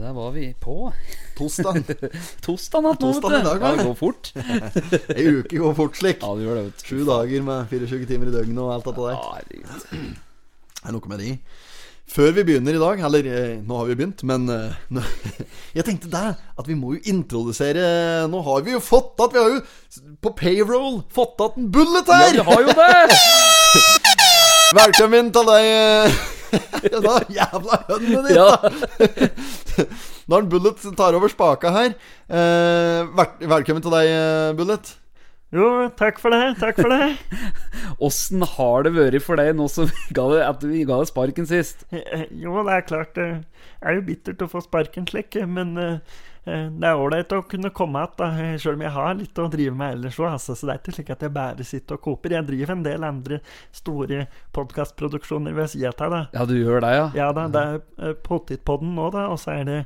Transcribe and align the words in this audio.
Der 0.00 0.12
var 0.16 0.30
vi 0.32 0.54
på. 0.56 0.92
Tosdag. 1.36 1.82
Tosdagen 2.44 2.86
natt 2.88 3.02
nå, 3.04 3.10
Tosdagen 3.12 3.42
i 3.42 3.44
dag, 3.44 3.60
ja. 3.60 3.72
Det 3.76 3.84
går 3.84 3.96
fort. 3.98 4.30
Ei 5.12 5.26
uke 5.28 5.58
går 5.60 5.74
fort 5.76 5.98
slik. 6.00 6.22
Ja, 6.24 6.30
det 6.38 6.46
gjør 6.46 6.56
det, 6.56 6.62
vet 6.70 6.80
du. 6.80 6.84
Sju 6.88 7.02
dager 7.04 7.44
med 7.44 7.74
24 7.74 8.08
timer 8.08 8.30
i 8.30 8.32
døgnet 8.32 8.62
og 8.64 8.70
alt 8.78 8.88
dette 8.88 9.04
der. 9.04 9.18
Ja, 9.18 9.26
Det 10.80 10.88
er 10.88 10.96
noe 10.96 11.12
med 11.12 11.20
de. 11.20 11.34
Før 12.10 12.32
vi 12.38 12.46
begynner 12.48 12.74
i 12.74 12.80
dag, 12.80 13.04
eller 13.10 13.28
eh, 13.28 13.52
nå 13.60 13.76
har 13.76 13.90
vi 13.90 13.98
begynt, 14.00 14.24
men 14.24 14.48
eh, 14.48 14.80
nå, 14.96 15.04
Jeg 15.76 15.86
tenkte 15.90 16.14
der 16.16 16.32
at 16.56 16.72
vi 16.72 16.80
må 16.80 16.96
jo 16.96 17.04
introdusere 17.12 17.84
Nå 18.32 18.40
har 18.48 18.64
vi 18.66 18.72
jo 18.74 18.80
fått 18.82 19.20
at 19.20 19.36
Vi 19.36 19.44
har 19.44 19.52
jo 19.52 19.60
på 20.24 20.32
payroll 20.40 21.02
fått 21.12 21.40
att 21.44 21.56
en 21.56 21.70
bullet 21.70 22.08
her! 22.08 22.34
Ja, 22.34 22.42
vi 22.42 22.50
har 22.50 22.60
jo 22.62 22.74
det! 22.80 23.16
Velkommen 24.80 25.32
til 25.34 25.50
deg 25.52 25.70
eh, 25.76 26.20
Da 27.06 27.16
jævla 27.32 27.78
hønene 27.88 28.22
ditt, 28.26 28.36
Ja. 28.36 28.48
da! 28.56 28.70
Når 30.30 30.44
en 30.44 30.48
Bullet 30.52 30.82
tar 30.98 31.16
over 31.18 31.30
spaka 31.32 31.72
her 31.74 31.92
eh, 32.30 33.26
Velkommen 33.50 33.82
til 33.84 33.94
deg, 33.96 34.10
eh, 34.14 34.50
Bullet. 34.58 34.96
Jo, 35.50 35.66
takk 35.98 36.20
for 36.22 36.30
det. 36.30 36.52
Takk 36.60 36.76
for 36.78 36.92
det. 36.92 37.08
Åssen 38.06 38.44
har 38.46 38.84
det 38.86 38.92
vært 38.94 39.24
for 39.26 39.40
deg 39.40 39.50
nå 39.58 39.66
som 39.72 39.88
vi 39.90 40.14
ga 40.14 40.28
det, 40.30 40.42
at 40.46 40.62
vi 40.62 40.84
ga 40.86 41.00
deg 41.00 41.08
sparken 41.10 41.48
sist? 41.50 41.82
Eh, 41.90 42.28
Jo, 42.38 42.54
det 42.68 42.76
er 42.76 42.84
klart 42.86 43.16
det 43.18 43.26
er 43.82 43.96
jo 43.98 44.04
bittert 44.06 44.44
å 44.46 44.50
få 44.52 44.62
sparken 44.62 45.08
slik, 45.10 45.34
men 45.50 45.74
eh, 45.80 45.96
eh, 45.96 46.28
det 46.44 46.88
er 46.88 46.96
ålreit 46.96 47.32
å 47.36 47.42
kunne 47.48 47.72
komme 47.76 48.02
igjen, 48.06 48.60
sjøl 48.62 48.78
om 48.78 48.84
jeg 48.86 48.94
har 48.94 49.16
litt 49.18 49.40
å 49.40 49.48
drive 49.52 49.74
med 49.76 49.96
ellers 49.96 50.20
òg. 50.20 50.30
Altså, 50.32 50.56
så 50.56 50.66
det 50.66 50.74
er 50.74 50.80
ikke 50.80 50.94
slik 50.96 51.12
at 51.12 51.24
jeg 51.26 51.34
bare 51.34 51.66
sitter 51.68 51.98
og 51.98 52.04
koper. 52.06 52.36
Jeg 52.38 52.48
driver 52.48 52.74
en 52.74 52.84
del 52.86 53.04
andre 53.06 53.40
store 53.76 54.22
podkastproduksjoner 54.56 55.56
ved 55.56 55.74
sida 55.74 55.92
av. 56.06 56.16
Ja, 56.32 56.46
du 56.48 56.56
gjør 56.56 56.80
det, 56.84 56.94
ja? 56.96 57.10
Ja 57.18 57.28
da, 57.36 57.48
det 57.52 57.66
er 57.66 57.82
eh, 58.00 58.16
Potetpodden 58.24 58.94
nå, 58.96 59.10
da, 59.14 59.28
og 59.32 59.40
så 59.42 59.58
er 59.58 59.68
det 59.68 59.80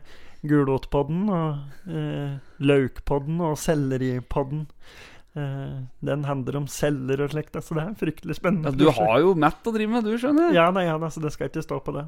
Gulrotpodden 0.44 1.26
og 1.32 1.90
eh, 1.90 2.36
Laukpodden 2.62 3.42
og 3.44 3.58
Selleripodden. 3.60 4.66
Eh, 5.34 5.78
den 6.06 6.22
handler 6.28 6.60
om 6.60 6.66
celler 6.70 7.24
og 7.24 7.32
slikt, 7.32 7.56
så 7.58 7.74
det 7.74 7.82
er 7.82 7.94
fryktelig 7.98 8.36
spennende. 8.38 8.70
ja? 8.70 8.78
Du 8.78 8.90
har 8.94 9.16
jo 9.18 9.32
Matt 9.34 9.66
å 9.66 9.72
drive 9.74 9.90
med, 9.90 10.04
du, 10.06 10.12
skjønner 10.20 10.46
jeg. 10.52 10.54
Ja 10.60 10.68
nei, 10.70 10.84
ja 10.86 10.94
altså, 10.94 11.18
det 11.24 11.32
skal 11.34 11.48
ikke 11.50 11.64
stå 11.64 11.80
på 11.82 11.94
det. 11.96 12.04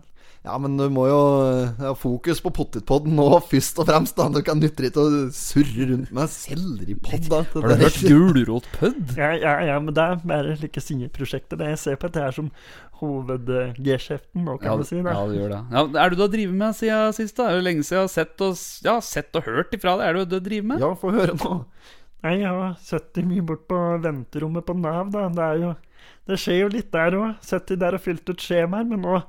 Ja, 0.46 0.54
men 0.62 0.76
du 0.78 0.84
må 0.94 1.08
jo 1.10 1.18
eh, 1.42 1.72
ha 1.82 1.90
fokus 1.98 2.38
på 2.44 2.52
potetpodden 2.54 3.16
nå, 3.18 3.26
først 3.50 3.80
og 3.82 3.88
fremst. 3.90 4.14
da 4.14 4.28
Du 4.30 4.38
kan 4.46 4.60
nytte 4.62 4.86
ikke 4.86 5.02
å 5.02 5.26
surre 5.34 5.88
rundt 5.90 6.12
med 6.14 6.30
selleripod. 6.30 7.18
i 7.18 7.26
Det 7.26 7.64
Har 7.66 7.74
du 7.74 7.82
hørt 7.82 8.02
Gulrotpødd? 8.06 9.16
Ja, 9.22 9.32
ja, 9.34 9.56
ja, 9.72 9.80
men 9.82 9.96
det 9.96 10.04
er 10.06 10.22
bare 10.22 10.54
slike 10.60 10.84
sideprosjekter. 10.84 11.58
Det 11.58 11.72
jeg 11.74 11.82
ser 11.82 11.98
på 11.98 12.06
dette 12.06 12.22
her 12.28 12.36
som 12.36 12.52
hoved-G-skjeften, 13.00 14.44
nå 14.46 14.54
kan 14.60 14.70
Ja, 14.70 14.76
du 14.78 14.84
si. 14.88 15.02
da. 15.02 15.12
ja, 15.18 15.26
du 15.26 15.34
gjør 15.36 15.50
det. 15.52 15.60
Ja, 15.74 15.82
er 16.04 16.10
du 16.10 16.16
du 16.16 16.22
har 16.22 16.32
drevet 16.32 16.54
med 16.56 16.76
siden 16.78 17.12
sist? 17.16 17.36
da? 17.36 17.50
Er 17.50 17.58
det 17.58 17.66
lenge 17.66 17.82
siden 17.84 17.98
jeg 17.98 18.06
har 18.06 18.12
sett 18.14 18.40
og, 18.46 18.54
ja, 18.86 18.96
sett 19.04 19.36
og 19.36 19.44
hørt 19.50 19.74
ifra 19.76 19.96
deg? 19.98 20.06
Er 20.06 20.20
det 20.22 20.28
du 20.30 20.38
driver 20.40 20.70
med? 20.70 20.80
Ja, 20.80 20.94
få 20.94 21.12
høre 21.12 21.34
nå. 21.36 21.58
Nei, 22.24 22.38
jeg 22.40 22.48
har 22.50 22.76
sittet 22.82 23.26
mye 23.28 23.44
bort 23.46 23.66
på 23.70 23.80
venterommet 24.02 24.66
på 24.66 24.76
Nav, 24.78 25.10
da. 25.14 25.26
Det 25.32 25.44
er 25.50 25.60
jo 25.66 25.74
Det 26.26 26.38
skjer 26.42 26.62
jo 26.64 26.70
litt 26.72 26.88
der 26.94 27.14
òg. 27.18 27.36
Sittet 27.44 27.78
der 27.82 27.98
og 27.98 28.02
fylt 28.02 28.26
ut 28.30 28.42
skjemaer, 28.42 28.86
men 28.88 29.04
nå 29.04 29.20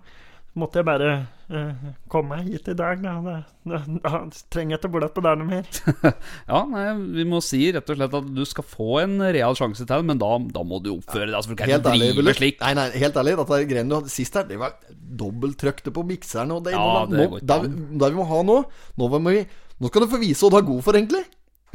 måtte 0.58 0.80
jeg 0.80 0.88
bare 0.88 1.10
eh, 1.54 1.90
komme 2.10 2.34
meg 2.40 2.48
hit 2.50 2.70
i 2.72 2.74
dag, 2.78 3.04
da. 3.04 3.12
Da, 3.22 3.36
da, 3.70 3.82
da 4.02 4.22
trenger 4.50 4.74
jeg 4.74 4.80
ikke 4.82 4.90
bort 4.96 5.14
på 5.14 5.22
der 5.22 5.38
noe 5.38 5.50
mer. 5.52 5.68
Ja, 6.50 6.64
nei, 6.72 6.86
Vi 7.20 7.26
må 7.30 7.44
si 7.46 7.60
rett 7.76 7.92
og 7.94 8.00
slett 8.00 8.18
at 8.18 8.32
du 8.34 8.42
skal 8.50 8.66
få 8.66 8.88
en 9.04 9.20
real 9.22 9.54
sjanse 9.60 9.86
til, 9.86 10.08
men 10.08 10.18
da, 10.22 10.32
da 10.56 10.66
må 10.66 10.82
du 10.82 10.96
oppføre 10.96 11.28
deg. 11.28 11.38
Altså, 11.38 11.54
du 11.54 11.60
kan 11.60 11.70
Helt 11.70 11.86
ikke 11.86 11.94
drive 12.00 12.24
ærlig, 12.24 12.36
slik. 12.40 12.60
Nei, 12.66 12.74
nei, 12.80 12.88
helt 13.06 13.22
ærlig, 13.22 13.38
dette 13.44 13.62
greiene 13.70 13.94
du 13.94 13.98
hadde 14.00 14.16
sist 14.16 14.42
her, 14.42 14.50
det 14.50 14.58
var 14.64 14.74
dobbelttrykte 15.22 15.94
på 15.94 16.08
mikseren. 16.10 16.56
Og 16.58 16.66
det, 16.66 16.74
Ja, 16.74 17.06
må, 17.06 17.14
det 17.14 17.30
må, 17.30 17.42
det, 17.54 17.60
det 18.02 18.12
vi 18.14 18.18
må 18.18 18.26
ha 18.34 18.42
nå 18.48 18.60
Nå, 18.98 19.12
må 19.14 19.22
vi, 19.30 19.46
nå 19.78 19.92
skal 19.92 20.08
du 20.08 20.10
få 20.16 20.24
vise 20.26 20.42
hva 20.42 20.56
du 20.58 20.62
er 20.64 20.70
god 20.74 20.86
for, 20.90 20.98
egentlig. 20.98 21.22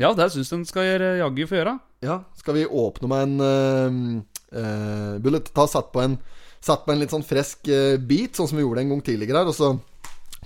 Ja, 0.01 0.13
det 0.17 0.31
syns 0.33 0.49
jeg 0.49 0.57
den 0.57 0.69
skal 0.69 0.87
gjøre, 0.87 1.09
jaggu 1.21 1.43
få 1.49 1.59
gjøre. 1.59 1.75
Ja, 2.03 2.23
Skal 2.39 2.57
vi 2.57 2.67
åpne 2.67 3.09
med 3.11 3.27
en 3.27 3.35
uh, 3.45 4.23
uh, 4.57 5.19
Bullet, 5.23 5.53
ta 5.55 5.67
satt 5.69 5.93
på 5.93 6.01
en 6.03 6.17
satt 6.63 6.85
på 6.87 6.95
en 6.95 7.03
litt 7.03 7.13
sånn 7.13 7.27
frisk 7.27 7.69
uh, 7.69 7.99
beat, 7.99 8.39
sånn 8.39 8.49
som 8.51 8.59
vi 8.59 8.65
gjorde 8.65 8.85
en 8.85 8.95
gang 8.95 9.03
tidligere 9.05 9.43
her. 9.43 9.51
Og 9.51 9.57
så 9.59 9.75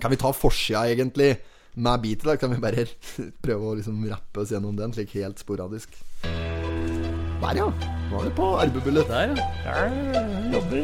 kan 0.02 0.12
vi 0.12 0.18
ta 0.20 0.32
forsida, 0.34 0.86
egentlig, 0.90 1.36
med 1.76 2.02
beatet. 2.02 2.26
Da 2.26 2.36
kan 2.40 2.52
vi 2.52 2.60
bare 2.64 2.88
prøve 3.44 3.70
å 3.70 3.76
liksom 3.78 4.02
rappe 4.10 4.42
oss 4.42 4.52
gjennom 4.54 4.76
den, 4.78 4.96
slik 4.96 5.14
helt 5.20 5.40
sporadisk. 5.40 5.94
Der, 6.26 7.60
ja. 7.60 7.70
Nå 8.10 8.18
er 8.18 8.28
vi 8.28 8.34
på 8.34 8.50
arbeid, 8.58 8.82
Bullet. 8.82 9.08
Der, 9.12 9.36
ja. 9.62 9.78
Der, 10.10 10.28
jobber. 10.56 10.82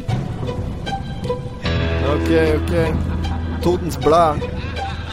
Ok, 2.13 2.29
ok. 2.61 3.61
Totens 3.65 3.99
Blad. 3.99 4.43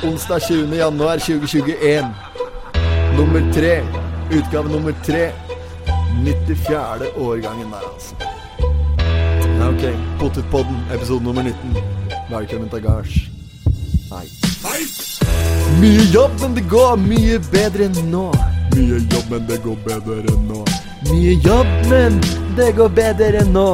Onsdag 0.07 0.47
20. 0.49 0.77
januar 0.81 1.21
2021. 1.21 2.30
Nummer 3.17 3.53
tre. 3.53 3.83
Utgave 4.31 4.69
nummer 4.69 4.95
tre. 5.07 5.33
94. 6.25 7.07
årgangen 7.17 7.71
der, 7.71 7.83
altså. 7.93 8.15
Ja, 9.59 9.69
ok. 9.69 9.97
Potetpodden, 10.21 10.77
episode 10.95 11.25
nummer 11.25 11.43
19. 11.43 11.77
Velkommen 12.31 12.69
til 12.69 12.83
gards. 12.83 13.15
Nei. 14.11 14.27
Mye 15.81 16.05
jobb, 16.15 16.31
men 16.41 16.55
det 16.55 16.65
går 16.69 16.97
mye 16.97 17.39
bedre 17.53 17.89
enn 17.89 18.11
nå. 18.11 18.27
Mye 18.75 19.01
jobb, 19.13 19.31
men 19.31 19.47
det 19.49 19.61
går 19.65 19.77
bedre 19.87 20.19
enn 20.33 20.47
nå. 20.51 20.65
Mye 21.11 21.35
jobb, 21.47 21.71
men 21.91 22.21
det 22.59 22.73
går 22.77 22.89
bedre 22.97 23.45
enn 23.45 23.53
nå. 23.55 23.69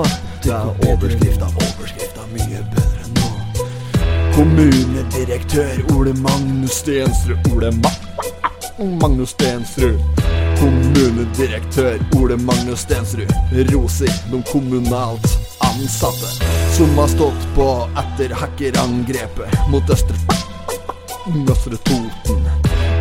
Det 0.44 0.52
er 0.54 0.90
overskrifta, 0.90 1.48
overskrifta, 1.66 2.26
mye 2.34 2.64
bedre 2.74 3.06
enn 3.06 3.16
nå. 3.20 3.30
Kommunedirektør 4.36 5.96
Ole 5.96 6.14
Magnus 6.20 6.82
Stensrud. 6.82 7.50
Ole 7.54 7.72
Ma 7.80 7.94
Magnus 8.78 9.30
Stensrud. 9.30 10.00
Kommunedirektør 10.58 11.98
Ole 12.16 12.36
Magnus 12.36 12.80
Stensrud 12.80 13.32
roser 13.72 14.12
de 14.30 14.42
kommunalt 14.52 15.26
ansatte 15.64 16.28
som 16.76 16.98
har 16.98 17.08
stått 17.08 17.46
på 17.56 17.68
etter 17.96 18.34
hackerangrepet 18.36 19.56
mot 19.72 19.90
Østre 19.90 20.16
Østre 21.50 21.76
Toten. 21.88 22.44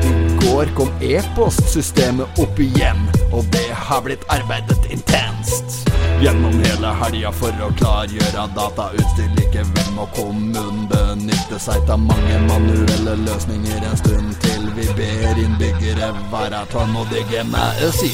I 0.05 0.13
går 0.45 0.71
kom 0.77 0.91
e-postsystemet 1.01 2.39
opp 2.39 2.59
igjen, 2.59 3.03
og 3.33 3.43
det 3.51 3.67
har 3.75 4.01
blitt 4.05 4.23
arbeidet 4.31 4.79
intenst. 4.89 5.94
Gjennom 6.21 6.53
hele 6.63 6.91
helga 7.01 7.31
for 7.35 7.63
å 7.65 7.67
klargjøre 7.79 8.45
datautstyr. 8.55 9.29
Likevel 9.35 9.89
må 9.97 10.05
kommunen 10.15 10.85
benytte 10.91 11.59
seg 11.59 11.89
av 11.91 11.99
mange 11.99 12.39
manuelle 12.47 13.17
løsninger 13.25 13.83
en 13.89 13.99
stund 13.99 14.31
til 14.45 14.69
vi 14.77 14.87
ber 14.97 15.41
innbyggere 15.43 16.11
være 16.31 16.63
tålmodige 16.71 17.43
med 17.51 17.83
å 17.85 17.91
si 17.95 18.11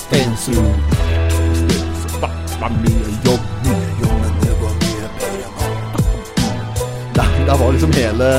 Stensrud, 0.00 0.78
mye 2.80 3.10
jobb, 3.24 3.48
mye 3.64 3.90
jobb, 4.00 4.14
men 4.20 4.38
det 4.42 4.54
går 4.60 4.76
mye 4.82 5.10
bedre 5.18 5.48
nå. 5.56 5.66
Det 7.46 7.58
var 7.62 7.72
liksom 7.72 7.92
hele 7.98 8.30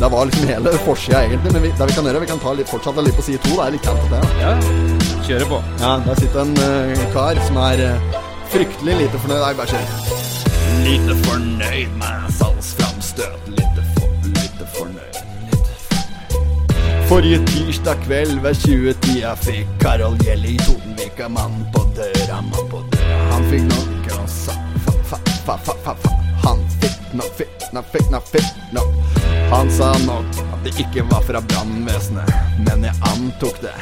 Det 0.00 0.08
var 0.08 0.24
liksom 0.26 0.48
hele 0.48 0.72
forsida, 0.84 1.24
egentlig. 1.24 1.52
Men 1.52 1.62
vi, 1.62 1.68
det 1.78 1.86
vi 1.86 1.92
kan 1.92 2.06
gjøre, 2.06 2.20
vi 2.20 2.26
kan 2.26 2.38
ta 2.42 2.52
litt, 2.52 2.68
fortsette 2.68 3.02
litt 3.06 3.16
på 3.16 3.22
side 3.22 3.38
to. 3.44 3.54
Det 3.54 3.66
er 3.66 3.74
litt 3.76 3.86
kaldt, 3.86 4.06
det. 4.10 4.22
Ja. 4.42 4.50
ja. 4.50 5.04
Kjøre 5.24 5.46
på. 5.48 5.60
Ja, 5.80 5.92
der 6.06 6.18
sitter 6.20 6.42
en 6.42 6.56
uh, 6.58 7.04
kar 7.14 7.38
som 7.46 7.60
er 7.62 7.82
uh, 7.94 8.18
fryktelig 8.52 8.96
lite 9.04 9.20
fornøyd. 9.22 9.40
Nei, 9.44 9.54
bare 9.60 9.70
kjør. 9.70 10.22
Lite 10.84 11.16
fornøyd 11.24 11.94
med 12.00 12.26
salgsframstøt. 12.38 13.48
Lite, 13.54 13.86
for, 13.94 14.28
lite 14.34 14.68
fornøyd. 14.74 15.20
Lite 15.46 15.78
fornøyd. 15.86 17.08
Forrige 17.08 17.40
tirsdag 17.52 18.02
kveld 18.04 18.38
ved 18.44 18.60
20-tida 18.66 19.34
fikk 19.46 19.70
Karol 19.80 20.18
Gjelle 20.26 20.56
i 20.56 20.58
Totenvika 20.66 21.30
mann 21.32 21.62
på 21.74 21.86
døra, 21.96 22.40
mann 22.50 22.72
på 22.72 22.82
døra. 22.92 23.20
Han 23.32 23.46
fikk 23.52 23.68
nok 23.70 24.16
og 24.18 24.28
sa 24.32 24.58
fa, 24.84 24.98
fa, 25.12 25.22
fa, 25.46 25.60
fa, 25.68 25.78
fa, 25.86 25.96
fa. 26.02 26.16
Han 26.44 26.66
fikk 26.80 27.14
nok, 27.16 27.36
fikk 27.38 27.70
nok, 27.72 27.92
fikk 27.94 28.10
nok, 28.12 28.34
fikk 28.34 28.74
nok. 28.76 29.23
Han 29.50 29.70
sa 29.70 29.92
nok 30.06 30.26
at 30.52 30.64
det 30.64 30.72
ikke 30.80 31.04
var 31.10 31.22
fra 31.26 31.40
brannvesenet, 31.40 32.30
men 32.66 32.84
jeg 32.88 32.94
antok 33.10 33.60
det. 33.62 33.74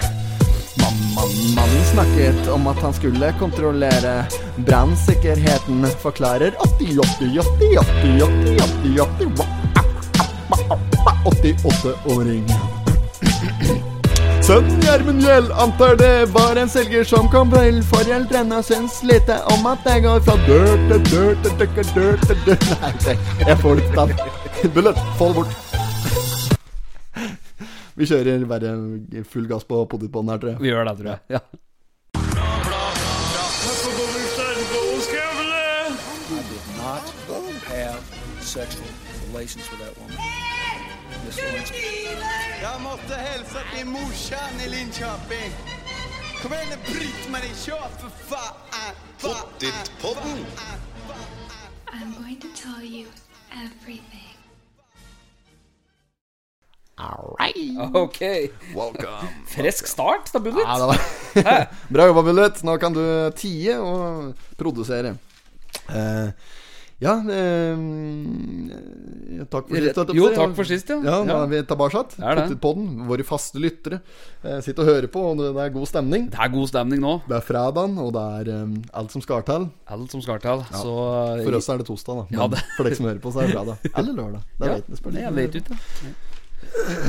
Mannen 1.57 1.85
snakket 1.93 2.49
om 2.53 2.67
at 2.67 2.81
han 2.83 2.95
skulle 2.97 3.33
kontrollere 3.39 4.25
brannsikkerheten, 4.57 5.87
forklarer 6.03 6.53
80, 6.81 6.99
80, 7.19 7.39
80, 7.39 7.79
80, 7.79 8.23
80, 8.23 9.01
80, 9.01 9.33
80, 11.25 11.57
88-åring. 11.65 12.45
Sønnen 14.43 14.81
Gjermund 14.83 15.23
Gjell 15.23 15.53
antar 15.53 15.97
det 15.97 16.27
var 16.35 16.57
en 16.57 16.69
selger 16.69 17.05
som 17.05 17.29
kom 17.31 17.51
vel. 17.55 17.79
Foreldrene 17.87 18.59
syns 18.67 18.99
lite 19.07 19.39
om 19.55 19.67
at 19.71 19.87
det 19.87 20.01
går 20.03 20.25
fra 20.27 20.35
dør 20.49 20.73
til 20.91 21.11
dør 21.13 21.35
til 21.45 21.59
dør 21.59 21.75
til 21.77 21.93
dør 21.95 22.25
til 22.27 22.47
dør 22.47 22.71
Nei, 22.83 23.19
jeg 23.47 23.61
får 23.63 23.79
det 23.79 24.09
ikke. 24.11 24.42
Bullet, 24.69 24.97
få 25.19 25.29
det 25.29 25.35
bort. 25.35 25.53
Vi 27.95 28.07
kjører 28.07 28.45
bare 28.49 28.71
full 29.29 29.49
gass 29.51 29.65
på 29.69 29.83
potetbånden 29.91 30.33
her, 30.33 30.39
tror 30.39 30.51
jeg. 30.53 30.61
Vi 30.63 30.69
gjør 30.71 30.85
det, 30.85 30.97
tror 30.99 31.11
jeg. 31.11 31.19
Ja. 31.29 31.39
Jag 42.63 42.83
måste 42.83 43.15
hälsa 43.15 43.59
till 43.77 43.87
morsan 43.87 44.61
i 44.67 44.69
Linköping. 44.69 45.53
Kom 46.43 46.53
igjen, 46.53 46.79
bryt 46.87 47.29
meg 47.31 47.45
i 47.47 47.53
kjøp, 47.55 48.01
for 48.03 48.11
faen! 48.31 48.97
Pottitpodden. 49.23 50.45
I'm 51.93 52.15
going 52.19 52.41
to 52.41 52.49
tell 52.63 52.83
you 52.83 53.07
everything. 53.53 54.32
Ok. 56.99 58.21
Welcome. 58.77 59.29
Frisk 59.55 59.87
start, 59.87 60.29
da, 60.33 60.39
Bullet. 60.41 60.63
Ja, 60.67 60.79
det 60.79 60.87
var 60.93 61.69
Bra 61.95 62.07
jobba, 62.11 62.23
Bullet. 62.23 62.63
Nå 62.69 62.77
kan 62.81 62.93
du 62.97 63.03
tie 63.39 63.79
og 63.81 64.35
produsere. 64.61 65.15
Uh, 65.89 66.29
ja 67.03 67.17
uh, 67.19 67.81
Takk 69.51 69.67
for 69.67 69.75
sist. 69.81 69.97
jeg 69.99 70.15
Jo, 70.15 70.29
takk 70.37 70.53
for 70.55 70.69
sist, 70.69 70.93
ja. 70.93 70.99
Ja, 71.03 71.17
nå 71.27 71.33
Ja. 71.33 71.39
er 71.43 71.49
vi 71.51 71.63
tilbake. 71.67 72.03
Er. 72.23 72.39
Puttet 72.45 72.61
på 72.63 72.75
den. 72.77 72.91
Våre 73.09 73.25
faste 73.27 73.59
lyttere 73.59 73.99
uh, 74.45 74.61
sitter 74.63 74.85
og 74.85 74.91
hører 74.93 75.09
på, 75.11 75.25
og 75.33 75.41
det 75.41 75.49
er 75.65 75.73
god 75.75 75.89
stemning. 75.91 76.29
Det 76.31 76.39
er 76.39 76.53
god 76.53 76.71
stemning 76.71 77.01
nå. 77.03 77.17
Det 77.27 77.41
er 77.41 77.47
fredagen, 77.49 77.97
og 77.99 78.13
det 78.15 78.23
er 78.45 78.53
um, 78.69 78.77
alt 79.01 79.17
som 79.17 79.25
skal 79.25 79.43
til. 79.49 79.67
Alt 79.91 80.13
som 80.15 80.23
skal 80.23 80.39
til. 80.45 80.63
Så 80.77 80.93
For 81.43 81.59
oss 81.59 81.73
er 81.75 81.83
det 81.83 81.89
torsdag, 81.91 82.21
da. 82.21 82.27
Men 82.31 82.39
Ja, 82.39 82.47
det- 82.55 82.63
for 82.77 82.87
dere 82.87 83.01
som 83.01 83.09
hører 83.11 83.19
på, 83.25 83.33
så 83.35 83.43
er 83.43 83.51
det 83.51 83.57
fredag. 83.57 83.89
Eller 83.97 84.13
lørdag. 84.21 84.45
Det 84.61 84.69
ja, 84.71 84.77
vet 84.79 84.93
det 84.93 85.01
spør 85.03 85.11
Det 85.11 85.19
dere. 85.19 85.27
jeg 85.27 85.35
vet 85.41 85.55
ikke. 85.65 85.81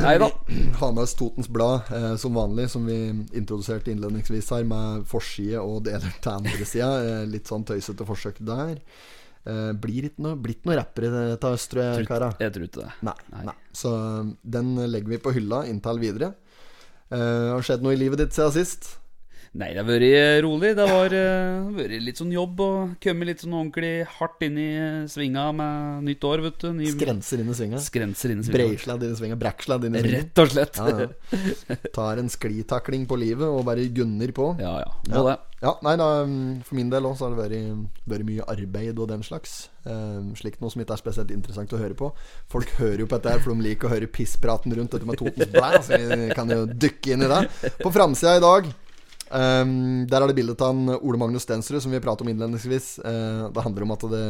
Nei 0.04 0.16
da. 0.22 0.30
Ha 0.82 0.90
med 0.92 1.04
oss 1.06 1.16
Totens 1.16 1.48
Blad 1.52 1.90
eh, 1.96 2.14
som 2.20 2.36
vanlig, 2.36 2.68
som 2.74 2.86
vi 2.90 2.98
introduserte 3.38 3.92
innledningsvis 3.94 4.50
her, 4.56 4.64
med 4.68 5.06
forside 5.10 5.62
og 5.64 5.84
deler 5.88 6.14
til 6.24 6.34
andre 6.38 6.68
sida. 6.68 6.90
Eh, 7.04 7.26
litt 7.30 7.50
sånn 7.50 7.66
tøysete 7.68 8.08
forsøk 8.08 8.42
der. 8.44 8.80
Eh, 9.44 9.70
blir 9.76 10.10
ikke 10.10 10.24
noe, 10.24 10.40
blitt 10.40 10.66
noe 10.68 10.78
rappere 10.80 11.12
dette 11.34 11.54
høst, 11.56 11.70
tror 11.72 11.84
jeg, 11.86 12.08
kara. 12.10 12.32
Jeg 12.44 12.56
tror 12.56 12.68
ikke 12.68 12.84
det. 12.86 12.92
Nei, 13.10 13.16
Nei. 13.34 13.46
nei. 13.52 13.56
Så 13.76 13.94
eh, 14.00 14.34
den 14.58 14.74
legger 14.88 15.16
vi 15.16 15.22
på 15.24 15.34
hylla 15.36 15.64
inntil 15.72 16.02
videre. 16.04 16.34
Eh, 17.14 17.50
har 17.54 17.64
skjedd 17.66 17.84
noe 17.86 17.96
i 17.96 18.00
livet 18.00 18.24
ditt 18.24 18.36
siden 18.36 18.54
sist? 18.56 18.94
Nei, 19.54 19.68
det 19.70 19.84
har 19.84 19.86
vært 19.86 20.42
rolig. 20.42 20.72
Det 20.74 20.86
har 20.90 21.14
eh, 21.14 21.66
vært 21.76 21.92
litt 22.02 22.18
sånn 22.18 22.32
jobb 22.34 22.62
og 22.66 22.96
kommet 23.04 23.30
litt 23.30 23.44
sånn 23.44 23.54
ordentlig 23.54 23.92
hardt 24.16 24.42
inn 24.48 24.56
i 24.58 24.70
svinga 25.12 25.44
med 25.54 26.08
nytt 26.08 26.26
år, 26.26 26.42
vet 26.48 26.58
du. 26.64 26.72
Ny 26.80 26.88
Skrenser 26.96 27.44
inn 27.44 27.52
i 27.54 27.58
svinga. 27.60 27.82
skrenser 27.86 28.34
inn 28.34 28.42
i 28.42 28.48
svinga. 28.48 28.58
Breisladd 28.58 29.06
inn 29.06 29.14
i 29.14 29.20
svinga. 29.20 29.38
Brekksledd 29.44 29.86
inn 29.86 30.00
i 30.00 30.02
svinga. 30.02 30.24
Rett 30.24 30.42
og 30.42 30.54
slett. 30.56 30.82
Ja, 30.82 31.06
ja. 31.06 31.78
Tar 31.94 32.22
en 32.24 32.34
sklitakling 32.34 33.06
på 33.10 33.20
livet 33.22 33.46
og 33.46 33.62
bare 33.70 33.86
gunner 33.94 34.34
på. 34.34 34.56
Ja, 34.58 34.74
ja. 34.82 34.90
Må 35.14 35.28
det. 35.30 35.38
Ja, 35.64 35.78
nei 35.86 35.94
da, 35.96 36.08
mm, 36.28 36.64
For 36.68 36.76
min 36.76 36.90
del 36.92 37.06
så 37.14 37.30
har 37.30 37.36
det 37.38 37.44
vært, 37.46 38.00
vært 38.10 38.28
mye 38.28 38.48
arbeid 38.52 38.98
og 39.00 39.12
den 39.14 39.22
slags. 39.24 39.70
Eh, 39.86 40.34
slikt 40.40 40.66
noe 40.66 40.74
som 40.74 40.82
ikke 40.82 40.98
er 40.98 41.04
spesielt 41.06 41.32
interessant 41.36 41.78
å 41.78 41.80
høre 41.80 41.96
på. 42.00 42.10
Folk 42.52 42.74
hører 42.82 43.06
jo 43.06 43.08
på 43.08 43.22
dette 43.22 43.38
her, 43.38 43.44
for 43.46 43.54
de 43.54 43.70
liker 43.70 43.88
å 43.88 43.94
høre 43.94 44.10
pisspraten 44.10 44.74
rundt 44.74 44.98
dette 44.98 45.08
med 45.08 45.22
Totens 45.22 45.54
Blæ. 45.54 45.78
Så 45.86 46.02
vi 46.02 46.34
kan 46.34 46.50
jo 46.50 46.66
dykke 46.66 47.14
inn 47.14 47.28
i 47.28 47.30
det. 47.32 47.44
På 47.86 47.94
framsida 47.94 48.40
i 48.42 48.44
dag 48.44 48.74
eh, 49.34 49.64
Der 50.10 50.22
er 50.22 50.30
det 50.30 50.38
bilde 50.38 50.56
av 50.58 51.00
Ole 51.02 51.20
Magnus 51.22 51.46
Stensrud, 51.48 51.82
som 51.84 51.94
vi 51.94 52.02
pratet 52.04 52.26
om 52.26 52.32
innledningsvis. 52.32 52.98
Uh, 53.04 53.50
det 53.54 53.64
handler 53.66 53.86
om 53.86 53.96
at 53.96 54.06
det 54.12 54.26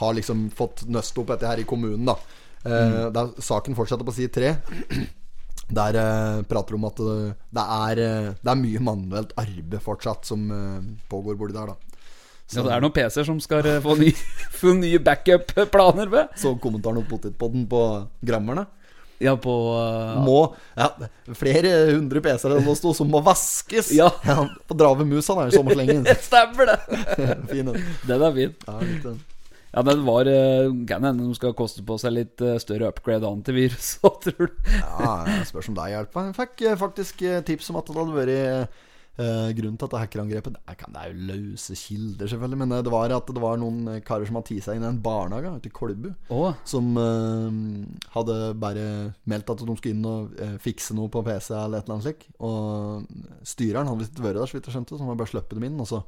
har 0.00 0.16
liksom 0.18 0.48
fått 0.54 0.84
nøst 0.90 1.18
opp 1.18 1.30
dette 1.30 1.46
her 1.46 1.62
i 1.62 1.68
kommunen, 1.68 2.06
da. 2.08 2.16
Eh, 2.66 3.06
der 3.14 3.30
saken 3.38 3.76
fortsetter 3.78 4.06
på 4.06 4.14
side 4.16 4.32
tre. 4.34 4.56
Der 5.66 5.98
uh, 5.98 6.42
prater 6.46 6.74
de 6.74 6.80
om 6.80 6.88
at 6.88 7.02
det, 7.02 7.18
det, 7.54 7.66
er, 7.90 8.02
det 8.40 8.52
er 8.52 8.62
mye 8.62 8.82
manuelt 8.82 9.34
arbeid 9.38 9.78
fortsatt 9.82 10.26
som 10.26 10.46
pågår 11.10 11.38
borti 11.38 11.56
der, 11.56 11.74
da. 11.74 12.02
Ja, 12.46 12.62
det 12.62 12.74
er 12.76 12.82
noen 12.84 12.94
PC-er 12.94 13.26
som 13.26 13.38
skal 13.42 13.66
få, 13.82 13.96
ny, 13.98 14.12
få 14.60 14.76
nye 14.78 15.00
backup-planer 15.02 16.10
ved. 16.12 16.34
Så 16.38 16.54
kommentaren 16.62 17.00
om 17.02 17.08
potetpodden 17.08 17.64
på 17.70 17.80
grammerne. 18.22 18.68
Ja, 19.22 19.36
på 19.40 19.52
eh, 19.80 20.16
Må 20.26 20.40
ja, 20.76 20.90
Flere 21.38 21.70
hundre 21.94 22.20
PC-er 22.24 22.58
enn 22.58 22.66
det 22.66 22.74
sto, 22.80 22.92
som 22.96 23.08
må 23.12 23.22
vaskes. 23.24 23.92
Ja. 23.96 24.10
på 24.68 24.76
Drave 24.76 25.06
Mus 25.08 25.30
han 25.32 25.44
er 25.44 25.50
jo 25.50 25.62
sommerslengen. 25.62 26.04
Stemmer 26.28 26.74
det! 26.74 27.00
fin 27.52 27.72
den. 27.72 27.88
Den 28.04 28.28
er 28.28 28.36
fin. 28.36 28.54
Ja, 28.66 28.76
litt, 28.82 29.00
den. 29.06 29.24
Ja, 29.76 29.82
den 29.82 30.06
var 30.06 30.24
uh, 30.24 30.72
Kan 30.88 31.04
hende 31.04 31.26
de 31.26 31.34
skal 31.36 31.52
koste 31.56 31.82
på 31.84 31.98
seg 32.00 32.14
litt 32.16 32.40
eh, 32.40 32.56
større 32.62 32.88
upgrade 32.88 33.28
antivirus 33.28 33.96
òg, 34.06 34.22
tror 34.24 34.48
du. 34.48 34.68
ja, 34.72 35.42
spørs 35.44 35.68
om 35.68 35.76
det 35.76 35.90
hjelper. 35.92 36.30
Jeg 36.30 36.36
fikk 36.38 36.64
eh, 36.64 36.78
faktisk 36.80 37.24
eh, 37.26 37.42
tips 37.44 37.68
om 37.72 37.80
at 37.82 37.90
det 37.90 37.98
hadde 38.00 38.16
vært 38.16 38.82
eh, 39.18 39.50
grunnen 39.56 39.78
til 39.80 39.86
at 39.88 39.92
det 39.94 40.00
hackerangrepet 40.02 40.56
Det 40.66 40.76
kan- 40.78 40.92
det 40.92 41.00
er 41.02 41.12
jo 41.12 41.26
løse 41.32 41.74
kilder, 41.76 42.26
selvfølgelig, 42.28 42.58
men 42.58 42.72
eh, 42.72 42.82
det 42.82 42.92
var 42.92 43.10
at 43.16 43.26
det 43.26 43.42
var 43.42 43.56
noen 43.58 43.88
eh, 43.88 44.00
karer 44.00 44.26
som 44.28 44.36
hadde 44.36 44.48
tatt 44.50 44.64
seg 44.68 44.76
inn 44.76 44.84
i 44.84 44.90
en 44.92 45.00
barnehage 45.02 45.54
i 45.66 45.72
Kolbu. 45.72 46.10
oh. 46.30 46.52
Som 46.64 46.96
eh, 46.96 48.10
hadde 48.14 48.38
bare 48.60 48.86
meldt 49.26 49.50
at 49.50 49.58
de 49.64 49.76
skulle 49.76 49.94
inn 49.96 50.04
og 50.06 50.38
eh, 50.40 50.56
fikse 50.62 50.94
noe 50.94 51.08
på 51.08 51.24
PC 51.24 51.50
eller 51.54 51.78
et 51.78 51.84
eller 51.88 51.96
annet 51.96 52.08
slik. 52.08 52.26
Og 52.40 53.06
styreren 53.46 53.86
hadde 53.88 54.04
visst 54.04 54.20
vært 54.20 54.36
der, 54.40 54.46
så 54.46 54.58
vidt 54.58 54.66
jeg 54.70 54.74
skjønte, 54.76 54.96
så 54.96 55.02
han 55.04 55.08
hadde 55.12 55.22
bare 55.24 55.32
sluppet 55.34 55.56
dem 55.58 55.64
inn. 55.70 55.80
Og 55.80 55.88
så 55.90 56.02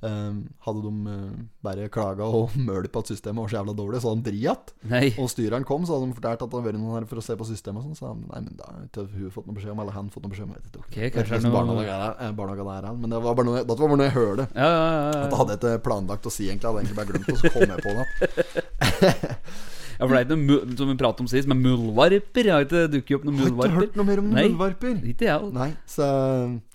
hadde 0.00 0.80
de 0.86 1.12
eh, 1.12 1.40
bare 1.62 1.88
klaga 1.92 2.24
og 2.24 2.54
mølt 2.68 2.88
på 2.94 3.02
at 3.04 3.10
systemet 3.12 3.42
var 3.42 3.50
så 3.52 3.58
jævla 3.58 3.74
dårlig, 3.76 4.00
så 4.00 4.12
hadde 4.14 4.24
de 4.30 4.32
dritt. 4.40 4.72
nei. 4.88 5.02
Og 5.20 5.28
styreren 5.28 5.66
kom, 5.68 5.84
så 5.84 5.98
hadde 5.98 6.08
de 6.08 6.16
fortalt 6.16 6.40
at 6.40 6.48
det 6.48 6.56
hadde 6.56 6.68
vært 6.70 6.80
noen 6.80 6.96
her 6.98 7.08
for 7.10 7.20
å 7.20 7.24
se 7.26 7.36
på 7.36 7.46
systemet. 7.50 7.82
Og 7.84 7.90
sånn, 7.90 7.98
så 8.00 8.08
han, 8.14 8.22
nei, 8.32 8.40
men 8.46 8.56
da 8.56 8.70
har 8.70 9.10
hun 9.12 9.30
fått 9.34 9.46
noe 9.50 9.58
beskjed 9.58 9.74
om, 9.74 9.82
eller 9.84 9.96
han 9.98 10.08
fått 10.14 10.24
noe 10.24 10.32
beskjed 10.32 10.48
om. 10.48 10.54
Jeg 10.56 10.62
vet 10.64 10.70
ikke. 10.70 10.84
Ok, 10.86 10.98
kanskje 11.18 11.40
ikke 11.40 11.52
det 11.52 11.60
er 11.60 11.70
noe- 11.72 11.86
er, 11.90 12.14
eh, 12.28 12.32
barnehage 12.40 12.64
det 12.70 12.76
er, 12.78 12.88
han, 12.90 13.00
men 13.04 13.10
det 13.16 13.22
var 13.26 13.34
bare 13.40 13.48
noe, 13.50 13.64
var 13.68 13.82
bare 13.84 13.96
noe 14.00 14.08
jeg 14.08 14.16
hørte. 14.16 14.48
Ja, 14.56 14.70
ja, 14.70 14.86
ja, 14.88 15.08
At 15.10 15.16
ja. 15.16 15.26
jeg 15.28 15.40
hadde 15.42 15.58
ikke 15.60 15.74
planlagt 15.90 16.26
å 16.26 16.32
si, 16.32 16.48
egentlig. 16.48 16.64
Jeg 16.64 16.70
hadde 16.70 16.82
egentlig 16.84 17.00
bare 17.00 17.10
glemt 17.12 17.26
det, 17.26 17.36
og 17.36 17.42
så 17.44 17.52
kom 17.54 17.68
jeg 17.68 17.80
på 17.84 17.92
det. 18.00 19.36
ja, 20.00 20.06
for 20.06 20.16
det 20.16 20.20
er 20.20 20.26
ikke 20.26 20.38
noe 20.40 20.78
som 20.80 20.90
vi 20.90 20.96
pratet 21.02 21.22
om 21.24 21.28
sist, 21.30 21.50
men 21.50 21.60
muldvarper. 21.60 22.48
Jeg 22.48 22.54
har 22.54 22.66
ikke 22.66 22.86
dukket 22.94 23.18
opp 23.18 23.28
noen 23.28 23.40
Har 23.42 23.52
ikke 23.52 23.76
hørt 23.76 24.00
noe 24.00 24.08
mer 24.08 24.22
om 24.22 24.32
Nei. 24.32 24.46
muldvarper. 24.48 24.96
Ikke 25.12 25.28
jeg. 25.28 25.52
Nei, 25.56 25.68
så 25.84 26.08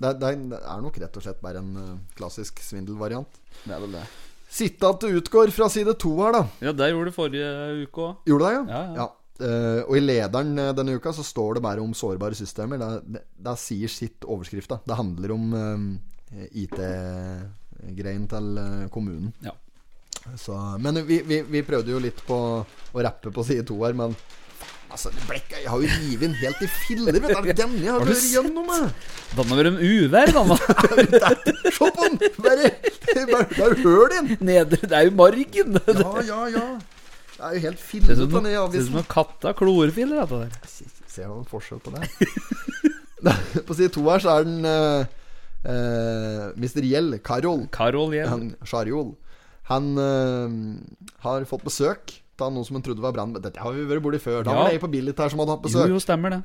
det, 0.04 0.14
det, 0.22 0.32
det 0.54 0.62
er 0.62 0.86
nok 0.86 1.02
rett 1.02 1.20
og 1.20 1.26
slett 1.26 1.42
bare 1.44 1.64
en 1.64 1.76
eh, 1.82 1.92
klassisk 2.20 2.62
svindelvariant. 2.64 3.42
Det 3.66 3.74
er 3.74 3.84
vel 3.84 3.98
det. 3.98 4.06
Sitte 4.56 4.94
at 4.94 5.04
det 5.04 5.20
utgår 5.20 5.52
fra 5.52 5.68
side 5.74 5.98
to 6.00 6.14
her, 6.22 6.38
da. 6.38 6.44
Ja, 6.64 6.76
det 6.78 6.94
gjorde 6.94 7.12
du 7.12 7.18
forrige 7.18 7.54
uke 7.84 8.10
òg. 8.10 8.26
Gjorde 8.30 8.52
det, 8.52 8.66
Ja, 8.72 8.84
ja. 9.02 9.12
Eh, 9.36 9.82
og 9.84 9.98
i 9.98 10.04
lederen 10.04 10.54
eh, 10.62 10.72
denne 10.78 10.96
uka 10.96 11.12
så 11.12 11.24
står 11.26 11.58
det 11.58 11.66
bare 11.66 11.84
om 11.84 11.92
sårbare 11.98 12.38
systemer. 12.38 12.80
Det, 12.80 13.18
det, 13.18 13.24
det 13.48 13.56
sier 13.60 13.92
sitt 13.92 14.24
overskrifta. 14.24 14.80
Det 14.88 14.96
handler 14.96 15.34
om 15.36 15.50
uh, 15.52 16.46
IT-greien 16.56 18.30
til 18.32 18.62
eh, 18.62 18.86
kommunen. 18.94 19.34
Ja. 19.44 19.52
Så, 20.42 20.56
men 20.82 20.98
vi, 21.06 21.20
vi, 21.28 21.42
vi 21.46 21.62
prøvde 21.66 21.94
jo 21.94 22.00
litt 22.02 22.18
på 22.26 22.38
å 22.66 23.04
rappe 23.06 23.32
på 23.32 23.44
side 23.46 23.68
to 23.70 23.78
her, 23.86 23.94
men 23.98 24.16
Altså, 24.96 25.10
det 25.12 25.24
ble 25.28 25.40
Jeg 25.50 25.68
har 25.68 25.82
jo 25.82 25.88
revet 25.90 26.22
inn 26.24 26.36
helt 26.40 26.62
i 26.64 26.68
filler. 26.72 27.16
Vet 27.18 27.24
du, 27.26 27.48
denne 27.58 27.80
jeg 27.84 27.92
har 27.92 28.04
vært 28.06 28.28
gjennom. 28.32 28.70
jeg. 28.72 28.92
Danna 29.36 29.50
har 29.50 29.60
vært 29.60 29.70
en 29.72 29.80
uvær, 29.82 30.32
danna. 30.32 30.58
Se 31.76 31.90
på 31.98 32.06
den! 32.06 32.16
Bare, 32.46 32.70
det 32.70 33.26
bare- 33.34 33.80
høl 33.82 34.06
i 34.06 34.20
den. 34.22 34.30
Nedre 34.46 34.80
Det 34.86 34.96
er 34.96 35.10
jo 35.10 35.16
margen. 35.18 35.80
Ja, 35.90 36.14
ja, 36.30 36.40
ja. 36.54 36.64
Det 37.36 37.44
er 37.50 37.58
jo 37.58 37.64
helt 37.66 37.82
fillete 37.84 38.16
som 38.22 38.32
den 38.32 38.46
avisen. 38.46 38.46
ser 38.46 38.56
ut 38.56 38.56
som 38.56 38.70
avisen. 38.70 38.94
noen 38.96 39.10
katta 39.12 39.52
klorfiller, 39.60 40.22
dette 40.22 40.42
der. 40.46 40.96
Ser 41.12 41.28
du 41.28 41.34
noen 41.34 41.50
forskjell 41.50 41.82
på 41.84 41.92
det? 41.98 42.06
på 43.68 43.76
side 43.76 43.92
to 43.98 44.06
her 44.08 44.24
så 44.24 44.38
er 44.38 44.48
den 44.48 44.64
uh, 44.64 46.54
Mr. 46.56 46.86
Gjell, 46.88 47.18
Karol, 47.26 47.66
Karol 47.76 48.16
Gjell. 48.16 48.32
han, 48.32 48.48
Sjarjol. 48.64 49.12
Han 49.72 49.92
eh, 49.98 50.56
har 51.26 51.46
fått 51.50 51.66
besøk 51.66 52.20
av 52.42 52.52
noen 52.54 52.66
som 52.68 52.76
han 52.78 52.84
trodde 52.86 53.04
var 53.04 53.14
brann... 53.16 53.34
Dette 53.40 53.62
har 53.64 53.74
vi 53.74 53.86
vært 53.90 54.04
borti 54.06 54.20
før. 54.22 54.44
Da 54.44 54.52
Ja. 54.52 54.58
var 54.60 54.70
det 54.70 54.78
ei 54.78 54.82
på 54.84 54.92
Billit 54.92 55.18
her 55.22 55.32
som 55.32 55.40
hadde 55.42 55.56
hatt 55.56 55.64
besøk. 55.66 55.88
jo, 55.88 55.96
jo, 55.96 56.02
stemmer 56.04 56.36
det. 56.36 56.42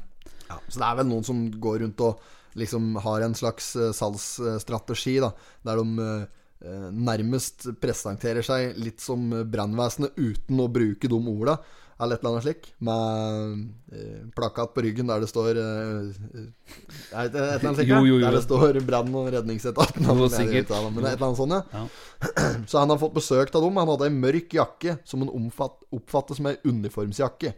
Ja, 0.48 0.58
så 0.68 0.78
det 0.82 0.86
er 0.86 1.00
vel 1.00 1.08
noen 1.10 1.26
som 1.26 1.40
går 1.62 1.80
rundt 1.84 2.00
og 2.06 2.20
liksom 2.58 2.96
har 3.04 3.22
en 3.22 3.34
slags 3.38 3.72
uh, 3.78 3.90
salgsstrategi, 3.94 5.18
da, 5.22 5.32
der 5.66 5.78
de 5.78 6.06
uh, 6.06 6.88
nærmest 6.90 7.68
presenterer 7.80 8.42
seg 8.46 8.74
litt 8.82 9.00
som 9.00 9.28
brannvesenet 9.50 10.16
uten 10.18 10.58
å 10.60 10.66
bruke 10.72 11.08
de 11.08 11.20
orda, 11.34 11.58
eller 12.00 12.16
et 12.16 12.22
eller 12.22 12.30
annet 12.32 12.44
slik, 12.46 12.68
med 12.86 13.96
eh, 13.96 14.20
plakat 14.36 14.72
på 14.74 14.84
ryggen 14.86 15.10
der 15.10 15.20
det 15.22 15.28
står 15.30 15.58
eh, 15.60 16.06
eh, 16.40 16.46
et, 16.46 17.34
et 17.34 17.36
eller 17.36 17.66
annet 17.66 17.80
slik, 17.80 17.90
Jo, 17.90 17.98
jo, 18.08 18.14
jo. 18.16 18.22
der 18.24 18.36
det 18.38 18.42
står 18.46 18.78
brann- 18.88 19.16
og 19.20 19.28
redningsetaten. 19.34 20.06
Jo, 20.08 20.14
Men 20.16 20.30
det 20.30 20.40
er 20.40 20.54
et 20.62 20.70
eller 20.72 21.26
annet 21.28 21.40
sånt, 21.42 21.56
ja. 21.56 21.82
Ja. 21.82 21.84
Så 22.70 22.80
han 22.80 22.92
har 22.94 23.00
fått 23.02 23.16
besøk 23.18 23.52
av 23.54 23.66
dem. 23.66 23.76
Han 23.82 23.92
hadde 23.92 24.08
ei 24.08 24.14
mørk 24.16 24.56
jakke 24.56 24.96
som 25.04 25.24
han 25.24 25.32
omfatt, 25.34 25.84
oppfattet 25.96 26.40
som 26.40 26.48
ei 26.50 26.56
uniformsjakke. 26.64 27.52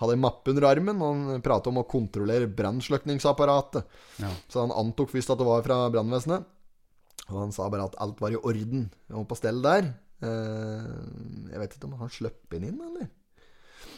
Hadde 0.00 0.16
ei 0.16 0.22
mappe 0.24 0.50
under 0.50 0.66
armen, 0.66 0.98
og 1.04 1.12
han 1.14 1.44
pratet 1.44 1.70
om 1.70 1.82
å 1.82 1.86
kontrollere 1.86 2.48
brannslukningsapparatet. 2.50 3.84
Ja. 4.24 4.32
Så 4.50 4.64
han 4.64 4.74
antok 4.74 5.12
først 5.12 5.30
at 5.30 5.38
det 5.40 5.46
var 5.48 5.62
fra 5.66 5.84
brannvesenet. 5.94 6.48
Og 7.30 7.36
han 7.40 7.52
sa 7.56 7.68
bare 7.72 7.86
at 7.88 7.94
alt 8.04 8.18
var 8.20 8.34
i 8.34 8.40
orden 8.40 8.88
og 9.14 9.28
på 9.30 9.36
stell 9.38 9.62
der. 9.64 9.92
Eh, 10.24 10.88
jeg 11.52 11.60
vet 11.62 11.76
ikke 11.76 11.88
om 11.88 11.94
han 12.00 12.12
slapp 12.12 12.56
inn 12.56 12.66
inn, 12.68 12.80
eller? 12.80 13.08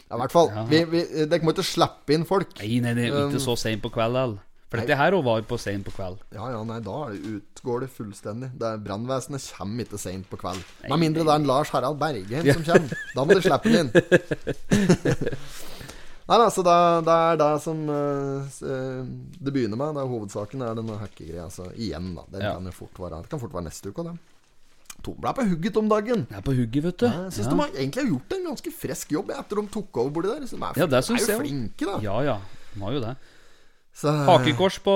Ja, 0.07 0.17
i 0.17 0.21
hvert 0.23 0.35
fall. 0.35 0.51
Vi, 0.71 0.85
vi, 0.91 1.01
dere 1.27 1.43
må 1.43 1.51
ikke 1.55 1.65
slippe 1.67 2.15
inn 2.15 2.27
folk. 2.29 2.53
Nei, 2.63 2.79
nei, 2.85 3.09
Um, 3.11 3.31
ikke 3.31 3.43
så 3.43 3.57
seint 3.59 3.83
på 3.83 3.91
kvelden. 3.95 4.37
For 4.67 4.83
dette 4.83 4.97
her 4.99 5.15
var 5.23 5.43
på 5.47 5.57
seint 5.63 5.87
på 5.87 5.93
kveld. 5.95 6.19
Ja, 6.35 6.49
ja, 6.51 6.63
nei, 6.67 6.81
da 6.83 6.97
det 7.13 7.21
utgår 7.37 7.85
det 7.85 7.89
fullstendig. 7.95 8.49
Det 8.59 8.73
Brannvesenet 8.83 9.45
kommer 9.55 9.87
ikke 9.87 9.99
seint 10.03 10.27
på 10.31 10.39
kveld. 10.41 10.59
Med 10.91 10.99
mindre 11.05 11.23
det 11.23 11.31
er 11.31 11.39
en 11.39 11.47
Lars 11.47 11.71
Harald 11.71 12.01
Bergheim 12.03 12.49
som 12.51 12.65
kommer. 12.67 13.05
Da 13.15 13.25
må 13.25 13.37
du 13.39 13.43
slippe 13.47 13.71
den 13.71 13.87
inn. 13.87 13.91
Nei, 16.27 16.37
altså, 16.43 16.65
det, 16.67 16.75
det 17.07 17.15
er 17.15 17.37
det 17.39 17.51
som 17.63 17.83
uh, 17.87 18.57
det 19.39 19.53
begynner 19.55 19.79
med. 19.79 19.95
Det 19.95 20.03
er 20.03 20.11
Hovedsaken 20.11 20.65
er 20.67 20.75
denne 20.81 20.97
hackegreia. 20.99 21.45
Altså, 21.47 21.69
igjen, 21.79 22.17
da. 22.19 22.25
Det, 22.33 22.43
Ja. 22.43 22.57
kan 22.59 22.67
jo 22.67 22.75
fort 22.75 22.99
være, 22.99 23.23
det 23.23 23.31
kan 23.31 23.43
fort 23.45 23.55
være 23.55 23.69
neste 23.69 23.93
uke 23.93 24.03
òg, 24.03 24.11
det. 24.11 24.19
Torbladet 25.05 25.37
er 25.37 25.43
på 25.43 25.49
hugget 25.53 25.77
om 25.77 25.89
dagen. 25.91 26.27
Jeg 26.31 26.39
er 26.39 26.43
på 26.47 26.55
hugget, 26.57 26.83
vet 26.85 26.99
du. 26.99 27.07
Jeg 27.07 27.33
syns 27.37 27.47
Ja. 27.47 27.51
de 27.51 27.59
har 27.61 27.69
egentlig 27.77 28.03
har 28.03 28.11
gjort 28.11 28.33
en 28.37 28.45
ganske 28.51 28.73
frisk 28.73 29.13
jobb 29.13 29.31
etter 29.31 29.61
de 29.61 29.67
tok 29.69 29.97
over 30.03 30.11
borti 30.11 30.29
der. 30.33 30.47
Så 30.47 30.57
de 30.57 30.63
er, 30.63 30.73
Ja, 30.77 30.87
det 30.87 31.05
de 31.07 31.13
er 31.15 31.33
jo 31.33 31.41
flinke, 31.41 31.85
da. 31.87 31.99
Ja 32.03 32.17
ja, 32.23 32.37
de 32.75 32.81
har 32.81 32.93
jo 32.93 33.01
det. 33.01 33.17
Så, 33.97 34.13
Hakekors 34.13 34.79
på 34.85 34.93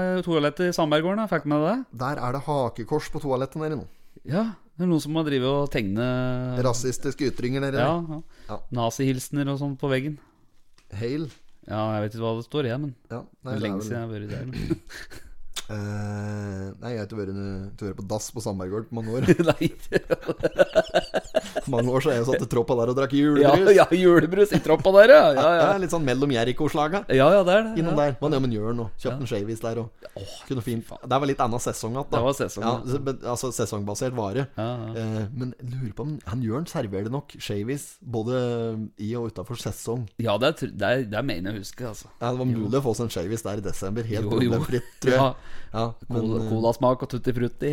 eh, 0.00 0.22
toalettet 0.24 0.70
i 0.70 0.72
Sandberggården, 0.72 1.28
fikk 1.28 1.42
du 1.44 1.48
med 1.52 1.60
det? 1.66 1.74
Der 2.00 2.16
er 2.16 2.32
det 2.32 2.40
hakekors 2.46 3.10
på 3.12 3.20
toalettet 3.20 3.56
nede 3.60 3.76
nå. 3.76 3.84
Ja, 4.24 4.54
det 4.78 4.84
er 4.86 4.88
noen 4.88 5.00
som 5.02 5.14
har 5.16 5.24
drevet 5.24 5.44
og 5.44 5.70
tegnet 5.70 6.62
Rasistiske 6.64 7.28
ytringer 7.28 7.60
nede 7.60 7.76
ja, 7.76 7.90
der. 8.00 8.08
ja. 8.08 8.22
Ja. 8.48 8.58
Nazihilsener 8.72 9.50
og 9.52 9.58
sånn 9.60 9.76
på 9.76 9.90
veggen. 9.90 10.18
Hail. 10.96 11.28
Ja, 11.68 11.82
jeg 11.98 12.06
vet 12.06 12.14
ikke 12.16 12.24
hva 12.24 12.36
det 12.38 12.46
står, 12.48 12.64
jeg, 12.70 12.80
men 12.80 12.94
Ja, 13.10 13.20
nei, 13.44 13.52
det 13.52 13.56
er 13.58 13.64
lenge 13.66 13.82
siden 13.84 13.98
jeg 13.98 14.06
har 14.06 14.12
vært 14.14 14.30
der. 14.32 15.18
Eh, 15.68 16.68
nei, 16.80 16.94
jeg 16.94 17.02
har 17.02 17.08
ikke 17.08 17.18
vært, 17.18 17.82
på 17.98 18.04
dass 18.08 18.30
på 18.32 18.40
Sandberggård 18.40 18.88
på 18.88 18.96
mange 18.96 19.18
år. 19.18 19.28
Nei. 19.50 19.68
mange 21.72 21.92
år 21.94 22.04
så 22.04 22.10
har 22.12 22.16
jeg 22.20 22.26
satt 22.28 22.44
i 22.44 22.48
troppa 22.50 22.76
der 22.80 22.92
og 22.92 22.96
drakk 22.98 23.14
julebrus. 23.18 23.72
ja, 23.76 23.86
julebrus 23.92 24.52
i 24.56 24.60
troppa 24.64 24.92
der, 24.98 25.12
ja. 25.14 25.22
Ja, 25.38 25.48
ja. 25.58 25.66
Ja, 25.68 25.76
litt 25.82 25.92
sånn 25.92 26.04
mellom 26.06 26.30
Jeriko-slaga. 26.32 27.04
ja, 27.12 27.28
ja 27.34 27.42
det 27.44 27.54
er 27.54 27.66
det. 27.68 27.72
Innom 27.82 27.94
Ja. 27.98 28.08
der. 28.08 28.16
Men 28.22 28.36
ja, 28.36 28.40
men 28.44 28.54
gjør 28.56 28.76
noe. 28.78 28.90
Kjøpte 28.98 29.24
en 29.26 29.30
shavis 29.30 29.60
der 29.64 29.80
og 29.84 29.90
kunne 30.48 30.62
fint 30.64 30.88
Det 30.88 31.18
var 31.20 31.28
litt 31.28 31.40
annen 31.44 31.60
sesong 31.62 31.94
igjen, 31.96 32.08
da. 32.10 32.16
Det 32.18 32.24
var 32.28 32.36
sesong, 32.38 32.64
ja. 32.64 32.74
ja. 32.96 33.16
Altså 33.34 33.50
sesongbasert 33.54 34.16
vare. 34.16 34.46
Ja, 34.56 34.68
ja. 34.88 35.04
Eh, 35.04 35.26
men 35.34 35.54
lurer 35.60 35.92
på 35.98 36.06
om 36.06 36.16
han 36.26 36.42
Jørn 36.42 36.66
serverer 36.70 37.12
nok 37.12 37.34
shavis 37.42 37.98
både 38.02 38.38
i 39.02 39.12
og 39.18 39.30
utafor 39.32 39.60
sesong. 39.60 40.06
Ja, 40.22 40.38
det, 40.40 40.54
er, 40.54 40.72
det, 40.72 40.88
er, 40.88 41.04
det 41.12 41.18
er 41.20 41.26
mener 41.28 41.52
jeg 41.52 41.64
husker, 41.66 41.90
altså. 41.92 42.08
Ja, 42.20 42.32
det 42.32 42.38
var 42.42 42.48
mulig 42.50 42.80
å 42.80 42.84
få 42.84 42.94
seg 42.98 43.08
en 43.08 43.14
shavis 43.18 43.44
der 43.46 43.60
i 43.62 43.64
desember, 43.68 44.06
helt 44.08 44.24
Jo, 44.24 44.30
jo. 44.30 44.36
problemfritt, 44.36 44.92
tror 45.02 45.12
jeg. 45.14 45.20
Ja. 45.22 45.56
Ja, 45.68 45.82
men 46.08 46.30
eh, 46.32 46.46
colasmak 46.48 47.02
og 47.04 47.10
tutti 47.12 47.32
frutti. 47.36 47.72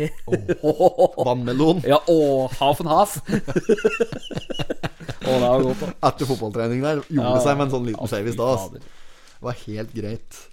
vannmelon 1.24 1.80
Ja, 1.92 1.96
og 2.12 2.52
half 2.60 2.82
det 3.86 5.76
etter 6.06 6.28
fotballtrening 6.28 6.82
der 6.84 7.00
gjorde 7.06 7.22
Ja, 7.22 7.38
seg 7.44 7.56
med 7.58 7.68
en 7.68 7.74
sånn 7.78 7.88
liten 7.92 8.10
shavis 8.10 8.36
da. 8.38 8.50
ass. 8.56 8.68
Det 8.76 9.44
var 9.44 9.56
helt 9.66 9.96
greit. 9.96 10.44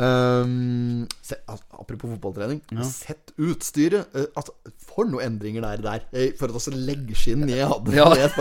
Um, 0.00 1.02
se, 1.20 1.36
apropos 1.76 2.08
fotballtrening. 2.14 2.62
Sett 2.88 3.34
utstyret. 3.36 4.08
Uh, 4.16 4.22
altså, 4.38 4.54
for 4.88 5.04
noen 5.10 5.26
endringer 5.26 5.66
det 5.66 5.72
er 5.74 5.82
der. 5.84 6.06
Eh, 6.16 6.30
For 6.38 6.48
et 6.48 6.56
legge 6.56 6.80
leggskinn 6.88 7.44
jeg 7.50 7.66
hadde 7.72 7.92
Ja. 7.98 8.06
jeg. 8.16 8.30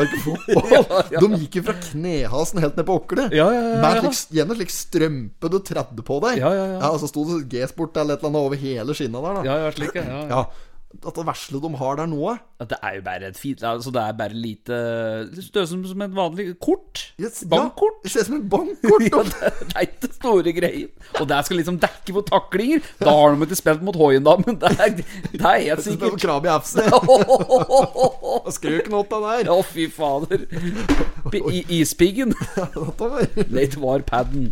Ja, 0.71 1.01
ja. 1.11 1.19
De 1.19 1.27
gikk 1.41 1.57
jo 1.59 1.65
fra 1.67 1.75
knehasen 1.83 2.61
helt 2.63 2.79
ned 2.79 2.87
på 2.87 2.95
åklet. 3.01 3.35
Ja, 3.35 3.49
ja, 3.51 3.65
ja, 3.73 3.81
Med 3.83 3.99
ja. 3.99 4.13
slik, 4.13 4.37
gjennom 4.39 4.55
en 4.55 4.61
slik 4.61 4.71
strømpe 4.73 5.51
du 5.51 5.59
tredde 5.67 6.05
på 6.07 6.21
deg. 6.23 6.39
Ja, 6.39 6.53
ja, 6.55 6.65
ja. 6.77 6.93
og 6.93 7.01
så 7.03 7.11
sto 7.11 7.25
det 7.27 7.41
G-sport 7.51 7.99
eller 7.99 8.15
et 8.15 8.23
eller 8.23 8.31
annet 8.31 8.47
over 8.47 8.63
hele 8.63 8.95
skinna 8.95 9.19
der. 9.25 9.41
da 9.41 9.45
Ja, 9.49 9.57
ja, 9.65 9.73
slik, 9.75 9.99
ja. 9.99 10.05
ja. 10.07 10.23
Ja, 10.31 10.45
At 11.03 11.11
det 11.19 11.27
vesle 11.27 11.59
de 11.67 11.73
har 11.83 11.99
der 11.99 12.07
nå 12.15 12.23
At 12.59 12.73
det 12.73 12.77
er 12.83 12.95
jo 12.97 13.03
bare 13.05 13.27
et 13.31 13.37
fint 13.39 13.61
Altså, 13.63 13.91
det 13.95 14.01
er 14.03 14.15
bare 14.19 14.35
lite 14.35 14.77
Det 15.31 15.43
ser 15.45 15.61
ut 15.63 15.87
som, 15.87 16.01
et 16.03 16.15
vanlig 16.15 16.47
kort. 16.59 17.05
Yes, 17.21 17.43
Bankkort. 17.47 18.01
Ja, 18.01 18.03
det 18.03 18.11
ser 18.11 18.25
ut 18.25 18.29
som 18.31 18.39
et 18.41 18.49
bankkort. 18.51 19.05
Ja, 19.09 19.21
det, 19.23 19.51
det 19.69 19.75
er 19.79 19.85
ikke 19.87 20.09
store 20.13 20.53
greier. 20.57 20.89
Og 21.21 21.29
det 21.29 21.39
skal 21.47 21.59
liksom 21.61 21.77
dekke 21.79 22.15
på 22.17 22.23
taklinger. 22.27 22.83
Da 22.99 23.13
har 23.15 23.33
de 23.35 23.47
ikke 23.47 23.57
spilt 23.61 23.85
mot 23.85 23.95
Hoien, 23.99 24.25
da, 24.27 24.35
men 24.43 24.59
det 24.59 24.73
er, 24.75 24.91
det 24.99 25.39
er 25.39 25.63
helt 25.63 25.79
er 25.79 25.83
sikkert. 25.85 26.19
Krabi 26.21 26.51
FC. 26.59 26.83
Å, 26.99 28.33
Skrøknotta 28.53 29.21
der. 29.23 29.51
fy 29.69 29.87
fader. 29.93 30.43
I, 31.33 31.63
ispiggen. 31.79 32.33
Late 33.49 33.79
var 33.81 34.03
paden. 34.07 34.51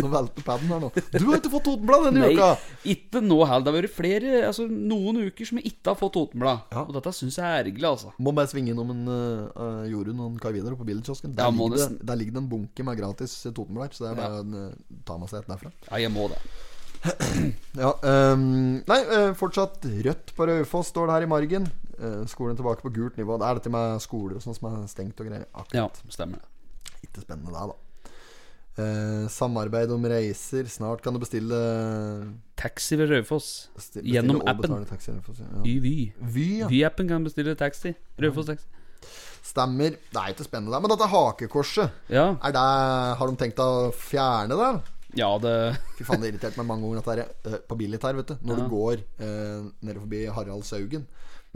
Nå 0.00 0.10
velter 0.12 0.46
paden 0.46 0.72
her 0.74 0.82
nå. 0.82 0.90
Du 1.14 1.26
har 1.28 1.38
ikke 1.38 1.52
fått 1.52 1.66
Totenblad 1.68 2.08
denne 2.08 2.26
Nei, 2.26 2.34
uka! 2.34 2.50
ikke 2.94 3.22
nå 3.24 3.40
heller. 3.44 3.64
Det 3.64 3.72
har 3.72 3.78
vært 3.78 3.94
flere 3.96 4.32
Altså 4.48 4.66
noen 4.68 5.22
uker 5.28 5.48
som 5.48 5.60
jeg 5.60 5.72
ikke 5.72 5.92
har 5.92 5.98
fått 6.00 6.16
Totenblad. 6.18 6.64
Ja. 6.74 6.84
Og 6.86 6.94
dette 6.96 7.14
syns 7.16 7.38
jeg 7.40 7.43
er 7.44 7.70
altså. 7.88 8.12
Må 8.18 8.32
bare 8.36 8.50
svinge 8.50 8.72
innom 8.74 8.90
en 8.94 9.08
uh, 9.08 9.84
Jorunn 9.90 10.20
og 10.20 10.30
en 10.32 10.38
Kai 10.42 10.52
Vidar 10.56 10.76
på 10.78 10.86
bilkiosken. 10.88 11.34
Der, 11.36 11.44
Ja, 11.44 11.50
ligger 11.50 11.76
det- 11.76 12.06
der 12.06 12.16
ligger 12.16 12.32
det 12.32 12.42
en 12.42 12.48
bunke 12.48 12.84
med 12.84 12.96
gratis 12.98 13.34
Totenblader, 13.54 13.94
så 13.94 14.04
det 14.04 14.12
er 14.12 14.20
bare 14.22 14.42
å 14.42 14.68
uh, 14.70 15.00
ta 15.04 15.18
med 15.18 15.28
seg 15.32 15.42
et 15.42 15.50
derfra. 15.52 15.72
Ja, 15.90 15.96
jeg 16.04 16.12
må 16.14 16.28
det. 16.32 16.38
Ja, 17.76 17.90
um, 18.32 18.80
nei, 18.88 19.00
eh, 19.12 19.32
fortsatt 19.36 19.82
rødt 20.06 20.30
på 20.36 20.46
Raufoss 20.48 20.88
står 20.92 21.10
det 21.10 21.16
her 21.18 21.26
i 21.26 21.30
margen. 21.30 21.66
Uh, 21.98 22.24
skolen 22.30 22.56
tilbake 22.56 22.80
på 22.82 22.92
gult 22.94 23.18
nivå. 23.20 23.36
Det 23.38 23.46
er 23.48 23.58
dette 23.60 23.72
med 23.74 24.00
skoler 24.00 24.38
og 24.38 24.44
sånn 24.44 24.56
som 24.56 24.70
er 24.70 24.86
stengt 24.90 25.20
og 25.20 25.28
greier. 25.28 25.44
Akkurat. 25.52 26.00
Ja, 26.00 26.12
stemmer 26.14 26.40
det. 26.40 27.02
Ikke 27.04 27.24
spennende 27.26 27.52
det, 27.52 27.66
da. 27.74 27.83
Eh, 28.76 29.26
samarbeid 29.30 29.90
om 29.94 30.02
reiser. 30.10 30.66
Snart 30.66 31.02
kan 31.04 31.14
du 31.14 31.20
bestille 31.22 31.58
Taxi 32.58 32.96
ved 32.98 33.10
Raufoss. 33.12 33.68
Gjennom 34.02 34.40
appen. 34.50 34.84
taxi, 34.88 35.12
Raufoss, 35.12 35.38
ja. 35.42 35.62
Y-Vy. 35.64 36.12
Vy, 36.20 36.46
ja. 36.64 36.68
Vy-appen 36.70 37.08
kan 37.08 37.22
bestille 37.26 37.54
taxi. 37.58 37.94
Raufoss 38.18 38.46
taxi. 38.50 38.66
Stemmer. 39.44 39.94
Det 40.10 40.16
er 40.18 40.32
ikke 40.32 40.46
spennende. 40.48 40.80
Men 40.80 40.90
dette 40.90 41.06
hakekorset, 41.12 41.90
Ja. 42.08 42.30
er 42.42 42.52
det, 42.56 42.64
har 43.18 43.26
de 43.30 43.36
tenkt 43.36 43.58
å 43.62 43.92
fjerne 43.94 44.56
det? 44.58 44.82
ja, 45.16 45.28
det 45.38 45.76
Fy 45.96 46.02
faen, 46.02 46.20
det 46.20 46.32
irriterte 46.32 46.56
meg 46.58 46.66
mange 46.66 46.82
ganger 46.88 46.98
at 46.98 47.04
det 47.44 47.52
er 47.52 47.54
eh, 47.54 47.60
på 47.68 47.76
billig 47.78 48.00
her, 48.02 48.14
vet 48.18 48.26
du. 48.26 48.34
Når 48.42 48.56
Ja. 48.58 48.62
du 48.64 48.68
går 48.74 48.94
eh, 49.20 49.70
nede 49.82 50.00
forbi 50.00 50.24
Harald 50.26 50.64
Saugen. 50.64 51.06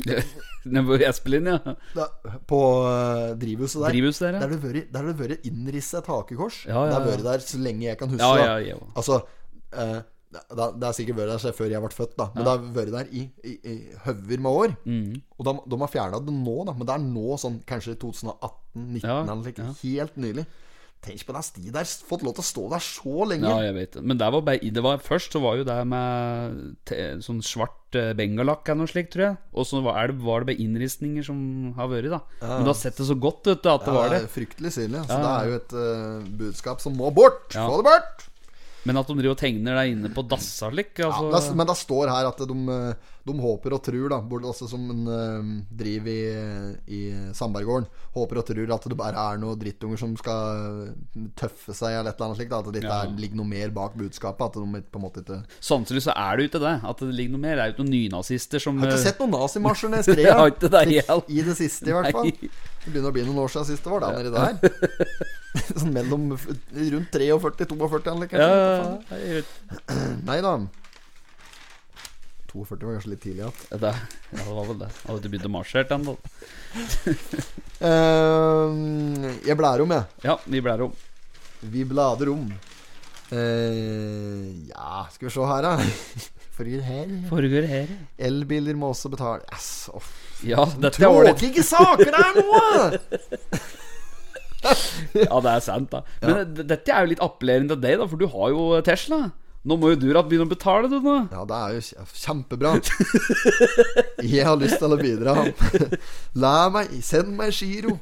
Nede 0.06 0.84
på 0.86 0.98
Espelin, 1.08 1.48
ja. 1.50 1.74
Da, 1.96 2.06
på 2.48 2.60
uh, 2.84 3.32
drivhuset 3.40 3.82
der. 3.82 3.94
Drivhuset 3.96 4.24
der, 4.26 4.36
ja. 4.36 4.44
Der 4.44 5.00
har 5.00 5.08
det 5.08 5.16
vært- 5.18 5.48
innrisset 5.48 6.02
et 6.02 6.12
hakekors. 6.12 6.60
Ja, 6.68 6.84
ja, 6.84 6.86
Det 6.86 6.94
har 6.98 7.08
vært 7.08 7.26
der 7.26 7.44
så 7.48 7.58
lenge 7.62 7.88
jeg 7.88 7.98
kan 7.98 8.12
huske. 8.12 8.30
Ja, 8.38 8.54
ja, 8.58 8.74
ja. 8.74 8.78
Altså 8.94 9.22
uh, 9.74 9.98
det, 10.28 10.84
har 10.84 10.92
sikkert 10.96 11.16
vært 11.16 11.42
der 11.42 11.56
før 11.56 11.70
jeg 11.72 11.82
ble 11.82 11.90
født, 11.94 12.14
da. 12.18 12.28
Men 12.34 12.44
det 12.44 12.52
har 12.52 12.64
vært 12.76 12.94
der 12.94 13.12
i, 13.16 13.24
i, 13.42 13.56
i 13.64 13.76
hauger 14.04 14.42
med 14.44 14.50
år. 14.62 14.74
Mm. 14.84 15.12
Og 15.38 15.48
de, 15.48 15.54
de 15.72 15.80
har 15.82 15.92
fjerna 15.92 16.20
det 16.20 16.34
nå, 16.36 16.56
da. 16.68 16.76
Men 16.76 16.88
det 16.90 16.96
er 16.96 17.04
nå 17.06 17.38
sånn 17.40 17.60
kanskje 17.68 17.96
2018-19 18.04 19.02
Ja, 19.02 19.22
ja. 19.24 19.70
Helt 19.82 20.18
nylig. 20.20 20.44
Tenk 21.04 21.22
på 21.28 21.34
den 21.34 21.44
sti 21.46 21.70
der. 21.74 21.86
Fått 22.08 22.24
lov 22.26 22.34
til 22.36 22.42
å 22.42 22.48
stå 22.48 22.62
der 22.72 22.82
så 22.82 23.26
lenge. 23.30 23.46
Ja, 23.46 23.60
jeg 23.68 23.74
vet 23.76 23.92
det. 23.96 24.02
Men 24.02 24.18
var 24.18 24.42
bare, 24.42 24.58
det 24.74 24.82
var, 24.82 24.98
først 25.02 25.34
så 25.36 25.42
var 25.42 25.60
jo 25.60 25.66
det 25.68 25.76
med 25.86 26.92
sånn 27.24 27.38
svart 27.46 27.94
eh, 27.98 28.10
bengalakk 28.18 28.66
eller 28.66 28.82
noe 28.82 28.90
slikt, 28.90 29.12
tror 29.14 29.26
jeg. 29.28 29.38
Og 29.54 29.68
så 29.68 29.82
var, 29.84 30.10
det, 30.10 30.18
var 30.26 30.42
det 30.42 30.50
bare 30.50 30.64
innristninger 30.66 31.26
som 31.28 31.38
har 31.78 31.92
vært, 31.92 32.10
da. 32.16 32.20
Men 32.42 32.66
du 32.66 32.72
har 32.72 32.80
sett 32.80 32.98
det 32.98 33.06
så 33.06 33.18
godt, 33.18 33.46
vet 33.46 33.62
du, 33.62 33.70
at 33.70 33.86
det 33.86 33.94
var 33.94 34.16
det. 34.16 34.24
Fryktelig 34.34 34.74
synlig. 34.74 35.04
Så 35.06 35.14
Ja. 35.14 35.22
det 35.22 35.30
er 35.36 35.52
jo 35.52 35.60
et 35.60 35.76
uh, 35.78 36.34
budskap 36.42 36.82
som 36.82 36.98
må 36.98 37.12
bort. 37.14 37.46
Ja. 37.54 37.68
Få 37.70 37.78
det 37.78 37.92
bort! 37.92 38.26
Men 38.86 38.96
at 39.00 39.08
de 39.10 39.16
driver 39.18 39.34
og 39.34 39.40
tegner 39.40 39.74
der 39.74 39.90
inne 39.90 40.08
på 40.14 40.22
dassa 40.30 40.68
altså. 40.70 41.08
Ja, 41.08 41.30
det, 41.34 41.56
men 41.58 41.66
det 41.66 41.76
står 41.76 42.10
her 42.12 42.28
at 42.30 42.38
de, 42.38 42.56
eh, 42.72 43.08
de 43.26 43.34
håper 43.42 43.74
og 43.74 43.82
tror, 43.84 44.06
da 44.12 44.18
altså 44.38 44.68
som 44.70 44.84
en 44.94 45.08
eh, 45.12 45.48
driver 45.80 46.12
i, 46.14 47.00
i 47.00 47.32
Sandberggården, 47.36 47.88
håper 48.14 48.40
og 48.40 48.46
tror 48.48 48.74
at 48.76 48.86
det 48.88 48.98
bare 48.98 49.24
er 49.32 49.40
noen 49.42 49.58
drittunger 49.60 49.98
som 50.00 50.14
skal 50.16 50.94
tøffe 51.36 51.74
seg, 51.74 51.98
eller 51.98 52.12
et 52.12 52.20
eller 52.20 52.28
annet 52.28 52.40
slikt. 52.40 52.54
At 52.58 52.70
det 52.76 52.84
Ja. 52.86 53.00
er, 53.02 53.16
ligger 53.18 53.40
noe 53.42 53.50
mer 53.50 53.74
bak 53.74 53.98
budskapet. 53.98 54.46
At 54.46 54.54
de 54.54 54.82
på 54.82 55.00
en 55.02 55.04
måte 55.04 55.24
ikke 55.24 55.40
Samtidig 55.60 56.04
så 56.06 56.14
er 56.14 56.36
det 56.38 56.46
jo 56.46 56.50
ikke 56.52 56.62
det. 56.64 56.76
At 56.92 57.02
det 57.04 57.14
ligger 57.18 57.34
noe 57.36 57.44
mer. 57.44 57.56
Det 57.56 57.62
er 57.64 57.66
jo 57.72 57.76
ikke 57.76 57.84
noen 57.84 57.96
nynazister 57.98 58.62
som 58.62 58.78
har 58.78 58.88
ikke 58.92 59.00
eh, 59.00 59.06
sett 59.10 59.20
noen 59.20 59.34
nazimarsjer 59.36 59.92
ned 59.92 60.06
helt. 61.10 61.28
I 61.28 61.42
det 61.50 61.58
siste, 61.58 61.90
i 61.90 61.96
hvert 61.98 62.14
fall. 62.14 62.30
Det 62.30 62.94
begynner 62.94 63.10
å 63.10 63.16
bli 63.18 63.26
noen 63.26 63.42
år 63.44 63.52
siden 63.52 63.68
sist 63.74 63.84
det 63.84 63.92
var, 63.92 64.06
der 64.06 64.22
nedi 64.22 64.32
der. 64.32 65.36
sånn 65.80 65.94
mellom 65.94 66.28
rundt 66.34 67.12
43 67.14 67.30
og 67.34 67.40
42, 67.44 68.12
eller 68.12 68.30
kanskje. 68.30 68.48
ja, 68.48 68.52
ja, 69.16 69.38
ja. 69.38 69.42
Nei 70.28 70.38
da. 70.44 70.52
42 72.52 72.86
var 72.88 72.96
kanskje 72.96 73.10
litt 73.12 73.22
tidlig 73.22 73.42
igjen. 73.44 73.80
det, 73.82 73.92
ja, 74.32 74.38
det 74.38 74.54
var 74.56 74.64
vel 74.70 74.78
det. 74.80 74.88
Hadde 75.04 75.20
du 75.24 75.28
begynt 75.32 75.48
å 75.48 75.52
marsjere 75.52 75.98
ennå? 75.98 76.14
uh, 77.84 78.70
jeg 79.48 79.58
blærer 79.60 79.84
om, 79.84 79.94
jeg. 79.98 80.04
Ja, 80.24 80.38
vi 80.46 80.62
blærer 80.64 80.88
om. 80.88 80.96
Vi 81.60 81.84
blader 81.90 82.32
om. 82.32 82.48
Uh, 83.28 84.48
ja, 84.70 85.04
skal 85.12 85.28
vi 85.28 85.34
se 85.34 85.48
her, 85.52 85.68
da. 85.68 85.72
Foregår 86.58 86.82
her. 86.82 87.10
Foregår 87.28 87.68
her. 87.70 87.90
Elbiler 88.28 88.74
må 88.78 88.88
også 88.90 89.12
betale 89.12 89.44
Yes, 89.52 89.68
off. 89.94 90.08
Ja, 90.42 90.64
dette 90.80 91.02
er 91.04 91.10
ålreit. 91.12 91.38
Tråkige 91.38 91.62
saker 91.66 92.10
det 92.10 92.22
er 92.24 92.32
nå! 92.40 92.48
Ja, 94.62 95.38
det 95.44 95.52
er 95.52 95.60
sant, 95.64 95.92
da. 95.92 96.02
Men 96.24 96.40
ja. 96.40 96.64
dette 96.74 96.94
er 96.94 97.04
jo 97.04 97.12
litt 97.12 97.22
appellerende 97.24 97.76
til 97.76 97.84
deg, 97.84 98.00
da, 98.00 98.08
for 98.10 98.20
du 98.20 98.26
har 98.32 98.54
jo 98.54 98.64
Tesla. 98.86 99.28
Nå 99.68 99.76
må 99.76 99.90
jo 99.92 99.98
du 100.00 100.06
da 100.14 100.22
begynne 100.24 100.46
å 100.46 100.50
betale, 100.50 100.88
du, 100.88 100.98
nå. 101.02 101.16
Ja, 101.34 101.42
det 101.48 101.56
er 101.58 101.76
jo 101.76 102.06
kjempebra. 102.22 102.76
Jeg 104.22 104.46
har 104.46 104.56
lyst 104.60 104.78
til 104.80 104.94
å 104.94 104.98
bidra. 105.00 105.34
La 106.42 106.54
meg 106.72 106.94
Send 107.04 107.34
meg 107.36 107.52
giro. 107.58 107.98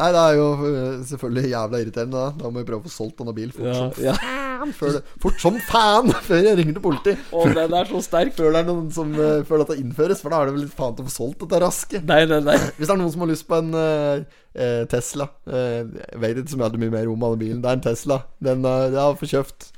Nei, 0.00 0.08
det 0.16 0.20
er 0.20 0.36
jo 0.38 0.46
øh, 0.64 1.00
selvfølgelig 1.10 1.50
jævla 1.50 1.80
irriterende. 1.82 2.20
Da 2.20 2.44
Da 2.44 2.50
må 2.50 2.62
vi 2.62 2.68
prøve 2.70 2.80
å 2.80 2.88
få 2.88 2.92
solgt 2.94 3.20
denne 3.20 3.34
bilen 3.36 3.52
fort 3.52 3.68
Ja, 3.68 3.74
som 3.76 4.04
ja. 4.04 4.14
faen. 4.16 4.74
Før 4.76 4.94
det, 4.96 5.02
fort 5.22 5.42
som 5.42 5.58
faen! 5.68 6.12
Før 6.28 6.42
jeg 6.48 6.58
ringer 6.60 6.78
til 6.78 6.84
politiet! 6.84 7.24
Å, 7.32 7.44
den 7.56 7.76
er 7.80 7.90
så 7.90 8.02
sterk. 8.04 8.32
Før 8.38 8.54
det 8.54 8.62
er 8.62 8.68
noen 8.70 8.88
som 8.96 9.12
føler 9.16 9.44
Før 9.48 9.64
dette 9.64 9.78
innføres. 9.82 10.22
For 10.24 10.32
da 10.32 10.40
er 10.40 10.50
det 10.50 10.56
vel 10.56 10.64
litt 10.66 10.76
faen 10.78 10.96
til 10.96 11.04
å 11.04 11.10
få 11.10 11.16
solgt 11.16 11.44
dette 11.44 11.60
raske. 11.64 12.02
Nei, 12.08 12.22
nei, 12.30 12.40
nei. 12.48 12.56
Hvis 12.78 12.86
det 12.86 12.94
er 12.96 13.02
noen 13.02 13.12
som 13.14 13.26
har 13.26 13.32
lyst 13.32 13.48
på 13.50 13.60
en 13.60 13.76
eh, 13.80 14.86
Tesla 14.90 15.28
eh, 15.50 15.84
Jeg 15.84 16.22
vet 16.24 16.40
ikke 16.40 16.54
så 16.54 16.62
hadde 16.64 16.80
mye 16.82 16.96
mer 16.96 17.12
om 17.12 17.20
denne 17.28 17.42
bilen. 17.44 17.60
Det 17.60 17.70
er 17.70 17.78
en 17.78 17.86
Tesla. 17.90 18.22
Den 18.40 18.64
uh, 18.64 18.88
jeg 18.88 19.00
har 19.00 19.20
fått 19.20 19.34
kjøpt. 19.36 19.70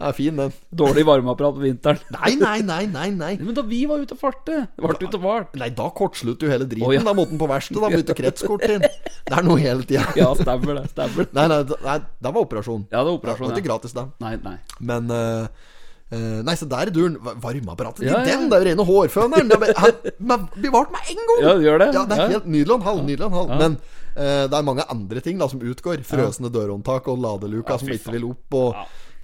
Er 0.00 0.14
fin, 0.16 0.36
den. 0.40 0.52
Dårlig 0.72 1.04
varmeapparat 1.04 1.56
på 1.58 1.64
vinteren. 1.64 1.98
Nei, 2.16 2.32
nei, 2.40 2.58
nei, 2.64 2.84
nei. 2.88 3.08
nei 3.12 3.30
Men 3.40 3.52
da 3.58 3.64
vi 3.68 3.82
var 3.90 4.00
ute 4.00 4.16
og 4.16 4.20
farte 4.22 4.62
Det 4.64 4.80
ble 4.80 4.94
ute 4.96 5.18
og 5.18 5.24
vart. 5.24 5.56
Nei, 5.60 5.68
da 5.76 5.88
kortslutter 5.96 6.48
jo 6.48 6.54
hele 6.54 6.68
driten. 6.70 6.86
Oh, 6.88 6.94
ja. 6.94 7.02
Da 7.04 7.14
måtte 7.16 7.34
den 7.34 7.42
på 7.42 7.48
verkstedet. 7.50 7.82
Da 7.84 7.90
bytte 7.92 8.16
kretskort 8.16 8.64
inn. 8.68 8.86
Det 8.86 9.36
er 9.36 9.44
noe 9.46 9.60
hele 9.60 9.84
tida. 9.84 10.06
Ja, 10.20 10.30
stemmer 10.38 10.80
det. 10.80 10.86
Stemmer 10.94 11.26
det. 11.26 11.34
Nei, 11.36 11.48
nei, 11.52 11.60
det- 11.68 11.82
nei, 11.84 11.98
det 12.00 12.32
var 12.32 12.46
operasjon. 12.48 12.86
Ja, 12.90 13.04
det 13.04 13.12
var 13.12 13.20
Det 13.36 13.44
var 13.44 13.60
ikke 13.60 13.68
gratis, 13.68 13.96
da. 13.96 14.08
Nei, 14.24 14.36
nei. 14.44 14.56
Men 14.80 15.12
uh, 15.12 15.68
Uh, 16.10 16.40
Nei, 16.42 16.56
så 16.58 16.66
der 16.66 16.88
er 16.88 16.90
duren. 16.90 17.14
Varmeapparatet 17.22 18.02
Ja, 18.02 18.16
ja. 18.18 18.24
den! 18.26 18.48
Det 18.50 18.56
er 18.56 18.64
jo 18.64 18.68
rene 18.72 18.86
hårføneren! 18.88 19.50
Det 19.52 19.68
er 19.70 19.92
men 20.18 20.48
Bevart 20.58 20.90
med 20.90 21.12
en 21.12 21.20
gang! 21.28 21.42
Ja, 21.44 21.52
det 21.54 21.68
gjør 21.68 21.78
det. 21.78 21.86
Ja, 21.94 22.02
det 22.02 22.16
er 22.16 22.22
Ja. 22.24 22.32
helt 22.32 22.48
nydelig 22.50 22.78
halv. 22.82 23.04
Nydelig 23.06 23.28
halv. 23.30 23.52
Men 23.60 23.76
uh, 24.16 24.48
det 24.50 24.58
er 24.58 24.66
mange 24.66 24.86
andre 24.90 25.22
ting 25.22 25.38
da 25.38 25.46
som 25.52 25.62
utgår. 25.62 26.02
Frøsne 26.02 26.50
dørhåndtak 26.50 27.06
og 27.06 27.22
ladeluka 27.22 27.78
som 27.78 27.92
ikke 27.94 28.16
vil 28.16 28.26
opp. 28.32 28.58
Og, 28.58 28.74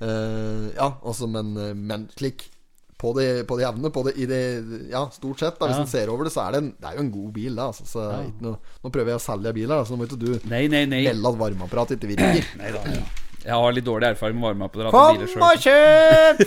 Ja. 0.00 0.06
eh, 0.06 0.66
ja, 0.76 0.90
altså, 1.04 1.28
men, 1.30 1.56
eh, 1.56 1.74
men 1.74 2.08
slik 2.16 2.46
på 2.96 3.10
det, 3.16 3.46
på 3.46 3.58
det 3.58 3.66
jevne, 3.66 3.90
på 3.92 4.02
det, 4.06 4.14
i 4.16 4.24
det 4.24 4.40
Ja, 4.90 5.02
stort 5.12 5.38
sett, 5.42 5.58
da, 5.60 5.66
hvis 5.68 5.76
Ja. 5.76 5.82
en 5.82 5.86
ser 5.90 6.08
over 6.08 6.24
det, 6.24 6.32
så 6.32 6.46
er 6.46 6.52
det, 6.52 6.62
en, 6.64 6.70
det 6.80 6.88
er 6.88 6.94
jo 6.96 7.02
en 7.04 7.10
god 7.12 7.32
bil. 7.32 7.54
Da, 7.56 7.66
altså, 7.68 7.84
så 7.84 8.06
ikke 8.24 8.42
noe, 8.46 8.56
nå 8.84 8.90
prøver 8.94 9.12
jeg 9.12 9.20
å 9.20 9.24
selge 9.26 9.52
biler, 9.52 9.84
så 9.84 9.92
nå 9.92 9.98
må 10.00 10.06
ikke 10.08 10.18
du 10.22 10.30
Nei, 10.48 10.66
nei, 10.72 10.84
nei. 10.88 11.02
melde 11.04 11.28
at 11.28 11.38
varmeapparatet 11.44 11.98
ikke 12.00 12.12
virker. 12.14 12.48
nei 12.62 12.72
da, 12.72 12.82
ja. 12.88 13.04
Jeg 13.46 13.54
har 13.54 13.72
litt 13.76 13.84
dårlig 13.86 14.08
erfaring 14.08 14.40
med 14.40 14.48
varmeapparat 14.48 14.90
Kom 14.90 15.20
og 15.22 15.60
kjøp! 15.62 16.40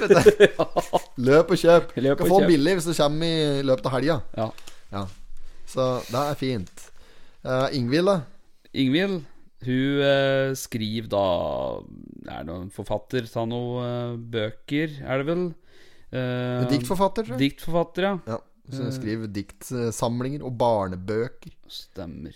Løp 1.29 1.53
og 1.53 1.61
kjøp. 1.61 1.93
Løp 1.95 2.17
kan 2.19 2.27
få 2.27 2.39
kjøp. 2.41 2.49
billig 2.49 2.73
hvis 2.75 2.87
du 2.89 2.93
kommer 2.97 3.29
i 3.29 3.61
løpet 3.63 3.85
av 3.87 3.93
helga. 3.95 4.17
Ja. 4.35 4.47
Ja. 4.91 5.03
Så 5.69 5.85
det 6.09 6.23
er 6.25 6.35
fint. 6.41 6.83
Uh, 7.45 7.69
Ingvild, 7.77 8.09
da? 8.09 8.17
Ingvild, 8.73 9.21
hun 9.65 10.01
eh, 10.07 10.51
skriver 10.55 11.09
da 11.11 11.23
Er 12.31 12.45
det 12.45 12.47
noen 12.47 12.69
forfatter 12.71 13.25
Ta 13.27 13.43
noen 13.49 13.83
eh, 13.83 14.13
bøker, 14.35 14.93
er 15.03 15.19
det 15.23 15.27
vel? 15.27 15.41
Eh, 16.15 16.67
Diktforfatter, 16.71 17.27
tror 17.27 17.35
jeg. 17.35 17.41
Diktforfatter, 17.51 18.07
ja. 18.07 18.13
Ja. 18.29 18.37
Så 18.69 18.85
hun 18.85 18.93
skriver 18.93 19.27
diktsamlinger 19.33 20.43
og 20.45 20.53
barnebøker. 20.61 21.51
Stemmer. 21.73 22.35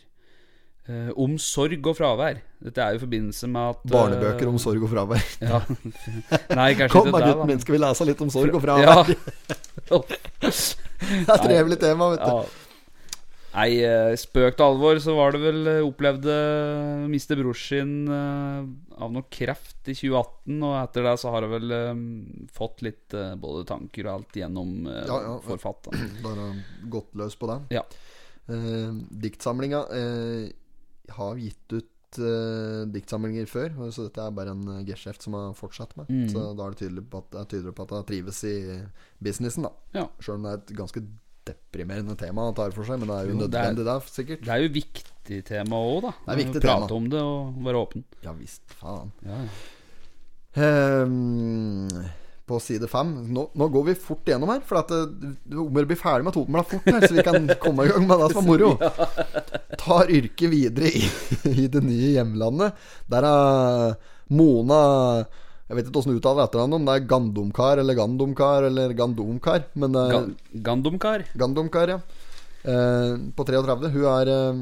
Eh, 0.89 1.11
om 1.15 1.37
sorg 1.39 1.85
og 1.87 1.95
fravær. 1.95 2.41
Dette 2.63 2.81
er 2.83 2.95
jo 2.95 2.99
i 2.99 3.03
forbindelse 3.05 3.47
med 3.53 3.69
at 3.71 3.85
eh, 3.85 3.91
Barnebøker 3.93 4.49
om 4.51 4.57
sorg 4.59 4.83
og 4.83 4.91
fravær. 4.91 5.23
Ja. 5.45 5.61
Nei, 6.57 6.73
kanskje 6.75 6.89
Kom 6.97 7.07
ikke 7.13 7.21
det, 7.23 7.37
min, 7.47 7.55
da. 7.55 7.63
skal 7.63 7.77
vi 7.77 7.81
lese 7.85 8.07
litt 8.09 8.23
om 8.25 8.33
sorg 8.33 8.57
og 8.57 8.63
fravær? 8.65 8.83
Ja. 8.83 10.01
Det 10.43 11.23
er 11.23 11.33
et 11.37 11.45
trevelig 11.47 11.79
tema, 11.81 12.11
vet 12.15 12.25
du. 12.25 12.33
ja. 12.33 12.43
Nei, 13.53 13.83
eh, 13.85 14.15
spøk 14.17 14.57
til 14.57 14.65
alvor, 14.65 14.97
så 15.03 15.13
var 15.17 15.35
det 15.35 15.43
vel 15.43 15.67
eh, 15.69 15.85
Opplevde 15.85 16.37
miste 17.11 17.37
bror 17.37 17.57
sin 17.57 18.07
eh, 18.09 18.63
av 18.97 19.13
noe 19.13 19.27
kreft 19.29 19.91
i 19.91 19.93
2018. 19.93 20.57
Og 20.57 20.73
etter 20.79 21.05
det 21.05 21.13
så 21.21 21.33
har 21.35 21.45
jeg 21.45 21.53
vel 21.53 21.75
fått 22.53 22.81
litt 22.85 23.13
både 23.13 23.67
tanker 23.69 24.09
og 24.09 24.13
alt 24.15 24.41
gjennom 24.41 24.73
uh, 24.89 25.03
Ja, 25.05 25.19
ja. 25.27 25.37
forfatteren. 25.45 26.17
Bare 26.25 26.49
gått 26.89 27.13
løs 27.19 27.37
på 27.37 27.51
det. 27.51 27.59
Ja. 27.77 27.85
Eh, 28.47 28.93
diktsamlinga 29.09 29.85
eh, 29.95 30.49
har 31.15 31.35
gitt 31.39 31.73
ut 31.73 32.19
eh, 32.19 32.81
diktsamlinger 32.91 33.47
før, 33.47 33.77
så 33.93 34.07
dette 34.09 34.25
er 34.25 34.33
bare 34.35 34.51
en 34.51 34.81
geskjeft 34.87 35.23
som 35.23 35.37
har 35.37 35.53
fortsatt 35.57 35.95
med. 35.99 36.09
Mm. 36.11 36.25
Så 36.31 36.49
da 36.57 36.65
er 36.65 36.75
det 36.75 36.81
tydelig 36.83 37.05
på 37.11 37.21
at, 37.23 37.37
er 37.39 37.51
tydelig 37.53 37.75
på 37.77 37.85
at 37.87 37.95
jeg 37.97 38.09
trives 38.11 38.41
i 38.49 38.55
businessen, 39.23 39.69
da. 39.69 39.71
Ja. 40.01 40.07
Sjøl 40.19 40.41
om 40.41 40.47
det 40.47 40.55
er 40.55 40.63
et 40.63 40.75
ganske 40.81 41.05
deprimerende 41.45 42.15
tema 42.19 42.45
han 42.49 42.55
tar 42.57 42.71
for 42.75 42.83
seg, 42.87 42.99
men 43.01 43.09
det 43.11 43.15
er 43.17 43.27
jo 43.27 43.33
Jo, 43.33 43.47
det 43.47 43.59
er- 43.59 43.73
nødvendig, 43.73 43.85
det, 43.85 43.97
sikkert. 44.15 44.41
Det 44.45 44.53
er 44.55 44.63
jo 44.63 44.73
viktig 44.79 45.43
tema 45.47 45.75
òg, 45.75 46.01
da. 46.07 46.11
Det 46.25 46.33
er 46.33 46.41
viktig 46.45 46.61
Prate 46.63 46.87
tema. 46.87 46.97
om 46.97 47.09
det 47.09 47.21
og 47.21 47.63
være 47.67 47.81
åpen. 47.85 48.03
Ja 48.23 48.33
visst, 48.37 48.61
faen. 48.79 49.11
Ja, 49.25 49.39
ja. 49.43 50.63
Ehm, 50.63 51.87
på 52.45 52.59
side 52.61 52.87
fem 52.91 53.13
nå, 53.33 53.45
nå 53.55 53.67
går 53.71 53.85
vi 53.87 53.93
fort 53.97 54.27
gjennom 54.27 54.51
her, 54.51 54.59
for 54.67 54.81
at 54.81 54.89
det, 54.91 55.29
det 55.47 55.55
må 55.57 55.83
bli 55.87 55.95
ferdig 55.97 56.25
med 56.27 56.35
Totenbladet 56.35 56.73
fort 56.73 56.89
her, 56.91 57.05
så 57.07 57.13
vi 57.15 57.23
kan 57.25 57.47
komme 57.63 57.85
i 57.87 57.93
gang 57.93 58.05
med 58.09 58.19
det 58.19 58.27
som 58.35 58.43
er 58.43 58.49
moro. 58.51 58.73
Tar 59.79 60.11
yrket 60.13 60.51
videre 60.51 60.91
i, 60.91 61.05
i 61.63 61.67
det 61.71 61.81
nye 61.83 62.11
hjemlandet. 62.17 62.75
Der 63.09 63.27
er 63.29 63.95
Mona 64.33 64.81
Jeg 65.69 65.77
vet 65.77 65.87
ikke 65.87 66.01
åssen 66.01 66.13
du 66.13 66.19
uttaler 66.19 66.43
etternavnet, 66.43 66.75
om 66.81 66.87
det 66.87 66.93
er 66.97 67.05
Gandomkar 67.07 67.79
eller 67.81 67.95
Gandomkar 67.97 68.67
eller 68.67 68.93
Gandomkar. 68.97 69.67
Men 69.79 69.95
det 69.95 70.01
er 70.03 70.13
Gan 70.13 70.33
Gandomkar. 70.67 71.23
Gandomkar, 71.39 71.93
ja. 71.95 71.99
Eh, 72.63 73.13
på 73.35 73.45
33. 73.47 73.93
Hun 73.95 74.09
er 74.11 74.33
eh, 74.33 74.59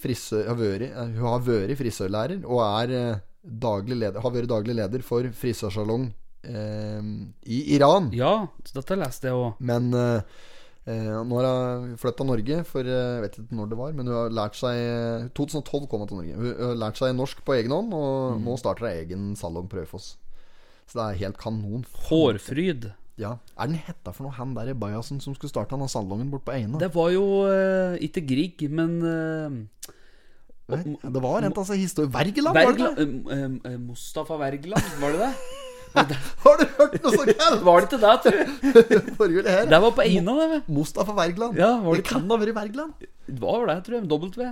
frisør, 0.00 0.46
har 0.48 0.58
vært, 0.58 0.86
eh, 0.90 1.10
hun 1.18 1.26
har 1.28 1.42
vært 1.46 1.74
frisørlærer 1.78 2.46
og 2.46 2.62
er 2.66 2.94
eh, 3.00 3.20
daglig 3.42 3.98
leder, 4.00 4.20
har 4.22 4.34
vært 4.34 4.50
daglig 4.50 4.76
leder 4.78 5.04
for 5.06 5.26
frisørsalong 5.42 6.08
eh, 6.46 7.10
i 7.50 7.60
Iran. 7.76 8.10
Ja, 8.16 8.46
dette 8.70 8.98
leste 9.00 9.30
jeg 9.30 9.38
òg. 9.38 9.60
Men 9.60 9.90
eh, 9.94 10.22
eh, 10.22 10.59
nå 11.26 11.40
har 11.40 11.48
hun 11.82 11.96
flytta 12.00 12.26
Norge 12.26 12.62
for 12.68 12.86
eh, 12.86 13.10
Jeg 13.16 13.24
vet 13.24 13.38
ikke 13.40 13.58
når 13.58 13.70
det 13.72 13.78
var, 13.80 13.92
men 13.96 14.10
hun 14.10 14.16
har 14.16 14.32
lært 14.34 14.58
seg 14.58 15.30
2012 15.38 15.86
kom 15.90 16.04
hun 16.04 16.10
til 16.10 16.20
Norge. 16.22 16.38
Hun 16.38 16.64
har 16.70 16.80
lært 16.84 17.00
seg 17.00 17.14
norsk 17.18 17.44
på 17.46 17.56
egen 17.58 17.74
hånd, 17.74 17.94
og 17.96 18.40
nå 18.44 18.56
starter 18.60 18.88
hun 18.88 18.96
egen 18.96 19.28
salong 19.38 19.68
på 19.70 19.80
Raufoss. 19.80 20.14
Så 20.90 20.98
det 20.98 21.04
er 21.06 21.20
helt 21.26 21.38
kanon. 21.38 21.84
Hårfryd. 22.08 22.90
Ja. 23.20 23.36
Er 23.60 23.68
den 23.68 23.78
hetta 23.84 24.14
for 24.16 24.26
noe, 24.26 24.34
han 24.38 24.54
der 24.56 24.72
i 24.72 24.78
bajasen 24.78 25.20
som 25.20 25.36
skulle 25.36 25.52
starte 25.52 25.76
han 25.76 25.84
av 25.84 25.90
salongen 25.92 26.30
bort 26.32 26.46
på 26.46 26.54
Eina? 26.56 26.80
Det 26.80 26.88
var 26.94 27.10
jo 27.12 27.24
uh, 27.44 27.98
ikke 28.00 28.24
Grieg, 28.26 28.64
men 28.72 28.96
uh, 29.04 29.90
Nei, 30.70 30.96
det 31.02 31.22
var 31.22 31.42
en 31.42 31.50
altså, 31.50 31.74
historie 31.78 32.10
Wergeland, 32.14 32.54
var 32.56 32.76
det 32.78 32.90
det? 32.96 33.06
eh, 33.34 33.72
eh, 33.72 33.80
Mustafa 33.80 34.38
Wergeland, 34.38 34.94
var 35.02 35.16
det 35.16 35.26
det? 35.26 35.32
Har 36.44 36.60
du 36.60 36.64
hørt 36.78 36.96
noe 37.02 37.12
så 37.14 37.26
galt? 37.26 37.62
Var 37.66 37.80
det 37.82 37.88
ikke 37.88 38.00
det, 38.04 38.14
tror 38.24 38.38
jeg? 38.38 39.44
Her. 39.50 39.68
Det 39.70 39.80
var 39.84 39.94
på 39.96 40.04
Eina, 40.06 40.34
det. 40.54 40.60
Mustafa 40.70 41.14
Wergeland. 41.16 41.58
Ja, 41.58 41.72
var 41.82 41.96
det 41.98 42.04
det 42.04 42.10
kan 42.10 42.26
ha 42.30 42.38
vært 42.40 42.56
Wergeland? 42.56 43.06
Det 43.26 43.38
var 43.42 43.64
det, 43.70 43.78
tror 43.86 43.98
jeg. 43.98 44.10
W. 44.10 44.50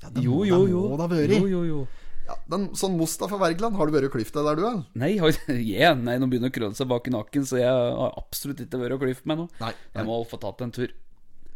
Ja, 0.00 0.12
det 0.14 0.24
Jo, 0.24 0.44
jo, 0.48 0.62
jo. 0.70 0.84
må 0.88 0.96
det 0.96 1.04
ha 1.06 1.10
vært. 1.12 1.34
Jo, 1.36 1.50
jo, 1.50 1.64
jo. 1.68 1.80
Ja, 2.30 2.36
den, 2.52 2.68
sånn 2.78 2.94
Mustafa 2.96 3.40
Wergeland, 3.40 3.76
har 3.76 3.88
du 3.90 3.94
vært 3.96 4.08
i 4.08 4.12
klyfta 4.14 4.44
der, 4.46 4.56
du, 4.56 4.64
eller? 4.64 4.82
Nei, 5.02 5.12
yeah, 5.58 5.96
nei, 6.06 6.16
nå 6.22 6.28
begynner 6.30 6.48
det 6.48 6.54
å 6.54 6.58
krølle 6.60 6.78
seg 6.78 6.88
bak 6.92 7.08
i 7.10 7.14
nakken, 7.14 7.46
så 7.48 7.58
jeg 7.58 7.70
har 7.70 8.14
absolutt 8.20 8.62
ikke 8.64 8.80
vært 8.80 8.96
og 8.96 9.04
klyft 9.04 9.26
meg 9.28 9.42
nå. 9.42 9.48
Nei, 9.60 9.72
Jeg 9.96 10.08
må 10.08 10.20
få 10.30 10.38
tatt 10.40 10.62
en 10.64 10.72
tur. 10.76 10.94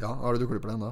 Ja, 0.01 0.11
Hva 0.11 0.27
er 0.29 0.35
det 0.35 0.43
du 0.43 0.49
klipper 0.49 0.73
den 0.73 0.83
da? 0.83 0.89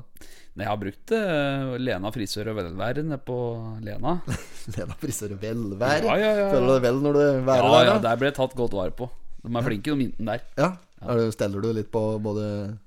Nei, 0.54 0.64
jeg 0.64 0.70
har 0.70 0.80
brukt 0.80 1.12
uh, 1.18 1.74
Lena 1.82 2.12
frisør 2.14 2.52
og 2.52 2.60
velvære 2.60 3.04
nede 3.04 3.18
på 3.26 3.38
Lena. 3.84 4.20
Lena 4.76 4.96
frisør 5.02 5.34
og 5.36 5.42
velvære. 5.42 6.06
Ja, 6.06 6.16
ja, 6.22 6.30
ja, 6.30 6.44
ja. 6.44 6.52
Føler 6.54 6.70
du 6.70 6.74
deg 6.76 6.86
vel 6.86 7.02
når 7.04 7.18
du 7.18 7.22
Ja, 7.24 7.34
værer 7.50 7.68
ja, 7.68 7.74
der? 7.74 7.90
da? 7.90 7.98
der 8.06 8.22
ble 8.22 8.30
jeg 8.30 8.38
tatt 8.38 8.56
godt 8.60 8.78
vare 8.78 8.96
på. 8.96 9.10
De 9.44 9.52
er 9.52 9.66
flinke, 9.66 9.92
de 9.92 10.08
jentene 10.08 10.38
der. 10.38 10.46
Ja. 10.62 10.70
Du, 11.04 11.26
steller 11.36 11.66
du 11.66 11.74
litt 11.76 11.90
på 11.92 12.04
både 12.24 12.46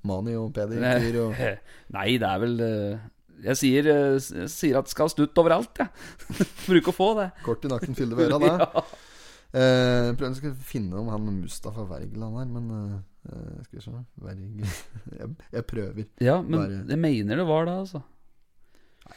Mani 0.08 0.38
og 0.40 0.54
Peder? 0.56 1.18
Og... 1.26 1.42
Nei, 1.98 2.06
det 2.22 2.30
er 2.30 2.40
vel 2.46 2.56
uh... 2.62 3.04
Jeg 3.44 3.58
sier, 3.60 3.88
eh, 3.92 4.14
jeg 4.16 4.48
sier 4.48 4.78
at 4.78 4.86
det 4.86 4.94
skal 4.94 5.10
ha 5.10 5.12
stutt 5.12 5.36
overalt, 5.42 5.76
jeg. 5.76 5.90
Bruker 6.70 6.88
å 6.88 6.96
få 6.96 7.08
det. 7.18 7.26
Kort 7.44 7.66
i 7.68 7.68
nakken 7.68 7.98
fyller 7.98 8.22
øra, 8.24 8.38
det. 8.40 8.86
Eh, 9.56 10.08
prøver 10.16 10.48
å 10.48 10.54
finne 10.64 10.96
om 11.02 11.10
han 11.12 11.28
Mustafa 11.42 11.84
Wergeland 11.90 12.40
her, 12.40 12.48
men 12.54 12.70
eh, 13.26 13.62
Skal 13.66 13.78
vi 13.78 13.84
se 13.84 13.94
jeg, 15.20 15.30
jeg 15.52 15.66
prøver. 15.66 16.06
Ja, 16.22 16.40
men 16.42 16.60
Bare- 16.60 16.84
jeg 16.94 16.98
mener 17.02 17.42
det 17.42 17.46
var 17.48 17.66
det, 17.68 17.78
altså. 17.84 18.02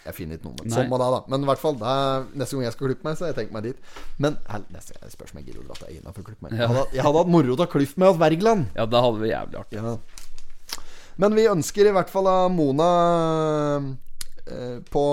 Jeg 0.05 0.13
finner 0.13 0.37
ikke 0.37 0.45
noe. 0.45 0.55
med 0.61 0.73
Sånn 0.73 0.91
det, 0.91 0.99
da. 1.01 1.19
Men 1.33 1.43
i 1.43 1.47
hvert 1.49 1.61
fall, 1.61 1.77
er, 1.81 2.25
neste 2.37 2.55
gang 2.55 2.65
jeg 2.67 2.75
skal 2.75 2.87
klippe 2.91 3.07
meg, 3.07 3.15
så 3.17 3.25
har 3.25 3.31
jeg 3.33 3.39
tenkt 3.39 3.55
meg 3.55 3.63
dit. 3.65 3.79
Men 4.21 4.37
hel, 4.51 4.65
neste 4.75 4.93
gang 4.93 5.07
jeg 5.07 5.15
spørs 5.15 5.33
om 5.33 5.39
jeg 5.41 5.47
gidder 5.49 5.63
å 5.63 5.67
dra 5.69 5.77
til 5.79 5.95
Eina 5.95 6.13
for 6.13 6.21
å 6.21 6.27
klippe 6.27 6.45
meg. 6.45 6.53
Ja. 6.53 6.59
Jeg 6.61 6.69
hadde, 6.71 6.83
jeg 6.99 7.05
hadde 7.07 7.23
hatt 7.23 7.31
moro 7.33 7.55
til 7.57 7.65
å 7.65 7.71
klippe 7.73 8.03
meg 8.03 8.11
hos 8.11 8.19
Wergeland. 8.21 8.67
Ja, 8.77 8.85
det 8.85 9.01
hadde 9.05 9.23
vært 9.23 9.33
jævlig 9.33 9.59
artig. 9.63 9.81
Ja. 9.81 9.95
Men 11.19 11.35
vi 11.35 11.47
ønsker 11.51 11.89
i 11.89 11.95
hvert 11.97 12.13
fall 12.13 12.29
av 12.31 12.45
Mona 12.53 12.89
eh, 14.45 14.77
på 14.93 15.03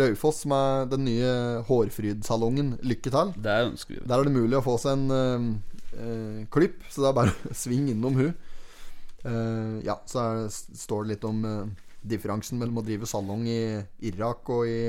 Raufoss 0.00 0.44
med 0.48 0.94
den 0.94 1.04
nye 1.10 1.34
Hårfrydsalongen 1.68 2.76
lykke 2.86 3.12
til. 3.12 3.34
Ønsker 3.42 3.98
vi. 3.98 4.00
Der 4.06 4.16
er 4.22 4.28
det 4.30 4.36
mulig 4.38 4.56
å 4.60 4.64
få 4.64 4.78
seg 4.80 4.96
en 4.96 5.18
eh, 5.18 5.50
eh, 5.96 6.42
klipp, 6.52 6.82
så 6.90 7.04
det 7.04 7.10
er 7.12 7.18
bare 7.20 7.34
å 7.50 7.54
svinge 7.64 7.92
innom 7.94 8.16
hun. 8.18 8.32
Eh, 9.22 9.76
ja, 9.86 9.98
så 10.10 10.22
er, 10.24 10.48
står 10.52 11.04
det 11.06 11.14
litt 11.16 11.26
om 11.28 11.44
eh, 11.46 11.90
differansen 12.02 12.58
mellom 12.58 12.80
å 12.82 12.86
drive 12.86 13.06
salong 13.06 13.44
i 13.46 13.60
Irak 14.10 14.48
og 14.50 14.66
i 14.66 14.80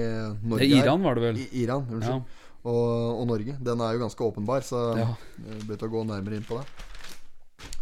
Norge. 0.42 0.66
Det 0.66 0.72
er. 0.80 0.86
Iran, 0.86 1.04
var 1.06 1.20
det 1.20 1.28
vel? 1.28 1.44
I, 1.44 1.50
Iran, 1.66 1.86
unnskyld. 1.94 2.40
Og, 2.64 3.20
og 3.20 3.26
Norge. 3.28 3.58
Den 3.60 3.82
er 3.84 3.94
jo 3.98 4.02
ganske 4.06 4.24
åpenbar, 4.24 4.64
så 4.64 4.82
Ja. 4.98 5.10
jeg 5.44 5.66
bør 5.68 5.84
å 5.90 5.94
gå 5.98 6.04
nærmere 6.08 6.40
inn 6.40 6.48
på 6.48 6.58
det. 6.62 6.66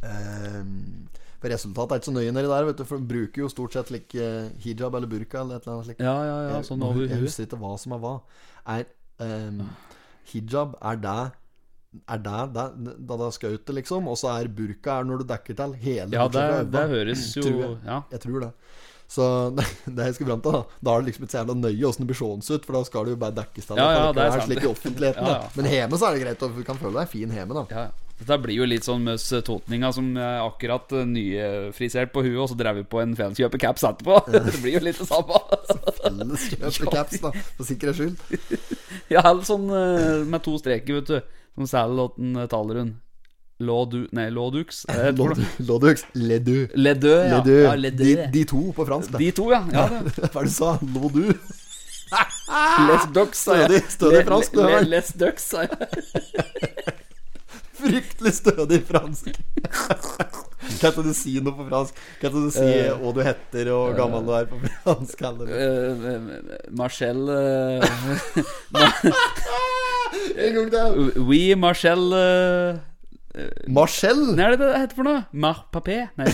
Eh, 0.04 0.64
For 1.42 1.50
resultatet 1.50 1.96
er 1.96 2.02
ikke 2.02 2.10
så 2.12 2.14
nøye 2.14 2.34
nedi 2.36 2.50
der, 2.52 2.66
vet 2.68 2.78
du, 2.82 2.84
for 2.86 3.02
de 3.02 3.10
bruker 3.10 3.42
jo 3.42 3.48
stort 3.50 3.74
sett 3.74 3.90
like 3.94 4.14
eh, 4.22 4.50
hijab 4.62 4.94
eller 4.98 5.10
burka 5.10 5.40
eller 5.42 5.58
et 5.58 5.64
eller 5.66 5.78
annet 5.80 5.88
slikt. 5.88 6.04
Ja, 6.06 6.18
ja, 6.28 6.36
ja, 6.52 6.60
sånn 6.68 6.84
over 6.86 7.08
Jeg 7.08 7.18
husker 7.24 7.48
ikke 7.48 7.58
hva 7.62 7.72
som 7.82 7.96
er 7.96 8.02
hva. 8.04 8.12
Er 8.70 8.84
ehm, 9.26 9.64
hijab 10.34 10.76
Er 10.86 11.00
det 11.02 11.16
Er 12.08 12.18
det 12.24 12.54
det- 12.56 12.94
da 13.08 13.18
det 13.18 13.44
er 13.44 13.58
det, 13.66 13.76
liksom? 13.76 14.08
Og 14.08 14.16
så 14.18 14.32
er 14.40 14.48
burka 14.48 15.00
er 15.00 15.04
når 15.04 15.20
du 15.20 15.24
dekker 15.34 15.56
til 15.56 15.74
hele 15.74 16.12
Ja, 16.16 16.28
det, 16.28 16.72
det 16.72 16.90
høres 16.90 17.36
jo 17.36 17.44
jeg. 17.44 17.78
Ja. 17.86 18.02
Jeg 18.12 18.22
tror 18.22 18.40
det. 18.40 18.52
Så 19.12 19.26
det, 19.58 19.66
det 19.92 20.06
jeg 20.06 20.16
skal 20.16 20.28
fram 20.30 20.42
til, 20.42 20.52
da 20.56 20.62
Da 20.80 20.94
er 20.94 21.02
det 21.02 21.10
liksom 21.12 21.26
ikke 21.26 21.36
så 21.36 21.42
jævla 21.42 21.56
nøye 21.60 21.90
åssen 21.90 22.06
det 22.06 22.08
blir 22.14 22.20
seende 22.22 22.56
ut, 22.56 22.66
for 22.66 22.78
da 22.78 22.84
skal 22.88 23.04
det 23.06 23.12
jo 23.12 23.20
bare 23.26 23.36
dekkes 23.42 23.68
til. 23.68 23.82
Ja, 23.82 23.90
ja, 23.92 24.06
det 24.16 24.24
er 24.24 24.46
slik 24.46 24.64
i 24.64 24.70
offentligheten. 24.72 25.28
Ja, 25.28 25.42
ja. 25.42 25.50
Men 25.58 25.66
hjemme 25.74 26.00
så 26.00 26.08
er 26.08 26.16
det 26.16 26.24
greit, 26.24 26.46
og 26.48 26.56
du 26.56 26.64
kan 26.64 26.80
føle 26.80 26.96
deg 27.02 27.12
fin 27.12 27.36
hjemme, 27.36 27.60
da. 27.60 27.66
Ja, 27.76 27.84
ja. 27.90 28.08
Dette 28.22 28.38
blir 28.38 28.54
jo 28.54 28.66
litt 28.70 28.86
sånn 28.86 29.02
Møss 29.02 29.24
Totninga 29.48 29.90
som 29.98 30.12
er 30.14 30.44
akkurat 30.46 30.92
eh, 30.94 31.08
nyfrisert 31.10 32.12
på 32.14 32.22
huet, 32.22 32.38
og 32.38 32.52
så 32.52 32.58
drev 32.60 32.78
vi 32.78 32.84
på 32.86 33.02
en 33.02 33.16
Felleskjøper 33.18 33.64
caps 33.64 33.84
etterpå. 33.90 34.20
det 34.32 34.56
blir 34.62 34.78
jo 34.78 34.84
litt 34.86 35.02
det 35.02 35.08
samme. 35.10 35.40
Felles 35.98 36.48
kjøpe 36.54 36.94
caps, 36.94 37.20
da, 37.24 37.32
for 37.58 37.68
sikkerhets 37.68 37.98
skyld. 37.98 38.18
ja, 39.10 39.26
eller 39.32 39.44
sånn 39.48 39.66
eh, 39.74 40.22
med 40.30 40.46
to 40.46 40.54
streker, 40.62 41.02
vet 41.02 41.10
du. 41.10 41.40
Som 41.56 41.68
Sælåten 41.68 42.36
taler 42.50 42.80
hun. 42.84 42.92
Lodux 43.62 44.10
Nei, 44.12 44.30
Lodux. 44.34 44.86
Eh. 44.90 45.12
Lodux. 45.60 46.06
Ledu. 46.14 46.68
Ledu, 46.74 47.08
ja. 47.08 47.38
Ledu. 47.38 47.58
ja 47.64 47.76
ledu. 47.76 48.04
De, 48.04 48.30
de 48.34 48.44
to 48.50 48.62
på 48.76 48.86
fransk, 48.88 49.12
da. 49.14 49.22
De 49.22 49.32
to, 49.38 49.52
ja. 49.52 49.62
ja 49.74 49.88
det. 49.92 50.16
Hva 50.32 50.42
er 50.42 50.48
det 50.48 50.50
du 50.50 50.56
sa? 50.56 50.72
Lodu? 50.96 51.28
Les 52.90 53.06
ducks, 53.16 53.44
sa 53.46 53.60
jeg. 53.62 53.84
Stødig- 53.94 54.26
fransk, 54.28 54.58
du 54.58 54.66
det. 54.66 54.82
Les 54.90 55.14
ducks, 55.22 55.46
sa 55.54 55.68
jeg. 55.68 56.98
Fryktelig 57.92 58.34
stødig 58.38 58.80
fransk. 58.88 59.28
Kan 60.82 60.92
ikke 60.92 61.04
du 61.04 61.14
si 61.18 61.34
noe 61.44 61.56
på 61.58 61.66
fransk? 61.68 61.98
Kan 62.22 62.30
ikke 62.32 62.44
du 62.46 62.52
si 62.54 62.66
uh, 62.66 62.94
hva 63.02 63.12
du 63.16 63.22
heter 63.26 63.72
og 63.74 63.82
hvor 63.90 63.98
gammel 63.98 64.28
du 64.28 64.32
er 64.38 64.46
på 64.50 64.60
fransk? 64.62 65.24
Eller? 65.30 65.46
Eh, 65.58 66.20
Marcel 66.78 67.20
eh, 67.34 67.82
En 70.46 70.56
gang 70.58 70.72
til. 70.74 71.12
Oui, 71.30 71.42
Marcel 71.60 72.04
Marcel? 73.72 74.26
Nei, 74.36 74.52
det 74.60 74.72
heter 74.76 74.98
for 74.98 75.08
noe? 75.08 75.24
Mar 75.32 75.66
papé? 75.74 76.04
Nei. 76.20 76.28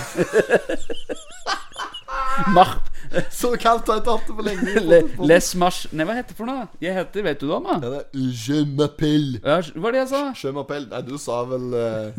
Mar 2.56 2.80
Så 3.39 3.52
kaldt 3.62 3.88
har 3.89 3.98
jeg 3.98 4.04
ikke 4.04 4.15
hatt 4.17 4.28
det 4.30 4.36
på 4.38 4.46
lenge. 4.48 4.84
le, 4.91 5.00
Les 5.30 5.50
Mars 5.60 5.80
Nei, 5.91 6.06
hva 6.08 6.15
heter 6.17 6.34
det 6.34 6.38
for 6.39 6.50
noe? 6.50 6.67
Jeg 6.84 6.96
heter 6.98 7.26
Vet 7.28 7.41
du 7.41 7.48
det, 7.50 7.60
da? 7.67 7.78
Ja, 7.84 7.91
det 7.93 8.00
er 8.04 8.32
Je 8.48 8.60
m'appelle. 8.78 9.41
Ja, 9.43 9.58
hva 9.74 9.84
var 9.88 9.96
det 9.98 10.02
jeg 10.04 10.10
sa? 10.13 10.22
Je 10.41 10.54
m'appelle 10.56 10.89
Nei, 10.91 11.02
du 11.08 11.15
sa 11.22 11.41
vel 11.50 11.67
uh, 11.78 12.10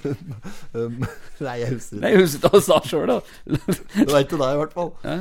um, 0.78 0.98
Nei, 1.40 1.56
jeg 1.62 1.70
husker 1.76 2.02
Nei, 2.02 2.12
jeg 2.14 2.24
husker 2.24 2.46
hva 2.46 2.52
du 2.56 2.66
sa 2.66 2.80
sjøl, 2.86 3.06
da. 3.10 3.20
Det 4.00 4.10
var 4.12 4.24
ikke 4.24 4.40
deg, 4.40 4.50
i 4.56 4.60
hvert 4.64 4.74
fall. 4.76 4.90
Ja. 5.04 5.16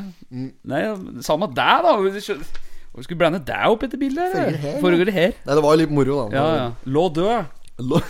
Nei, 0.73 0.81
samme 1.25 1.49
deg, 1.55 1.85
da. 1.85 1.95
Hvorfor 1.99 3.05
skulle 3.05 3.19
blande 3.21 3.39
deg 3.45 3.69
opp 3.71 3.83
etter 3.85 3.99
bildet? 4.01 4.33
Foregår 4.33 4.59
her, 4.65 4.77
Foregår 4.83 5.09
det 5.09 5.15
her? 5.15 5.33
Nei, 5.45 5.55
det 5.55 5.63
var 5.65 5.75
jo 5.77 5.81
litt 5.83 5.93
moro, 5.95 6.19
da. 6.19 6.35
Ja, 6.35 6.45
ja. 6.59 6.67
Lå 6.89 7.05
død. 7.15 7.55
Lo- 7.79 8.01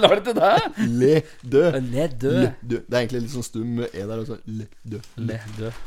La 0.00 0.08
det 0.14 0.22
til 0.24 0.36
deg? 0.38 0.78
Le 1.02 1.14
død. 1.42 1.74
Le 1.92 2.06
død. 2.22 2.44
Det 2.64 2.78
er 2.88 3.00
egentlig 3.02 3.24
litt 3.26 3.34
sånn 3.34 3.44
stum 3.44 3.82
E 3.84 3.90
der. 4.00 4.14
Også. 4.22 4.38
Le 4.48 4.68
død. 4.88 5.10
Le 5.28 5.40
død. 5.58 5.82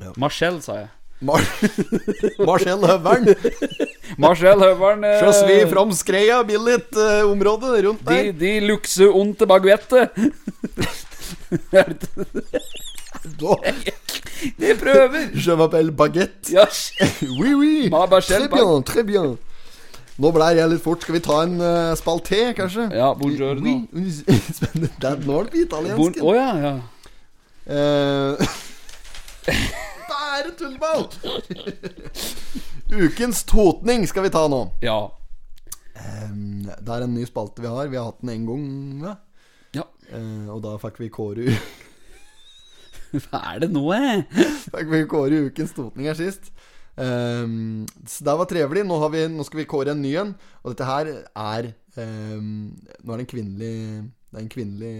Ja. 0.00 0.12
Marcel, 0.16 0.60
sa 0.62 0.78
jeg. 0.82 0.90
Mar 1.24 1.40
Marcel 2.48 2.82
Høveren. 2.84 3.30
Marcel 4.24 4.60
Høveren 4.60 5.04
eh, 5.06 5.22
vi 5.48 5.58
fram 5.70 5.92
skreia, 5.94 6.42
Billigt 6.46 6.96
uh, 6.98 7.30
område 7.30 7.70
rundt 7.86 8.02
der. 8.08 8.32
de 8.34 8.58
lukse 8.66 9.08
onte 9.08 9.46
Da, 13.40 13.54
De 14.60 14.74
prøver. 14.76 15.30
Je 15.46 15.52
m'appelle 15.56 15.90
Baguette. 15.90 16.52
Ja, 16.52 16.66
Oui, 17.40 17.54
oui. 17.54 17.90
Très 17.90 18.48
bien, 18.48 18.82
très 18.82 19.04
bien. 19.04 19.38
Nå 20.18 20.30
blei 20.30 20.52
jeg 20.54 20.70
litt 20.70 20.82
fort. 20.82 21.02
Skal 21.02 21.16
vi 21.16 21.22
ta 21.24 21.40
en 21.42 21.56
uh, 21.58 21.94
spalté, 21.98 22.52
kanskje? 22.54 22.84
Ja, 22.94 23.14
buongiorno. 23.18 23.80
Oui. 23.94 24.12
Spennende. 24.14 24.92
Nå 25.24 25.40
er 25.40 25.48
det 25.48 25.54
på 25.54 25.62
italiensk. 25.64 26.20
Å 26.22 26.34
ja, 26.36 26.50
ja. 26.62 26.74
Eh, 27.64 28.54
Bare 30.10 30.50
tullball! 30.58 31.08
Ukens 33.04 33.44
totning 33.48 34.06
skal 34.08 34.26
vi 34.26 34.32
ta 34.32 34.44
nå. 34.48 34.60
Ja. 34.84 34.98
Um, 35.94 36.64
det 36.66 36.90
er 36.90 37.06
en 37.06 37.14
ny 37.14 37.24
spalte 37.28 37.64
vi 37.64 37.70
har. 37.70 37.88
Vi 37.90 37.98
har 37.98 38.10
hatt 38.10 38.22
den 38.22 38.34
én 38.34 38.46
gang. 38.48 38.66
Ja. 39.04 39.14
ja. 39.80 39.86
Uh, 40.12 40.54
og 40.56 40.62
da 40.64 40.76
fikk 40.82 41.00
vi 41.02 41.10
kåre 41.12 41.54
Hva 43.14 43.40
er 43.52 43.62
det 43.62 43.70
nå, 43.70 43.84
eh? 43.94 44.24
Fikk 44.72 44.88
vi 44.90 45.04
kåre 45.10 45.44
ukens 45.48 45.74
totning 45.76 46.08
her 46.10 46.18
sist. 46.18 46.50
Um, 46.96 47.84
så 48.06 48.26
det 48.26 48.34
var 48.40 48.50
trivelig. 48.50 48.84
Nå, 48.88 48.98
har 49.02 49.12
vi, 49.14 49.24
nå 49.30 49.46
skal 49.46 49.62
vi 49.62 49.70
kåre 49.70 49.94
en 49.94 50.02
ny 50.02 50.16
en. 50.18 50.34
Og 50.62 50.74
dette 50.74 50.88
her 50.88 51.10
er 51.30 51.70
um, 52.00 52.74
Nå 52.74 53.14
er 53.14 53.20
det 53.20 53.24
en 53.24 53.30
kvinnelig 53.30 53.74
Det 54.30 54.38
er 54.38 54.42
en 54.42 54.52
kvinnelig 54.52 54.94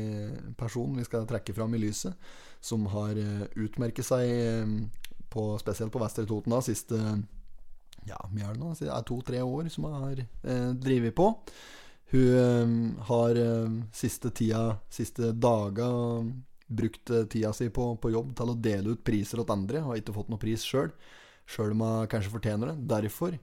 person 0.59 0.94
vi 0.98 1.07
skal 1.07 1.26
trekke 1.30 1.57
fram 1.57 1.74
i 1.74 1.83
lyset. 1.87 2.14
Som 2.64 2.87
har 2.92 3.18
uh, 3.18 3.44
utmerket 3.61 4.07
seg 4.07 4.31
um, 4.64 4.77
på, 5.33 5.46
spesielt 5.61 5.92
på 5.92 6.00
Vestre 6.00 6.24
Toten 6.29 6.55
da, 6.55 6.62
siste 6.64 7.00
Ja, 8.09 8.18
to-tre 9.05 9.40
år 9.42 9.68
som 9.72 9.88
hun 9.88 9.96
har 10.00 10.22
uh, 10.24 10.70
drevet 10.77 11.16
på. 11.16 11.31
Hun 12.14 12.35
um, 12.38 12.77
har 13.09 13.40
siste 13.96 14.31
tida, 14.31 14.79
siste 14.92 15.33
daga 15.33 15.88
brukt 16.64 17.11
tida 17.33 17.50
si 17.53 17.68
på, 17.72 17.88
på 18.00 18.12
jobb 18.12 18.31
til 18.38 18.53
å 18.53 18.61
dele 18.66 18.94
ut 18.94 19.03
priser 19.05 19.40
til 19.42 19.57
andre. 19.57 19.83
Har 19.85 19.98
ikke 20.00 20.14
fått 20.16 20.31
noen 20.33 20.40
pris 20.40 20.64
sjøl, 20.64 20.92
sjøl 21.48 21.74
om 21.74 21.83
hun 21.85 22.12
kanskje 22.12 22.33
fortjener 22.33 22.72
det. 22.72 22.87
Derfor 22.92 23.37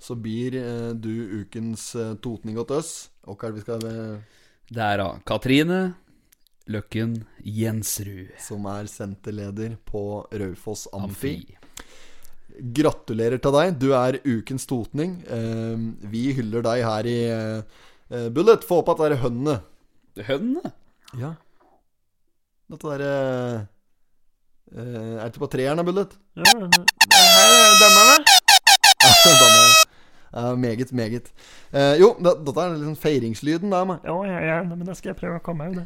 så 0.00 0.14
blir 0.16 0.54
du 0.96 1.42
ukens 1.42 1.90
totning 2.22 2.60
åt 2.60 2.70
oss. 2.76 2.92
Hva 3.24 3.34
er 3.36 3.50
det 3.50 3.58
vi 3.58 3.64
skal 3.66 3.82
Det 4.70 4.84
er 4.84 5.02
da 5.02 5.10
Katrine 5.26 5.80
Løkken 6.70 7.16
Jensrud. 7.42 8.30
Som 8.40 8.68
er 8.70 8.88
senterleder 8.90 9.74
på 9.88 10.22
Raufoss 10.30 10.86
Amfi. 10.94 11.34
Amfi. 11.40 11.56
Gratulerer 12.76 13.40
til 13.42 13.54
deg. 13.56 13.76
Du 13.80 13.90
er 13.96 14.20
ukens 14.26 14.66
totning. 14.70 15.18
Uh, 15.26 15.90
vi 16.12 16.30
hyller 16.36 16.64
deg 16.66 16.84
her 16.86 17.08
i 17.10 17.18
uh, 17.32 17.84
uh, 18.12 18.28
Bullet. 18.34 18.66
Få 18.66 18.82
opp 18.82 18.92
at 18.94 19.02
det 19.02 19.12
er 19.14 19.22
hønene. 19.24 19.60
Hønene? 20.30 20.72
Ja. 21.18 21.34
Dette 22.70 22.86
derre 22.86 23.14
uh, 24.76 25.16
Er 25.24 25.30
det 25.30 25.40
på 25.40 25.48
treeren, 25.50 25.80
da, 25.80 25.86
Bullet? 25.86 26.18
Ja, 26.40 26.54
denne, 26.54 26.84
er 29.10 29.38
denne 29.40 29.62
Ja, 30.30 30.54
meget, 30.54 30.92
meget. 30.94 31.32
Eh, 31.72 31.96
jo, 31.98 32.12
dette 32.22 32.52
er 32.62 32.76
liksom 32.76 32.96
feiringslyden 32.96 33.72
der. 33.72 33.96
Ja, 34.04 34.14
ja, 34.28 34.38
ja, 34.46 34.58
men 34.62 34.84
da 34.86 34.94
skal 34.94 35.10
jeg 35.10 35.18
prøve 35.18 35.40
å 35.40 35.42
komme 35.42 35.66
ut, 35.72 35.80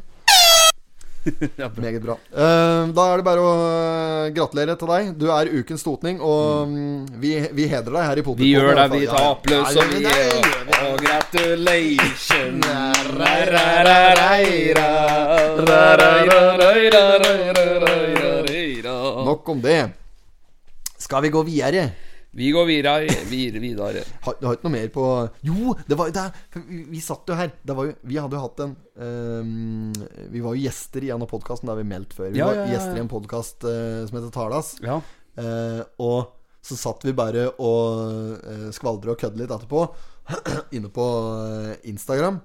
det. 1.25 1.81
Meget 1.81 2.01
bra. 2.03 2.15
Uh, 2.31 2.93
da 2.95 3.03
er 3.11 3.17
det 3.19 3.25
bare 3.25 3.41
å 3.41 3.51
eh, 3.65 4.33
gratulere 4.35 4.75
til 4.79 4.87
deg. 4.91 5.03
Du 5.19 5.25
er 5.33 5.51
ukens 5.51 5.83
totning, 5.85 6.21
og 6.21 6.69
mm, 6.71 7.19
vi, 7.21 7.31
vi 7.57 7.67
hedrer 7.71 7.93
deg 7.97 8.03
her 8.09 8.17
i 8.21 8.25
Potetpodden. 8.25 8.45
Vi 8.45 8.53
gjør 8.53 8.75
det, 8.79 8.87
vi 8.93 9.05
tar 9.09 9.25
applaus 9.33 9.75
og 9.75 9.83
vi. 9.91 10.03
Og 10.85 10.95
gratulation 11.03 12.61
Nok 19.25 19.49
om 19.49 19.61
det. 19.61 19.81
Skal 20.97 21.21
vi 21.25 21.29
gå 21.29 21.41
videre? 21.45 21.89
Vi 22.35 22.49
går 22.51 22.65
videre, 22.67 23.07
videre, 23.29 23.61
videre. 23.63 24.01
Har, 24.25 24.35
du 24.39 24.47
har 24.47 24.57
ikke 24.57 24.67
noe 24.67 24.75
mer 24.75 24.89
på 24.91 25.03
Jo, 25.47 25.75
det 25.87 25.95
var 25.95 26.09
jo 26.09 26.15
det 26.17 26.25
vi, 26.67 26.81
vi 26.91 27.03
satt 27.03 27.31
jo 27.31 27.37
her. 27.39 27.53
Det 27.63 27.75
var 27.77 27.87
jo, 27.87 27.93
vi 28.03 28.17
hadde 28.19 28.35
jo 28.35 28.41
hatt 28.43 28.63
en 28.65 28.73
um, 28.99 29.93
Vi 30.33 30.41
var 30.43 30.57
jo 30.57 30.65
gjester 30.65 31.07
i 31.07 31.13
en 31.15 31.23
av 31.23 31.31
podkastene. 31.31 31.69
det 31.71 31.77
har 31.77 31.83
vi 31.83 31.91
meldt 31.93 32.17
før. 32.17 32.33
Vi 32.33 32.41
Ja, 32.41 32.49
var 32.49 32.59
ja, 32.59 32.65
ja, 32.65 32.73
gjester 32.75 32.99
i 32.99 33.03
en 33.05 33.11
podkast 33.11 33.63
som 33.63 34.19
heter 34.19 34.33
Talas. 34.35 34.73
Ja. 34.83 34.99
Eh, 35.39 35.81
og 36.03 36.35
så 36.65 36.77
satt 36.79 37.03
vi 37.05 37.13
bare 37.13 37.49
og 37.61 38.39
uh, 38.41 38.69
skvaldra 38.73 39.13
og 39.13 39.19
kødde 39.21 39.37
litt 39.37 39.51
etterpå, 39.53 39.83
inne 40.75 40.89
på 40.89 41.03
eh, 41.45 41.73
Instagram. 41.91 42.39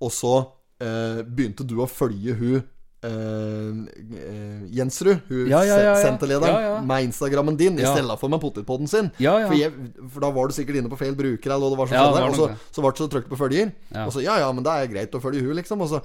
Og 0.00 0.12
så 0.12 0.32
eh, 0.80 1.20
begynte 1.26 1.66
du 1.68 1.76
å 1.84 1.88
følge 1.90 2.36
hun 2.38 2.62
eh, 3.06 4.62
Jensrud, 4.76 5.20
hun 5.28 5.48
Ja, 5.50 5.60
ja, 5.66 5.76
ja, 5.84 5.94
senterlederen, 6.02 6.86
med 6.86 7.04
Instagrammen 7.08 7.56
din, 7.56 7.78
Ja. 7.78 7.90
i 7.92 7.96
stedet 7.96 8.18
for 8.20 8.28
med 8.32 8.40
potetpoden 8.42 8.88
sin. 8.90 9.10
For, 9.16 9.54
jeg, 9.54 9.72
for 10.10 10.20
da 10.26 10.30
var 10.34 10.48
du 10.48 10.54
sikkert 10.56 10.80
inne 10.80 10.90
på 10.92 10.98
feil 11.00 11.14
bruker, 11.18 11.50
eller 11.54 11.66
hva 11.66 11.70
det 11.70 11.78
var 11.82 11.92
skjedde. 11.92 12.24
Og 12.30 12.36
så, 12.36 12.48
så 12.74 12.84
ble 12.84 12.92
det 12.92 13.02
så 13.04 13.08
trykt 13.12 13.30
på 13.30 13.38
følger. 13.40 13.72
Ja. 13.94 14.06
Og 14.06 14.12
så 14.16 14.24
ja, 14.24 14.38
ja, 14.42 14.50
men 14.52 14.64
det 14.66 14.72
er 14.74 14.90
greit 14.92 15.14
å 15.16 15.22
følge 15.22 15.44
hun, 15.46 15.54
liksom. 15.58 15.80
Og 15.86 15.92
så 15.94 16.02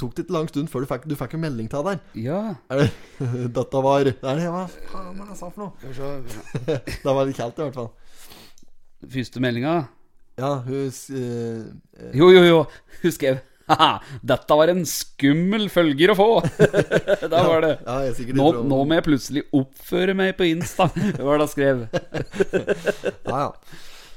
tok 0.00 0.14
det 0.16 0.24
ikke 0.26 0.36
lang 0.38 0.48
stund 0.50 0.70
før 0.72 0.84
du 0.86 0.90
fikk, 0.90 1.06
du 1.10 1.16
fikk 1.18 1.36
en 1.38 1.44
melding 1.46 1.70
til 1.70 1.86
deg. 1.86 2.04
ja. 2.26 2.40
Er 2.70 2.84
det, 2.84 2.90
dette 3.58 3.84
var 3.84 4.04
Det 4.04 4.16
hva 4.22 4.66
faen 4.90 5.16
var 5.18 5.26
det 5.26 5.32
jeg 5.34 5.40
sa 5.40 5.50
for 5.50 5.66
noe? 5.66 5.72
det 7.04 7.14
var 7.14 7.26
litt 7.28 7.36
kaldt, 7.38 7.58
i 7.58 7.66
hvert 7.68 7.74
fall. 7.78 7.90
Første 9.10 9.40
meldinga 9.40 9.74
Ja, 10.40 10.50
hun 10.64 10.88
eh, 10.88 12.16
Jo, 12.16 12.28
jo, 12.32 12.42
jo. 12.44 12.58
Hun 13.02 13.12
skrev 13.14 13.40
dette 14.32 14.58
var 14.60 14.72
en 14.72 14.82
skummel 14.88 15.68
følger 15.72 16.14
å 16.14 16.18
få! 16.18 16.28
da 17.32 17.44
var 17.46 17.66
det. 17.66 17.74
Ja, 17.86 17.98
er 18.06 18.34
Nå, 18.36 18.50
nå 18.66 18.82
må 18.84 18.98
jeg 18.98 19.06
plutselig 19.06 19.44
oppføre 19.56 20.16
meg 20.18 20.34
på 20.38 20.48
Insta, 20.50 20.90
det 20.94 21.22
var 21.26 21.40
det 21.40 21.46
han 21.46 21.54
skrev. 21.54 21.86
Ja, 23.26 23.46
ja. 23.46 23.50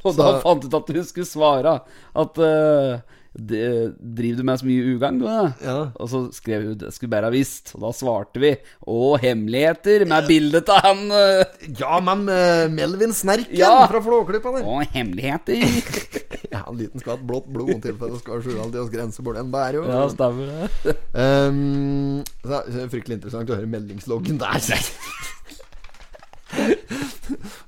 Og 0.03 0.17
da 0.19 0.33
fant 0.43 0.65
jeg 0.65 0.71
ut 0.71 0.79
at 0.81 0.89
du 0.91 1.03
skulle 1.07 1.29
svare 1.29 1.77
at 2.19 2.39
uh, 2.43 2.97
det, 3.33 3.61
Driver 3.97 4.41
du 4.41 4.45
med 4.45 4.59
så 4.59 4.67
mye 4.67 4.91
ugagn, 4.93 5.21
du? 5.21 5.27
Ja. 5.63 5.77
Og 5.95 6.09
så 6.11 6.19
skrev 6.35 6.67
hun 6.67 6.75
det 6.77 6.91
skulle 6.93 7.13
bare 7.15 7.29
ha 7.29 7.33
visst. 7.33 7.71
Og 7.73 7.85
da 7.87 7.93
svarte 7.95 8.41
vi 8.43 8.51
Å, 8.85 9.15
hemmeligheter 9.23 10.05
med 10.09 10.27
bildet 10.29 10.69
av 10.73 10.83
han 10.85 11.07
uh... 11.09 11.41
ja, 11.79 11.97
men 12.05 12.27
uh, 12.29 12.67
Melvin 12.73 13.15
Snerken 13.15 13.55
Ja. 13.57 13.87
fra 13.89 14.03
Flåklypa 14.03 14.57
der. 14.57 14.67
Å, 14.67 14.83
hemmeligheter. 14.93 15.63
En 16.69 16.80
liten 16.80 17.04
skvatt 17.04 17.23
blått 17.28 17.47
blod 17.52 17.73
i 17.76 17.80
tilfelle 17.84 18.19
skal 18.21 18.43
skjule 18.43 18.67
oss 18.82 18.91
grenser 18.93 19.26
bort 19.26 19.39
en 19.41 19.52
bærer. 19.54 19.80
jo. 19.80 19.86
ja, 19.89 20.04
stemmer 20.12 20.52
det. 20.54 20.97
Um, 21.13 22.23
så 22.43 22.63
fryktelig 22.91 23.19
interessant 23.19 23.52
å 23.52 23.58
høre 23.60 23.69
meldingsloggen 23.69 24.41
der. 24.41 24.60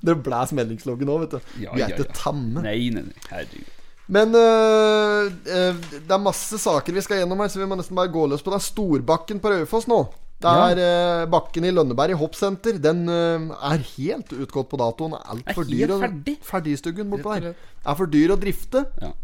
Dere 0.06 0.18
blæs 0.22 0.52
meldingsloggen 0.56 1.08
nå, 1.10 1.16
vet 1.24 1.36
du. 1.36 1.40
Ja, 1.62 1.72
Vi 1.74 1.82
er 1.82 1.88
ja, 1.88 1.94
ikke 1.96 2.06
ja. 2.08 2.14
tamme. 2.16 2.62
Nei, 2.64 2.78
nei, 2.94 3.08
nei. 3.08 3.26
Herregud. 3.30 3.72
Men 4.06 4.34
øh, 4.38 5.24
øh, 5.26 5.80
det 5.92 6.14
er 6.14 6.22
masse 6.22 6.58
saker 6.62 6.94
vi 6.94 7.02
skal 7.02 7.18
gjennom 7.20 7.40
her, 7.42 7.50
så 7.50 7.58
vi 7.58 7.66
må 7.66 7.78
nesten 7.78 7.98
bare 7.98 8.12
gå 8.14 8.26
løs 8.30 8.44
på 8.44 8.52
det. 8.54 8.62
Storbakken 8.62 9.40
på 9.42 9.50
Raufoss 9.50 9.88
nå. 9.90 10.04
Det 10.44 10.50
er 10.52 10.78
ja. 10.82 11.26
bakken 11.32 11.64
i 11.64 11.70
Lønneberg 11.72 12.12
i 12.12 12.18
hoppsenter. 12.20 12.76
Den 12.82 13.06
øh, 13.08 13.46
er 13.70 13.84
helt 13.96 14.34
utgått 14.36 14.68
på 14.68 14.76
datoen. 14.80 15.14
Er 15.16 15.30
altfor 15.32 15.64
dyr. 15.68 15.94
å- 15.94 16.00
ferdig. 16.02 16.34
Ferdigstuggen 16.44 17.08
bortpå 17.14 17.38
der. 17.40 17.54
Er 17.86 17.96
for 17.96 18.06
dyr 18.12 18.34
å 18.34 18.38
drifte. 18.40 18.84
Ja. 19.00 19.14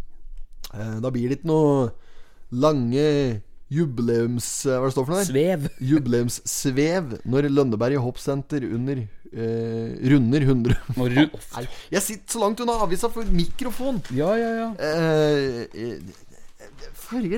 Eh, 0.73 0.95
da 1.05 1.11
blir 1.13 1.29
det 1.29 1.41
ikke 1.43 1.51
noe 1.53 1.91
lange 2.53 3.05
jubileums... 3.73 4.49
eh, 4.69 4.79
Hva 4.81 4.89
det 4.89 4.95
står 4.97 5.05
for 5.09 5.13
noe 5.15 5.21
der? 5.21 5.29
Svev. 5.29 5.69
Jubileumssvev 5.93 7.15
når 7.29 7.49
Lønneberg 7.53 8.01
hoppsenter 8.05 8.65
under 8.73 9.05
eh, 9.05 9.95
runder 10.13 10.45
100 10.49 10.77
Nei, 10.97 11.69
Jeg 11.93 12.03
sitter 12.09 12.37
så 12.39 12.43
langt 12.47 12.61
unna 12.65 12.81
avisa 12.85 13.13
for 13.13 13.29
mikrofon. 13.33 14.01
Ja, 14.17 14.33
ja, 14.41 14.51
ja. 14.63 14.69
Eh, 14.81 15.97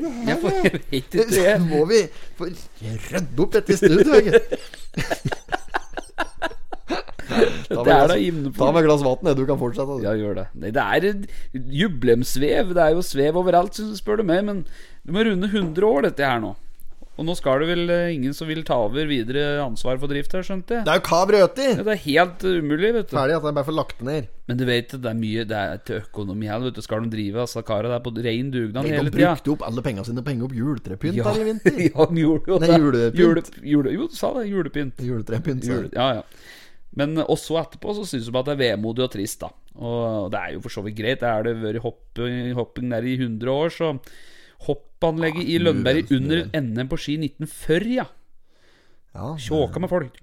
det 0.04 0.12
her 0.12 0.28
ja, 0.30 0.36
for 0.40 0.54
jeg 0.54 0.72
vet 0.72 0.94
ikke, 1.00 1.24
det. 1.30 1.54
må 1.72 1.84
vi 1.90 2.00
få 2.38 2.48
rydde 2.50 3.44
opp 3.44 3.52
dette 3.56 3.76
studioet, 3.80 4.06
studio. 4.06 4.24
ikke? 4.30 4.42
Ta 7.74 7.82
med 7.82 7.88
glass- 7.88 8.12
da 8.12 8.50
Ta 8.58 8.72
med 8.72 8.84
glass 8.84 9.02
vann, 9.02 9.36
du 9.36 9.44
kan 9.48 9.58
fortsette. 9.58 9.96
Ja, 10.04 10.12
gjør 10.18 10.34
det. 10.38 10.44
Nei, 10.60 10.70
det 10.74 10.82
er 10.84 11.06
et. 11.08 11.24
Det 11.54 12.82
er 12.84 12.92
jo 12.94 13.02
svev 13.02 13.38
overalt, 13.40 13.80
spør 13.98 14.20
du 14.20 14.26
meg. 14.28 14.44
Men 14.46 14.64
du 15.04 15.12
må 15.16 15.24
runde 15.26 15.48
100 15.50 15.88
år, 15.88 16.02
dette 16.08 16.28
her 16.28 16.42
nå. 16.44 16.54
Og 17.14 17.26
nå 17.28 17.34
skal 17.38 17.62
det 17.62 17.68
vel 17.68 17.90
eh, 17.94 18.12
ingen 18.16 18.34
som 18.34 18.48
vil 18.50 18.64
ta 18.66 18.74
over 18.88 19.06
videre 19.06 19.60
ansvar 19.62 20.00
for 20.02 20.10
drift 20.10 20.32
her, 20.34 20.42
skjønte 20.42 20.80
jeg. 20.80 20.86
Det 20.86 20.90
er 20.90 20.98
jo 20.98 21.04
Kav 21.06 21.30
Ja, 21.30 21.46
det 21.54 21.92
er 21.92 22.00
helt 22.08 22.42
uh, 22.42 22.56
umulig, 22.58 22.90
vet 22.96 23.12
du. 23.12 23.14
Ferdig 23.14 23.36
at 23.36 23.46
jeg 23.46 23.54
bare 23.60 23.68
får 23.68 23.76
lagt 23.78 24.00
det 24.00 24.08
ned. 24.08 24.32
Men 24.50 24.58
du 24.58 24.64
vet, 24.68 24.90
det 25.00 25.08
er 25.08 25.16
mye 25.16 25.44
Det 25.48 25.60
er 25.60 25.78
til 25.88 26.00
økonomi 26.02 26.50
her, 26.50 26.58
vet 26.66 26.74
du. 26.76 26.82
Skal 26.84 27.06
de 27.06 27.12
drive 27.14 27.44
altså, 27.44 27.62
kara 27.66 27.92
der 27.92 28.02
på 28.04 28.12
rein 28.18 28.50
dugnad 28.50 28.90
hele 28.90 29.12
tida? 29.14 29.14
De 29.14 29.28
brukte 29.30 29.54
opp 29.54 29.64
alle 29.70 29.84
pengene 29.86 30.08
sine 30.10 30.26
på 30.26 30.34
å 30.34 30.48
opp 30.48 30.58
juletrepynt 30.58 31.20
Ja, 31.20 31.36
i 31.38 31.46
vinter. 31.52 31.78
ja, 31.86 32.08
de 32.10 32.26
gjorde 32.26 32.52
jo 32.52 32.60
Nei, 32.64 32.72
det. 32.72 32.82
julepynt. 32.82 33.22
Jule, 33.22 33.46
jule, 33.76 33.94
jo, 33.94 34.10
du 34.10 34.18
sa 34.18 34.34
det. 34.40 34.44
Julepynt. 34.50 35.06
Juletrepynt. 35.06 35.64
sa 35.64 35.78
Jule, 35.78 35.94
ja, 35.94 36.10
ja. 36.18 36.60
Men 36.98 37.16
eh, 37.18 37.30
også 37.30 37.56
etterpå 37.62 37.94
så 37.96 38.04
syns 38.10 38.26
de 38.26 38.38
at 38.42 38.50
det 38.50 38.58
er 38.58 38.62
vemodig 38.74 39.06
og 39.06 39.14
trist, 39.14 39.40
da. 39.46 39.54
Og 39.78 40.30
det 40.34 40.42
er 40.42 40.54
jo 40.54 40.62
for 40.66 40.74
så 40.74 40.82
vidt 40.86 40.98
greit. 40.98 41.22
Det 41.22 41.30
er 41.30 41.46
det 41.46 41.56
vært 41.62 41.82
hopping, 41.86 42.52
hopping 42.58 42.90
der 42.94 43.06
i 43.06 43.16
100 43.18 43.50
år, 43.54 43.74
så 43.74 43.94
Hoppanlegget 44.66 45.48
i 45.50 45.58
Lønneberg 45.60 46.10
under 46.16 46.44
NM 46.60 46.88
på 46.90 46.98
ski 47.00 47.16
1940, 47.20 47.94
ja. 47.98 48.06
Ja, 49.14 49.34
Tjåka 49.38 49.78
med 49.82 49.90
folk. 49.92 50.16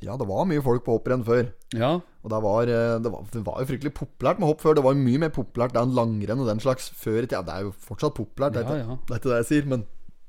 ja, 0.00 0.14
det 0.16 0.26
var 0.28 0.46
mye 0.48 0.62
folk 0.64 0.84
på 0.86 0.94
hopprenn 0.96 1.24
før. 1.26 1.50
Ja. 1.76 1.96
Og 2.24 2.30
det 2.32 2.38
var, 2.44 2.62
eh, 2.70 2.94
det, 3.02 3.10
var, 3.12 3.26
det 3.32 3.42
var 3.46 3.60
jo 3.60 3.68
fryktelig 3.68 3.92
populært 3.96 4.38
med 4.40 4.48
hopp 4.48 4.62
før. 4.64 4.74
Det 4.78 4.84
var 4.84 4.94
jo 4.96 5.02
mye 5.02 5.20
mer 5.24 5.32
populært 5.34 5.76
enn 5.76 5.92
langrenn 5.96 6.40
og 6.42 6.48
den 6.48 6.60
slags 6.62 6.88
før 6.96 7.20
i 7.22 7.26
tida. 7.28 7.42
Det 7.46 7.54
er 7.54 7.66
jo 7.68 7.74
fortsatt 7.86 8.16
populært, 8.16 8.56
det 8.56 8.62
er, 8.62 8.70
Ja, 8.70 8.76
ikke, 8.76 8.88
ja. 8.88 8.96
det 9.06 9.14
er 9.14 9.20
ikke 9.20 9.32
det 9.32 9.40
jeg 9.42 9.48
sier. 9.50 9.68
Men 9.74 9.84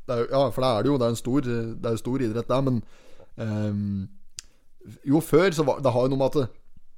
er 0.07 0.23
ja, 0.31 0.41
for 0.55 0.63
det 0.63 0.69
er 0.71 0.83
det 0.83 0.91
jo. 0.91 0.97
Det 0.97 1.07
er 1.07 1.15
en 1.15 1.21
stor, 1.23 1.41
det 1.47 1.85
er 1.89 1.95
jo 1.97 2.03
stor 2.03 2.25
idrett, 2.27 2.51
det. 2.51 2.59
Men 2.67 2.81
um, 3.37 4.09
jo, 5.03 5.19
før 5.19 5.51
så 5.51 5.63
var 5.67 5.79
Det 5.83 5.91
har 5.91 6.05
jo 6.07 6.11
noe 6.13 6.21
med 6.21 6.37
at, 6.37 6.49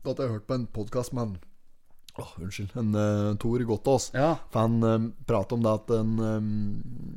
at 0.06 0.18
jeg 0.20 0.26
har 0.28 0.36
hørt 0.38 0.48
på 0.50 0.58
en 0.60 0.68
podkast 0.74 1.14
med 1.14 1.24
en 1.24 1.38
Åh, 2.20 2.32
unnskyld. 2.44 2.74
En 2.80 2.96
uh, 2.96 3.36
Tor 3.42 3.64
Gottaas. 3.68 4.10
Ja. 4.16 4.34
For 4.54 4.66
han 4.66 4.80
um, 4.84 5.08
prater 5.28 5.58
om 5.58 5.66
det 5.66 5.76
at 5.80 5.94
en 5.98 6.12
um, 6.20 6.50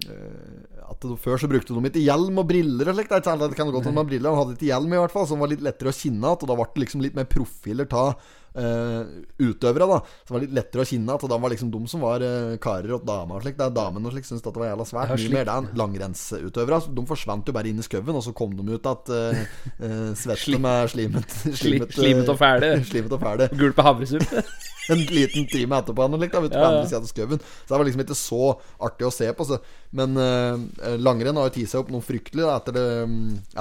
eh, 0.07 0.85
At 0.88 1.03
det, 1.03 1.17
Før 1.23 1.41
så 1.41 1.51
brukte 1.51 1.75
de 1.75 1.91
ikke 1.91 2.05
hjelm 2.05 2.43
og 2.43 2.49
briller 2.51 2.93
og 2.93 2.99
slikt. 2.99 3.12
Det 3.12 3.33
er 3.33 3.57
kan 3.57 3.73
godt 3.73 3.88
hende 3.88 4.05
de 4.05 4.12
briller, 4.12 4.29
de 4.31 4.43
hadde 4.43 4.57
ikke 4.59 4.71
hjelm 4.71 4.95
i 4.95 5.03
hvert 5.03 5.15
fall, 5.15 5.29
som 5.31 5.43
var 5.43 5.53
litt 5.53 5.65
lettere 5.65 5.93
å 5.93 5.97
kinne 5.97 6.21
igjen. 6.23 6.38
Og 6.38 6.49
da 6.51 6.59
ble 6.59 6.69
det 6.71 6.85
liksom 6.87 7.05
litt 7.05 7.19
mer 7.19 7.29
profiler 7.31 7.99
av 7.99 8.15
uh, 8.15 8.31
utøvere, 8.53 9.88
da. 9.88 9.99
Så 10.03 10.29
det 10.29 10.37
var 10.37 10.45
litt 10.45 10.57
lettere 10.59 10.85
å 10.85 10.88
kinne 10.88 11.17
igjen. 11.17 11.31
de 11.33 11.41
var 11.45 11.53
liksom 11.55 11.71
de 11.73 11.81
som 11.88 12.05
var 12.05 12.25
uh, 12.25 12.57
karer 12.62 12.97
og 12.97 13.07
damer 13.09 13.38
og 13.38 13.47
slik. 13.47 13.59
Det 13.59 13.67
er 13.67 13.77
damene 13.77 14.11
og 14.11 14.17
slik 14.17 14.29
syntes 14.29 14.45
at 14.45 14.51
det 14.51 14.62
var 14.62 14.71
jævla 14.73 14.88
svært. 14.88 15.15
Mye 15.17 15.37
mer 15.37 15.49
det 15.49 15.57
enn 15.57 15.71
langrennsutøvere. 15.83 16.81
Altså, 16.81 16.93
De 16.97 17.07
forsvant 17.12 17.49
jo 17.49 17.57
bare 17.57 17.73
inn 17.73 17.81
i 17.83 17.87
skauen, 17.87 18.19
og 18.19 18.27
så 18.27 18.35
kom 18.37 18.57
de 18.59 18.67
ut 18.77 18.91
at 18.93 19.15
uh, 19.15 19.43
uh, 19.83 20.11
svette 20.19 20.61
med 20.62 20.93
slimet 20.93 21.38
Slimet, 21.62 21.97
slimet 21.97 22.29
og 22.33 22.38
fæle. 22.41 22.75
slimet 22.91 23.17
og 23.17 23.23
fæle 23.23 23.49
Gulpe 23.57 23.87
havresuppe. 23.87 24.45
en 24.91 24.99
liten 24.99 25.47
time 25.47 25.79
etterpå 25.79 26.03
han, 26.03 26.19
like, 26.19 26.33
da, 26.35 26.43
vet 26.43 26.53
du, 26.53 26.59
Ja, 26.59 26.65
på 26.65 26.73
ja. 26.73 26.81
andre 26.83 26.99
av 26.99 27.09
skauen. 27.11 27.43
Så 27.43 27.71
det 27.71 27.79
var 27.79 27.87
liksom 27.87 28.05
ikke 28.05 28.19
så 28.19 28.41
artig 28.83 29.07
å 29.07 29.12
se 29.15 29.29
på. 29.37 29.47
Så. 29.47 29.59
Men 29.95 30.17
uh, 30.19 30.97
langrenn 30.99 31.38
har 31.38 31.49
jo 31.49 31.55
tatt 31.57 31.73
seg 31.73 31.83
opp 31.83 31.93
noe 31.95 32.05
fryktelig 32.05 32.47
da, 32.47 32.57
etter 32.59 32.77
det, 32.79 32.87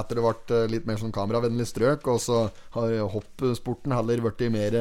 etter 0.01 0.17
det 0.17 0.25
ble 0.25 0.57
eh, 0.57 0.69
litt 0.71 0.87
mer 0.89 0.99
sånn 1.01 1.13
kameravennlig 1.15 1.67
strøk. 1.69 2.07
Og 2.11 2.21
så 2.23 2.41
har 2.77 2.95
hoppsporten 3.13 3.93
heller 3.95 4.23
blitt 4.25 4.45
mer 4.53 4.79
eh, 4.79 4.80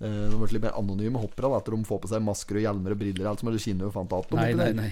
De 0.00 0.10
har 0.32 0.40
vært 0.42 0.52
litt 0.56 0.64
mer 0.66 0.76
anonyme 0.76 1.20
hoppere 1.22 1.48
da, 1.48 1.60
etter 1.60 1.76
de 1.76 1.88
får 1.88 2.02
på 2.02 2.10
seg 2.10 2.24
masker 2.24 2.58
og 2.58 2.66
hjelmer 2.66 2.92
og 2.92 3.00
briller. 3.00 3.30
Alt 3.30 3.40
som 3.40 3.48
er, 3.48 3.56
du 3.56 3.62
kjenner 3.62 3.88
jo 3.88 3.94
fant 3.94 4.12
Nei, 4.36 4.50
nei, 4.58 4.70
nei. 4.76 4.90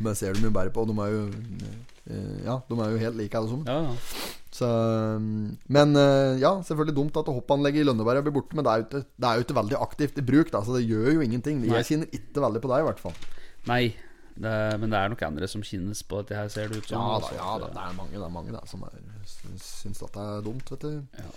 Men 0.00 0.16
ser 0.18 0.34
dem 0.34 0.48
jo 0.48 0.52
bare 0.54 0.72
på. 0.74 0.82
De 0.88 0.96
er 1.04 1.14
jo 1.14 1.22
eh, 1.30 2.36
Ja, 2.46 2.58
de 2.66 2.78
er 2.78 2.92
jo 2.94 3.00
helt 3.04 3.18
like 3.20 3.38
alle 3.38 3.52
sammen. 3.52 3.70
Ja, 3.70 3.92
ja. 3.92 4.28
Så, 4.50 4.66
um, 4.66 5.52
men 5.70 5.94
ja, 6.42 6.50
selvfølgelig 6.66 6.96
dumt 6.96 7.18
at 7.20 7.28
hoppanlegget 7.30 7.84
i 7.84 7.86
Lønneberg 7.86 8.24
blir 8.26 8.34
borte. 8.40 8.58
Men 8.58 8.66
det 8.66 8.72
er 8.72 8.80
jo 8.80 8.88
ikke, 8.88 9.02
det 9.06 9.28
er 9.28 9.38
jo 9.38 9.46
ikke 9.46 9.58
veldig 9.60 9.78
aktivt 9.86 10.18
i 10.18 10.26
bruk, 10.32 10.50
da, 10.50 10.64
så 10.66 10.74
det 10.78 10.88
gjør 10.88 11.12
jo 11.14 11.26
ingenting. 11.26 11.62
Jeg 11.70 11.86
kjenner 11.86 12.16
ikke 12.18 12.42
veldig 12.42 12.62
på 12.64 12.72
deg, 12.72 12.82
i 12.82 12.88
hvert 12.90 13.04
fall. 13.04 13.20
Nei. 13.70 13.84
Det 14.40 14.48
er, 14.48 14.76
men 14.80 14.92
det 14.92 14.96
er 14.96 15.10
nok 15.12 15.22
andre 15.26 15.48
som 15.50 15.62
kinnes 15.64 16.00
på 16.08 16.22
dette 16.22 16.36
her, 16.38 16.48
ser 16.52 16.70
det 16.70 16.80
ut 16.80 16.88
som. 16.88 16.96
Ja 16.96 17.16
da, 17.20 17.30
ja, 17.36 17.48
da, 17.60 17.70
det 17.74 17.82
er 17.82 17.96
mange, 17.98 18.14
det 18.16 18.24
er 18.24 18.32
mange 18.32 18.54
da, 18.54 18.62
som 18.68 18.84
syns, 19.28 19.66
syns 19.82 20.02
at 20.06 20.14
det 20.14 20.22
er 20.24 20.46
dumt, 20.46 20.70
vet 20.72 20.86
du. 20.86 21.18
Ja. 21.18 21.32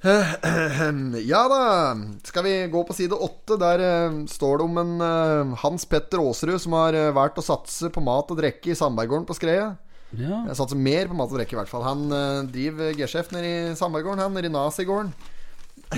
Ja 1.32 1.42
da. 1.48 1.96
Skal 2.24 2.44
vi 2.44 2.54
gå 2.72 2.84
på 2.84 2.96
side 2.96 3.14
åtte? 3.14 3.58
Der 3.60 3.82
eh, 3.84 4.18
står 4.32 4.58
det 4.58 4.68
om 4.68 4.78
en 4.80 4.94
eh, 5.04 5.56
Hans 5.60 5.84
Petter 5.84 6.22
Aasrud 6.22 6.60
som 6.62 6.76
har 6.78 6.96
eh, 6.96 7.12
valgt 7.16 7.40
å 7.40 7.44
satse 7.44 7.90
på 7.92 8.04
mat 8.04 8.30
og 8.32 8.40
drikke 8.40 8.72
i 8.72 8.78
Sandberggården 8.78 9.28
på 9.28 9.36
Skreia. 9.36 9.74
Ja. 10.16 10.44
Jeg 10.48 10.56
satser 10.58 10.80
mer 10.80 11.10
på 11.10 11.18
mat 11.18 11.30
og 11.30 11.36
drikke, 11.38 11.54
i 11.54 11.60
hvert 11.60 11.70
fall. 11.70 11.84
Han 11.86 12.08
driver 12.50 12.96
G-sjef 12.98 13.28
nede 13.30 13.50
i 13.50 13.76
Sandberggården, 13.78 14.24
han, 14.24 14.34
nede 14.34 14.48
i 14.48 14.54
Nazigården. 14.54 15.12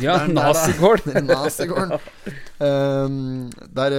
ja 0.02 0.18
Nazigården. 0.38 1.30
Nazigården. 1.30 1.96
Ehm, 2.62 3.48
der 3.74 3.94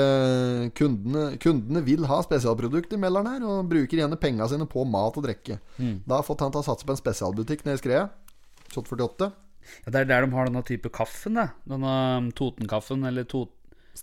kundene, 0.78 1.34
kundene 1.42 1.82
vil 1.84 2.06
ha 2.08 2.22
spesialprodukter, 2.24 2.96
melder 3.02 3.26
han 3.26 3.34
her, 3.34 3.48
og 3.50 3.72
bruker 3.74 4.00
gjerne 4.00 4.20
penga 4.22 4.48
sine 4.48 4.70
på 4.70 4.86
mat 4.88 5.18
og 5.20 5.26
drikke. 5.26 5.58
Mm. 5.76 5.98
Da 6.06 6.22
har 6.22 6.28
fått 6.28 6.46
han 6.46 6.54
til 6.54 6.62
å 6.62 6.68
satse 6.70 6.88
på 6.88 6.94
en 6.94 7.02
spesialbutikk 7.02 7.66
nede 7.66 7.82
i 7.82 7.82
Skreia. 7.82 8.06
Shot 8.72 8.88
48. 8.88 9.34
Ja, 9.86 9.92
det 9.92 10.02
er 10.02 10.06
der 10.12 10.26
de 10.28 10.32
har 10.38 10.46
denne 10.50 10.64
type 10.68 10.90
kaffen, 10.94 11.36
Da. 11.40 11.48
Denne 11.70 11.94
um, 12.18 12.32
Totenkaffen, 12.32 13.04
eller 13.10 13.24
to, 13.30 13.46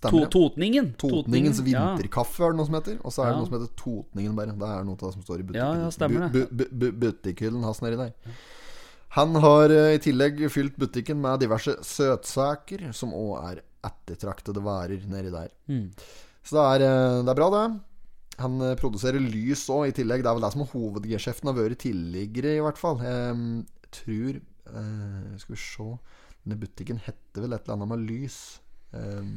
to. 0.01 0.23
Totningen. 0.31 0.93
Totningens 1.01 1.59
vinterkaffe 1.65 2.45
er 2.47 2.53
det 2.53 2.61
noe 2.61 2.69
som 2.69 2.77
heter. 2.79 2.97
Og 3.03 3.11
så 3.11 3.25
er 3.25 3.31
det 3.31 3.35
Ja. 3.35 3.41
noe 3.41 3.49
som 3.49 3.57
heter 3.59 3.75
Totningen, 3.81 4.35
bare. 4.37 4.55
Det 4.55 4.69
er 4.71 4.83
noe 4.87 4.95
av 4.95 5.05
det 5.07 5.13
som 5.17 5.21
står 5.27 5.43
i 5.43 5.57
Ja, 5.57 5.73
ja, 5.75 5.89
bu- 6.31 6.71
bu- 6.71 6.95
butikkhyllen 7.03 7.63
hans 7.63 7.81
nedi 7.81 7.97
der. 7.99 8.13
Han 9.17 9.35
har 9.35 9.69
eh, 9.75 9.95
i 9.97 9.99
tillegg 9.99 10.39
fylt 10.49 10.77
butikken 10.79 11.19
med 11.19 11.41
diverse 11.43 11.73
søtsaker, 11.83 12.93
som 12.95 13.11
òg 13.11 13.33
er 13.51 13.61
ettertraktede 13.83 14.61
værer 14.63 15.03
nedi 15.11 15.31
der. 15.33 15.49
Mm. 15.67 15.89
Så 16.47 16.55
det 16.55 16.63
er, 16.81 16.85
eh, 16.87 17.23
det 17.25 17.29
er 17.33 17.35
bra, 17.41 17.49
det. 17.51 17.81
Han 18.39 18.55
eh, 18.61 18.75
produserer 18.79 19.19
lys 19.19 19.65
òg, 19.69 19.89
i 19.89 19.91
tillegg. 19.99 20.23
Det 20.23 20.31
er 20.31 20.37
vel 20.39 20.45
det 20.47 20.53
som 20.55 20.63
er 20.63 20.71
hovedgeskjeften 20.71 21.51
har 21.51 21.57
vært 21.59 21.81
tidligere, 21.83 22.55
i 22.55 22.63
hvert 22.63 22.79
fall. 22.79 22.97
Jeg 23.03 23.65
tror 23.91 24.39
eh, 24.77 25.37
Skal 25.41 25.55
vi 25.55 25.61
se 25.61 25.87
Denne 26.41 26.57
butikken 26.61 27.01
heter 27.05 27.43
vel 27.43 27.53
et 27.53 27.67
eller 27.67 27.77
annet 27.77 27.91
med 27.91 28.05
lys. 28.09 28.39
Eh, 28.97 29.27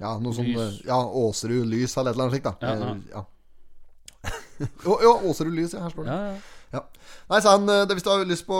ja, 0.00 0.14
noe 0.22 0.36
sånn 0.36 0.48
eh, 0.54 0.78
Ja, 0.88 1.00
Åserud 1.04 1.68
Lys 1.68 1.96
eller 2.00 2.14
et 2.14 2.16
eller 2.16 2.28
annet 2.28 2.38
slikt, 2.38 2.48
da. 2.48 2.54
Ja, 2.64 2.72
ja. 2.80 2.94
Eh, 2.94 3.02
ja. 3.12 4.70
jo, 4.86 5.12
Åserud 5.30 5.54
Lys, 5.54 5.76
ja, 5.76 5.84
her 5.84 5.94
står 5.94 6.08
det. 6.08 6.16
Ja, 6.16 6.32
ja. 6.32 6.56
Ja. 6.70 6.84
Nei, 7.30 7.40
han, 7.42 7.66
eh, 7.68 7.82
det, 7.86 7.96
hvis 7.98 8.04
du 8.06 8.10
har 8.12 8.22
lyst 8.26 8.46
på 8.46 8.58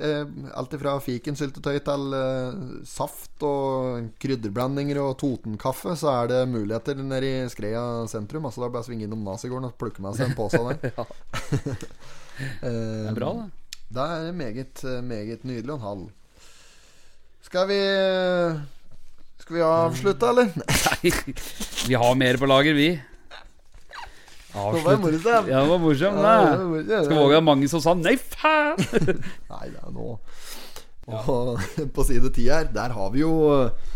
eh, 0.00 0.24
alt 0.56 0.76
fra 0.80 0.94
fikensyltetøy 1.04 1.76
til 1.84 2.16
eh, 2.16 2.62
saft 2.88 3.44
og 3.44 4.08
krydderblandinger 4.22 5.00
og 5.02 5.18
Totenkaffe, 5.20 5.92
så 6.00 6.14
er 6.14 6.32
det 6.32 6.40
muligheter 6.48 7.00
nede 7.02 7.28
i 7.28 7.52
Skreia 7.52 7.84
sentrum. 8.08 8.48
Altså 8.48 8.64
Det 8.64 8.68
er 8.70 8.74
bare 8.76 8.86
å 8.86 8.88
svinge 8.88 9.08
innom 9.08 9.26
Nazigården 9.28 9.68
og 9.68 9.76
plukke 9.80 10.04
med 10.04 10.16
seg 10.16 10.30
en 10.30 10.38
pose 10.38 10.62
der. 10.64 10.80
Det 12.62 13.10
er 13.10 13.16
bra, 13.16 13.32
det. 13.42 13.67
Det 13.88 14.04
er 14.04 14.32
meget, 14.36 14.84
eh, 14.84 15.04
meget 15.04 15.44
nydelig 15.44 15.72
og 15.72 15.78
en 15.78 15.86
halv. 15.86 16.08
Skal 17.42 17.68
vi 17.68 17.78
Skal 19.38 19.56
vi 19.56 19.60
avslutte, 19.64 20.26
eller? 20.28 20.50
Nei, 21.02 21.12
vi 21.88 21.94
har 21.94 22.14
mer 22.14 22.36
på 22.36 22.46
lager, 22.46 22.74
vi. 22.76 22.88
Det 24.48 24.84
var 24.84 24.96
morsomt. 25.00 25.48
Ja, 25.48 25.60
det 25.60 25.68
var 25.70 25.78
morsomt. 25.78 26.18
Ja, 26.18 26.34
det 26.40 26.50
det. 26.50 26.58
var 26.58 26.68
morsomt. 26.72 27.04
Skal 27.06 27.16
våge 27.20 27.32
det 27.34 27.38
er 27.38 27.46
mange 27.46 27.68
som 27.70 27.82
sa 27.84 27.94
nei, 27.96 28.16
faen! 28.16 28.80
Nei, 29.52 29.66
det 29.72 29.82
er 29.82 29.92
nå 29.94 30.08
Og 31.08 31.60
på 31.94 32.04
side 32.08 32.32
10 32.32 32.48
her, 32.48 32.68
der 32.74 32.94
har 32.96 33.12
vi 33.14 33.22
jo 33.22 33.32
eh, 33.54 33.94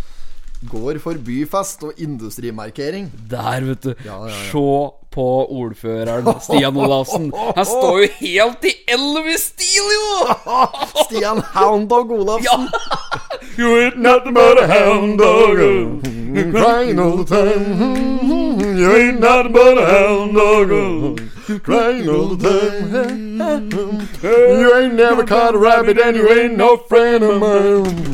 Går 0.70 1.00
for 1.02 1.18
byfest 1.18 1.82
og 1.88 1.98
industrimarkering. 1.98 3.08
Der, 3.30 3.64
vet 3.66 3.82
du. 3.82 3.94
Ja, 4.06 4.20
ja, 4.28 4.30
ja. 4.30 4.42
Se 4.52 5.01
på 5.12 5.26
ordføreren 5.50 6.28
Stian 6.40 6.76
Olavsen. 6.76 7.32
Han 7.56 7.66
står 7.66 7.98
jo 8.02 8.08
helt 8.18 8.64
i 8.64 8.72
Elvis-stil, 8.94 9.90
jo! 9.96 10.34
Stian 11.04 11.42
Hound 11.54 11.88
Dog 11.88 12.12
Olavsen. 12.12 12.68
You 13.58 13.76
ain't 13.76 13.98
nothing 13.98 14.34
but 14.34 14.62
a 14.62 14.66
hound 14.66 15.18
dog. 15.18 15.56
Crying 16.52 16.98
all 16.98 17.16
the 17.18 17.24
time. 17.24 18.60
You 18.78 18.96
ain't 18.96 19.20
nothing 19.20 19.52
but 19.52 19.78
a 19.78 19.86
hound 19.86 20.34
dog. 20.34 21.20
Crying 21.62 22.08
all 22.08 22.34
the 22.34 22.48
time. 22.48 24.08
You 24.22 24.74
ain't 24.74 24.94
never 24.94 25.26
caught 25.26 25.54
a 25.54 25.58
rabbit, 25.58 25.98
and 25.98 26.16
you 26.16 26.30
ain't 26.30 26.56
no 26.56 26.76
friend 26.76 27.22
of 27.22 27.40
mine. 27.40 28.12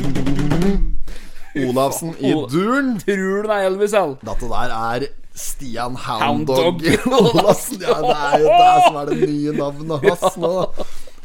Olavsen 1.55 2.15
i 2.19 2.31
duren. 2.31 2.99
Tror 2.99 3.15
du 3.15 3.47
det 3.47 3.55
er 3.55 3.67
Elvis, 3.69 3.93
Al? 3.93 4.17
Dette 4.21 4.49
der 4.49 4.75
er 4.75 5.07
Stian 5.39 5.95
Hound 5.95 6.49
Houndog 6.51 6.81
Dog 6.81 6.83
Ja, 7.83 7.99
det 8.03 8.15
er 8.15 8.41
jo 8.43 8.49
det 8.49 8.73
som 8.85 8.97
er 9.01 9.11
det 9.13 9.19
nye 9.29 9.53
navnet 9.55 10.09
hans 10.09 10.35
nå. 10.43 10.51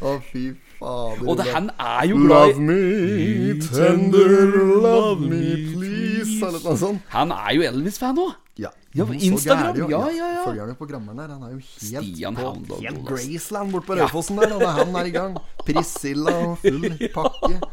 Å, 0.05 0.13
fy 0.31 0.45
fader. 0.79 1.27
Og 1.27 1.37
det, 1.39 1.45
han 1.55 1.69
er 1.79 2.07
jo 2.11 2.21
glad 2.23 2.55
Love 2.55 2.63
me 2.69 3.59
tender, 3.63 4.55
love 4.85 5.19
me 5.23 5.43
please, 5.73 6.39
eller 6.43 6.59
noe 6.65 6.79
sånt. 6.79 7.05
Han 7.15 7.31
er 7.35 7.53
jo 7.57 7.63
Elvis-fan 7.69 8.19
òg. 8.23 8.33
Ja, 8.59 8.69
Ja, 8.95 9.03
Instagram, 9.11 9.75
jo. 9.81 9.87
ja, 9.91 10.01
ja, 10.15 10.27
ja. 10.37 10.43
Følger 10.45 10.61
han 10.63 10.69
jo 10.71 10.77
på 10.79 10.85
grammeren 10.87 11.17
der. 11.19 11.31
Han 11.35 11.41
er 11.43 11.55
jo 11.55 11.59
helt 11.59 11.81
Stian 11.83 12.37
på 12.37 12.45
Houndog 12.47 12.83
helt 12.85 13.01
Graceland 13.09 13.73
bort 13.75 13.87
på 13.89 13.97
Raufossen 13.99 14.39
der. 14.39 14.53
Og 14.55 14.61
det 14.63 14.69
er 14.69 14.77
han 14.79 14.95
er 15.01 15.09
i 15.09 15.15
gang. 15.15 15.35
Priscilla 15.67 16.35
og 16.45 16.61
full 16.63 16.87
pakke. 17.15 17.55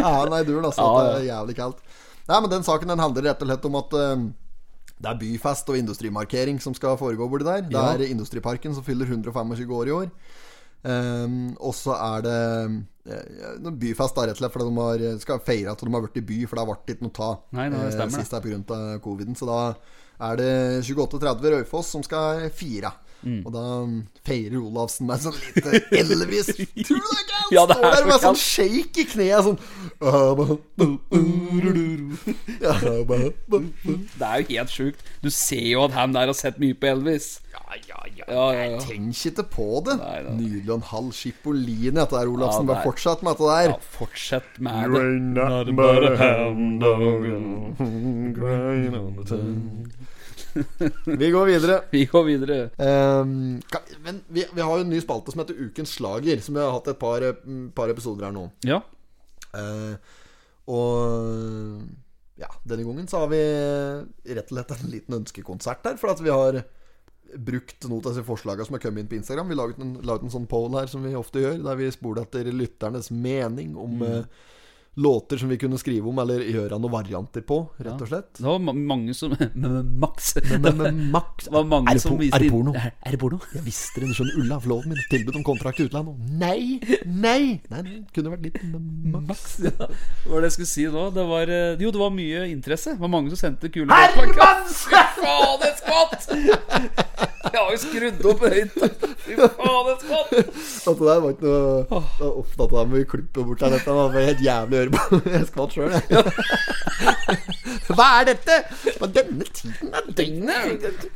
Ja, 0.00 0.08
han 0.24 0.32
er 0.34 0.42
i 0.42 0.46
duren, 0.48 0.64
altså. 0.66 0.82
Det 0.82 1.10
er 1.20 1.26
jævlig 1.28 1.54
kaldt. 1.58 1.82
Nei, 2.30 2.38
men 2.40 2.50
den 2.52 2.64
saken 2.66 2.90
den 2.90 3.02
handler 3.02 3.26
rett 3.30 3.42
og 3.42 3.48
slett 3.50 3.66
om 3.68 3.76
at 3.80 3.94
eh, 3.98 4.22
det 5.00 5.08
er 5.08 5.18
byfest 5.20 5.68
og 5.72 5.78
industrimarkering 5.80 6.58
som 6.60 6.74
skal 6.76 6.98
foregå 7.00 7.28
borti 7.32 7.44
der. 7.46 7.62
Det 7.62 7.72
Ja. 7.72 7.92
er 7.94 8.04
Industriparken 8.10 8.74
som 8.74 8.84
fyller 8.84 9.06
125 9.08 9.70
år 9.72 9.86
i 9.88 9.94
år. 9.96 10.10
Um, 10.82 11.56
og 11.60 11.74
så 11.76 11.92
er 11.92 12.22
det 12.24 12.36
uh, 13.12 13.70
byfest 13.76 14.14
da, 14.16 14.22
rett 14.24 14.36
og 14.36 14.40
slett 14.40 14.52
fordi 14.54 14.68
de 14.70 14.80
har, 14.80 15.18
skal 15.20 15.40
feire 15.44 15.72
at 15.74 15.82
de 15.84 15.90
har 15.92 16.04
vært 16.06 16.16
i 16.16 16.22
by, 16.24 16.38
for 16.48 16.56
det 16.56 16.62
har 16.64 16.70
vært 16.74 16.92
ikke 16.94 17.04
noe 17.04 17.12
ta 17.16 17.28
Nei, 17.52 17.66
det 17.68 17.82
stemmer 17.92 18.16
uh, 18.16 18.22
sist 18.22 18.32
er 18.32 18.40
pga. 18.46 18.78
coviden. 19.04 19.36
Så 19.36 19.48
da 19.48 19.58
er 20.30 20.36
det 20.40 20.50
28.30 20.88 21.52
Raufoss 21.56 21.92
som 21.92 22.02
skal 22.04 22.46
fire. 22.52 22.92
Mm. 23.22 23.42
Og 23.44 23.52
da 23.52 23.64
feirer 24.26 24.56
Olavsen 24.60 25.06
meg 25.08 25.20
sånn 25.22 25.36
lite 25.36 25.80
Elvis. 25.98 26.48
Tror 26.86 27.00
du 27.00 27.10
det 27.10 27.20
ikke? 27.24 27.36
Han 27.40 27.52
Ja, 27.54 27.64
det 27.68 27.76
står 27.76 27.86
er 27.90 27.96
der 27.96 28.08
med 28.08 28.24
sånn 28.24 28.40
shake 28.40 29.02
i 29.02 29.06
kneet. 29.10 29.40
Sånn 29.44 29.58
Det 34.16 34.26
er 34.26 34.36
jo 34.40 34.46
helt 34.54 34.72
sjukt. 34.74 35.04
Du 35.24 35.30
ser 35.34 35.66
jo 35.66 35.84
at 35.84 35.96
han 35.96 36.16
der 36.16 36.30
har 36.30 36.36
sett 36.38 36.60
mye 36.62 36.76
på 36.76 36.86
Elvis. 36.94 37.40
Ja, 37.50 37.64
ja, 37.88 38.00
ja. 38.64 38.78
Tenk 38.82 39.14
ikke 39.26 39.44
på 39.52 39.68
det. 39.86 39.96
Nei, 40.00 40.18
nei. 40.26 40.34
Nydelig 40.40 40.70
og 40.70 40.76
en 40.78 40.88
halv 40.90 41.10
chipoline 41.14 41.96
dette 42.00 42.16
der, 42.16 42.30
Olavsen. 42.30 42.64
Ja, 42.64 42.68
Bare 42.72 42.86
fortsett 42.86 43.22
med 43.26 43.36
dette 43.36 43.46
der. 43.50 43.68
Ja, 43.68 43.76
fortsett 43.98 44.50
med 44.58 44.96
det. 44.96 45.04
Not 45.36 45.66
but 45.76 46.02
a 46.08 46.16
hound 46.16 46.80
dog 46.80 47.20
all 49.00 49.12
the 49.16 49.24
time. 49.24 49.90
Vi 51.22 51.30
går 51.30 51.46
videre. 51.50 51.80
Vi 51.94 52.04
går 52.10 52.24
videre. 52.26 52.58
um, 52.76 53.60
kan, 53.70 53.86
men 54.04 54.20
vi, 54.28 54.44
vi 54.54 54.64
har 54.64 54.78
jo 54.78 54.86
en 54.86 54.92
ny 54.92 55.00
spalte 55.02 55.34
som 55.34 55.42
heter 55.42 55.58
Ukens 55.58 55.94
slager, 55.98 56.40
som 56.44 56.56
vi 56.56 56.62
har 56.64 56.74
hatt 56.74 56.90
et 56.92 57.00
par, 57.00 57.24
mm, 57.44 57.70
par 57.76 57.92
episoder 57.92 58.28
her 58.28 58.34
nå. 58.34 58.48
Ja. 58.66 58.80
uh, 59.54 59.94
og 60.70 61.80
ja, 62.40 62.48
denne 62.64 62.84
gangen 62.86 63.08
så 63.10 63.24
har 63.24 63.32
vi 63.32 63.40
rett 64.36 64.52
og 64.52 64.54
slett 64.54 64.76
en 64.76 64.92
liten 64.92 65.16
ønskekonsert 65.18 65.88
her, 65.88 65.98
for 66.00 66.12
at 66.12 66.22
vi 66.24 66.32
har 66.32 66.62
brukt 67.36 67.84
noen 67.86 68.00
av 68.00 68.10
disse 68.10 68.26
forslagene 68.26 68.66
som 68.66 68.76
har 68.76 68.82
kommet 68.82 69.04
inn 69.04 69.10
på 69.10 69.18
Instagram. 69.18 69.50
Vi 69.50 69.58
laget 69.58 69.82
en, 69.82 69.96
laget 70.06 70.26
en 70.26 70.34
sånn 70.34 70.48
poll 70.50 70.72
her 70.78 70.88
som 70.90 71.04
vi 71.06 71.12
ofte 71.18 71.42
gjør, 71.42 71.60
der 71.66 71.78
vi 71.78 71.90
spoler 71.94 72.24
etter 72.24 72.48
lytternes 72.54 73.10
mening 73.14 73.76
om 73.78 74.02
eh, 74.06 74.24
låter 74.96 75.38
som 75.38 75.48
vi 75.48 75.56
kunne 75.56 75.78
skrive 75.78 76.08
om, 76.10 76.18
eller 76.18 76.42
gjøre 76.44 76.76
noen 76.80 76.92
varianter 76.92 77.44
på, 77.46 77.60
rett 77.78 78.00
og 78.02 78.08
slett. 78.10 78.32
Det 78.40 78.44
var 78.44 78.58
ma- 78.60 78.74
mange 78.74 79.14
som 79.16 79.32
Max. 80.02 80.32
Det 80.34 80.58
Max 81.14 81.46
var 81.48 81.64
mange 81.64 81.90
er, 81.92 81.94
det 82.00 82.02
som 82.02 82.18
viste 82.18 82.36
er 82.36 82.42
det 82.44 82.50
porno? 82.52 82.74
Er, 82.76 82.90
er 83.06 83.14
det 83.14 83.20
porno? 83.22 83.38
Jeg 83.54 83.62
visste 83.64 84.02
det, 84.02 84.10
du 84.10 84.16
skjønner. 84.18 84.40
Ulla, 84.42 84.58
forloven 84.64 84.92
min. 84.92 85.00
Tilbud 85.12 85.38
om 85.40 85.44
kontrakt 85.46 85.80
i 85.80 85.86
utlandet. 85.86 86.18
Nei! 86.42 86.80
Nei! 87.06 87.60
Nei, 87.70 87.82
det 87.86 87.94
kunne 88.18 88.34
vært 88.34 88.48
litt 88.48 88.58
Max. 88.66 89.28
Max, 89.30 89.46
ja. 89.68 89.72
Hva 89.78 90.34
var 90.34 90.42
det 90.44 90.50
jeg 90.50 90.56
skulle 90.58 90.72
si 90.74 90.88
nå? 90.90 91.06
Det 91.16 91.26
var, 91.30 91.54
eh, 91.54 91.76
jo, 91.86 91.94
det 91.94 92.02
var 92.02 92.12
mye 92.18 92.44
interesse. 92.50 92.96
Det 92.98 93.04
var 93.06 93.14
mange 93.14 93.32
som 93.32 93.40
sendte 93.46 93.70
kule 93.72 93.94
Herman! 93.94 94.66
Fy 94.74 95.06
faen, 95.22 95.64
et 95.70 95.80
skvatt! 95.80 97.06
Jeg 97.40 97.56
har 97.56 97.70
jo 97.72 97.78
skrudd 97.80 98.26
opp 98.28 98.42
høyt. 98.44 98.74
Fy 99.24 99.36
faen, 99.38 99.86
et 99.90 100.02
skvatt! 100.04 100.32
Dette 100.34 101.06
der 101.06 101.22
var 101.24 101.30
ikke 101.32 101.46
noe 101.46 101.78
Det 101.88 102.26
var 102.26 102.34
ofte 102.42 102.66
at 102.66 102.72
det 102.72 102.76
der 102.76 102.90
må 102.90 102.98
vi 102.98 103.04
klippe 103.08 103.44
bort 103.48 103.62
der. 103.62 103.76
Dette 103.76 103.94
var 103.96 104.18
helt 104.18 104.42
jævlig 104.44 104.76
å 104.76 104.82
høre 104.82 104.92
på. 104.96 105.20
Jeg 105.36 105.48
skvatt 105.48 105.76
sjøl, 105.76 105.94
jeg. 105.96 106.04
Hva 107.96 108.08
er 108.20 108.28
dette? 108.28 108.58
På 109.00 109.08
denne 109.10 109.48
tiden 109.48 109.96
av 109.96 110.10
døgnet? 110.18 111.08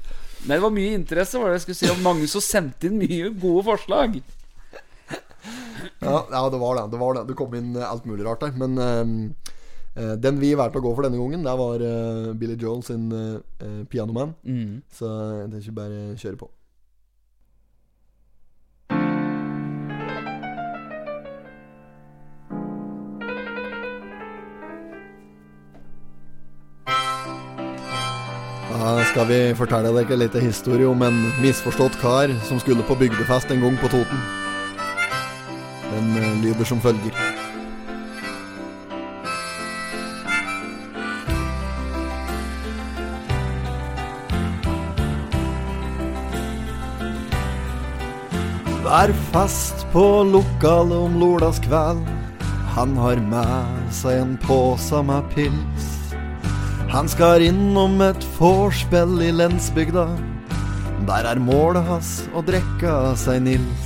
Nei, 0.45 0.57
det 0.57 0.63
var 0.65 0.73
mye 0.75 0.97
interesse, 0.97 1.41
var 1.41 1.53
det 1.53 1.61
jeg 1.61 1.65
skulle 1.65 1.79
si. 1.79 1.91
Og 1.93 2.01
mange 2.05 2.27
som 2.29 2.43
sendte 2.45 2.89
inn 2.89 2.99
mye 3.01 3.31
gode 3.41 3.63
forslag. 3.69 4.19
Ja, 6.05 6.19
ja, 6.31 6.43
det 6.53 6.61
var 6.61 6.77
det. 6.81 6.89
Det 6.93 7.01
var 7.01 7.17
det 7.17 7.23
Det 7.31 7.37
kom 7.39 7.55
inn 7.57 7.77
eh, 7.77 7.85
alt 7.87 8.05
mulig 8.09 8.27
rart 8.27 8.45
der. 8.45 8.57
Men 8.61 8.81
eh, 8.81 9.05
den 9.95 10.41
vi 10.43 10.55
valgte 10.59 10.81
å 10.81 10.85
gå 10.85 10.95
for 10.97 11.07
denne 11.07 11.21
gangen, 11.21 11.47
det 11.47 11.55
var 11.61 11.83
eh, 11.87 12.33
Billy 12.35 12.59
Joel 12.59 12.83
sin 12.83 13.07
eh, 13.15 13.39
eh, 13.63 13.81
'Pianoman'. 13.87 14.35
Så 14.91 15.07
jeg 15.07 15.51
tenker 15.55 15.81
bare 15.81 16.17
kjøre 16.19 16.41
på. 16.43 16.51
Da 28.85 29.05
skal 29.09 29.29
vi 29.31 29.37
fortelle 29.57 29.93
deg 29.97 30.11
en 30.13 30.19
liten 30.21 30.43
historie 30.45 30.85
om 30.85 31.01
en 31.07 31.23
misforstått 31.41 31.97
kar 32.03 32.35
som 32.45 32.59
skulle 32.61 32.85
på 32.85 32.99
bygdefest 33.01 33.55
en 33.55 33.63
gang 33.65 33.79
på 33.81 33.89
Toten. 33.89 34.27
Den 35.95 36.17
eh, 36.21 36.43
lyder 36.43 36.69
som 36.69 36.83
følger. 36.85 37.34
Vær 48.95 49.11
fast 49.33 49.81
på 49.91 50.01
lokalet 50.23 50.95
om 50.95 51.17
lørdagskveld. 51.19 52.05
Han 52.77 52.93
har 53.03 53.19
med 53.27 53.89
seg 53.91 54.21
en 54.21 54.37
pose 54.45 55.01
med 55.03 55.27
pils. 55.33 55.89
Han 56.93 57.11
skal 57.11 57.43
innom 57.43 57.99
et 58.07 58.23
vorspiel 58.37 59.17
i 59.27 59.33
lensbygda. 59.35 60.05
Der 61.11 61.27
er 61.27 61.43
målet 61.43 61.83
hans 61.91 62.13
å 62.39 62.45
drikke 62.47 62.95
seg 63.19 63.43
Nils. 63.49 63.84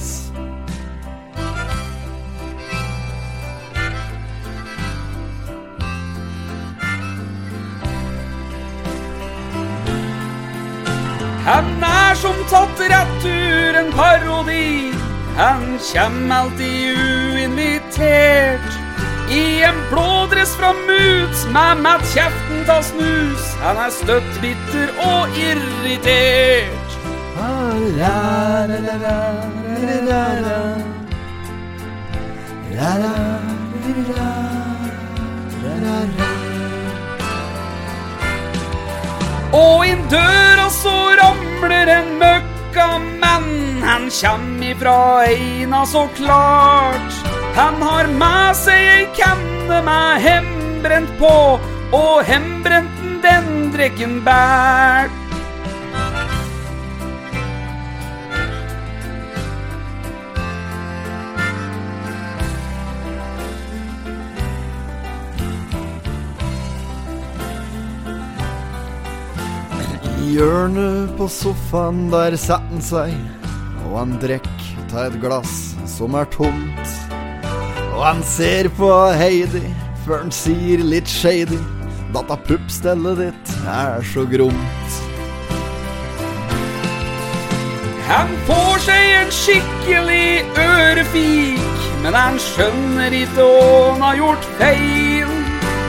Han 15.38 15.78
kjem 15.78 16.32
alltid 16.32 16.98
uinvitert. 16.98 18.70
I 19.30 19.62
en 19.62 19.76
blådress 19.90 20.56
fra 20.56 20.72
Moods 20.72 21.46
med 21.54 21.82
mattkjeften 21.84 22.64
ta 22.66 22.80
snus. 22.82 23.44
Han 23.62 23.78
er 23.84 23.92
støtt 23.94 24.40
bitter 24.42 24.90
og 24.98 25.38
irritert. 25.38 26.88
Og 39.52 39.86
inn 39.86 40.02
døra 40.10 40.66
så 40.82 40.98
ramler 41.22 41.94
en 41.94 42.12
møkkamann. 42.24 43.57
Han 43.98 44.10
kjem 44.10 44.62
ifra 44.62 45.24
Eina 45.26 45.86
så 45.86 46.08
klart. 46.14 47.14
Han 47.54 47.82
har 47.82 48.06
med 48.06 48.54
seg 48.54 48.78
ei 48.78 49.06
kanne 49.16 49.80
med 49.82 50.20
hembrent 50.22 51.10
på, 51.18 51.58
og 51.98 52.20
hembrenten 52.28 53.16
den 53.24 53.48
drikken 53.74 54.20
bært. 54.22 55.10
I 70.22 70.38
hjørnet 70.38 71.18
på 71.18 71.26
sofaen 71.26 72.06
der 72.14 72.38
setter 72.38 72.62
han 72.70 72.86
seg, 72.92 73.18
og 73.88 73.96
han 74.02 74.14
drikker 74.22 74.84
ta 74.88 75.06
et 75.08 75.18
glass 75.20 75.54
som 75.88 76.16
er 76.16 76.28
tomt. 76.32 76.94
Og 77.96 78.04
han 78.04 78.22
ser 78.24 78.68
på 78.78 78.88
Heidi 79.18 79.64
før 80.04 80.22
han 80.22 80.32
sier 80.32 80.80
litt 80.84 81.08
shady, 81.10 81.58
dette 82.14 82.36
puppstellet 82.48 83.20
ditt 83.20 83.54
er 83.68 84.04
så 84.12 84.24
gromt. 84.30 85.00
Han 88.08 88.30
får 88.48 88.78
seg 88.86 89.10
en 89.18 89.34
skikkelig 89.36 90.28
ørefik, 90.62 91.82
men 92.00 92.16
han 92.16 92.38
skjønner 92.40 93.12
ikke 93.18 93.44
å 93.44 93.58
han 93.98 94.06
har 94.06 94.22
gjort 94.22 94.48
feil. 94.62 94.97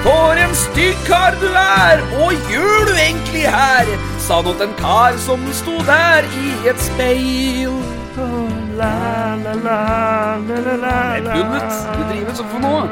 For 0.03 0.39
en 0.39 0.53
stygg 0.55 0.99
kar 1.07 1.35
du 1.41 1.47
er, 1.51 2.01
og 2.23 2.31
gjør 2.51 2.87
du 2.87 2.93
egentlig 2.95 3.45
her? 3.51 3.89
Sa 4.23 4.39
nåt 4.45 4.61
en 4.63 4.75
kar 4.79 5.17
som 5.19 5.43
sto 5.51 5.75
der 5.87 6.27
i 6.39 6.53
et 6.71 6.79
speil. 6.79 7.75
La, 8.79 9.35
la, 9.43 9.53
la, 9.59 9.79
la, 10.47 10.59
la, 10.63 10.75
la, 10.83 10.93
la. 11.19 11.33
Bundet, 11.35 11.79
du 11.95 12.03
driver 12.11 12.37
sånn 12.37 12.51
for 12.53 12.63
noe. 12.63 12.87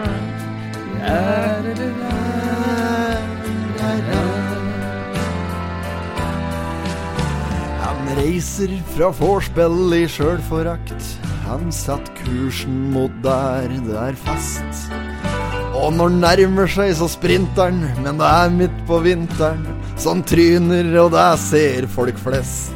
Han 7.86 8.12
reiser 8.20 8.76
fra 8.96 9.14
vorspiel 9.16 9.96
i 9.96 10.04
sjølforakt. 10.12 11.12
Han 11.48 11.72
satt 11.72 12.12
kursen 12.20 12.90
mot 12.92 13.14
der 13.24 13.72
det 13.88 14.00
er 14.10 14.20
fast. 14.28 14.92
Og 15.78 15.94
når 15.94 16.10
nærmer 16.18 16.70
seg, 16.72 16.94
så 16.98 17.06
sprinteren, 17.12 17.84
men 18.02 18.18
det 18.18 18.28
er 18.28 18.54
midt 18.54 18.78
på 18.90 18.98
vinteren. 19.06 19.62
Sånn 20.02 20.24
tryner, 20.26 20.90
og 21.04 21.12
det 21.14 21.28
ser 21.42 21.86
folk 21.94 22.18
flest. 22.22 22.74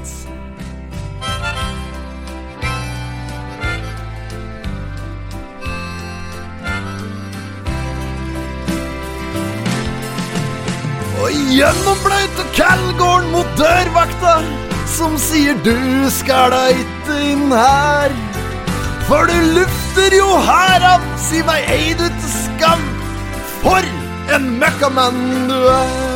Og 11.21 11.41
gjennom 11.57 11.99
blaute 12.05 12.45
Kalgården 12.57 13.33
mot 13.33 13.57
dørvakta, 13.57 14.37
som 14.93 15.17
sier 15.21 15.57
du 15.65 15.75
skal 16.13 16.53
da 16.53 16.63
ikke 16.77 17.21
inn 17.33 17.49
her. 17.49 18.13
For 19.09 19.27
du 19.27 19.37
lufter 19.57 20.13
jo 20.15 20.27
hæran, 20.45 21.05
si 21.19 21.41
meg 21.47 21.65
ei 21.73 21.93
du 21.97 22.05
til 22.07 22.33
skam. 22.37 22.90
For 23.61 23.91
en 24.35 24.47
møkkamann 24.61 25.21
du 25.49 25.57
er. 25.73 26.11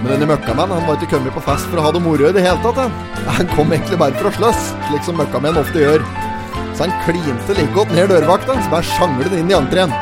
Men 0.00 0.14
denne 0.14 0.30
møkkamannen 0.30 0.78
han 0.78 0.86
var 0.88 0.96
ikke 0.96 1.14
kommet 1.14 1.34
på 1.36 1.42
fest 1.44 1.68
for 1.68 1.80
å 1.80 1.84
ha 1.84 1.92
det 1.94 2.00
moro 2.04 2.28
i 2.28 2.34
det 2.34 2.44
hele 2.44 2.60
tatt. 2.64 2.78
Han, 2.80 2.94
han 3.36 3.50
kom 3.52 3.72
egentlig 3.72 4.00
bare 4.00 4.16
for 4.16 4.30
å 4.30 4.36
slåss, 4.38 4.70
slik 4.88 5.04
som 5.06 5.18
møkkamenn 5.20 5.60
ofte 5.60 5.82
gjør. 5.82 6.04
Så 6.74 6.86
han 6.86 6.94
klinte 7.04 7.56
like 7.58 7.74
godt 7.76 7.92
ned 7.92 8.08
dørvakta, 8.08 8.56
så 8.56 8.72
bare 8.72 8.88
sjanglet 8.88 9.36
inn 9.36 9.52
i 9.52 9.56
entreen. 9.58 9.92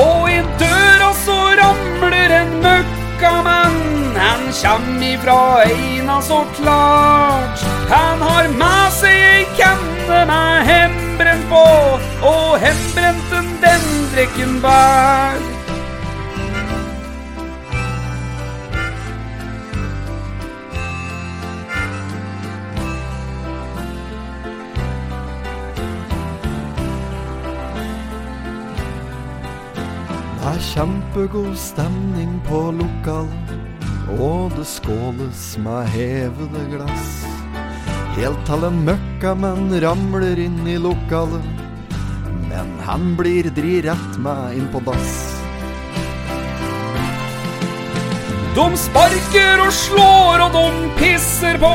Og 0.00 0.30
i 0.32 0.40
døra 0.64 1.12
så 1.20 1.38
ramler 1.60 2.36
en 2.40 2.56
møkkamann. 2.64 3.80
Han 4.16 4.48
kjem 4.56 5.04
ifra 5.12 5.38
Eina 5.66 6.20
så 6.24 6.40
klart. 6.56 7.68
Han 7.92 8.24
har 8.24 8.48
med 8.56 8.96
seg 8.96 9.28
ei 9.28 9.51
kanne 10.06 10.26
meg 10.26 10.66
hembrent 10.66 11.44
på, 11.48 11.64
og 12.26 12.58
hembrenten 12.58 13.50
den 13.62 13.84
drikken 14.14 14.60
bær. 14.62 15.38
Det 30.42 30.58
er 30.58 30.64
kjempegod 30.72 31.54
stemning 31.56 32.40
på 32.48 32.70
lokalet, 32.76 33.54
og 34.18 34.52
det 34.56 34.66
skåles 34.66 35.58
med 35.62 35.86
hevede 35.94 36.66
glass. 36.74 37.41
Helt 38.12 38.42
til 38.44 38.64
en 38.68 38.82
møkkamann 38.84 39.70
ramler 39.80 40.40
inn 40.44 40.58
i 40.68 40.74
lokalet, 40.76 41.46
men 42.50 42.74
han 42.84 43.14
blir 43.16 43.48
dri 43.56 43.78
rett 43.86 44.18
med 44.20 44.58
inn 44.58 44.66
på 44.74 44.82
dass. 44.84 45.14
De 48.52 48.66
sparker 48.76 49.62
og 49.64 49.72
slår 49.72 50.44
og 50.44 50.58
de 50.58 50.90
pisser 50.98 51.56
på, 51.62 51.72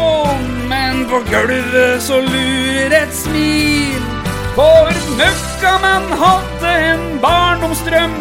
men 0.70 1.08
på 1.10 1.24
gulvet 1.32 2.06
så 2.06 2.22
lurer 2.22 2.94
et 3.00 3.18
smil. 3.18 4.06
For 4.54 4.94
møkkamann 5.18 6.14
hadde 6.22 6.76
en 6.92 7.08
barndomsdrøm 7.24 8.14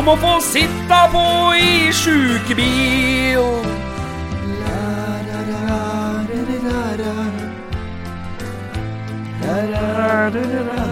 om 0.00 0.10
å 0.10 0.18
få 0.26 0.40
sitte 0.42 1.04
på 1.14 1.28
i 1.54 1.94
sjukebil. 1.94 3.79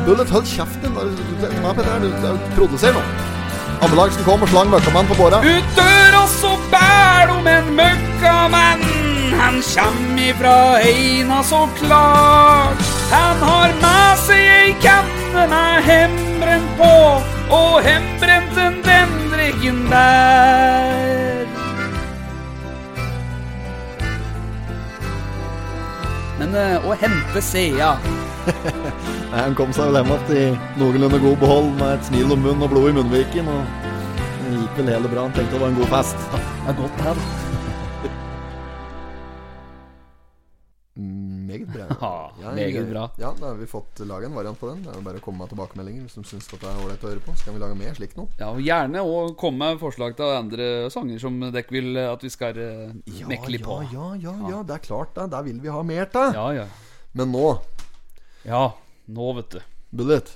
Bullet, 0.07 0.31
hold 0.31 0.47
kjeften! 0.47 0.93
Du 0.93 2.57
produserer 2.57 2.93
nå. 2.93 3.03
Ambulansen 3.81 4.25
kom 4.27 4.43
og 4.43 4.51
slang 4.51 4.71
møkkamann 4.73 5.07
på 5.09 5.17
båra. 5.19 5.39
Ut 5.45 5.77
døra 5.77 6.25
så 6.33 6.51
bærer 6.73 7.33
om 7.37 7.47
en 7.47 7.71
møkkamann. 7.79 8.83
Han 9.39 9.61
kjem 9.63 10.19
ifra 10.19 10.57
Eina 10.83 11.43
så 11.47 11.63
klart. 11.79 12.83
Han 13.13 13.45
har 13.47 13.75
med 13.81 14.25
seg 14.27 14.43
ei 14.59 14.73
kanne 14.83 15.47
med 15.53 15.87
hembrent 15.87 16.73
på, 16.81 16.95
og 17.55 17.79
hembrenten 17.87 18.81
den 18.85 19.15
drikken 19.33 19.85
der. 19.93 21.47
Men 26.39 26.55
eh, 26.55 26.87
å 26.87 26.95
hente 26.99 27.43
Sea 27.43 27.95
Han 29.35 29.57
kom 29.59 29.73
seg 29.77 29.91
vel 29.91 30.01
hjem 30.01 30.15
igjen 30.15 30.39
i 30.39 30.81
noenlunde 30.81 31.21
god 31.25 31.37
behold 31.43 31.71
med 31.81 31.99
et 31.99 32.09
smil 32.09 32.33
om 32.35 32.43
munnen 32.47 32.65
og 32.65 32.73
blod 32.73 32.91
i 32.91 32.97
munnviken. 33.01 33.51
Og 33.53 33.87
det 34.49 34.57
gikk 34.63 34.81
vel 34.81 34.95
hele 34.95 35.13
bra. 35.13 35.27
Han 35.29 35.37
tenkte 35.37 35.57
det 35.57 35.63
var 35.65 35.75
en 35.75 35.83
god 35.83 35.93
fest. 35.99 36.27
Det 36.33 36.73
er 36.73 36.79
godt 36.79 37.07
her. 37.09 37.23
Meget 41.49 41.69
bra. 41.73 41.87
Ja, 42.39 42.53
meget 42.55 42.87
bra. 42.89 43.05
Ja, 43.19 43.31
da 43.41 43.49
har 43.51 43.57
vi 43.59 43.67
fått 43.67 44.01
lage 44.07 44.29
en 44.29 44.35
variant 44.35 44.61
på 44.61 44.69
den. 44.71 44.83
Det 44.85 44.93
er 44.93 44.99
jo 44.99 45.05
bare 45.05 45.21
å 45.21 45.25
komme 45.25 45.43
med 45.43 45.51
tilbakemeldinger 45.53 46.05
hvis 46.07 46.17
de 46.17 46.23
syns 46.29 46.47
det 46.53 46.59
er 46.63 46.81
ålreit 46.85 47.05
å 47.05 47.11
høre 47.11 47.23
på. 47.25 47.35
Så 47.37 47.49
kan 47.49 47.57
vi 47.57 47.63
lage 47.63 47.77
mer 47.79 47.97
slikt 47.99 48.17
nå. 48.19 48.29
Ja, 48.39 48.53
og 48.53 48.61
Gjerne 48.65 49.03
òg 49.05 49.35
komme 49.41 49.73
med 49.73 49.81
forslag 49.83 50.15
til 50.19 50.33
andre 50.37 50.69
sanger 50.95 51.21
som 51.23 51.41
dere 51.43 51.65
vil 51.75 51.99
at 52.05 52.25
vi 52.25 52.31
skal 52.33 52.61
uh, 52.61 53.25
mekke 53.33 53.53
litt 53.53 53.67
på. 53.67 53.81
ja, 53.91 54.13
ja, 54.23 54.37
ja, 54.39 54.53
ja. 54.55 54.63
Det 54.69 54.79
er 54.79 54.85
klart, 54.87 55.17
det. 55.19 55.29
Der 55.35 55.49
vil 55.49 55.59
vi 55.65 55.73
ha 55.75 55.83
mer 55.83 56.09
til. 56.15 56.39
Ja, 56.39 56.47
ja. 56.63 56.69
Men 57.19 57.35
nå, 57.35 57.47
Ja, 58.49 58.73
nå, 59.13 59.33
vet 59.37 59.51
du. 59.51 59.61
Bullet 59.91 60.31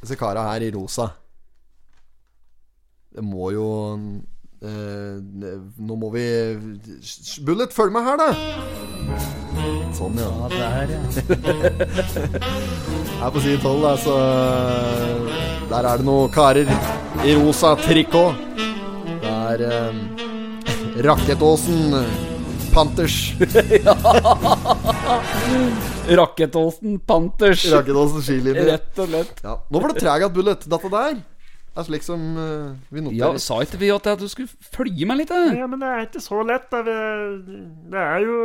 Disse 0.00 0.16
kara 0.18 0.42
her 0.50 0.62
i 0.62 0.70
rosa 0.74 1.08
Det 3.14 3.22
må 3.22 3.50
jo 3.54 3.66
eh, 4.62 5.16
Nå 5.78 5.96
må 5.98 6.10
vi 6.14 6.24
Bullet, 7.46 7.74
følg 7.74 7.94
med 7.94 8.06
her, 8.06 8.18
da! 8.18 8.28
Sånn, 9.94 10.18
ja. 10.18 10.26
Ja, 10.26 10.50
der, 10.50 10.90
ja. 10.90 11.00
Her 13.20 13.30
på 13.30 13.42
side 13.44 13.60
12, 13.62 13.84
da, 13.84 13.92
så 14.02 14.14
Der 15.70 15.86
er 15.92 16.02
det 16.02 16.06
noen 16.08 16.32
karer 16.34 16.70
i 17.24 17.36
rosa 17.38 17.76
trikot. 17.78 18.34
Det 19.22 19.30
er 19.30 19.62
eh, 19.68 20.00
Rakketåsen 21.06 21.94
Panthers. 22.74 23.34
Rakketåsen 26.18 26.96
Panthers. 27.06 27.62
Rakketåsen 27.70 28.24
skilinje. 28.26 28.64
Rett 28.66 28.98
og 28.98 29.12
slett. 29.12 29.42
Ja. 29.44 29.52
Nå 29.70 29.82
var 29.82 29.92
det 29.92 30.02
treg 30.02 30.24
at 30.26 30.34
bullet. 30.34 30.66
Dette 30.72 30.90
der 30.90 31.20
er 31.74 31.86
slik 31.86 32.02
som 32.06 32.24
uh, 32.34 32.74
vi 32.90 33.04
Ja. 33.14 33.30
Sa 33.38 33.60
ikke 33.62 33.78
vi 33.78 33.92
at 33.94 34.08
du 34.18 34.26
skulle 34.30 34.50
følge 34.74 35.06
meg 35.06 35.22
litt? 35.22 35.30
Ja, 35.30 35.68
men 35.70 35.78
det 35.82 35.92
er 35.92 36.02
ikke 36.08 36.22
så 36.24 36.42
lett. 36.46 36.66
Da. 36.72 36.82
Det 36.82 38.02
er 38.02 38.26
jo 38.26 38.40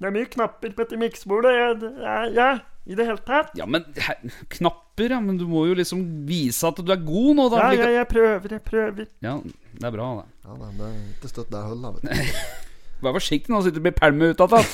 Det 0.00 0.08
er 0.08 0.16
mye 0.16 0.30
knapper 0.32 0.72
på 0.72 0.86
dette 0.86 0.96
miksebordet. 1.00 1.52
Ja, 2.00 2.16
Ja, 2.32 2.48
i 2.88 2.96
det 2.96 3.04
hele 3.10 3.20
tatt. 3.28 3.52
Ja, 3.60 3.68
men 3.68 3.84
Knapper, 4.56 5.18
ja. 5.18 5.20
Men 5.20 5.36
du 5.36 5.44
må 5.50 5.66
jo 5.68 5.76
liksom 5.76 6.00
vise 6.28 6.64
at 6.64 6.80
du 6.80 6.88
er 6.96 7.04
god 7.04 7.36
nå, 7.36 7.50
da. 7.52 7.68
Ja, 7.68 7.84
ja, 7.84 7.92
jeg 8.00 8.08
prøver, 8.08 8.56
jeg 8.56 8.64
prøver. 8.64 9.12
ja 9.20 9.36
det 9.80 9.86
er 9.86 9.92
bra, 9.94 10.08
det. 10.16 10.26
Ja, 10.48 10.56
det 10.56 10.72
det 10.80 10.88
er 10.88 10.98
ikke 11.12 11.34
støtt 11.36 11.52
det 11.52 11.60
holdet, 11.68 12.00
vet 12.00 12.08
du. 12.08 12.10
Vær 13.00 13.16
forsiktig 13.16 13.52
nå, 13.52 13.62
så 13.62 13.72
ikke 13.72 13.86
blir 13.88 13.96
pælma 13.96 14.32
ut 14.32 14.44
av 14.44 14.56
det. 14.56 14.64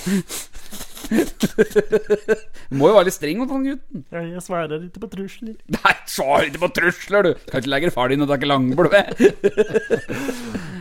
Du 1.07 2.74
må 2.81 2.89
jo 2.91 2.97
være 2.97 3.07
litt 3.09 3.16
streng 3.16 3.39
mot 3.41 3.53
han 3.53 3.66
gutten. 3.66 4.05
Ja, 4.11 4.22
jeg 4.27 4.43
svarer 4.45 4.81
ikke 4.81 5.05
på 5.05 5.11
trusler. 5.12 5.55
Nei, 5.77 5.95
svar 6.11 6.47
ikke 6.47 6.62
på 6.64 6.70
trusler, 6.81 7.29
du! 7.29 7.45
Kan 7.51 7.62
ikke 7.62 7.72
legge 7.72 7.93
far 7.95 8.11
din 8.11 8.24
og 8.24 8.31
takke 8.31 8.49
langblod. 8.49 8.97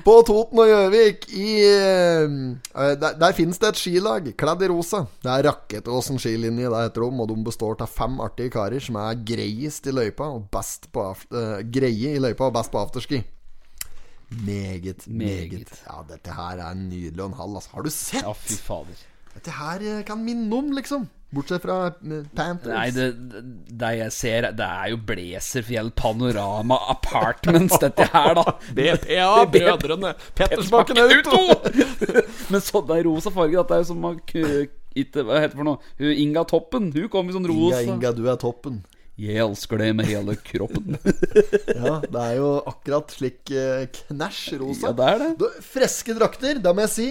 På 0.05 0.19
Toten 0.25 0.59
og 0.61 0.67
Gjøvik 0.69 1.23
i 1.33 1.53
uh, 1.65 2.33
Der, 3.01 3.15
der 3.17 3.37
finnes 3.37 3.57
det 3.61 3.71
et 3.71 3.79
skilag 3.81 4.27
kledd 4.37 4.61
i 4.61 4.69
rosa. 4.69 5.05
Det 5.23 5.31
er 5.33 5.47
Rakketåsen 5.49 6.21
skilinje 6.21 6.69
det 6.69 6.83
heter 6.83 7.07
de, 7.07 7.21
og 7.23 7.31
de 7.31 7.37
består 7.47 7.81
av 7.81 7.89
fem 7.89 8.19
artige 8.21 8.53
karer 8.53 8.83
som 8.83 8.99
er 9.01 9.17
greiest 9.25 9.89
i 9.89 9.95
løypa 9.95 10.29
og 10.35 10.45
best 10.53 10.91
på 10.93 11.07
eh, 11.09 11.63
greie 11.73 12.13
i 12.15 12.21
løypa 12.21 12.51
og 12.51 12.57
best 12.59 12.73
på 12.73 12.81
afterski. 12.83 13.23
Meget, 14.43 15.07
meget. 15.07 15.07
Meget. 15.09 15.75
Ja, 15.87 16.01
dette 16.09 16.33
her 16.35 16.63
er 16.69 16.73
nydelig 16.79 17.21
og 17.23 17.27
en 17.31 17.37
halv. 17.39 17.55
Altså. 17.59 17.69
Har 17.73 17.81
du 17.85 17.89
sett? 17.93 18.23
Ja, 18.25 18.31
fy 18.33 18.57
fader. 18.61 19.03
Dette 19.35 19.51
her 19.51 19.83
eh, 19.83 20.01
kan 20.07 20.21
minne 20.23 20.55
om, 20.55 20.71
liksom. 20.75 21.07
Bortsett 21.35 21.65
fra 21.65 21.89
eh, 21.89 22.21
Panthers. 22.37 22.71
Nei, 22.71 22.89
det, 22.95 23.07
det- 23.31 23.79
det 23.81 23.89
jeg 23.97 24.11
ser, 24.15 24.45
det 24.55 24.63
er 24.67 24.91
jo 24.93 24.97
Blazerfjell 25.09 25.89
Panorama 25.91 26.77
Apartments, 26.93 27.75
dette 27.81 28.05
her, 28.13 28.33
da. 28.37 28.45
BPA, 28.77 29.27
brødrene 29.51 30.13
Pettersbakken 30.37 31.01
Auto! 31.03 31.41
Men 32.53 32.63
sånn 32.63 32.87
det 32.87 32.99
er 33.01 33.07
rosa 33.09 33.33
farge, 33.35 33.57
dette 33.59 33.75
er 33.75 33.83
jo 33.83 33.89
som 33.91 34.07
ikke, 34.15 34.45
Hva 35.27 35.41
heter 35.43 35.51
det 35.51 35.57
for 35.59 35.67
noe? 35.67 35.81
Inga 35.99 36.45
Toppen, 36.47 36.91
hun 36.95 37.09
kom 37.11 37.27
i 37.27 37.35
sånn 37.35 37.49
Inga. 37.51 37.81
Inga, 37.97 38.13
du 38.15 38.23
er 38.31 38.39
toppen. 38.39 38.79
Jeg 39.15 39.39
elsker 39.39 39.79
det 39.79 39.89
med 39.95 40.09
hele 40.09 40.35
kroppen. 40.43 40.97
Ja, 41.75 41.99
det 42.03 42.21
er 42.21 42.35
jo 42.39 42.49
akkurat 42.67 43.13
slik 43.15 43.51
eh, 43.53 43.85
knæsj 43.91 44.57
rosa. 44.59 44.89
Ja, 44.89 44.93
det 44.97 45.07
er 45.07 45.21
det. 45.21 45.29
Du, 45.39 45.45
freske 45.63 46.15
drakter, 46.17 46.59
det 46.59 46.73
må 46.75 46.83
jeg 46.83 46.91
si. 46.91 47.07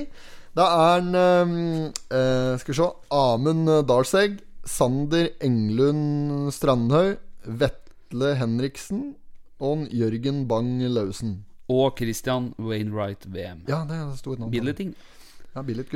Da 0.55 0.67
er 0.71 0.91
han 0.99 1.19
eh, 1.19 1.55
eh, 2.15 2.51
Skal 2.61 2.75
vi 2.75 2.79
se 2.79 2.89
Amund 3.15 3.73
Dalsegg, 3.89 4.37
Sander 4.69 5.31
Englund 5.45 6.53
Strandhaug, 6.55 7.17
Vetle 7.45 8.35
Henriksen 8.41 9.15
og 9.65 9.89
Jørgen 9.93 10.45
Bang 10.51 10.83
Lausen. 10.93 11.39
Og 11.73 11.97
Christian 11.97 12.53
Wainwright 12.61 13.25
VM. 13.33 13.65
Ja, 13.71 13.85
det 13.89 13.97
er 13.97 14.13
store 14.21 14.43
navn. 14.43 14.53
Billig 14.53 14.77
ting. 14.77 14.93
Ja, 15.55 15.65
billig 15.65 15.89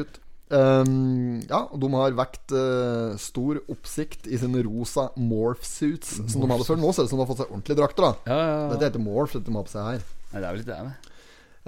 Ehm, 0.49 1.43
ja, 1.45 1.61
de 1.77 1.89
har 1.93 2.15
vekt 2.17 2.55
uh, 2.57 3.13
stor 3.21 3.61
oppsikt 3.69 4.31
i 4.33 4.39
sine 4.41 4.63
rosa 4.65 5.11
morph 5.21 5.67
suits 5.67 6.17
som 6.25 6.41
de 6.41 6.49
hadde 6.49 6.65
før. 6.69 6.81
Nå 6.81 6.95
ser 6.95 7.05
det 7.05 7.11
ut 7.11 7.13
som 7.13 7.21
de 7.21 7.25
har 7.27 7.31
fått 7.33 7.43
seg 7.43 7.53
ordentlige 7.53 7.81
drakter. 7.83 8.07
da 8.07 8.33
Ja, 8.33 8.41
ja. 8.41 8.65
Dette 8.73 8.89
heter 8.89 9.05
morph, 9.05 9.37
dette 9.37 9.51
de 9.51 9.59
har 9.59 9.69
på 9.69 9.75
seg 9.75 9.93
her. 9.93 10.09
Nei, 10.33 10.41
det 10.41 10.49
er 10.49 10.57
vel 10.57 10.65
ikke 10.65 10.73
det. 10.73 10.81
det. 10.89 11.15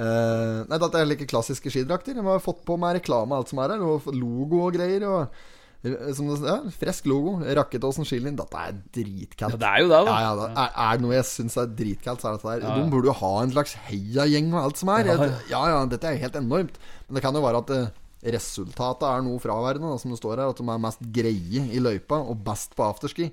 Uh, 0.01 0.59
nei, 0.71 0.81
dette 0.81 0.97
er 1.01 1.09
like 1.11 1.29
klassiske 1.29 1.73
skidrakter. 1.73 2.17
De 2.17 2.25
har 2.25 2.41
fått 2.45 2.65
på 2.65 2.81
med 2.81 2.97
reklame 2.97 3.37
alt 3.37 3.53
som 3.53 3.61
er 3.61 3.77
her. 3.77 3.85
Og 3.85 4.09
logo 4.17 4.65
og 4.65 4.79
greier. 4.79 5.05
Og, 5.05 5.45
eh, 5.85 6.09
som 6.17 6.31
det, 6.31 6.41
ja, 6.49 6.57
Fresk 6.81 7.11
logo. 7.11 7.37
Rakketåsen 7.45 8.09
skilin. 8.09 8.39
Dette 8.39 8.65
er 8.65 8.81
dritkaldt. 8.97 9.59
Ja, 9.59 9.61
det 9.61 9.73
er 9.75 9.85
jo 9.85 9.93
det, 9.93 10.03
da. 10.09 10.17
Ja, 10.17 10.21
ja, 10.25 10.35
det 10.41 10.51
er, 10.55 10.75
er 10.87 10.97
det 10.97 11.05
noe 11.05 11.17
jeg 11.19 11.29
syns 11.29 11.61
er 11.61 11.73
dritkaldt, 11.85 12.25
så 12.25 12.33
er 12.33 12.39
dette 12.39 12.57
der. 12.65 12.81
De 12.81 12.93
burde 12.97 13.13
jo 13.13 13.19
ha 13.21 13.33
en 13.43 13.53
slags 13.53 13.77
heiagjeng 13.91 14.53
og 14.55 14.63
alt 14.65 14.81
som 14.81 14.95
er. 14.97 15.13
Ja, 15.13 15.19
ja. 15.21 15.41
Ja, 15.53 15.65
ja, 15.75 15.83
dette 15.93 16.09
er 16.09 16.17
jo 16.17 16.25
helt 16.25 16.41
enormt. 16.41 16.81
Men 17.09 17.21
det 17.21 17.27
kan 17.27 17.37
jo 17.37 17.45
være 17.45 17.65
at 17.67 17.77
eh, 17.77 17.91
resultatet 18.25 19.07
er 19.09 19.23
noe 19.25 19.39
fraværende, 19.41 19.93
da, 19.95 19.99
som 20.03 20.11
det 20.13 20.19
står 20.21 20.37
her. 20.43 20.51
At 20.53 20.61
de 20.61 20.69
er 20.69 20.83
mest 20.89 21.01
greie 21.15 21.65
i 21.73 21.81
løypa 21.81 22.21
og 22.21 22.43
best 22.45 22.75
på 22.77 22.85
afterski. 22.91 23.31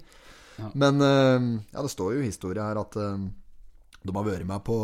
Men 0.74 1.02
eh, 1.02 1.50
ja, 1.74 1.82
det 1.84 1.92
står 1.94 2.16
jo 2.18 2.24
i 2.24 2.30
historie 2.32 2.64
her 2.64 2.80
at 2.82 2.96
eh, 2.98 3.28
de 4.08 4.14
har 4.16 4.24
vært 4.24 4.46
med 4.48 4.64
på 4.64 4.76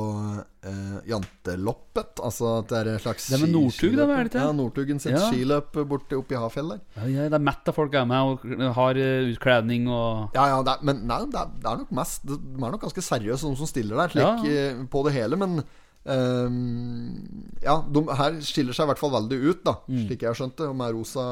eh, 0.67 0.97
Janteloppet. 1.09 2.19
Altså 2.23 2.49
at 2.59 2.69
det 2.69 2.79
er 2.81 2.89
et 2.95 3.03
slags 3.05 3.29
Det 3.31 3.37
er 3.37 3.43
med 3.45 3.53
Northug, 3.55 3.95
da, 3.97 4.05
er 4.05 4.27
det 4.27 4.31
ikke? 4.33 4.43
Ja, 4.43 4.51
Northugen 4.57 4.99
sitt 5.01 5.15
Ja. 5.15 5.21
skiløp 5.31 5.77
borte 5.89 6.17
oppe 6.19 6.35
i 6.35 6.39
Hafjell 6.41 6.73
der. 6.75 6.81
Ja, 6.99 7.07
ja, 7.13 7.29
det 7.31 7.39
er 7.39 7.45
mett 7.47 7.71
av 7.71 7.77
folk 7.77 7.95
er 7.97 8.05
med 8.09 8.33
og 8.35 8.73
har 8.77 8.99
eh, 8.99 9.31
utkledning 9.33 9.87
og 9.89 10.35
Ja, 10.35 10.49
ja, 10.51 10.59
det 10.67 10.75
er, 10.75 10.83
men 10.91 11.05
nei, 11.09 11.21
det 11.31 11.39
er, 11.41 11.53
det 11.63 11.71
er 11.71 11.81
nok 11.85 11.95
mest 12.03 12.27
De 12.27 12.35
er 12.37 12.75
nok 12.75 12.83
ganske 12.83 13.05
seriøse, 13.09 13.49
de 13.53 13.61
som 13.63 13.69
stiller 13.69 14.03
der, 14.03 14.13
slik 14.13 14.45
Ja. 14.51 14.83
på 14.91 15.03
det 15.07 15.15
hele. 15.17 15.39
Men 15.39 15.63
ja, 16.03 17.75
de 17.95 18.03
her 18.19 18.37
skiller 18.43 18.75
seg 18.75 18.85
i 18.85 18.91
hvert 18.91 19.01
fall 19.01 19.13
veldig 19.15 19.39
ut, 19.47 19.63
da. 19.63 19.75
Mm. 19.87 20.05
Slik 20.07 20.23
jeg 20.25 20.31
har 20.31 20.39
skjønt 20.39 20.59
det. 20.59 20.69
Med 20.75 20.95
rosa 20.97 21.25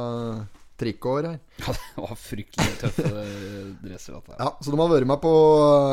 trikkår 0.82 1.28
her. 1.30 1.40
Ja, 1.62 1.76
det 1.76 2.06
var 2.06 2.18
fryktelig 2.18 2.78
tøffe 2.82 3.26
dresser. 3.84 4.18
Ja, 4.38 4.50
Så 4.62 4.72
de 4.72 4.80
har 4.80 4.92
vært 4.92 5.10
med 5.12 5.22
på 5.24 5.34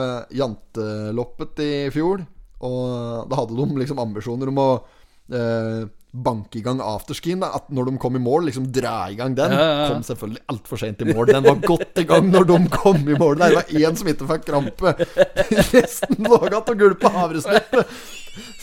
eh, 0.04 0.38
Janteloppet 0.40 1.62
i 1.64 1.72
fjor. 1.94 2.24
Og 2.64 3.28
da 3.30 3.38
hadde 3.38 3.58
de 3.58 3.82
liksom 3.82 4.00
ambisjoner 4.02 4.50
om 4.50 4.62
å 4.62 4.70
eh, 5.30 5.82
banke 6.12 6.58
i 6.58 6.62
gang 6.64 6.80
afterskien. 6.82 7.40
Da. 7.42 7.50
At 7.58 7.68
når 7.74 7.90
de 7.90 7.98
kom 8.00 8.16
i 8.16 8.22
mål, 8.22 8.48
liksom 8.48 8.68
dra 8.72 9.08
i 9.12 9.16
gang 9.18 9.36
den. 9.36 9.52
Ja, 9.52 9.58
ja, 9.58 9.80
ja. 9.82 9.88
Kom 9.92 10.04
selvfølgelig 10.06 10.44
altfor 10.52 10.80
sent 10.80 11.02
i 11.04 11.10
mål. 11.12 11.32
Den 11.32 11.44
var 11.44 11.60
godt 11.64 12.00
i 12.00 12.06
gang 12.08 12.30
når 12.32 12.48
de 12.48 12.60
kom 12.72 13.02
i 13.02 13.18
mål. 13.18 13.42
Det 13.42 13.50
var 13.56 13.74
én 13.82 13.98
som 13.98 14.08
ikke 14.12 14.30
fikk 14.32 14.48
krampe. 14.48 14.94
Resten 15.74 16.24
lå 16.24 16.40
igjen 16.46 16.62
og 16.62 16.80
gulpa 16.84 17.12
havresuppe. 17.18 17.84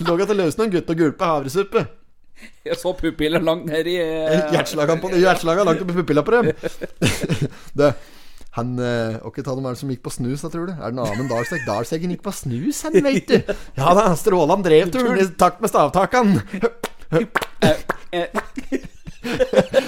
Lå 0.02 0.18
igjen 0.18 0.34
og 0.34 0.42
løste 0.42 0.64
noen 0.64 0.74
gutt 0.74 0.92
og 0.92 1.00
gulpa 1.04 1.32
havresuppe. 1.36 1.86
Jeg 2.66 2.76
så 2.82 2.92
pupiller 2.98 3.40
langt 3.40 3.70
ned 3.70 3.88
i 3.88 3.96
uh... 4.02 4.52
Hjerteslagene 4.52 5.00
på 5.00 5.14
Hjerteslagene 5.14 5.70
langt 5.70 5.86
oppi 5.86 5.96
pupilla 5.96 6.26
på 6.26 6.36
dem. 6.36 6.52
Det 7.80 7.94
han 8.56 8.76
Ok, 9.28 9.42
ta 9.44 9.52
dem, 9.52 9.66
er 9.68 9.76
det 9.76 9.82
som 9.82 9.90
gikk 9.92 10.04
på 10.06 10.14
snus, 10.16 10.44
da, 10.44 10.50
tror 10.52 10.70
du? 10.70 10.74
Er 10.76 10.92
det 10.92 10.96
en 10.96 11.02
annen 11.04 11.28
Dalsegg? 11.28 11.66
Dalseggen 11.68 12.14
gikk 12.14 12.24
på 12.24 12.32
snus, 12.36 12.82
han, 12.88 12.96
veit 13.04 13.28
du. 13.28 13.56
Ja 13.76 13.92
da, 13.98 14.06
Stråland 14.16 14.64
drev 14.64 14.94
turen 14.96 15.20
i 15.20 15.28
takt 15.40 15.60
med 15.64 15.72
stavtakene. 15.74 16.44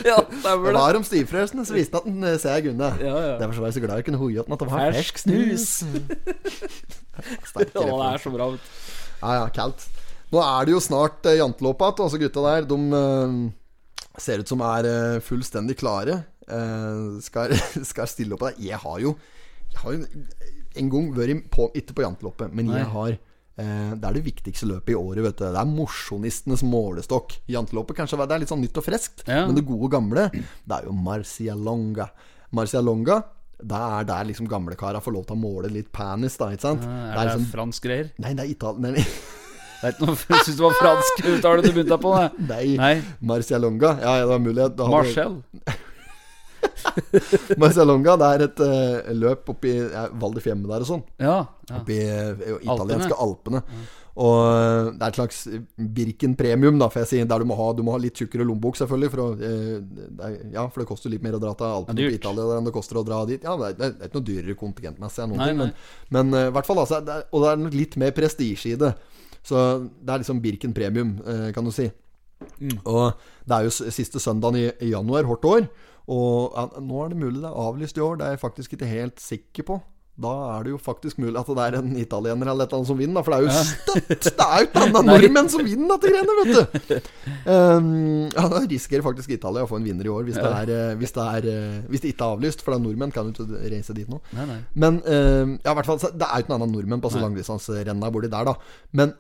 Ja, 0.08 0.18
Det 0.24 0.40
stemmer 0.42 0.72
det. 0.72 0.74
var 0.74 0.98
om 0.98 1.04
styrfrøyelsen 1.06 1.66
Så 1.68 1.76
viste 1.76 1.94
visste 1.94 2.00
at 2.00 2.08
den 2.08 2.24
ser 2.26 2.40
seg 2.42 2.70
unna. 2.72 2.90
Ja, 3.02 3.18
ja. 3.22 3.36
Derfor 3.42 3.62
var 3.62 3.70
jeg 3.70 3.78
så 3.78 3.84
glad 3.84 4.00
jeg 4.02 4.08
kunne 4.08 4.22
hoie 4.22 4.42
at 4.42 4.50
det 4.50 4.70
var 4.72 4.92
Fersk 4.92 5.22
snus. 5.26 5.68
Ja, 7.18 7.64
det 7.66 7.74
er 7.82 8.20
så 8.22 8.30
bra. 8.30 8.46
Ja, 9.24 9.30
ja, 9.40 9.46
kaldt. 9.50 9.88
Nå 10.30 10.38
er 10.44 10.68
det 10.68 10.74
jo 10.76 10.82
snart 10.84 11.26
uh, 11.26 11.34
janteløp 11.34 11.80
igjen. 11.82 12.04
Altså 12.06 12.20
gutta 12.22 12.44
der, 12.46 12.68
de 12.70 12.78
uh, 12.94 14.20
ser 14.22 14.44
ut 14.44 14.52
som 14.52 14.62
er 14.62 14.86
uh, 14.86 15.22
fullstendig 15.26 15.78
klare. 15.80 16.20
Uh, 16.46 17.18
skal, 17.26 17.56
skal 17.92 18.10
stille 18.12 18.38
opp 18.38 18.46
der. 18.46 18.60
Jeg 18.70 18.78
har 18.84 19.02
jo 19.02 19.16
Jeg 19.74 19.82
har 19.82 19.96
jo 19.96 20.06
en 20.78 20.92
gang 20.94 21.10
vært 21.16 21.50
på, 21.54 21.72
ikke 21.76 21.96
på 21.98 22.06
janteløpet, 22.06 22.54
men 22.54 22.70
Nei. 22.70 22.78
jeg 22.84 22.90
har 22.94 23.16
eh, 23.16 23.22
det 23.58 24.06
er 24.06 24.14
det 24.14 24.22
viktigste 24.26 24.68
løpet 24.70 24.94
i 24.94 24.98
året. 25.00 25.24
vet 25.26 25.38
du 25.40 25.46
Det 25.46 25.58
er 25.62 25.66
mosjonistenes 25.66 26.62
målestokk. 26.64 27.40
Janteloppet 27.50 27.98
kanskje 27.98 28.20
det 28.28 28.36
er 28.36 28.40
litt 28.44 28.50
sånn 28.52 28.62
nytt 28.62 28.78
og 28.78 28.86
friskt, 28.86 29.24
Ja. 29.28 29.46
men 29.48 29.56
det 29.56 29.66
gode 29.66 29.90
gamle, 29.90 30.28
det 30.32 30.76
er 30.78 30.86
jo 30.86 30.94
Marcialonga. 30.94 32.10
Marcialonga, 32.54 33.24
det 33.58 33.80
er 33.82 34.04
der 34.06 34.26
liksom 34.30 34.48
gamlekara 34.48 35.02
får 35.02 35.14
lov 35.14 35.26
til 35.26 35.36
å 35.36 35.42
måle 35.42 35.72
litt 35.74 35.92
penis, 35.92 36.38
da. 36.38 36.52
Ikke 36.54 36.62
sant? 36.62 36.82
Ja, 36.86 36.90
Er 37.22 37.24
det 37.26 37.40
liksom- 37.40 37.52
fransk 37.52 37.82
greier? 37.84 38.12
Nei, 38.20 38.34
det 38.34 38.46
er 38.46 38.52
Italia 38.54 38.94
Det 39.82 39.94
Jeg 40.00 40.44
syns 40.46 40.56
det 40.58 40.64
var 40.66 40.74
fransk 40.74 41.26
uttale 41.26 41.62
du 41.62 41.72
begynte 41.72 41.98
på. 42.02 42.14
Det. 42.18 42.48
nei. 42.50 42.78
Nei. 42.78 43.04
Marcialonga. 43.22 44.00
Ja, 44.02 44.20
det 44.22 44.28
var 44.28 44.40
mulig. 44.40 44.76
Da 44.76 44.88
Marcel. 44.88 45.44
Marcialonga, 47.62 48.18
det 48.22 48.32
er 48.34 48.46
et 48.48 48.64
uh, 48.64 49.14
løp 49.18 49.54
oppi 49.54 49.76
ja, 49.78 50.08
Val 50.18 50.36
di 50.36 50.44
Fiemme 50.44 50.70
der 50.70 50.84
og 50.86 50.90
sånn. 50.90 51.06
Ja. 51.22 51.40
ja. 51.70 51.80
Oppi 51.82 52.02
uh, 52.04 52.58
italienske 52.62 53.18
Alpene. 53.18 53.64
Og 54.18 54.38
eh, 54.50 54.88
det 54.98 55.04
er 55.04 55.12
et 55.12 55.18
slags 55.20 55.40
Birken 55.98 56.34
premium, 56.38 56.80
da, 56.82 56.88
får 56.90 57.04
jeg 57.04 57.10
si. 57.12 57.20
Der 57.30 57.44
du 57.44 57.48
må 57.50 57.58
ha, 57.60 57.68
du 57.78 57.84
må 57.86 57.94
ha 57.94 58.00
litt 58.02 58.18
tjukkere 58.18 58.48
lommebok, 58.48 58.80
selvfølgelig. 58.80 59.12
For, 59.14 59.22
å, 59.22 59.28
eh, 59.46 60.08
er, 60.26 60.38
ja, 60.56 60.64
for 60.74 60.82
det 60.82 60.88
koster 60.90 61.14
litt 61.14 61.26
mer 61.26 61.38
å 61.38 61.42
dra 61.44 61.54
til 61.58 61.68
Alpene 61.70 62.08
på. 62.08 62.16
Italia 62.18 62.58
enn 62.58 62.70
det 62.70 62.74
koster 62.76 62.98
å 62.98 63.06
dra 63.06 63.22
dit. 63.30 63.46
Ja, 63.46 63.54
det 63.60 63.70
er, 63.70 63.78
det 63.78 63.90
er 63.92 64.10
ikke 64.10 64.18
noe 64.18 64.30
dyrere 64.32 64.58
kontingentmessig 64.58 65.28
Nei, 65.30 65.38
ting. 65.52 65.62
nei. 65.62 65.70
Men, 65.70 65.76
men 66.18 66.34
uh, 66.34 66.48
i 66.50 66.56
hvert 66.58 66.70
fall, 66.70 66.82
altså. 66.82 67.04
Det 67.06 67.14
er, 67.14 67.30
og 67.30 67.46
det 67.46 67.52
er 67.52 67.62
nok 67.62 67.78
litt 67.78 68.00
mer 68.02 68.18
prestisje 68.18 68.74
i 68.74 68.82
det. 68.82 68.92
Så 69.46 69.64
det 69.86 70.16
er 70.16 70.26
liksom 70.26 70.42
Birken 70.44 70.74
premium, 70.76 71.14
eh, 71.22 71.50
kan 71.56 71.68
du 71.68 71.72
si. 71.76 71.86
Mm. 72.58 72.74
Og 72.90 73.04
det 73.46 73.54
er 73.54 73.68
jo 73.68 73.92
siste 73.94 74.22
søndagen 74.22 74.58
i, 74.60 74.66
i 74.82 74.96
januar, 74.96 75.30
hvert 75.30 75.46
år. 75.52 75.70
Og 76.08 76.80
nå 76.88 77.04
er 77.04 77.12
det 77.12 77.20
mulig 77.20 77.42
det 77.44 77.50
er 77.52 77.62
avlyst 77.68 77.98
i 78.00 78.04
år. 78.04 78.18
Det 78.20 78.26
er 78.28 78.36
jeg 78.38 78.44
faktisk 78.46 78.74
ikke 78.78 78.88
helt 78.90 79.20
sikker 79.20 79.68
på. 79.68 79.80
da 80.18 80.32
er 80.56 80.64
det 80.66 80.72
jo 80.72 80.78
faktisk 80.82 81.20
mulig 81.22 81.38
at 81.38 81.50
det 81.54 81.62
er 81.62 81.76
en 81.78 81.92
italiener 82.02 82.50
eller 82.50 82.66
et 82.66 82.72
eller 82.72 82.80
annet 82.80 82.90
som 82.90 82.98
vinner. 82.98 83.22
For 83.22 83.34
det 83.34 83.38
er 83.38 83.44
jo 83.46 83.66
støtt! 83.68 84.24
Det 84.40 84.46
er 84.48 84.64
jo 84.64 84.66
ikke 84.66 84.86
annet 84.88 85.06
nordmenn 85.12 85.50
som 85.54 85.62
vinner 85.68 85.92
dette 85.94 86.10
greiene, 86.10 86.38
vet 86.40 86.88
du! 86.90 87.12
Um, 87.46 87.92
ja, 88.34 88.48
Da 88.50 88.64
risikerer 88.64 89.06
faktisk 89.06 89.36
Italia 89.36 89.68
å 89.68 89.70
få 89.70 89.78
en 89.78 89.86
vinner 89.86 90.10
i 90.10 90.14
år 90.16 90.26
hvis, 90.26 90.40
det, 90.40 90.54
er, 90.64 90.72
eh, 90.74 90.96
hvis, 90.98 91.14
det, 91.14 91.28
er, 91.36 91.50
eh, 91.52 91.78
hvis 91.92 92.02
det 92.02 92.16
ikke 92.16 92.26
er 92.26 92.40
avlyst. 92.40 92.66
For 92.66 92.74
er 92.74 92.82
nordmenn 92.82 93.14
kan 93.14 93.30
jo 93.30 93.36
ikke 93.46 93.62
reise 93.76 93.94
dit 94.00 94.10
nå. 94.10 94.18
Nei, 94.40 94.48
nei. 94.50 94.58
Men 94.74 94.98
um, 95.04 95.54
ja, 95.62 95.76
i 95.76 95.78
hvert 95.78 95.92
fall, 95.92 96.02
det 96.02 96.26
er 96.26 96.34
jo 96.34 96.48
ikke 96.48 96.56
noen 96.56 96.66
annen 96.66 96.76
nordmenn 96.80 97.04
på 97.06 97.14
så 97.14 97.22
langdistanserenna 97.22 98.10
borti 98.16 98.32
der, 98.34 98.50
da. 98.50 98.58
Men 98.98 99.14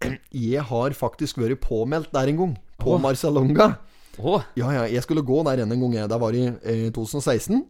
jeg 0.48 0.64
har 0.72 0.96
faktisk 0.96 1.42
vært 1.42 1.60
påmeldt 1.68 2.14
der 2.16 2.32
en 2.32 2.40
gang. 2.40 2.58
På 2.80 2.96
Åh. 2.96 3.02
Marcialonga. 3.04 3.74
Å, 4.22 4.42
Ja, 4.60 4.70
ja, 4.72 4.84
jeg 4.86 5.02
skulle 5.02 5.22
gå 5.26 5.40
der 5.48 5.58
en 5.64 5.72
gang. 5.80 5.92
jeg. 5.92 6.08
Det 6.08 6.20
var 6.20 6.32
i 6.36 6.44
eh, 6.46 6.90
2016. 6.92 7.64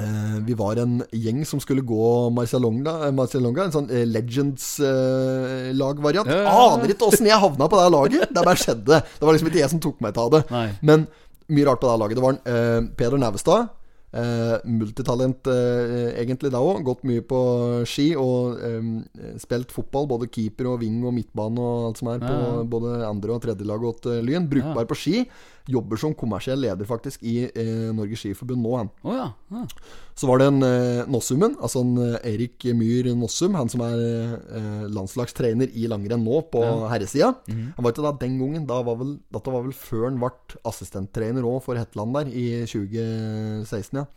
Eh, 0.00 0.38
vi 0.46 0.54
var 0.54 0.76
en 0.78 1.02
gjeng 1.12 1.42
som 1.44 1.60
skulle 1.60 1.82
gå 1.82 2.30
Marcialonga, 2.32 2.92
eh, 3.08 3.12
Marcialonga 3.12 3.64
en 3.66 3.72
sånn 3.74 3.90
eh, 3.90 4.04
Legends-lagvariant. 4.06 6.28
Eh, 6.30 6.36
ja, 6.36 6.42
ja. 6.46 6.52
Aner 6.76 6.88
ikke 6.94 7.08
åssen 7.10 7.26
jeg 7.28 7.40
havna 7.42 7.66
på 7.70 7.76
det 7.80 7.88
laget. 7.94 8.28
Det 8.32 8.44
bare 8.46 8.56
skjedde. 8.60 9.00
Det 9.02 9.24
var 9.26 9.32
liksom 9.36 9.48
ikke 9.50 9.62
jeg 9.64 9.72
som 9.74 9.82
tok 9.82 9.98
meg 10.04 10.16
av 10.20 10.30
det. 10.36 10.42
Nei. 10.52 10.68
Men 10.82 10.98
mye 11.50 11.66
rart 11.68 11.80
på 11.82 11.90
det 11.90 11.98
laget. 12.04 12.16
Det 12.20 12.24
var 12.24 12.34
eh, 12.54 12.80
Peder 12.96 13.18
Nævestad. 13.20 13.62
Eh, 14.10 14.56
multitalent 14.66 15.46
eh, 15.46 16.08
egentlig 16.22 16.50
da 16.50 16.58
òg. 16.66 16.80
Gått 16.86 17.04
mye 17.06 17.22
på 17.26 17.40
ski 17.86 18.08
og 18.18 18.58
eh, 18.66 18.82
spilt 19.42 19.70
fotball. 19.74 20.06
Både 20.10 20.30
keeper 20.32 20.64
og 20.72 20.80
wing 20.82 20.98
og 21.06 21.14
midtbane 21.18 21.58
og 21.62 21.88
alt 21.90 21.98
som 22.02 22.08
er 22.14 22.18
på 22.24 22.32
Ja, 22.32 22.40
ja. 22.56 22.64
både 22.76 22.88
andre- 23.06 23.34
og 23.36 23.42
tredjelaget 23.44 23.86
åt 23.92 24.02
eh, 24.14 24.22
Lyn. 24.26 24.48
Brukbar 24.50 24.84
på 24.90 24.96
ski. 24.98 25.16
Jobber 25.70 26.00
som 26.00 26.14
kommersiell 26.16 26.60
leder 26.62 26.88
faktisk 26.88 27.24
i 27.26 27.42
eh, 27.48 27.90
Norges 27.96 28.22
Skiforbund 28.22 28.62
nå, 28.64 28.76
han. 28.78 28.92
Oh, 29.04 29.16
ja. 29.16 29.26
ja. 29.52 29.64
Så 30.18 30.28
var 30.28 30.40
det 30.40 30.48
en 30.50 30.62
eh, 30.66 31.08
Nossumen, 31.10 31.56
altså 31.60 31.82
en 31.84 31.96
eh, 32.04 32.30
Erik 32.32 32.64
Myhr 32.76 33.10
Nossum, 33.18 33.58
han 33.58 33.70
som 33.72 33.84
er 33.86 33.98
eh, 34.00 34.86
landslagstrener 34.92 35.72
i 35.76 35.88
langrenn 35.90 36.24
nå, 36.26 36.42
på 36.52 36.64
herresida. 36.92 37.34
Han 37.48 37.84
var 37.84 37.94
ikke 37.94 38.06
da 38.06 38.14
den 38.22 38.38
gangen. 38.40 38.68
Da 38.68 38.80
var 38.86 39.00
vel, 39.00 39.18
dette 39.32 39.56
var 39.56 39.66
vel 39.66 39.76
før 39.76 40.08
han 40.08 40.22
ble 40.22 40.32
assistenttrener 40.68 41.46
òg 41.46 41.60
for 41.66 41.80
Hetland 41.80 42.16
der, 42.18 42.32
i 42.32 42.48
2016, 42.70 44.00
ja. 44.00 44.08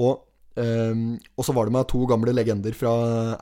Og 0.00 0.22
Um, 0.54 1.16
og 1.34 1.42
så 1.42 1.50
var 1.50 1.66
det 1.66 1.74
med 1.74 1.88
to 1.90 2.04
gamle 2.06 2.30
legender 2.30 2.76
fra 2.78 2.92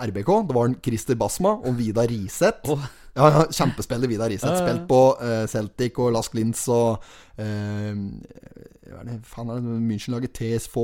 RBK. 0.01 0.31
Det 0.49 0.55
var 0.57 0.69
en 0.71 0.77
Christer 0.81 1.19
Basma 1.21 1.59
og 1.61 1.75
Vidar 1.77 2.09
Riseth. 2.09 2.73
Åh. 2.73 2.87
Ja, 3.13 3.29
ja, 3.29 3.41
Kjempespiller 3.53 4.09
Vidar 4.09 4.33
ja. 4.33 4.41
Spilt 4.41 4.87
på 4.89 5.01
uh, 5.21 5.45
Celtic 5.51 5.99
og 6.01 6.15
Lask 6.15 6.35
Linz 6.39 6.65
og 6.73 7.03
uh, 7.37 7.43
Hva 8.89 9.03
er 9.03 9.11
det 9.11 9.19
faen 9.29 9.53
er 9.53 9.61
det 9.61 9.81
München-laget 9.85 10.33
TSV 10.39 10.79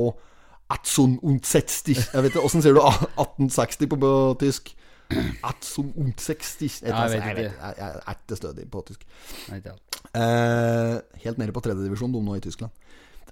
1860 0.69 2.13
Jeg 2.13 2.21
vet 2.21 2.29
ikke, 2.29 2.45
Åssen 2.45 2.61
sier 2.61 2.77
du 2.77 2.83
1860 2.85 3.89
på, 3.89 3.97
på 4.03 4.13
tysk? 4.45 4.75
1860 5.09 6.83
Jeg, 6.83 6.91
Ja, 6.91 7.01
jeg 7.07 7.17
vet 7.17 7.41
ikke. 7.47 7.53
jeg, 7.65 7.93
er 8.05 8.13
ikke 8.13 8.37
stødig 8.37 8.67
på 8.69 8.83
tysk. 8.85 9.05
Eh, 10.13 10.95
helt 11.23 11.37
nede 11.41 11.53
på 11.55 11.63
tredjedivisjon, 11.65 12.13
de 12.13 12.21
nå 12.21 12.35
i 12.37 12.43
Tyskland. 12.45 12.71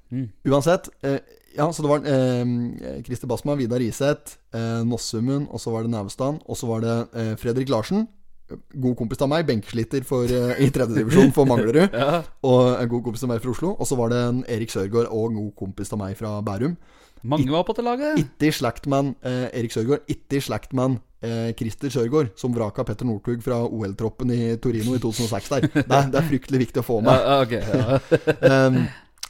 Mm. 0.09 0.29
Uansett. 0.49 0.89
Eh, 1.05 1.19
ja, 1.57 1.67
så 1.73 1.85
det 1.85 1.91
var 1.91 2.09
eh, 2.09 3.03
Christer 3.05 3.29
Basma, 3.29 3.55
Vidar 3.59 3.81
Riseth, 3.81 4.39
eh, 4.53 4.81
Nossummen, 4.89 5.47
og 5.51 5.61
så 5.61 5.73
var 5.73 5.85
det 5.85 5.93
Naustad. 5.93 6.41
Og 6.45 6.57
så 6.57 6.69
var 6.69 6.81
det 6.81 6.97
eh, 7.13 7.35
Fredrik 7.37 7.69
Larsen. 7.69 8.07
God 8.49 8.95
kompis 8.99 9.21
av 9.25 9.29
meg, 9.31 9.45
benkesliter 9.47 10.05
for, 10.07 10.23
eh, 10.29 10.59
i 10.63 10.69
tredjedivisjon 10.71 11.33
for 11.35 11.49
Manglerud. 11.49 11.89
Ja. 11.97 12.21
Og 12.47 12.77
en 12.81 12.89
god 12.91 13.03
kompis 13.09 13.23
av 13.25 13.31
meg 13.33 13.41
fra 13.43 13.51
Oslo. 13.51 13.73
Og 13.75 13.87
så 13.89 13.97
var 13.99 14.13
det 14.13 14.21
en 14.23 14.43
Erik 14.47 14.71
Sørgaard 14.71 15.09
og 15.11 15.31
en 15.31 15.41
god 15.41 15.51
kompis 15.59 15.91
av 15.91 15.99
meg 15.99 16.15
fra 16.19 16.37
Bærum. 16.45 16.77
Mange 17.27 17.49
var 17.51 17.63
på 17.67 17.73
det 17.75 17.83
laget. 17.83 18.19
Ikke 18.21 18.47
i 18.47 18.53
slekt 18.55 18.85
med 18.87 19.15
eh, 19.25 19.47
Erik 19.57 19.73
Sørgaard. 19.73 20.05
Ikke 20.07 20.37
i 20.37 20.43
slekt 20.45 20.75
med 20.77 20.99
eh, 21.25 21.49
Christer 21.57 21.89
Sørgaard, 21.91 22.29
som 22.39 22.53
vraka 22.55 22.85
Petter 22.87 23.09
Northug 23.09 23.41
fra 23.43 23.63
OL-troppen 23.65 24.31
i 24.31 24.55
Torino 24.63 24.93
i 24.95 25.01
2006 25.05 25.49
der. 25.55 25.67
Det 25.73 25.99
det 26.13 26.21
er 26.21 26.29
fryktelig 26.29 26.61
viktig 26.67 26.83
å 26.83 26.87
få 26.87 27.01
med. 27.03 27.17
ja, 27.17 27.41
ok. 27.43 27.57
Ja. 27.57 27.99
Um, 28.67 28.79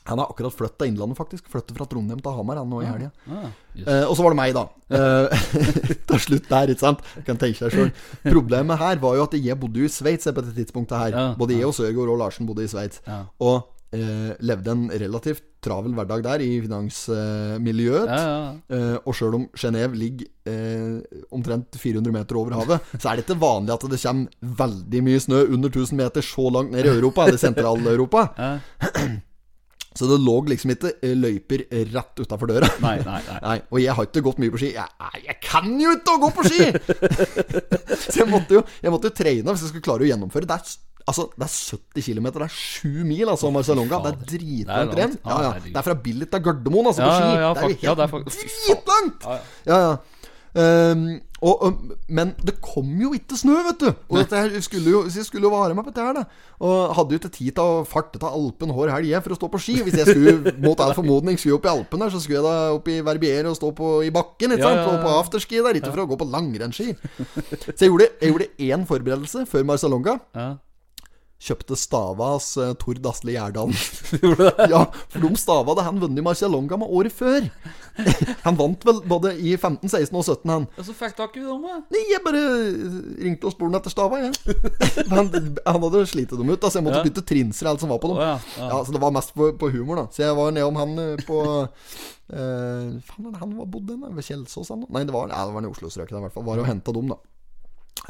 han 0.07 0.21
har 0.21 0.31
akkurat 0.31 0.55
flytta 0.55 0.87
Innlandet, 0.87 1.17
faktisk. 1.19 1.47
Flytta 1.51 1.75
fra 1.75 1.87
Trondheim 1.89 2.21
til 2.23 2.35
Hamar 2.37 2.61
han 2.61 2.69
nå 2.71 2.81
i 2.83 2.87
helga. 2.87 3.11
Ah. 3.27 3.47
Eh, 3.77 4.03
og 4.07 4.15
så 4.17 4.25
var 4.25 4.33
det 4.33 4.39
meg, 4.39 4.55
da. 4.57 4.65
Eh, 4.97 5.47
til 6.11 6.21
slutt 6.23 6.49
der, 6.49 6.73
ikke 6.73 6.85
sant. 6.85 7.03
Kan 7.27 7.39
tenke 7.41 7.59
seg 7.59 7.73
selv 7.73 8.05
Problemet 8.23 8.79
her 8.79 9.01
var 9.03 9.17
jo 9.19 9.25
at 9.27 9.35
jeg 9.37 9.59
bodde 9.59 9.83
jo 9.83 9.89
i 9.89 9.91
Sveits 9.91 10.29
på 10.29 10.39
dette 10.39 10.55
tidspunktet 10.57 11.01
her. 11.01 11.17
Ja, 11.17 11.25
Både 11.39 11.57
jeg 11.59 11.67
og 11.67 11.75
Sørgaard 11.77 12.13
og 12.13 12.21
Larsen 12.23 12.47
bodde 12.49 12.65
i 12.65 12.71
Sveits. 12.71 13.03
Ja. 13.07 13.25
Og 13.43 13.59
eh, 13.95 14.31
levde 14.47 14.73
en 14.73 14.87
relativt 14.91 15.43
travel 15.63 15.95
hverdag 15.97 16.23
der 16.25 16.43
i 16.45 16.49
finansmiljøet. 16.63 18.07
Ja, 18.07 18.23
ja. 18.23 18.49
Eh, 18.77 18.95
og 19.03 19.15
sjøl 19.17 19.37
om 19.39 19.45
Genéve 19.57 19.97
ligger 19.99 20.27
eh, 20.47 21.21
omtrent 21.35 21.77
400 21.79 22.13
meter 22.15 22.39
over 22.39 22.57
havet, 22.59 22.91
så 22.97 23.11
er 23.11 23.19
det 23.19 23.27
ikke 23.27 23.39
vanlig 23.41 23.75
at 23.75 23.87
det 23.91 24.01
kommer 24.03 24.57
veldig 24.63 25.05
mye 25.07 25.23
snø 25.23 25.43
under 25.47 25.71
1000 25.73 25.99
meter 25.99 26.25
så 26.25 26.49
langt 26.53 26.73
ned 26.75 26.87
i 26.87 26.93
Europa, 26.95 27.27
eller 27.27 27.41
Sentral-Europa. 27.41 28.27
Ja. 28.37 28.51
Så 29.97 30.07
det 30.09 30.19
lå 30.21 30.35
liksom 30.51 30.71
ikke 30.75 30.91
eh, 31.01 31.13
løyper 31.17 31.63
rett 31.93 32.21
utafor 32.23 32.51
døra. 32.51 32.69
Nei, 32.83 32.95
nei, 33.05 33.19
nei. 33.27 33.37
Nei, 33.47 33.57
og 33.73 33.79
jeg 33.81 33.95
har 33.97 34.09
ikke 34.09 34.23
gått 34.27 34.41
mye 34.43 34.53
på 34.53 34.61
ski. 34.61 34.71
Jeg, 34.77 35.13
jeg 35.25 35.37
kan 35.43 35.71
jo 35.81 35.93
ikke 35.97 36.15
å 36.17 36.21
gå 36.25 36.29
på 36.37 36.45
ski! 36.47 36.67
så 38.07 38.19
jeg 38.21 38.27
måtte, 38.31 38.59
jo, 38.59 38.65
jeg 38.83 38.93
måtte 38.93 39.09
jo 39.11 39.15
trene 39.17 39.53
hvis 39.55 39.65
jeg 39.65 39.73
skulle 39.73 39.87
klare 39.89 40.05
å 40.05 40.09
gjennomføre. 40.11 40.47
Det 40.49 40.57
er, 40.57 40.75
altså, 41.07 41.27
det 41.35 41.47
er 41.47 41.53
70 41.55 42.07
km, 42.09 42.29
det 42.37 42.47
er 42.47 42.57
7 42.57 42.91
mil, 43.07 43.25
altså, 43.33 43.51
Marcialonga. 43.55 44.01
Det 44.05 44.13
er 44.13 44.19
dritlangt 44.35 44.97
renn. 45.01 45.17
Ja, 45.23 45.39
Ja. 45.47 45.53
Det 45.67 45.75
er 45.81 45.87
fra 45.89 45.97
Billit 46.07 46.31
til 46.33 46.45
Gardermoen, 46.49 46.91
altså, 46.93 47.07
på 47.07 47.15
ski. 47.15 47.25
det 47.25 48.05
er 48.05 48.13
jo 48.13 48.21
helt 48.21 48.37
dritlangt! 48.37 49.27
Ja, 49.27 49.39
ja. 49.39 49.41
Ja, 49.71 49.81
ja. 49.87 49.97
Ehm, 50.57 51.01
og, 51.41 51.63
og, 51.63 51.91
men 52.09 52.31
det 52.41 52.55
kom 52.65 52.87
jo 53.01 53.11
ikke 53.13 53.37
snø, 53.37 53.55
vet 53.67 53.79
du. 53.83 53.89
Og 54.09 54.17
dette 54.23 54.61
skulle 54.65 54.89
jo, 54.93 55.03
så 55.09 55.19
jeg 55.21 55.27
skulle 55.27 55.45
jo 55.45 55.51
vare 55.53 55.75
meg 55.77 55.85
på 55.85 55.91
dette 55.93 56.05
her, 56.07 56.17
da. 56.17 56.23
Og 56.65 56.95
hadde 56.97 57.13
jo 57.13 57.19
ikke 57.21 57.31
tid 57.35 57.51
til 57.57 57.61
å 57.63 57.83
farte 57.85 58.17
til 58.17 58.25
Alpen 58.29 58.73
hver 58.73 58.89
helg 58.95 59.13
for 59.25 59.35
å 59.35 59.37
stå 59.37 59.49
på 59.53 59.61
ski. 59.61 59.75
Hvis 59.85 59.99
jeg 60.01 60.09
skulle 60.09 60.53
mot 60.65 60.81
all 60.81 60.95
formodning 60.97 61.37
skulle 61.37 61.59
opp 61.59 61.67
i 61.69 61.73
Alpen, 61.75 62.01
der, 62.01 62.13
så 62.15 62.21
skulle 62.23 62.39
jeg 62.41 62.47
da 62.47 62.75
opp 62.79 62.89
i 62.89 62.99
Verbier 63.05 63.49
og 63.51 63.57
stå 63.59 63.69
på, 63.77 63.91
i 64.07 64.13
bakken. 64.15 64.55
Ikke 64.57 64.65
Ja, 64.65 64.71
sant? 64.71 64.81
ja, 64.81 64.85
ja. 64.87 64.93
Og 64.97 65.05
på 65.05 65.15
afterski 65.21 65.61
der, 65.61 65.77
ikke 65.81 65.93
for 65.93 66.05
å 66.05 66.09
gå 66.09 66.19
på 66.23 66.29
langrennsski. 66.33 66.95
Så 67.69 67.77
jeg 67.85 67.91
gjorde, 67.91 68.09
jeg 68.21 68.33
gjorde 68.33 68.49
én 68.71 68.87
forberedelse 68.89 69.45
før 69.49 69.67
Marcialonga. 69.73 70.17
Ja. 70.37 70.49
Kjøpte 71.37 71.75
Stavas 71.77 72.45
uh, 72.57 72.71
Tord 72.81 73.05
Asle 73.05 73.35
Gjerdal. 73.35 73.69
ja, 74.73 74.79
for 75.13 75.21
de 75.21 75.29
stava 75.37 75.69
hadde 75.69 75.83
han 75.85 75.99
vunnet 76.01 76.17
i 76.17 76.25
Marcialonga 76.25 76.79
med 76.81 76.89
året 76.89 77.13
før. 77.13 77.45
han 78.45 78.57
vant 78.57 78.81
vel 78.87 79.03
både 79.05 79.35
i 79.37 79.53
15, 79.53 79.85
16 79.85 80.17
og 80.17 80.25
17, 80.25 80.49
han. 80.49 80.65
Så 80.81 80.95
fikk 80.97 81.21
i 81.37 81.43
dem, 81.45 81.67
da. 81.67 81.75
Nei, 81.93 82.01
jeg 82.09 82.23
bare 82.25 82.41
ringte 83.21 83.49
og 83.49 83.53
spurte 83.53 83.81
etter 83.83 83.93
stava, 83.93 84.21
jeg. 84.23 84.57
Han, 85.13 85.29
han 85.29 85.81
hadde 85.85 86.01
slitt 86.09 86.33
dem 86.33 86.49
ut, 86.49 86.59
da, 86.61 86.71
så 86.71 86.79
jeg 86.79 86.87
måtte 86.87 87.03
Ja. 87.03 87.05
bytte 87.05 87.23
trinser 87.29 87.67
og 87.67 87.71
alt 87.75 87.83
som 87.85 87.93
var 87.93 88.01
på 88.01 88.09
dem. 88.11 88.17
Oh, 88.17 88.25
ja, 88.25 88.35
ja. 88.57 88.67
Ja, 88.73 88.81
Så 88.85 88.95
det 88.95 89.01
var 89.05 89.13
mest 89.15 89.33
på, 89.37 89.51
på 89.61 89.69
humor, 89.73 90.01
da. 90.01 90.05
Så 90.13 90.25
jeg 90.25 90.35
var 90.37 90.51
nedom 90.57 90.77
han 90.81 90.97
eh, 91.03 91.23
på 91.27 91.37
eh, 91.61 92.89
Faen, 93.07 93.29
han 93.37 93.55
var 93.61 93.69
bodd 93.77 93.93
hen? 93.93 94.03
Ved 94.17 94.25
Kjelsås? 94.25 94.73
han? 94.73 94.85
Nei, 94.89 95.05
det 95.07 95.13
var, 95.15 95.29
ja, 95.31 95.45
det 95.45 95.53
var 95.55 95.65
i 95.69 95.71
Oslo-strøket, 95.71 96.17
i 96.17 96.25
hvert 96.25 96.35
fall. 96.35 96.45
Var 96.49 96.65
og 96.65 96.69
henta 96.69 96.97
dem, 96.97 97.13
da. 97.13 97.21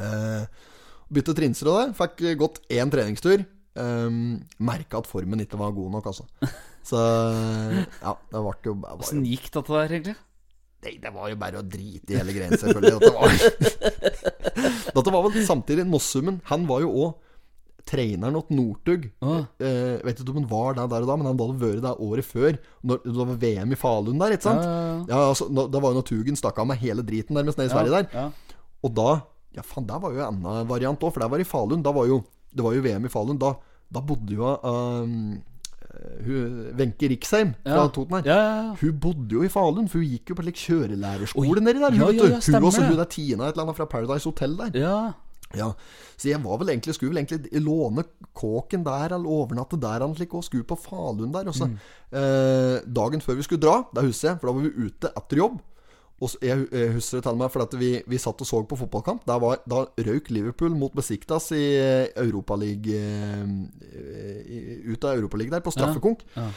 Eh, 0.00 0.74
bytte 1.12 1.34
trinser 1.36 1.70
og 1.70 1.78
det. 1.80 1.86
Fikk 1.98 2.24
gått 2.40 2.60
én 2.72 2.92
treningstur. 2.92 3.44
Um, 3.78 4.40
Merka 4.58 4.98
at 4.98 5.06
formen 5.06 5.44
ikke 5.44 5.58
var 5.60 5.74
god 5.76 5.92
nok, 5.98 6.08
altså. 6.10 6.24
Så 6.88 6.98
ja, 6.98 8.14
det 8.32 8.40
ble 8.42 8.54
jo, 8.64 8.74
Åssen 8.96 9.22
gikk 9.28 9.50
dette 9.54 9.70
der, 9.74 9.92
egentlig? 9.92 10.16
Nei, 10.86 10.92
det 11.02 11.10
var 11.14 11.30
jo 11.30 11.38
bare 11.38 11.60
å 11.60 11.66
drite 11.66 12.14
i 12.14 12.18
hele 12.20 12.34
greien, 12.34 12.54
selvfølgelig. 12.58 12.98
Dette 12.98 13.14
var, 13.14 13.94
dette 14.98 15.14
var 15.14 15.24
vel 15.26 15.46
samtidig 15.46 15.86
Mossummen. 15.90 16.38
Han 16.50 16.68
var 16.70 16.84
jo 16.84 16.92
òg 17.06 17.16
treneren 17.88 18.36
åt 18.36 18.50
Northug. 18.52 19.08
ah. 19.24 19.46
Eh, 19.64 19.96
vet 20.04 20.20
ikke 20.20 20.34
om 20.34 20.42
han 20.42 20.50
var 20.50 20.76
der 20.76 20.90
der 20.92 21.06
og 21.06 21.08
da, 21.08 21.16
men 21.16 21.28
han 21.30 21.38
hadde 21.40 21.56
vært 21.62 21.84
der 21.86 22.02
året 22.04 22.26
før. 22.28 22.58
Når, 22.84 23.00
det 23.06 23.16
var 23.16 23.40
VM 23.46 23.72
i 23.74 23.80
Falun 23.80 24.20
der, 24.20 24.36
ikke 24.36 24.48
sant? 24.50 24.66
Ja, 24.66 24.76
ja, 24.76 25.00
Ja, 25.08 25.22
altså, 25.30 25.48
Det 25.48 25.80
var 25.82 25.94
jo 25.94 25.98
når 26.00 26.06
Tugen 26.10 26.38
stakk 26.38 26.60
av 26.60 26.68
med 26.68 26.82
hele 26.82 27.04
driten 27.06 27.38
nærmest 27.38 27.58
nede 27.58 27.70
i 27.70 27.74
Sverige 27.74 27.96
der. 27.96 28.08
Ja. 28.12 28.58
Og 28.84 28.94
da 28.94 29.10
Ja, 29.56 29.62
faen, 29.62 29.86
der 29.88 29.98
var 29.98 30.12
jo 30.12 30.20
en 30.20 30.42
annen 30.44 30.68
variant 30.68 31.00
òg, 31.00 31.12
for 31.14 31.20
der 31.24 31.28
var 31.32 31.40
i 31.40 31.44
Falun. 31.48 31.82
Da 31.82 31.92
var 31.92 32.06
jo 32.06 32.22
Det 32.54 32.64
var 32.64 32.72
jo 32.74 32.80
VM 32.82 33.04
i 33.04 33.08
Falun. 33.12 33.38
Da, 33.38 33.54
da 33.92 34.00
bodde 34.00 34.34
jo 34.34 34.48
um, 34.64 35.42
Wenche 36.78 37.08
Riksheim 37.10 37.54
fra 37.64 37.84
Ja. 37.84 37.88
Toten 37.88 38.16
her. 38.18 38.26
Ja, 38.26 38.38
ja. 38.62 38.74
Hun 38.80 38.98
bodde 39.00 39.32
jo 39.34 39.42
i 39.42 39.48
Falun, 39.48 39.88
for 39.88 39.98
hun 39.98 40.08
gikk 40.08 40.30
jo 40.30 40.34
på 40.38 40.44
like, 40.46 40.58
kjørelærerskole 40.60 41.60
nedi 41.64 41.80
der. 41.80 41.90
Hun, 41.90 42.00
Ja, 42.00 42.28
hun 42.28 42.64
også, 42.68 42.84
hun 42.88 42.98
er 43.00 43.04
Tina 43.10 43.48
et 43.48 43.52
eller 43.56 43.64
annet 43.66 43.76
fra 43.76 43.86
Paradise 43.86 44.24
Hotel 44.28 44.56
der. 44.56 44.70
ja. 44.78 45.12
Ja, 45.56 45.70
Så 46.18 46.28
jeg 46.28 46.42
var 46.44 46.58
vel 46.58 46.68
egentlig 46.68 46.92
skulle 46.94 47.14
vel 47.14 47.22
egentlig 47.24 47.62
låne 47.64 48.02
kåken 48.36 48.82
der, 48.84 49.14
eller 49.14 49.24
overnatte 49.32 49.78
der, 49.80 50.02
eller 50.04 50.14
slik, 50.14 50.34
og 50.34 50.44
skulle 50.44 50.62
på 50.68 50.76
Falun 50.76 51.32
der. 51.32 51.48
Og 51.48 51.54
så, 51.54 51.64
Mm. 51.64 51.78
eh, 52.12 52.80
dagen 52.84 53.20
før 53.20 53.34
vi 53.36 53.42
skulle 53.46 53.60
dra, 53.62 53.82
da 53.94 54.02
husker 54.02 54.28
jeg, 54.28 54.40
for 54.40 54.48
da 54.48 54.52
var 54.52 54.60
vi 54.60 54.86
ute 54.86 55.08
etter 55.16 55.36
jobb. 55.38 55.58
Og 56.18 56.32
jeg, 56.42 56.64
jeg 56.74 56.94
husker 56.96 57.20
det 57.20 57.28
til 57.28 57.36
meg, 57.38 57.52
for 57.54 57.62
at 57.62 57.74
vi, 57.78 57.90
vi 58.10 58.18
satt 58.18 58.40
og 58.42 58.48
så 58.48 58.62
på 58.66 58.78
fotballkamp. 58.80 59.22
Der 59.28 59.38
var, 59.42 59.60
da 59.70 59.84
røyk 60.08 60.32
Liverpool 60.34 60.74
mot 60.74 60.94
Besiktas 60.94 61.52
i 61.54 61.66
Europaligaen 62.18 63.68
Ut 64.88 65.04
av 65.06 65.14
Europaligaen 65.14 65.58
der, 65.58 65.62
på 65.62 65.74
straffekonk. 65.74 66.26
Ja. 66.34 66.48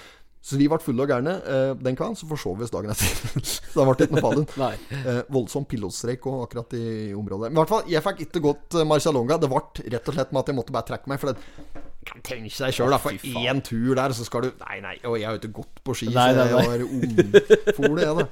Så 0.41 0.57
vi 0.57 0.65
ble 0.65 0.79
fulle 0.81 1.05
og 1.05 1.11
gærne 1.11 1.35
eh, 1.45 1.71
den 1.77 1.97
kvelden, 1.97 2.17
så 2.17 2.25
forsov 2.25 2.57
vi 2.57 2.65
oss 2.65 2.73
dagen 2.73 2.89
etter. 2.89 3.41
så 3.45 3.75
da 3.75 3.85
ble 3.85 3.93
det 3.99 4.07
ikke 4.07 4.17
noe 4.17 4.25
fallen. 4.25 4.47
Eh, 5.01 5.21
voldsom 5.33 5.65
pilotstreik 5.69 6.25
og 6.29 6.43
akkurat 6.47 6.73
i 6.77 7.13
området. 7.17 7.49
Men 7.49 7.59
i 7.59 7.61
hvert 7.61 7.71
fall, 7.71 7.87
jeg 7.89 8.03
fikk 8.05 8.25
ikke 8.25 8.41
gått 8.43 8.77
eh, 8.77 8.87
Marcialonga. 8.87 9.37
Det 9.41 9.49
ble 9.51 9.61
rett 9.93 10.09
og 10.09 10.17
slett 10.17 10.33
med 10.33 10.41
at 10.41 10.51
jeg 10.51 10.57
måtte 10.57 10.75
bare 10.75 10.87
trekke 10.89 11.11
meg. 11.11 11.21
For 11.21 11.31
det 11.31 11.85
kan 12.07 12.21
tenke 12.25 12.49
seg 12.53 12.73
sjøl, 12.73 12.93
for 13.01 13.13
én 13.13 13.59
tur 13.65 13.93
der, 13.97 14.13
så 14.17 14.25
skal 14.25 14.47
du 14.47 14.63
Nei, 14.63 14.79
nei, 14.81 14.93
og 15.05 15.17
jeg 15.19 15.27
har 15.27 15.35
jo 15.35 15.41
ikke 15.41 15.51
gått 15.59 15.81
på 15.85 15.93
ski, 15.97 16.07
Nei, 16.09 16.27
så 16.33 16.39
nei, 16.39 16.47
jeg 16.49 16.69
var 16.71 16.83
ungfole, 16.87 18.05
jeg, 18.05 18.15
da. 18.17 18.25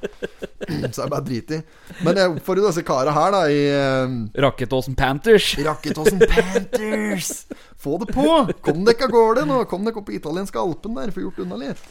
Så 0.93 1.01
jeg 1.01 1.09
bare 1.09 1.25
driter 1.25 1.59
i. 1.59 1.95
Men 2.05 2.17
jeg 2.19 2.31
oppfordrer 2.33 2.67
disse 2.67 2.83
kara 2.85 3.13
her, 3.15 3.31
da, 3.33 3.39
i 3.49 3.61
eh, 3.73 4.41
Rakketåsen 4.45 4.97
Panthers. 4.99 5.51
Rakketåsen 5.65 6.21
Panthers! 6.29 7.31
Få 7.79 7.97
det 8.01 8.09
på! 8.13 8.27
Kom 8.65 8.83
dere 8.87 9.07
av 9.07 9.13
gårde 9.13 9.45
nå! 9.49 9.63
Kom 9.71 9.87
dere 9.87 10.01
opp 10.01 10.11
i 10.11 10.17
italienske 10.19 10.61
Alpen 10.61 10.97
der, 10.99 11.13
få 11.15 11.23
gjort 11.25 11.41
unna 11.45 11.57
litt. 11.61 11.85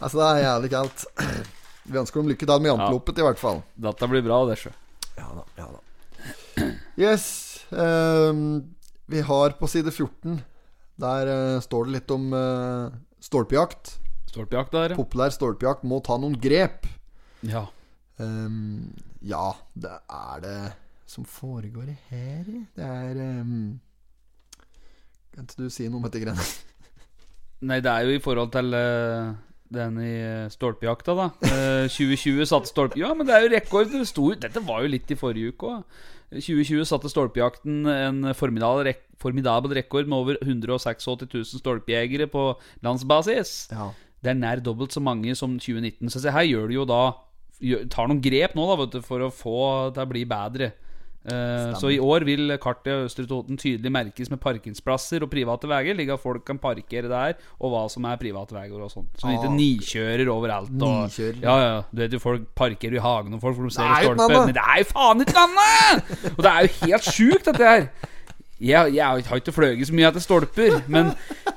Altså, 0.00 0.16
det 0.16 0.26
er 0.26 0.42
jævlig 0.46 0.72
kaldt. 0.72 1.06
Vi 1.90 2.00
ønsker 2.00 2.22
dem 2.22 2.30
lykke 2.32 2.46
til 2.48 2.62
med 2.64 2.72
janteloppet, 2.72 3.20
i 3.20 3.26
hvert 3.26 3.42
fall. 3.42 3.62
Dette 3.88 4.10
blir 4.10 4.26
bra, 4.26 4.42
det, 4.50 4.58
sjø. 4.62 4.74
Ja 5.18 5.30
da, 5.34 5.46
ja 5.60 5.68
da. 5.74 6.70
Yes. 6.98 7.26
Um, 7.70 8.62
vi 9.10 9.22
har 9.26 9.54
på 9.58 9.68
side 9.70 9.90
14 9.90 10.40
Der 11.00 11.32
uh, 11.32 11.58
står 11.64 11.88
det 11.88 11.96
litt 11.98 12.14
om 12.14 12.30
uh, 12.36 12.92
stolpejakt. 13.24 13.96
Stolpejakt 14.30 14.74
der, 14.76 14.94
ja. 14.94 15.00
Populær 15.00 15.32
stolpejakt 15.34 15.86
må 15.88 16.02
ta 16.04 16.20
noen 16.20 16.38
grep. 16.40 16.88
ja. 17.46 17.66
Um, 18.20 18.90
ja, 19.24 19.46
det 19.72 19.94
er 20.12 20.40
det 20.44 20.72
som 21.08 21.24
foregår 21.24 21.94
her. 22.10 22.44
Det 22.76 22.84
er 22.84 23.20
um, 23.40 23.80
Kan 25.34 25.46
ikke 25.48 25.62
du 25.64 25.70
si 25.72 25.88
noe 25.88 26.00
om 26.00 26.04
dette 26.04 26.20
greiene? 26.22 26.44
Nei, 27.68 27.80
det 27.84 27.92
er 27.92 28.06
jo 28.06 28.16
i 28.16 28.22
forhold 28.22 28.52
til 28.54 28.76
uh, 28.76 29.32
den 29.70 29.98
i 30.02 30.14
eh, 30.18 30.50
stolpejakta, 30.50 31.14
da. 31.14 31.26
Uh, 31.44 31.86
2020 31.86 32.46
satte 32.48 32.70
stolpe... 32.70 32.98
Ja, 32.98 33.12
men 33.14 33.28
det 33.28 33.36
er 33.36 33.44
jo 33.44 33.52
rekord. 33.52 33.92
Det 33.92 34.06
sto, 34.08 34.30
dette 34.34 34.62
var 34.66 34.82
jo 34.82 34.90
litt 34.90 35.12
i 35.12 35.18
forrige 35.18 35.52
uke 35.52 35.68
òg. 35.70 36.00
2020 36.30 36.86
satte 36.86 37.10
stolpejakten 37.10 37.86
en 37.90 38.28
formidabel, 38.38 38.84
rek 38.86 39.00
formidabel 39.20 39.74
rekord 39.76 40.06
med 40.08 40.16
over 40.16 40.38
186 40.40 41.08
000 41.10 41.48
stolpejegere 41.58 42.28
på 42.30 42.44
landsbasis. 42.86 43.70
Ja. 43.74 43.90
Det 44.20 44.32
er 44.32 44.38
nær 44.38 44.62
dobbelt 44.62 44.94
så 44.94 45.02
mange 45.02 45.34
som 45.36 45.58
2019. 45.58 46.12
Så 46.12 46.22
se, 46.22 46.32
her 46.32 46.46
gjør 46.46 46.70
du 46.70 46.78
jo 46.80 46.86
da 46.88 47.02
Tar 47.92 48.06
noen 48.08 48.22
grep 48.24 48.54
nå 48.56 48.64
da, 48.70 48.74
vet 48.80 48.94
du, 48.94 49.02
for 49.04 49.20
å 49.20 49.26
få 49.28 49.58
det 49.90 49.98
til 49.98 50.06
å 50.06 50.08
bli 50.08 50.22
bedre. 50.24 50.70
Eh, 51.20 51.74
så 51.76 51.90
i 51.92 51.98
år 52.00 52.24
vil 52.24 52.48
kartet 52.62 52.88
i 52.94 53.04
Østre 53.04 53.26
Toten 53.28 53.58
tydelig 53.60 53.90
merkes 53.92 54.30
med 54.32 54.40
parkingsplasser 54.40 55.20
og 55.26 55.28
private 55.30 55.68
veier, 55.68 55.92
slik 55.98 56.12
at 56.14 56.22
folk 56.22 56.46
kan 56.48 56.56
parkere 56.62 57.10
der, 57.12 57.34
og 57.60 57.74
hva 57.74 57.82
som 57.92 58.06
er 58.08 58.16
private 58.22 58.56
veier 58.56 58.80
og 58.80 58.88
sånt. 58.90 59.10
Så 59.20 59.28
vi 59.28 59.34
ikke 59.36 59.50
Ah. 59.50 59.58
nikjører 59.58 60.30
overalt. 60.32 60.70
Og, 60.70 61.10
Nikjører. 61.10 61.42
ja, 61.44 61.56
ja, 61.60 61.82
du 61.92 62.00
vet 62.00 62.12
jo 62.16 62.22
folk 62.22 62.46
parkerer 62.56 62.96
i 62.96 63.04
hagen 63.04 63.34
og 63.36 63.40
folk 63.42 63.56
for 63.56 63.68
de 63.68 63.74
ser 63.74 63.82
Det 63.82 63.90
er 63.90 64.02
jo 64.02 64.14
ikke 64.14 64.16
stolpe. 64.16 64.32
noe 64.32 64.40
annet. 64.40 64.46
Men 64.46 64.54
det 64.54 64.64
er 64.64 64.78
jo 64.78 64.88
faen 64.94 65.20
ikke 65.26 65.44
annet! 65.44 66.32
Og 66.38 66.40
det 66.44 66.54
er 66.54 66.60
jo 66.62 66.86
helt 66.86 67.04
sjukt, 67.04 67.44
dette 67.50 67.68
her. 67.68 67.90
Jeg, 68.60 68.92
jeg 68.92 69.24
har 69.24 69.36
ikke 69.40 69.52
fløyet 69.56 69.86
så 69.88 69.94
mye 69.96 70.08
etter 70.10 70.20
stolper, 70.20 70.82
men 70.86 71.14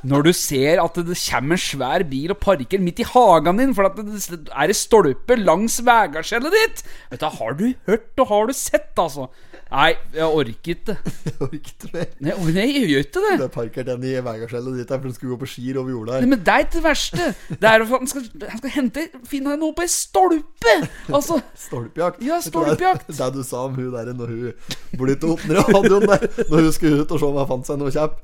når 0.07 0.23
du 0.23 0.31
ser 0.31 0.79
at 0.79 0.93
det 1.03 1.17
kommer 1.19 1.57
en 1.57 1.59
svær 1.59 2.03
bil 2.07 2.31
og 2.31 2.39
parker 2.39 2.79
midt 2.79 2.99
i 3.03 3.03
hagen 3.03 3.57
din 3.59 3.73
for 3.75 3.89
at 3.89 3.97
det 3.99 4.21
er 4.47 4.71
en 4.71 4.73
stolpe 4.73 5.35
langs 5.35 5.81
veiskjellet 5.83 6.51
ditt 6.55 6.83
du, 7.19 7.25
Har 7.27 7.53
du 7.59 7.73
hørt 7.87 8.19
og 8.23 8.27
har 8.31 8.47
du 8.47 8.53
sett, 8.55 8.95
altså? 8.95 9.27
Nei, 9.73 9.95
jeg 10.13 10.25
orker 10.29 10.49
ikke. 10.53 10.93
Jeg 11.25 11.33
orker 11.41 11.87
det. 11.93 12.03
mer. 12.21 12.35
Nei, 12.37 12.51
nei, 12.53 12.65
jeg 12.69 12.89
gjør 12.91 13.05
ikke 13.07 13.21
det. 13.23 13.31
Det 13.39 13.45
er 13.47 13.51
parkert 13.55 13.87
den 13.89 14.03
i 14.05 14.11
veiskjellet 14.21 14.75
ditt 14.77 14.91
for 14.93 15.07
du 15.09 15.15
skulle 15.15 15.33
gå 15.33 15.37
på 15.41 15.47
skier 15.49 15.79
over 15.81 15.89
jorda 15.95 16.19
Nei, 16.21 16.29
men 16.29 16.43
det 16.45 16.53
er 16.53 16.65
ikke 16.67 16.75
det 16.75 16.83
verste. 16.85 17.29
Det 17.49 17.69
er 17.71 17.85
at 17.85 17.89
han 17.93 18.11
skal, 18.11 18.27
han 18.51 18.61
skal 18.61 18.73
hente 18.75 19.05
finne 19.31 19.55
noe 19.57 19.73
på 19.73 19.85
ei 19.85 19.89
stolpe! 19.89 20.75
Altså 21.09 21.39
Stolpejakt. 21.57 22.21
Ja, 22.21 22.37
du 22.37 22.47
stolpejakt. 22.51 23.09
Det 23.09 23.29
du 23.33 23.41
sa 23.47 23.63
om 23.65 23.73
hun 23.79 23.89
der 23.95 24.13
når 24.13 24.33
hun 24.35 24.53
bor 24.99 25.09
i 25.09 25.17
Toten 25.23 25.55
radioen 25.57 26.05
der 26.11 26.27
Når 26.51 26.67
hun 26.67 26.71
skulle 26.77 27.01
ut 27.01 27.15
og 27.17 27.23
se 27.23 27.31
om 27.31 27.39
hun 27.41 27.49
fant 27.55 27.71
seg 27.71 27.81
noe 27.81 27.93
kjapp. 27.95 28.19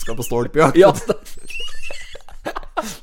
Skal 0.00 0.16
på 0.16 0.24
stolpejakt. 0.30 0.80
Ja, 0.80 0.94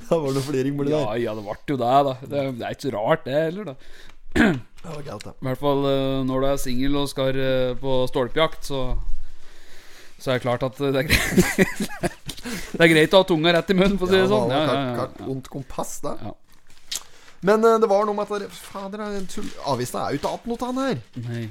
Da 0.10 0.18
var 0.18 0.30
det 0.32 0.38
noe 0.40 0.46
fliring 0.46 0.78
borti 0.80 0.94
ja, 0.94 1.02
der. 1.04 1.22
ja, 1.22 1.34
det 1.36 1.44
ble 1.46 1.56
jo 1.70 1.78
det, 1.82 1.96
da. 2.08 2.14
Det, 2.24 2.44
det 2.60 2.66
er 2.66 2.76
ikke 2.78 2.88
så 2.88 2.94
rart, 2.96 3.26
det 3.28 3.36
heller, 3.36 3.74
da. 3.74 3.76
Det 4.86 4.94
var 4.94 5.02
galt. 5.02 5.28
I 5.34 5.48
hvert 5.48 5.62
fall 5.62 5.86
eh, 5.90 6.24
når 6.28 6.42
du 6.44 6.48
er 6.52 6.62
singel 6.62 6.98
og 7.02 7.10
skal 7.10 7.40
eh, 7.42 7.74
på 7.82 7.98
stolpejakt, 8.12 8.68
så 8.70 8.86
Så 10.20 10.32
er 10.32 10.38
det 10.38 10.46
klart 10.46 10.64
at 10.64 10.78
det 10.80 10.96
er 10.96 11.08
greit 11.10 12.14
Det 12.76 12.84
er 12.86 12.92
greit 12.92 13.14
å 13.16 13.20
ha 13.24 13.26
tunga 13.28 13.52
rett 13.56 13.72
i 13.74 13.76
munnen, 13.76 13.98
for 13.98 14.08
å 14.08 14.12
si 14.12 14.20
det 14.20 14.30
sånn. 14.30 14.52
Ja, 14.54 14.62
Ja, 14.70 14.84
ja, 15.00 15.28
ondt 15.32 15.50
kompass, 15.50 15.98
da. 16.04 16.14
Ja. 16.22 16.34
Men 17.46 17.66
uh, 17.66 17.76
det 17.82 17.90
var 17.90 18.06
noe 18.06 18.16
med 18.18 18.30
at 18.30 18.54
Fader, 18.54 19.02
er 19.02 19.26
avisa 19.70 20.06
er 20.06 20.14
jo 20.16 20.20
ikke 20.22 20.32
igjen 20.36 20.52
noe 20.52 20.70
av 20.70 20.80
her. 20.84 21.02
Nei. 21.26 21.44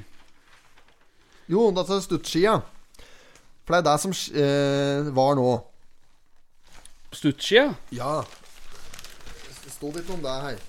Jo, 1.51 1.67
dette 1.75 1.97
er 1.97 2.05
stuttskia. 2.05 2.55
For 3.65 3.75
det 3.75 3.81
er 3.81 3.87
det 3.89 3.97
som 4.05 4.15
uh, 4.15 5.11
var 5.19 5.35
nå. 5.39 5.49
Stuttskia? 7.15 7.67
Ja. 7.95 8.15
Det 9.65 9.73
sto 9.73 9.91
litt 9.91 10.09
om 10.13 10.23
det 10.23 10.39
her. 10.47 10.63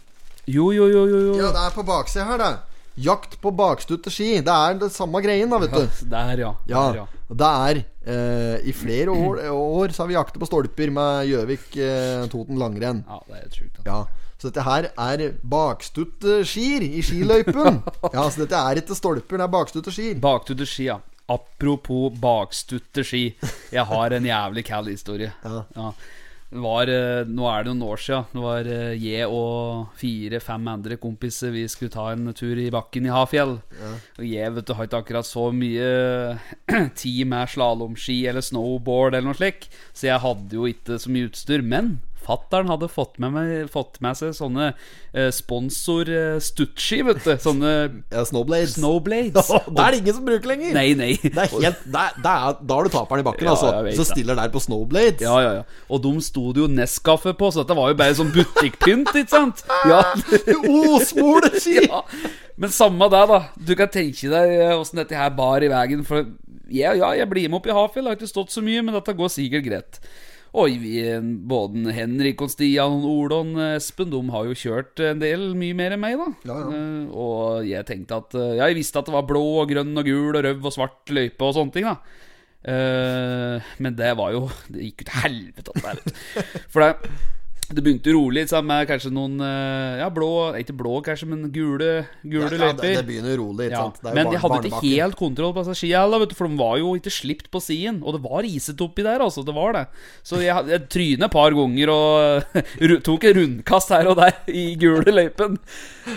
Jo, 0.46 0.70
jo, 0.72 0.86
jo, 0.88 1.04
jo. 1.10 1.20
jo. 1.32 1.36
Ja, 1.40 1.50
det 1.54 1.62
er 1.66 1.74
på 1.74 1.82
baksida 1.86 2.24
her, 2.28 2.38
det. 2.42 2.52
Jakt 3.04 3.34
på 3.42 3.50
bakstutte 3.52 4.08
ski. 4.12 4.28
Det 4.40 4.52
er 4.54 4.78
det 4.80 4.88
samme 4.94 5.20
greien, 5.24 5.50
da, 5.52 5.58
vet 5.60 5.74
du. 5.74 5.82
Der, 6.12 6.38
ja. 6.40 6.52
Ja, 6.70 6.84
Der, 6.92 7.00
ja. 7.02 7.06
det 7.42 7.48
er 7.50 7.80
eh, 8.14 8.68
I 8.70 8.72
flere 8.76 9.12
år, 9.12 9.42
år 9.52 9.92
så 9.92 10.04
har 10.04 10.12
vi 10.12 10.16
jaktet 10.16 10.40
på 10.40 10.48
stolper 10.48 10.92
med 10.94 11.26
Gjøvik 11.28 11.76
eh, 11.76 12.38
langrenn. 12.56 13.02
ja, 13.08 13.18
det 13.28 13.42
er 13.42 13.50
sjukt. 13.58 13.82
Ja, 13.84 13.98
Så 14.38 14.48
dette 14.48 14.64
her 14.64 14.88
er 14.94 15.26
bakstutte 15.42 16.38
skier 16.48 16.86
i 16.86 17.02
skiløypen. 17.04 17.82
Ja, 18.16 18.28
Så 18.30 18.44
dette 18.46 18.56
er 18.62 18.80
ikke 18.80 18.96
stolper, 18.96 19.36
det 19.42 19.44
er 19.48 19.52
bakstutte 19.58 19.92
skier. 19.92 20.16
Bakstutte 20.22 20.66
ski, 20.68 20.88
ja. 20.92 21.00
Apropos 21.28 22.14
bakstutte 22.22 23.02
ski. 23.04 23.24
Jeg 23.74 23.84
har 23.90 24.14
en 24.14 24.24
jævlig 24.28 24.62
kald 24.68 24.88
historie. 24.92 25.32
Ja. 25.42 25.64
Det 25.74 25.90
var, 26.54 26.86
eh, 26.88 27.26
nå 27.26 27.46
er 27.50 27.64
det 27.64 27.72
noen 27.72 27.88
år 27.90 28.00
siden. 28.00 28.26
Det 28.32 28.42
var 28.42 28.68
eh, 28.70 28.94
jeg 29.02 29.26
og 29.26 29.88
fire-fem 29.98 30.68
andre 30.70 30.96
kompiser. 30.96 31.50
Vi 31.50 31.66
skulle 31.68 31.90
ta 31.90 32.12
en 32.12 32.32
tur 32.36 32.56
i 32.58 32.70
bakken 32.70 33.08
i 33.08 33.12
Hafjell. 33.12 33.58
Og 34.18 34.24
jeg 34.24 34.54
vet 34.54 34.66
du 34.66 34.74
har 34.74 34.86
ikke 34.86 35.02
akkurat 35.02 35.26
så 35.26 35.48
mye 35.50 36.38
tid 37.00 37.26
med 37.26 37.50
slalåmski 37.50 38.20
eller 38.30 38.44
snowboard 38.46 39.14
eller 39.14 39.32
noe 39.32 39.38
slikt, 39.38 39.68
så 39.92 40.12
jeg 40.12 40.22
hadde 40.22 40.54
jo 40.54 40.68
ikke 40.70 41.00
så 41.02 41.12
mye 41.12 41.30
utstyr. 41.30 41.66
Men 41.66 41.96
fattern 42.26 42.70
hadde 42.70 42.88
fått 42.90 43.20
med, 43.22 43.32
meg, 43.36 43.52
fått 43.72 44.00
med 44.04 44.18
seg 44.18 44.34
sånne 44.36 44.72
eh, 44.72 45.30
sponsor 45.34 46.10
eh, 46.10 46.38
vet 47.06 47.22
du. 47.24 47.32
Sånne 47.42 47.72
Ja, 48.12 48.24
Snowblades. 48.26 48.76
snowblades. 48.76 49.50
det 49.76 49.84
er 49.84 49.94
det 49.94 50.00
ingen 50.02 50.18
som 50.18 50.26
bruker 50.26 50.52
lenger. 50.52 50.74
Nei, 50.76 50.88
nei. 50.98 51.12
Det 51.22 51.32
er 51.34 51.52
helt, 51.54 51.84
er, 51.86 52.16
er, 52.18 52.58
da 52.60 52.78
har 52.80 52.88
du 52.88 52.92
taperen 52.94 53.22
i 53.22 53.26
bakken, 53.26 53.46
Ja, 53.48 53.54
altså. 53.54 53.72
det. 53.86 54.08
stiller 54.10 54.38
der 54.38 54.52
på 54.54 54.62
Snowblades. 54.62 55.22
Ja, 55.24 55.36
ja, 55.44 55.52
ja. 55.60 55.84
Og 55.92 56.02
de 56.04 56.14
sto 56.26 56.48
det 56.56 56.64
jo 56.64 56.70
Nescafé 56.72 57.34
på, 57.38 57.52
så 57.54 57.62
dette 57.62 57.76
var 57.78 57.92
jo 57.92 57.98
bare 58.00 58.16
sånn 58.18 58.32
butikkpynt, 58.34 59.12
ikke 59.14 59.32
sant? 59.32 59.62
Ja. 59.88 60.02
Osmoleski! 60.96 61.78
ja. 61.86 62.02
Men 62.56 62.72
samme 62.72 63.08
det, 63.12 63.22
da. 63.28 63.40
Du 63.68 63.74
kan 63.76 63.90
tenke 63.92 64.30
deg 64.32 64.54
åssen 64.78 65.00
dette 65.02 65.16
her 65.18 65.32
bar 65.36 65.64
i 65.64 65.68
veien. 65.72 66.04
For 66.08 66.24
ja, 66.72 66.94
ja, 66.96 67.12
jeg 67.14 67.28
blir 67.30 67.50
med 67.50 67.60
opp 67.60 67.68
i 67.68 67.74
Hafjell, 67.76 68.08
har 68.08 68.16
ikke 68.18 68.30
stått 68.30 68.54
så 68.54 68.62
mye, 68.64 68.82
men 68.82 68.96
dette 68.96 69.14
går 69.16 69.30
sikkert 69.32 69.66
greit. 69.68 70.00
Og 70.56 70.72
vi, 70.80 71.00
både 71.48 71.92
Henrik 71.92 72.40
og 72.44 72.48
Stian 72.52 73.02
og 73.02 73.08
Ole 73.10 73.40
og 73.42 73.58
Espen 73.74 74.12
De 74.12 74.20
har 74.32 74.46
jo 74.48 74.56
kjørt 74.56 75.02
en 75.04 75.20
del 75.20 75.50
mye 75.58 75.76
mer 75.76 75.96
enn 75.96 76.00
meg, 76.00 76.16
da. 76.16 76.28
Ja, 76.48 76.56
ja. 76.62 76.78
Eh, 76.78 77.02
og 77.12 77.66
jeg 77.68 77.88
tenkte 77.88 78.20
at 78.22 78.36
eh, 78.38 78.54
Ja, 78.56 78.70
jeg 78.70 78.78
visste 78.78 79.02
at 79.02 79.10
det 79.10 79.16
var 79.16 79.26
blå 79.28 79.44
og 79.60 79.68
grønn 79.72 79.92
og 79.92 80.08
gul 80.08 80.30
og 80.32 80.46
rød 80.46 80.64
og 80.64 80.72
svart 80.74 81.12
løype 81.12 81.44
og 81.44 81.58
sånne 81.58 81.76
ting, 81.76 81.90
da. 81.90 82.22
Eh, 82.66 83.72
men 83.84 83.94
det 83.94 84.08
var 84.18 84.32
jo 84.34 84.48
Det 84.72 84.88
gikk 84.88 85.04
jo 85.04 85.08
til 85.10 85.20
helvete, 85.26 85.76
her. 85.84 86.00
For 86.72 86.82
det, 86.82 87.12
det 87.66 87.82
begynte 87.82 88.12
rolig 88.14 88.44
sammen 88.46 88.68
med 88.70 88.86
kanskje 88.86 89.10
noen 89.10 89.40
eh, 89.42 89.96
Ja, 89.98 90.06
blå 90.14 90.28
Ikke 90.60 90.74
blå, 90.78 91.00
kanskje, 91.02 91.26
men 91.32 91.48
gule, 91.50 92.04
gule 92.22 92.46
Ja, 92.46 92.50
ja, 92.52 92.60
løyper. 92.60 92.82
det, 92.84 92.92
det 93.00 93.06
begynner 93.08 93.34
rolig. 93.40 93.66
Ikke 93.70 93.80
sant? 93.80 93.98
Men 94.14 94.30
de 94.30 94.40
hadde 94.42 94.60
ikke 94.70 94.82
helt 94.84 95.18
kontroll 95.18 95.54
på 95.56 95.64
skia, 95.74 96.04
for 96.06 96.46
de 96.46 96.60
var 96.60 96.76
jo 96.78 96.92
ikke 96.98 97.10
slipt 97.10 97.50
på 97.50 97.62
siden. 97.64 97.98
Og 98.06 98.14
det 98.14 98.22
var 98.22 98.46
isete 98.46 98.86
oppi 98.86 99.02
der, 99.06 99.24
altså. 99.24 99.42
Det 99.46 99.54
var 99.56 99.74
det. 99.74 99.82
Så 100.22 100.38
jeg, 100.44 100.70
jeg 100.70 100.86
trynet 100.94 101.26
et 101.26 101.34
par 101.34 101.56
ganger 101.58 101.92
og 101.96 102.60
tok 103.08 103.26
en 103.26 103.36
rundkast 103.40 103.92
her 103.96 104.12
og 104.12 104.20
der 104.20 104.38
i 104.46 104.68
gule 104.78 105.16
løypen. 105.16 105.58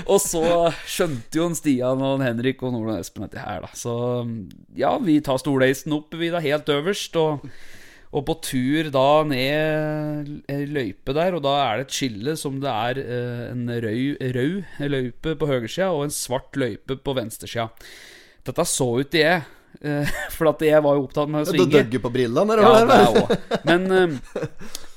Og 0.05 0.21
så 0.21 0.43
skjønte 0.85 1.41
jo 1.41 1.49
en 1.49 1.57
Stian 1.57 2.05
og 2.05 2.19
en 2.19 2.27
Henrik 2.27 2.61
og 2.61 2.75
Nordland 2.77 3.01
Espen 3.01 3.25
dette 3.25 3.41
her, 3.41 3.65
da. 3.65 3.73
Så 3.73 3.97
ja, 4.77 4.93
vi 5.01 5.17
tar 5.25 5.41
stoleisen 5.41 5.97
opp, 5.97 6.13
vi 6.13 6.29
da, 6.29 6.43
helt 6.45 6.69
øverst. 6.77 7.17
og 7.17 7.49
og 8.09 8.25
på 8.25 8.35
tur 8.41 8.89
da 8.93 9.09
ned 9.29 10.31
ei 10.49 10.63
løype 10.65 11.13
der, 11.13 11.35
og 11.37 11.43
da 11.45 11.53
er 11.61 11.77
det 11.77 11.87
et 11.87 11.97
skille 11.99 12.33
som 12.41 12.57
det 12.63 12.71
er 12.71 13.01
eh, 13.03 13.43
en 13.51 13.69
rød, 13.69 14.63
løype 14.81 15.35
på 15.37 15.49
høyresida 15.51 15.91
og 15.93 16.07
en 16.07 16.15
svart 16.15 16.57
løype 16.57 16.97
på 16.97 17.15
venstresida. 17.17 17.69
Dette 18.47 18.65
så 18.65 18.89
ut 18.97 19.11
til 19.13 19.27
jeg 19.27 19.43
Eh, 19.43 19.58
For 20.35 20.49
at 20.51 20.63
jeg 20.65 20.83
var 20.83 20.97
jo 20.97 21.05
opptatt 21.05 21.29
med 21.31 21.45
å 21.45 21.47
svinge. 21.47 21.65
Du 21.65 21.71
døgge 21.71 21.83
døgger 21.85 22.01
på 22.03 22.11
brillene, 22.11 22.57
Ja, 22.59 22.79
det. 22.89 23.37
Men 23.67 23.85
eh, 23.95 24.41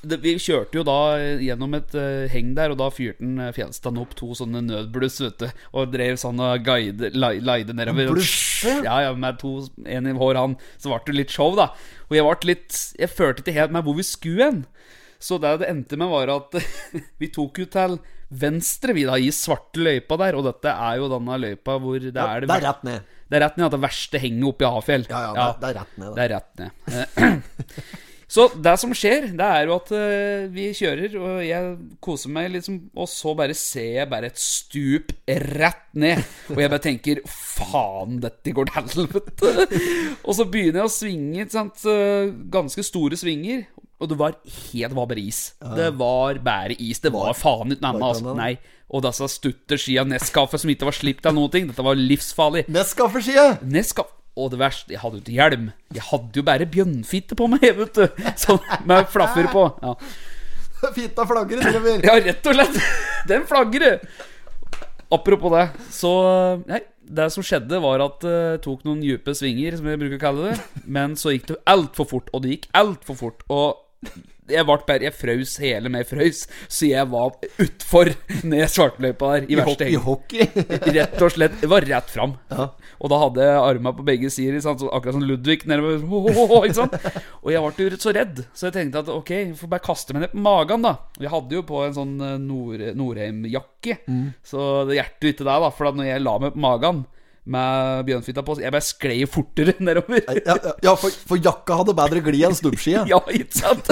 det, 0.03 0.17
vi 0.23 0.33
kjørte 0.41 0.79
jo 0.79 0.83
da 0.87 0.97
gjennom 1.39 1.77
et 1.77 1.95
eh, 1.95 2.25
heng 2.33 2.51
der, 2.57 2.73
og 2.73 2.81
da 2.81 2.89
fyrte 2.91 3.23
han 3.23 3.39
eh, 3.45 3.53
Fjelstad 3.55 3.99
opp 4.01 4.15
to 4.19 4.33
sånne 4.35 4.63
nødbluss, 4.65 5.21
vet 5.23 5.45
du, 5.45 5.61
og 5.71 5.93
drev 5.93 6.19
sånn 6.19 6.41
og 6.43 6.65
guide, 6.67 7.13
leide 7.15 7.75
nedover. 7.77 8.11
Blusse? 8.11 8.79
Ja, 8.83 8.99
ja, 9.07 9.13
med 9.15 9.39
to, 9.39 9.61
en 9.87 10.09
i 10.11 10.15
hår 10.19 10.41
han. 10.41 10.57
Så 10.75 10.91
ble 10.91 10.99
det 11.07 11.19
litt 11.21 11.35
show, 11.35 11.55
da. 11.59 11.71
Og 12.09 12.17
jeg 12.17 12.27
ble 12.27 12.51
litt 12.51 12.81
Jeg 12.99 13.11
følte 13.11 13.43
ikke 13.45 13.55
helt 13.61 13.77
med 13.77 13.87
hvor 13.87 13.95
vi 13.97 14.07
skulle 14.07 14.49
hen. 14.49 14.65
Så 15.23 15.39
det 15.39 15.55
det 15.61 15.71
endte 15.71 15.95
med, 15.95 16.11
var 16.11 16.33
at 16.33 16.59
vi 17.21 17.31
tok 17.31 17.63
jo 17.63 17.69
til 17.71 18.01
venstre, 18.33 18.95
vi 18.97 19.05
da, 19.07 19.15
i 19.15 19.31
svarte 19.31 19.79
løypa 19.79 20.17
der. 20.19 20.35
Og 20.35 20.47
dette 20.49 20.73
er 20.73 20.99
jo 20.99 21.09
denne 21.11 21.39
løypa 21.39 21.77
hvor 21.79 21.99
det 22.01 22.11
Ja, 22.11 22.33
er 22.33 22.43
det 22.43 22.51
det 22.51 22.59
er 22.59 22.67
rett 22.67 22.87
ned. 22.87 23.12
Det 23.33 23.39
er 23.39 23.45
rett 23.47 23.57
ned 23.57 23.65
at 23.71 23.73
det 23.73 23.81
verste 23.81 24.19
henger 24.21 24.51
oppe 24.53 24.65
i 24.67 24.71
Hafjell. 24.77 25.05
Ja, 25.09 25.21
ja, 25.33 25.45
det, 25.49 25.61
det 25.63 25.69
er 25.71 25.77
rett 25.81 25.99
ned. 26.03 26.09
Det 26.09 26.15
Da. 26.15 26.23
er 26.23 26.33
rett 26.37 26.51
ned. 26.61 26.71
Eh, 26.93 27.39
Så 28.33 28.47
det 28.65 28.71
som 28.81 28.89
skjer, 28.97 29.27
det 29.37 29.45
er 29.45 29.67
jo 29.67 29.75
at 29.75 29.91
eh, 29.93 30.45
vi 30.49 30.63
kjører, 30.73 31.15
og 31.21 31.41
jeg 31.45 31.73
koser 32.01 32.31
meg, 32.33 32.47
liksom, 32.55 32.79
og 32.97 33.05
så 33.11 33.33
bare 33.37 33.53
ser 33.57 33.99
jeg 33.99 34.09
bare 34.09 34.31
et 34.31 34.39
stup 34.41 35.11
rett 35.53 35.83
ned. 36.01 36.23
Og 36.49 36.61
jeg 36.63 36.71
bare 36.73 36.81
tenker 36.81 37.21
faen, 37.29 38.17
dette 38.23 38.55
går 38.57 38.71
til 38.71 38.79
helvete. 38.79 39.51
Og 40.25 40.33
så 40.39 40.47
begynner 40.49 40.81
jeg 40.81 40.89
å 40.89 40.95
svinge, 40.95 41.45
sant, 41.53 41.85
ganske 42.55 42.85
store 42.87 43.19
svinger. 43.21 43.67
Og 44.01 44.09
det 44.09 44.17
var 44.19 44.33
helt 44.41 44.89
det 44.89 44.97
var 44.97 45.11
bare 45.13 45.21
is. 45.29 45.43
Det 45.77 45.91
var 46.01 46.39
bare 46.43 46.75
is. 46.81 47.03
Det 47.05 47.13
var 47.13 47.37
faen 47.37 47.75
ikke 47.75 47.85
annet. 47.91 48.07
Altså. 48.09 48.33
Nei. 48.39 48.55
Og 48.93 49.01
disse 49.05 49.25
stutterskia 49.33 50.03
Nescafe 50.05 50.59
som 50.61 50.69
ikke 50.69 50.85
var 50.85 50.93
slipt 50.97 51.25
av 51.25 51.33
noen 51.33 51.49
ting. 51.53 51.65
Dette 51.69 51.85
var 51.85 51.97
livsfarlig. 51.97 52.67
Nescafe-skia! 52.71 53.55
Nescafe. 53.65 54.13
Og 54.37 54.47
det 54.49 54.57
verste, 54.57 54.89
jeg 54.95 54.97
hadde 55.01 55.19
jo 55.19 55.21
ikke 55.21 55.35
hjelm. 55.35 55.65
Jeg 55.93 56.05
hadde 56.07 56.39
jo 56.39 56.43
bare 56.45 56.65
bjønnfitte 56.73 57.35
på 57.37 57.45
meg, 57.51 57.67
vet 57.77 57.99
du. 57.99 58.23
Sånn 58.41 58.61
med 58.89 59.09
flaffer 59.13 59.45
på. 59.53 59.67
Ja, 59.83 59.93
Fitta 60.95 61.23
flagrer 61.29 61.61
driver. 61.63 62.01
ja 62.03 62.15
rett 62.19 62.49
og 62.49 62.57
slett. 62.57 62.79
Den 63.29 63.45
flagrer. 63.49 63.99
Apropos 65.13 65.53
det, 65.53 65.67
så 65.93 66.09
Nei, 66.65 66.81
det 67.03 67.27
som 67.35 67.45
skjedde, 67.45 67.77
var 67.83 68.01
at 68.01 68.23
det 68.25 68.63
tok 68.65 68.81
noen 68.87 69.03
dype 69.03 69.35
svinger, 69.37 69.77
som 69.77 69.87
jeg 69.91 70.01
bruker 70.01 70.17
å 70.17 70.23
kalle 70.23 70.49
det. 70.49 70.83
Men 70.97 71.13
så 71.19 71.35
gikk 71.35 71.51
det 71.51 71.59
altfor 71.69 72.09
fort, 72.09 72.33
og 72.33 72.43
det 72.43 72.55
gikk 72.55 72.67
altfor 72.81 73.19
fort. 73.19 73.45
Og 73.53 74.09
jeg 74.51 74.65
ble 74.67 74.77
bare 74.87 75.07
Jeg 75.07 75.15
frøs 75.15 75.55
hele 75.63 75.91
med 75.91 76.07
frøs, 76.07 76.43
så 76.67 76.87
jeg 76.89 77.07
var 77.11 77.35
utfor 77.63 78.11
ned 78.43 78.65
svartløypa 78.71 79.31
der. 79.33 79.47
I 79.47 79.53
I, 79.53 79.59
verste 79.59 79.87
I 79.89 79.99
hockey. 80.01 80.47
Rett 80.97 81.21
og 81.21 81.33
slett. 81.35 81.55
Det 81.61 81.69
var 81.71 81.85
rett 81.87 82.11
fram. 82.11 82.35
Og 82.53 83.11
da 83.11 83.19
hadde 83.21 83.47
jeg 83.47 83.61
arma 83.61 83.93
på 83.95 84.05
begge 84.07 84.31
sider, 84.33 84.59
sant? 84.63 84.81
Så 84.83 84.91
akkurat 84.91 85.17
som 85.17 85.25
Ludvig 85.27 85.63
sant? 86.75 86.97
Og 87.43 87.51
jeg 87.53 87.63
ble 87.63 88.01
så 88.03 88.13
redd, 88.15 88.43
så 88.53 88.67
jeg 88.69 88.77
tenkte 88.77 89.03
at 89.03 89.11
ok, 89.13 89.31
jeg 89.33 89.55
får 89.59 89.71
bare 89.71 89.85
kaste 89.85 90.15
meg 90.15 90.25
ned 90.25 90.35
på 90.35 90.43
magen, 90.43 90.85
da. 90.85 90.95
Jeg 91.21 91.31
hadde 91.33 91.57
jo 91.59 91.65
på 91.67 91.83
en 91.85 91.95
sånn 91.95 92.13
eh, 92.23 92.37
Nord 92.41 92.83
Norheim-jakke, 92.99 93.99
så 94.45 94.83
det 94.89 94.99
hjertet 94.99 95.33
ikke 95.33 95.47
der, 95.47 95.63
da. 95.63 95.71
For 95.73 95.89
da 95.89 95.99
når 95.99 96.09
jeg 96.11 96.23
la 96.23 96.37
meg 96.43 96.55
på 96.55 96.63
magen 96.63 97.03
med 97.45 98.05
bjørnfitta 98.07 98.43
på, 98.47 98.55
jeg 98.63 98.71
bare 98.71 98.85
sklei 98.87 99.17
fortere 99.27 99.73
nedover. 99.83 100.21
Ja, 100.29 100.55
ja, 100.55 100.73
ja 100.85 100.93
for, 100.99 101.11
for 101.27 101.41
jakka 101.43 101.81
hadde 101.81 101.95
bedre 101.97 102.21
glid 102.23 102.45
enn 102.49 102.55
stubbskia. 102.55 103.03
Ja, 103.11 103.19
ikke 103.27 103.59
sant? 103.59 103.89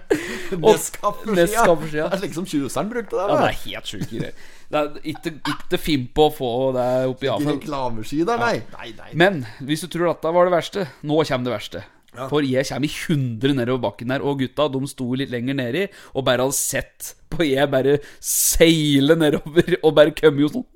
Nescafé-skia. 0.60 2.06
Det 2.08 2.14
er 2.14 2.20
slik 2.22 2.34
som 2.36 2.46
tjuseren 2.48 2.90
brukte 2.90 3.16
det. 3.18 3.26
Ja, 3.26 3.36
det 3.40 3.50
er 3.50 3.60
helt 3.64 3.90
sjukt 3.90 4.10
greier. 4.12 4.34
Det 4.70 4.78
er 4.80 4.98
ikke, 5.12 5.32
ikke 5.50 5.78
finn 5.82 6.04
på 6.14 6.28
å 6.28 6.32
få 6.34 6.50
det 6.76 6.86
oppi 7.10 7.26
Ikke 7.26 7.36
avfall. 7.40 7.56
reklameski 7.58 8.20
der, 8.26 8.38
nei. 8.42 8.56
Nei, 8.76 8.90
nei. 8.98 9.08
Men 9.18 9.40
hvis 9.66 9.82
du 9.82 9.88
tror 9.90 10.12
dette 10.12 10.30
var 10.36 10.46
det 10.46 10.54
verste, 10.54 10.86
nå 11.02 11.18
kommer 11.26 11.48
det 11.50 11.54
verste. 11.56 11.82
For 12.30 12.42
jeg 12.42 12.66
kommer 12.66 12.88
i 12.88 12.90
100 12.90 13.54
nedover 13.54 13.82
bakken 13.84 14.10
der, 14.10 14.24
og 14.26 14.40
gutta 14.42 14.66
de 14.72 14.80
sto 14.90 15.06
litt 15.14 15.30
lenger 15.30 15.56
nedi 15.58 15.86
og 16.14 16.24
bare 16.26 16.46
hadde 16.46 16.58
sett 16.58 17.14
på 17.30 17.46
jeg 17.46 17.70
bare 17.70 17.98
seile 18.18 19.14
nedover 19.18 19.76
og 19.80 19.94
bare 19.94 20.14
kom 20.18 20.40
jo 20.42 20.50
sånn 20.50 20.66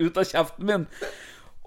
ut 0.00 0.20
av 0.20 0.26
kjeften 0.28 0.68
min. 0.68 0.86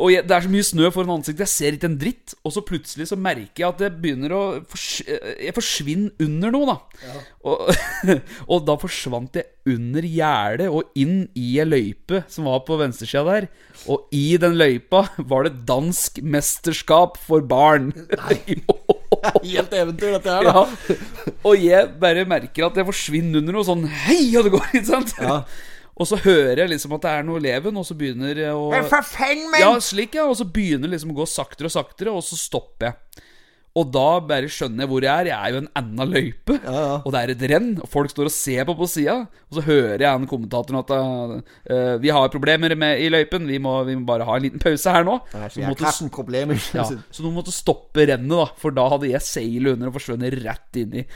Og 0.02 0.10
jeg, 0.10 0.24
det 0.26 0.34
er 0.34 0.46
så 0.46 0.50
mye 0.50 0.66
snø 0.66 0.88
foran 0.90 1.12
ansiktet, 1.14 1.44
jeg 1.46 1.52
ser 1.52 1.76
ikke 1.78 1.90
en 1.92 1.98
dritt. 2.02 2.34
Og 2.42 2.56
så 2.56 2.64
plutselig 2.66 3.06
så 3.12 3.18
merker 3.20 3.62
jeg 3.62 3.68
at 3.68 3.84
jeg 3.86 3.98
begynner 4.02 4.34
å 4.34 4.42
fors 4.70 4.88
Jeg 5.06 5.54
forsvinner 5.54 6.26
under 6.26 6.54
noe, 6.56 6.74
da. 6.74 7.20
Og, 7.46 7.70
og 8.52 8.64
da 8.66 8.78
forsvant 8.82 9.38
jeg 9.38 9.52
under 9.70 10.06
gjerdet 10.08 10.72
og 10.74 10.90
inn 11.00 11.28
i 11.38 11.54
ei 11.62 11.68
løype 11.68 12.24
som 12.32 12.50
var 12.50 12.64
på 12.66 12.80
venstresida 12.82 13.24
der. 13.28 13.50
Og 13.86 14.10
i 14.16 14.34
den 14.42 14.58
løypa 14.58 15.06
var 15.30 15.46
det 15.46 15.62
dansk 15.70 16.24
mesterskap 16.26 17.20
for 17.22 17.46
barn. 17.46 17.92
Helt 19.44 19.74
eventyr, 19.74 20.18
dette 20.18 20.34
her, 20.34 20.48
da. 20.48 20.64
Ja. 20.64 20.98
Og 21.46 21.62
jeg 21.62 21.92
bare 22.02 22.26
merker 22.30 22.68
at 22.68 22.80
jeg 22.80 22.88
forsvinner 22.88 23.42
under 23.42 23.58
noe 23.58 23.68
sånn 23.68 23.86
Hei, 24.06 24.34
og 24.40 24.48
det 24.48 24.54
går, 24.56 24.66
ikke 24.72 24.90
sant? 24.90 25.14
Ja. 25.22 25.44
Og 25.94 26.10
så 26.10 26.18
hører 26.24 26.64
jeg 26.64 26.72
liksom 26.72 26.96
at 26.98 27.04
det 27.06 27.12
er 27.12 27.28
noe 27.28 27.42
leven, 27.44 27.76
og 27.78 27.86
så 27.86 27.98
begynner 27.98 28.40
jeg 28.46 28.56
å 28.58 28.72
Ja, 29.62 29.76
slik, 29.84 30.18
ja. 30.18 30.26
Og 30.30 30.40
så 30.40 30.48
begynner 30.50 30.90
liksom 30.90 31.14
å 31.14 31.20
gå 31.22 31.30
saktere 31.30 31.70
og 31.70 31.76
saktere, 31.76 32.14
og 32.14 32.26
så 32.26 32.40
stopper 32.40 32.90
jeg. 32.90 33.30
Og 33.74 33.88
da 33.90 34.20
bare 34.22 34.50
skjønner 34.54 34.84
jeg 34.84 34.90
hvor 34.92 35.06
jeg 35.06 35.10
er. 35.10 35.30
Jeg 35.32 35.34
er 35.34 35.54
jo 35.56 35.62
en 35.64 35.70
enda 35.80 36.06
løype, 36.06 36.58
ja. 36.62 36.82
og 37.00 37.08
det 37.14 37.22
er 37.24 37.32
et 37.34 37.46
renn. 37.50 37.72
Og 37.82 37.90
folk 37.90 38.12
står 38.12 38.30
og 38.30 38.34
ser 38.34 38.68
på 38.70 38.76
på 38.78 38.90
sida. 38.90 39.16
Og 39.50 39.58
så 39.58 39.64
hører 39.66 40.04
jeg 40.04 40.10
en 40.12 40.28
kommentatoren 40.30 40.78
at 40.84 40.94
uh, 40.94 41.96
vi 42.02 42.12
har 42.14 42.30
problemer 42.34 42.76
med, 42.78 43.02
i 43.02 43.10
løypen. 43.10 43.50
Vi 43.50 43.58
må, 43.62 43.80
vi 43.88 43.98
må 43.98 44.06
bare 44.10 44.28
ha 44.30 44.38
en 44.38 44.46
liten 44.46 44.62
pause 44.62 44.94
her 44.94 45.08
nå. 45.08 45.18
Er 45.34 45.50
Så 45.56 45.66
måtte, 45.74 45.88
ja, 46.78 46.86
så 47.18 47.34
måtte 47.34 47.56
stoppe 47.56 48.06
rennet, 48.12 48.36
da. 48.44 48.46
For 48.62 48.78
da 48.78 48.86
hadde 48.94 49.10
jeg 49.10 49.26
seilet 49.26 49.74
under 49.74 49.90
og 49.90 49.98
forsvunnet 49.98 50.38
rett 50.46 50.82
inn 50.84 51.02
i 51.02 51.08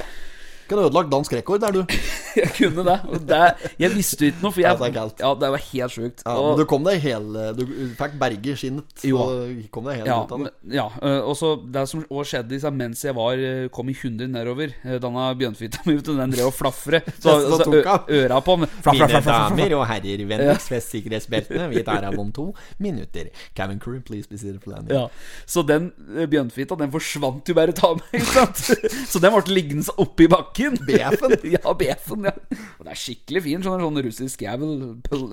Kunne 0.67 0.83
ødelagt 0.87 1.09
dansk 1.11 1.33
rekord 1.33 1.61
der, 1.63 1.71
du. 1.71 1.83
Jeg 2.37 2.51
kunne 2.53 2.83
det. 2.85 2.97
Det 3.25 3.37
jeg 3.81 3.89
visste 3.95 4.27
ikke 4.27 4.43
noe, 4.43 4.51
for 4.53 4.61
jeg 4.61 4.69
Ja, 4.77 4.89
det. 5.07 5.21
Ja, 5.23 5.29
det 5.41 5.47
var 5.55 5.61
helt 5.71 5.93
sjukt. 5.93 6.19
Ja, 6.25 6.33
Og- 6.37 6.49
men 6.51 6.59
du 6.59 6.65
kom 6.69 6.83
deg 6.85 6.99
hele 7.01 7.45
Du 7.57 7.63
fikk 7.97 8.17
berge 8.21 8.53
skinnet. 8.59 9.05
Jo. 9.07 9.17
Og 9.23 9.63
kom 9.73 9.87
deg 9.89 9.95
helt 10.03 10.09
Ja, 10.11 10.17
ut 10.23 10.31
av 10.35 10.43
det. 10.45 10.51
ja 10.75 10.85
øh, 11.01 11.21
og 11.31 11.35
så 11.39 11.55
det 11.73 11.85
som 11.89 12.03
også 12.11 12.27
skjedde 12.35 12.53
liksom, 12.53 12.77
mens 12.77 13.01
jeg 13.07 13.15
var 13.17 13.41
øh, 13.41 13.69
kom 13.73 13.89
i 13.89 13.95
100 13.97 14.27
nedover 14.29 14.69
øh, 14.85 14.99
Denne 15.01 15.23
bjørnfitta 15.39 15.81
mi, 15.87 15.95
den 15.97 16.31
drev 16.35 16.51
og 16.51 16.53
flafret. 16.53 17.07
Så, 17.23 17.33
Så 17.47 17.57
så 17.63 17.73
ø- 17.73 18.21
øra 18.21 18.39
på. 18.45 18.57
Flaff, 18.57 18.97
flaff, 18.97 19.11
flaff, 19.11 19.25
flaff. 19.25 19.73
og 19.79 19.87
herrer, 19.87 20.25
vennligst 20.29 20.69
fest 20.69 20.91
sikkerhetsbeltene. 20.93 21.69
Vi 21.73 21.83
tar 21.87 22.05
av 22.11 22.19
om 22.19 22.31
to 22.31 22.51
minutter. 22.79 23.31
Kevin 23.57 23.79
crew, 23.79 23.99
please 24.05 24.27
be 24.29 24.37
seated 24.37 24.61
for. 24.61 24.77
Ja, 24.93 25.07
Så 25.45 25.63
den 25.65 25.89
bjørnfitta 26.29 26.77
Den 26.77 26.91
forsvant 26.93 27.47
jo 27.49 27.53
bare 27.57 27.73
av 27.83 27.97
meg. 27.97 28.21
Ikke 28.21 28.33
sant? 28.35 28.63
Så 29.09 29.19
den 29.23 29.33
ble 29.33 29.53
liggende 29.57 29.97
oppi 29.97 30.27
bakken. 30.27 30.56
BF-en? 30.87 31.35
ja, 31.55 31.73
BF-en. 31.77 32.27
ja 32.29 32.33
Og 32.77 32.85
det 32.87 32.93
er 32.93 32.99
skikkelig 33.01 33.43
fin. 33.45 33.63
Sånn, 33.65 33.83
sånn 33.83 34.01
russisk 34.05 34.43
jævel. 34.45 34.71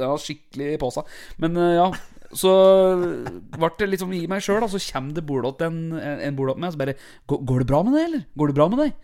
Ja, 0.01 0.11
skikkelig 0.21 0.75
seg. 0.99 1.15
Men 1.45 1.57
øh, 1.61 1.73
ja. 1.79 1.87
Så 2.35 2.51
ble 3.55 3.69
det 3.79 3.87
liksom 3.93 4.11
i 4.17 4.25
meg 4.31 4.43
sjøl, 4.43 4.65
så 4.71 4.81
kommer 4.89 5.15
det 5.15 5.23
bord 5.29 5.47
en, 5.63 5.77
en 5.95 6.35
bord 6.39 6.57
med, 6.59 6.73
og 6.73 6.75
så 6.75 6.81
bare 6.81 6.95
"Går- 7.31 7.45
det 7.63 7.69
bra 7.71 7.83
med 7.87 7.95
deg, 7.95 8.07
eller? 8.09 8.25
Går 8.41 8.51
det 8.51 8.57
bra 8.59 8.67
med 8.73 8.81
deg? 8.83 8.97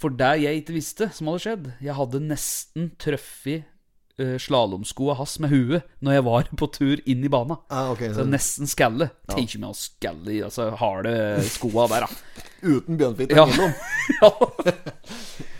For 0.00 0.14
det 0.14 0.28
jeg 0.44 0.60
ikke 0.62 0.76
visste, 0.76 1.08
som 1.12 1.26
hadde 1.28 1.42
skjedd 1.42 1.66
Jeg 1.84 1.96
hadde 1.98 2.20
nesten 2.24 2.86
truffet 3.02 3.66
slalåmskoa 4.42 5.14
hans 5.18 5.38
med 5.42 5.50
huet 5.52 5.86
når 6.04 6.16
jeg 6.18 6.24
var 6.26 6.50
på 6.60 6.68
tur 6.74 7.02
inn 7.08 7.24
i 7.24 7.30
bana. 7.32 7.56
Ah, 7.72 7.90
okay, 7.94 8.10
Så 8.12 8.22
så 8.22 8.28
nesten 8.28 8.70
skalle. 8.70 9.10
Tenk 9.30 9.54
om 9.56 9.64
jeg 9.64 9.70
hadde 9.70 9.80
skalle 9.82 10.34
i 10.36 10.40
altså, 10.46 10.70
harde 10.80 11.14
skoa 11.48 11.86
der, 11.92 12.06
da. 12.06 12.46
uten 12.62 12.98
bjørnfitte 13.00 13.36
Ja. 13.38 13.46
imellom. 13.48 13.72
ja, 14.22 14.32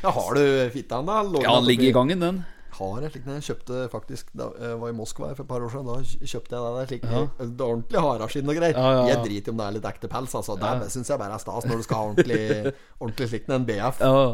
Ja, 0.03 0.11
har 0.17 0.35
du 0.35 0.45
fitta 0.73 1.03
da? 1.05 1.23
Lå 1.29 1.43
ja 1.45 1.55
den 1.59 1.67
ligger 1.69 1.89
i 1.91 1.93
gangen, 1.93 2.21
den. 2.25 2.43
Har 2.81 3.05
jeg 3.05 3.13
slik 3.13 3.27
en. 3.27 3.37
jeg 3.37 3.47
kjøpte 3.51 3.81
faktisk 3.93 4.31
Da 4.37 4.47
jeg 4.57 4.79
var 4.81 4.93
i 4.93 4.97
Moskva 4.97 5.31
for 5.35 5.45
et 5.45 5.51
par 5.51 5.65
år 5.67 5.73
siden. 5.73 5.89
Da 5.91 6.29
kjøpte 6.33 6.57
jeg 6.57 6.77
der 6.77 6.91
slik 6.91 7.05
Det 7.05 7.13
er 7.21 7.67
ordentlig 7.67 8.05
haraskinn 8.07 8.53
og 8.53 8.61
greier. 8.61 8.79
Ja, 8.79 8.87
ja, 8.87 9.03
ja. 9.03 9.09
Jeg 9.13 9.25
driter 9.27 9.53
i 9.53 9.55
om 9.55 9.61
det 9.61 9.67
er 9.67 9.77
litt 9.77 9.89
ekte 9.91 10.11
pels. 10.13 10.37
Altså. 10.41 10.57
Det 10.61 10.91
syns 10.95 11.13
jeg 11.13 11.21
bare 11.21 11.37
er 11.37 11.45
stas 11.45 11.69
når 11.69 11.83
du 11.83 11.87
skal 11.87 12.01
ha 12.01 12.09
ordentlig 12.11 12.75
Ordentlig 13.03 13.31
slikt 13.33 13.53
en 13.53 13.69
BF. 13.69 14.01
Ja. 14.01 14.25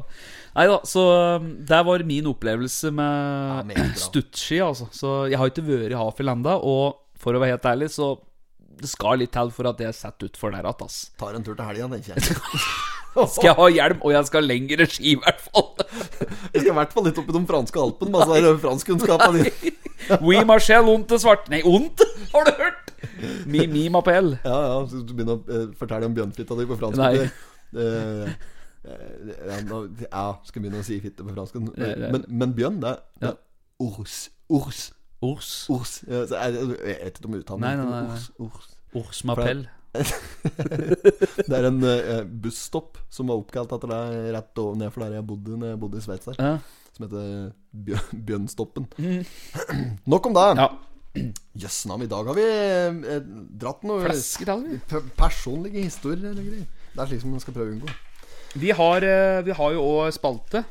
Nei 0.57 0.69
da, 0.71 0.79
så 0.89 1.03
um, 1.37 1.51
det 1.69 1.83
var 1.91 2.07
min 2.09 2.31
opplevelse 2.31 2.91
med 2.95 3.75
ja, 3.77 3.89
stuttski, 4.01 4.63
altså. 4.65 4.89
Så 4.95 5.17
jeg 5.31 5.41
har 5.41 5.53
ikke 5.53 5.67
vært 5.67 5.93
i 5.93 5.99
Hafjell 5.99 6.33
ennå, 6.33 6.57
og 6.65 7.21
for 7.21 7.37
å 7.37 7.43
være 7.43 7.57
helt 7.57 7.69
ærlig, 7.69 7.91
så 7.93 8.15
det 8.77 8.89
skal 8.91 9.21
litt 9.21 9.33
til 9.37 9.53
for 9.55 9.69
at 9.71 9.81
jeg 9.81 9.97
setter 9.97 10.31
utfor 10.31 10.53
der 10.53 10.67
igjen, 10.67 10.85
ass. 10.89 10.99
Tar 11.21 11.37
en 11.39 11.45
tur 11.45 11.57
til 11.57 11.69
helga, 11.69 11.89
tenker 11.93 12.17
jeg. 12.17 12.37
Skal 13.33 13.49
jeg 13.51 13.57
ha 13.59 13.67
hjelm, 13.73 14.01
og 14.05 14.13
jeg 14.13 14.29
skal 14.29 14.43
ha 14.43 14.47
lengre 14.51 14.87
ski, 14.91 15.15
i 15.15 15.19
hvert 15.21 15.41
fall. 15.47 15.71
Jeg 16.53 16.63
skal 16.63 16.71
i 16.73 16.77
hvert 16.79 16.93
fall 16.97 17.07
litt 17.09 17.21
opp 17.21 17.31
i 17.31 17.37
de 17.37 17.43
franske 17.49 17.81
alpene 17.83 18.13
med 18.13 18.25
altså, 18.27 18.53
franskkunnskapene 18.65 19.47
dine. 19.47 19.73
Oui, 20.23 20.37
Marcel, 20.47 20.87
onte 20.93 21.19
svart 21.19 21.49
Nei, 21.51 21.63
ondt? 21.67 22.05
har 22.35 22.47
du 22.47 22.53
hørt? 22.61 22.93
Mi, 23.49 23.65
mi 23.71 23.87
m'appelle. 23.93 24.39
Ja, 24.45 24.59
ja, 24.69 24.77
så 24.91 25.01
du 25.03 25.15
begynner 25.17 25.41
å 25.41 25.57
eh, 25.57 25.65
fortelle 25.79 26.09
om 26.09 26.15
bjørnfitta 26.17 26.59
di 26.59 26.67
på 26.69 26.79
fransk. 26.79 27.01
Nei. 27.01 27.25
Eh, 27.77 28.29
eh, 28.87 29.33
ja, 29.49 29.57
nå, 29.67 29.81
ja, 30.05 30.27
skal 30.47 30.63
begynne 30.63 30.83
å 30.85 30.87
si 30.87 31.01
fitte 31.03 31.27
på 31.27 31.35
fransk. 31.35 31.59
Men, 31.77 32.27
men 32.29 32.55
bjørn, 32.57 32.79
det 32.85 32.95
det 33.23 33.33
er 33.33 33.41
ors. 33.83 34.21
Ors. 34.53 34.83
Ors. 35.25 35.51
Ors. 35.73 35.97
Ja, 36.07 36.23
jeg, 36.29 36.69
jeg 36.77 37.01
vet 37.01 37.19
ikke 37.19 37.31
om 37.31 37.39
uttalen 37.41 37.65
Nei, 37.65 37.75
nei, 37.81 37.89
nei. 37.89 38.05
Ors. 38.13 38.29
Ors. 38.47 38.71
Ors 38.97 39.25
m'appelle. 39.29 39.67
Det 41.49 41.53
er 41.57 41.69
en 41.69 41.79
uh, 41.83 42.25
busstopp 42.27 42.99
som 43.13 43.31
var 43.31 43.41
oppkalt 43.41 43.73
etter 43.77 43.93
deg 43.93 44.33
rett 44.37 44.61
over 44.63 44.79
nedfor 44.81 45.05
der 45.07 45.19
jeg 45.19 45.27
bodde 45.29 45.57
Når 45.61 45.73
jeg 45.73 45.81
bodde 45.83 46.01
i 46.01 46.05
Sveits. 46.05 46.31
Ja. 46.39 46.57
Som 46.97 47.07
heter 47.07 47.53
Bjø 47.73 48.01
Mm. 48.99 49.25
Nok 50.13 50.27
om 50.31 50.37
det. 50.37 50.47
ja. 50.61 50.69
Jøss 51.63 51.87
navn, 51.89 52.05
i 52.05 52.11
dag 52.11 52.29
har 52.29 52.37
vi 52.37 52.45
eh, 52.45 53.21
dratt 53.61 53.85
noe 53.89 54.05
personlige 55.17 55.87
historier. 55.87 56.33
Eller 56.33 56.45
greier. 56.45 56.67
Det 56.93 57.03
er 57.03 57.11
slik 57.11 57.23
som 57.23 57.33
man 57.33 57.41
skal 57.45 57.57
prøve 57.57 57.73
å 57.73 57.77
unngå. 57.77 57.95
Vi 58.61 58.73
har, 58.77 59.05
eh, 59.05 59.43
vi 59.45 59.57
har 59.57 59.73
jo 59.73 59.85
òg 59.85 60.13
spalte. 60.17 60.65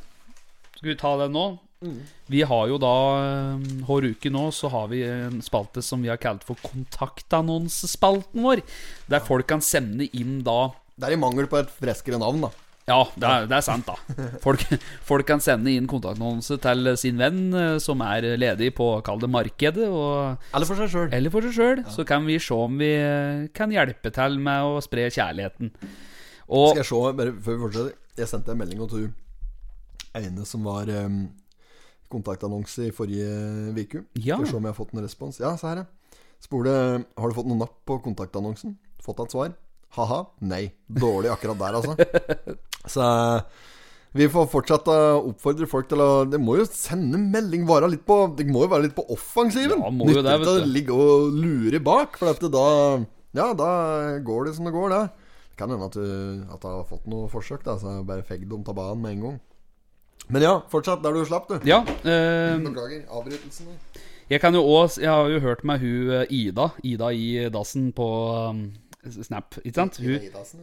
Skal 0.75 0.91
vi 0.91 0.97
ta 1.01 1.15
den 1.23 1.33
nå? 1.33 1.47
Vi 2.31 2.41
har 2.47 2.67
jo 2.71 2.77
da 2.81 2.93
eh, 3.21 3.65
Hver 3.85 4.07
uke 4.11 4.31
nå 4.33 4.47
så 4.55 4.71
har 4.73 4.89
vi 4.91 5.03
en 5.07 5.41
spalte 5.45 5.83
som 5.85 6.01
vi 6.03 6.11
har 6.11 6.21
kalt 6.21 6.45
for 6.47 6.59
kontaktannonsespalten 6.65 8.45
vår. 8.45 8.63
Der 9.11 9.25
folk 9.25 9.49
kan 9.51 9.63
sende 9.65 10.09
inn 10.17 10.39
da 10.45 10.73
Det 10.95 11.09
er 11.09 11.17
i 11.17 11.21
mangel 11.21 11.49
på 11.51 11.59
et 11.61 11.73
freskere 11.73 12.21
navn, 12.21 12.47
da. 12.47 12.53
Ja, 12.85 12.99
det 13.17 13.25
er, 13.25 13.45
det 13.49 13.55
er 13.57 13.63
sant, 13.65 13.87
da. 13.89 13.95
Folk, 14.43 14.61
folk 15.09 15.25
kan 15.25 15.41
sende 15.41 15.71
inn 15.73 15.87
kontaktannonse 15.89 16.59
til 16.61 16.91
sin 17.01 17.17
venn 17.17 17.47
eh, 17.57 17.77
som 17.81 18.03
er 18.05 18.27
ledig 18.37 18.71
på, 18.77 18.91
kall 19.05 19.21
det, 19.23 19.29
markedet. 19.33 19.87
Og, 19.89 20.43
Eller 20.53 20.69
for 20.69 20.81
seg 20.83 20.91
sjøl. 20.93 21.07
eller 21.17 21.33
for 21.33 21.47
seg 21.47 21.55
sjøl. 21.57 21.81
Så 21.95 22.05
kan 22.07 22.27
vi 22.29 22.37
se 22.37 22.53
om 22.53 22.77
vi 22.81 22.91
eh, 22.93 23.47
kan 23.57 23.73
hjelpe 23.73 24.13
til 24.13 24.37
med 24.37 24.69
å 24.69 24.77
spre 24.85 25.07
kjærligheten. 25.09 25.73
Og 26.45 26.75
Skal 26.75 26.83
jeg 26.83 26.89
se, 26.91 27.03
bare 27.17 27.31
før 27.41 27.55
vi 27.55 27.63
fortsetter 27.63 28.21
Jeg 28.21 28.29
sendte 28.29 28.53
en 28.53 28.59
melding 28.61 28.83
til 28.91 29.07
ene 30.15 30.45
som 30.47 30.63
var 30.63 30.87
um, 30.87 31.25
kontaktannonse 32.11 32.89
i 32.89 32.95
forrige 32.95 33.29
uke. 33.75 34.05
Ja. 34.19 34.37
Skal 34.37 34.47
å 34.47 34.51
se 34.53 34.57
om 34.59 34.67
jeg 34.67 34.73
har 34.73 34.79
fått 34.79 34.95
en 34.95 35.03
respons. 35.05 35.39
Ja, 35.41 35.55
se 35.59 35.69
her, 35.69 35.83
ja. 35.83 36.19
Spole 36.43 36.71
Har 37.17 37.31
du 37.31 37.37
fått 37.37 37.47
noen 37.49 37.63
napp 37.63 37.77
på 37.87 37.99
kontaktannonsen. 38.03 38.75
Fått 39.03 39.21
et 39.23 39.33
svar. 39.33 39.55
Ha-ha. 39.95 40.19
Nei. 40.45 40.67
Dårlig 40.87 41.31
akkurat 41.33 41.61
der, 41.61 41.79
altså. 41.79 41.95
Så 42.93 43.05
vi 44.15 44.27
får 44.31 44.45
fortsatt 44.47 44.87
uh, 44.87 45.17
oppfordre 45.27 45.67
folk 45.67 45.89
til 45.91 45.99
å 45.99 46.09
Det 46.29 46.39
må 46.39 46.55
jo 46.61 46.67
sende 46.69 47.19
melding 47.19 47.65
være 47.67 47.89
litt 47.91 48.05
på 48.07 48.21
Det 48.37 48.45
må 48.47 48.63
jo 48.63 48.71
være 48.71 48.87
litt 48.87 48.95
på 48.95 49.03
offensiven. 49.11 49.81
Ja, 49.83 49.91
må 49.91 50.07
jo 50.07 50.21
det, 50.21 50.37
vet 50.39 50.45
du 50.45 50.51
vet 50.53 50.63
å 50.63 50.71
ligge 50.77 50.95
og 50.95 51.35
lure 51.35 51.81
bak, 51.83 52.19
for 52.21 52.31
at 52.31 52.45
da 52.53 52.67
Ja, 53.35 53.49
da 53.57 53.69
går 54.23 54.47
det 54.47 54.55
som 54.55 54.69
det 54.69 54.75
går, 54.75 54.93
det. 54.93 55.33
Det 55.51 55.59
kan 55.59 55.71
hende 55.71 55.89
at 55.89 55.97
du, 55.97 56.45
at 56.51 56.63
du 56.63 56.69
har 56.69 56.87
fått 56.87 57.09
noe 57.11 57.27
forsøk, 57.31 57.65
da, 57.65 57.75
så 57.79 57.97
bare 58.07 58.23
fegg 58.27 58.47
dem 58.47 58.63
av 58.63 58.77
banen 58.77 59.03
med 59.03 59.17
en 59.17 59.25
gang. 59.25 59.35
Men 60.29 60.41
ja, 60.41 60.55
fortsatt 60.71 61.03
der 61.03 61.13
du 61.13 61.25
slapp, 61.27 61.47
du. 61.49 61.59
ja, 61.69 61.83
eh, 62.01 62.55
Beklager 62.63 63.03
avbrytelsen. 63.13 63.67
jeg 64.29 64.41
kan 64.41 64.55
jo 64.57 64.63
også 64.65 65.01
Jeg 65.01 65.09
har 65.11 65.29
jo 65.29 65.39
hørt 65.39 65.63
med 65.63 65.79
hun 65.79 66.09
eh, 66.21 66.25
Ida. 66.33 66.69
Ida 66.83 67.11
i 67.13 67.49
dassen 67.53 67.91
på 67.93 68.07
um, 68.49 68.65
Snap, 69.05 69.59
ikke 69.61 69.75
sant? 69.75 69.99
Hun, 70.01 70.17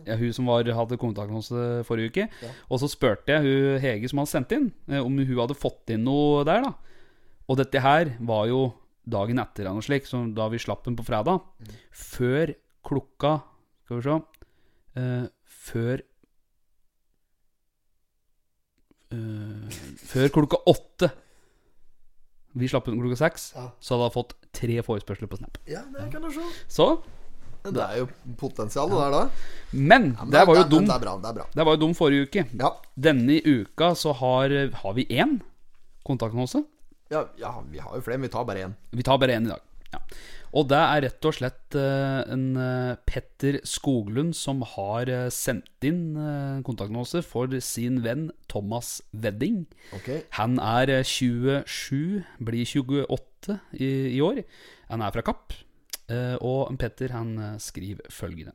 ja, 0.07 0.17
hun 0.19 0.33
som 0.35 0.49
var, 0.51 0.67
hadde 0.67 0.99
oss 0.99 1.53
forrige 1.87 2.11
uke. 2.11 2.25
Og 2.69 2.81
så 2.83 2.89
spurte 2.91 3.31
jeg 3.31 3.45
hun 3.47 3.79
Hege 3.79 4.09
som 4.11 4.19
hadde 4.19 4.33
sendt 4.33 4.55
inn, 4.57 4.73
eh, 4.91 4.99
om 4.99 5.15
hun 5.15 5.39
hadde 5.39 5.55
fått 5.55 5.95
inn 5.95 6.03
noe 6.03 6.43
der. 6.45 6.63
da 6.67 6.73
Og 7.47 7.59
dette 7.61 7.79
her 7.79 8.17
var 8.19 8.49
jo 8.51 8.73
dagen 9.07 9.39
etter 9.39 9.63
eller 9.65 9.79
noe 9.79 9.87
slik, 9.87 10.07
så 10.07 10.25
da 10.35 10.49
vi 10.51 10.59
slapp 10.59 10.85
den 10.87 10.97
på 10.99 11.07
fredag. 11.07 11.43
Før 11.93 12.55
klokka 12.83 13.43
Skal 13.85 13.99
vi 14.01 14.03
se 14.03 14.17
eh, 14.99 15.27
Før 15.47 16.03
eh, 19.13 19.81
Før 20.13 20.29
klokka 20.35 20.59
åtte. 20.73 21.11
Vi 22.59 22.69
slapp 22.69 22.89
ut 22.91 22.99
klokka 22.99 23.17
seks, 23.17 23.51
så 23.57 23.95
hadde 23.97 24.07
jeg 24.11 24.15
fått 24.19 24.33
tre 24.53 24.75
forespørsler 24.85 25.29
på 25.31 25.39
Snap. 25.41 25.57
Ja, 25.71 25.81
det 25.95 26.11
kan 26.13 26.25
du 26.25 26.29
se. 26.35 26.45
Så 26.69 26.89
Det 27.65 27.79
er 27.81 28.01
jo 28.03 28.09
potensial 28.37 28.91
det 28.91 28.99
der, 28.99 29.11
da. 29.15 29.23
Men 29.73 30.11
Ja, 30.19 30.25
men 30.25 30.31
det 30.35 30.47
var 30.49 30.57
jo 30.59 30.65
dum. 30.69 30.85
Det 30.89 31.01
bra. 31.01 31.15
det 31.23 31.35
bra 31.37 31.47
Det 31.55 31.65
var 31.65 31.77
jo 31.77 31.81
dum 31.87 31.95
forrige 31.95 32.27
uke. 32.27 32.45
Ja, 32.59 32.73
Denne 32.99 33.39
uka 33.47 33.95
så 33.95 34.13
har, 34.19 34.51
har 34.83 34.93
vi 34.95 35.07
én 35.07 35.39
kontaktannonse. 36.05 36.65
ja, 37.11 37.25
ja, 37.39 37.63
vi 37.71 37.79
har 37.79 37.95
jo 37.95 38.01
flere, 38.03 38.19
men 38.19 38.29
vi 38.29 38.33
tar 38.33 38.45
bare 38.45 38.67
én. 38.67 38.75
Vi 38.91 39.03
tar 39.03 39.19
bare 39.19 39.37
én 39.39 39.47
i 39.47 39.49
dag. 39.53 39.61
Ja. 39.93 39.99
Og 40.53 40.69
det 40.69 40.79
er 40.79 41.03
rett 41.07 41.27
og 41.29 41.35
slett 41.37 41.77
eh, 41.81 42.19
en 42.33 42.45
eh, 42.61 42.99
Petter 43.09 43.59
Skoglund 43.69 44.35
som 44.37 44.61
har 44.75 45.09
eh, 45.09 45.29
sendt 45.33 45.87
inn 45.89 46.13
uh, 46.19 46.61
kontaktannonse 46.67 47.23
for 47.25 47.53
sin 47.65 48.03
venn 48.05 48.29
Thomas 48.53 48.99
Wedding. 49.17 49.65
Okay. 49.97 50.23
Han 50.37 50.59
er 50.61 50.93
eh, 50.99 51.09
27, 51.09 52.23
blir 52.45 52.69
28 52.69 53.59
i, 53.81 53.93
i 54.13 54.21
år. 54.25 54.43
Han 54.93 55.05
er 55.05 55.15
fra 55.15 55.25
Kapp. 55.33 55.57
Og 56.45 56.75
Petter 56.77 57.15
han 57.15 57.31
skriver 57.63 58.05
følgende. 58.13 58.53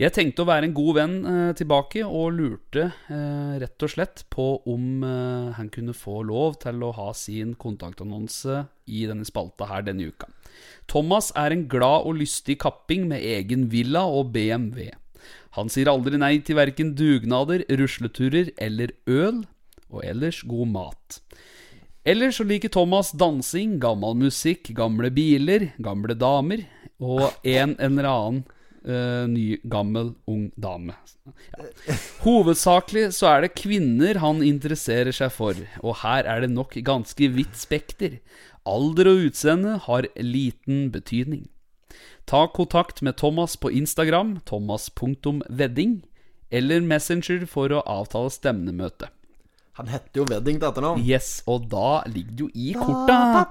Jeg 0.00 0.14
tenkte 0.16 0.46
å 0.46 0.48
være 0.48 0.64
en 0.64 0.72
god 0.72 0.94
venn 0.96 1.16
eh, 1.28 1.50
tilbake, 1.58 2.06
og 2.08 2.32
lurte 2.32 2.86
eh, 3.12 3.56
rett 3.60 3.84
og 3.84 3.90
slett 3.92 4.22
på 4.32 4.46
om 4.72 5.02
eh, 5.04 5.48
han 5.58 5.68
kunne 5.72 5.92
få 5.92 6.22
lov 6.24 6.54
til 6.62 6.78
å 6.86 6.94
ha 6.96 7.10
sin 7.12 7.50
kontaktannonse 7.60 8.62
i 8.88 9.02
denne 9.10 9.26
spalta 9.28 9.66
her 9.68 9.84
denne 9.84 10.06
uka. 10.08 10.30
Thomas 10.88 11.28
er 11.36 11.52
en 11.52 11.66
glad 11.68 12.06
og 12.08 12.16
lystig 12.16 12.56
kapping 12.62 13.10
med 13.10 13.20
egen 13.20 13.66
villa 13.74 14.06
og 14.08 14.30
BMW. 14.32 14.88
Han 15.58 15.68
sier 15.68 15.90
aldri 15.92 16.16
nei 16.16 16.38
til 16.46 16.56
verken 16.56 16.94
dugnader, 16.96 17.66
rusleturer 17.68 18.54
eller 18.56 18.94
øl, 19.04 19.42
og 19.92 20.06
ellers 20.06 20.38
god 20.48 20.70
mat. 20.78 21.18
Ellers 22.08 22.38
så 22.40 22.46
liker 22.48 22.72
Thomas 22.72 23.12
dansing, 23.12 23.76
gammel 23.82 24.16
musikk, 24.16 24.72
gamle 24.78 25.12
biler, 25.12 25.74
gamle 25.76 26.16
damer 26.16 26.64
og 26.96 27.36
en 27.44 27.76
eller 27.76 28.08
annen 28.08 28.40
eh, 28.84 29.26
ny, 29.30 29.60
gammel, 29.70 30.14
ung 30.30 30.50
dame. 30.60 30.96
Ja. 31.26 31.68
Hovedsakelig 32.24 33.10
så 33.16 33.30
er 33.34 33.44
det 33.44 33.54
kvinner 33.58 34.20
han 34.22 34.42
interesserer 34.46 35.14
seg 35.14 35.32
for, 35.34 35.58
og 35.82 36.00
her 36.02 36.28
er 36.28 36.44
det 36.44 36.52
nok 36.54 36.76
ganske 36.86 37.30
vidt 37.36 37.56
spekter. 37.58 38.18
Alder 38.68 39.12
og 39.12 39.30
utseende 39.30 39.78
har 39.86 40.08
liten 40.20 40.90
betydning. 40.94 41.48
Ta 42.30 42.46
kontakt 42.46 43.02
med 43.02 43.16
Thomas 43.18 43.56
på 43.56 43.72
Instagram, 43.74 44.38
thomas.vedding, 44.46 46.00
eller 46.50 46.84
Messenger 46.84 47.46
for 47.46 47.72
å 47.72 47.82
avtale 47.86 48.30
stemnemøte. 48.30 49.08
Han 49.78 49.86
heter 49.88 50.20
jo 50.20 50.24
Wedding 50.28 50.58
til 50.60 50.68
etternavn. 50.68 51.02
Yes, 51.06 51.42
og 51.48 51.68
da 51.70 52.02
ligger 52.10 52.32
det 52.36 52.40
jo 52.40 52.48
i 52.54 52.72
korta. 52.76 53.46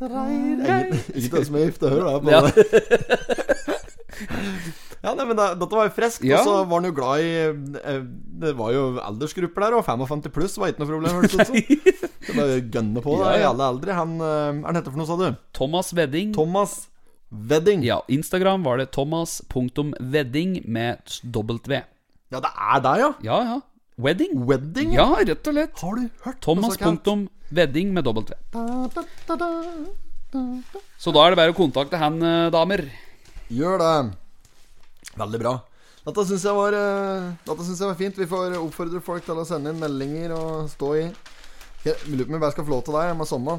Ikke 0.00 1.36
det 1.36 1.46
som 1.46 1.56
er 1.58 1.66
gift, 1.68 1.80
på 1.80 2.30
Ja. 2.30 2.40
det. 2.40 2.52
Ja, 5.00 5.14
nei, 5.16 5.24
men 5.24 5.36
det, 5.38 5.44
Dette 5.56 5.72
var 5.78 5.86
jo 5.88 5.92
friskt. 5.96 6.24
Ja. 6.28 6.40
Og 6.40 6.44
så 6.44 6.54
var 6.68 6.74
han 6.80 6.84
jo 6.90 6.92
glad 6.92 7.20
i 7.24 7.30
Det 8.42 8.50
var 8.58 8.72
jo 8.74 8.82
aldersgrupper 9.00 9.64
der, 9.64 9.76
og 9.78 9.84
55 9.86 10.28
pluss 10.34 10.58
var 10.60 10.68
ikke 10.72 10.82
noe 10.82 10.90
problem. 10.90 11.14
hørtes 11.22 11.36
det 11.36 11.64
ut 11.64 12.04
som. 12.28 12.36
Gønne 12.74 13.00
på 13.04 13.16
Ja, 13.16 13.30
det 13.30 13.38
i 13.38 13.44
ja. 13.44 13.50
alle 13.54 13.68
eldre. 13.72 13.96
Han, 13.96 14.10
han 14.66 14.76
heter 14.76 14.90
for 14.92 15.00
noe, 15.00 15.08
sa 15.08 15.16
du? 15.16 15.36
Thomas 15.56 15.92
Wedding. 15.96 16.34
Thomas 16.36 16.89
Wedding. 17.30 17.82
Ja, 17.86 18.02
Instagram 18.10 18.64
var 18.66 18.78
det 18.78 18.90
thomas.wedding 18.90 20.60
med 20.66 20.98
W. 21.22 21.82
Ja, 22.30 22.40
det 22.40 22.50
er 22.50 22.80
deg, 22.82 23.02
ja. 23.04 23.10
Ja, 23.22 23.38
ja. 23.46 23.60
Wedding? 24.00 24.46
Wedding? 24.48 24.94
Ja, 24.96 25.06
rett 25.14 25.46
og 25.46 25.54
slett. 25.54 25.78
Har 25.82 25.96
du 25.98 26.08
hørt? 26.24 26.40
Thomas.wedding 26.42 27.92
med 27.94 28.06
W. 28.06 28.34
Så 30.98 31.14
da 31.14 31.24
er 31.24 31.34
det 31.34 31.40
bare 31.40 31.54
å 31.54 31.58
kontakte 31.58 31.98
han, 32.00 32.20
eh, 32.22 32.50
damer. 32.54 32.84
Gjør 33.50 33.78
det. 33.82 33.94
Veldig 35.18 35.40
bra. 35.42 35.54
Dette 36.06 36.24
syns 36.26 36.44
jeg, 36.46 36.54
var, 36.56 36.72
eh, 36.72 37.32
dette 37.46 37.64
synes 37.66 37.78
jeg 37.78 37.88
var 37.90 37.98
fint. 37.98 38.16
Vi 38.16 38.26
får 38.26 38.56
oppfordre 38.58 39.02
folk 39.04 39.24
til 39.26 39.38
å 39.38 39.46
sende 39.46 39.70
inn 39.70 39.82
meldinger 39.82 40.32
og 40.34 40.70
stå 40.70 40.94
i. 40.96 41.06
Jeg 41.84 41.96
lurer 42.12 42.28
på 42.28 42.36
om 42.36 42.42
jeg 42.44 42.52
skal 42.52 42.64
få 42.66 42.74
lov 42.74 42.82
til 42.84 42.96
deg 42.98 43.16
med 43.16 43.28
samme. 43.28 43.54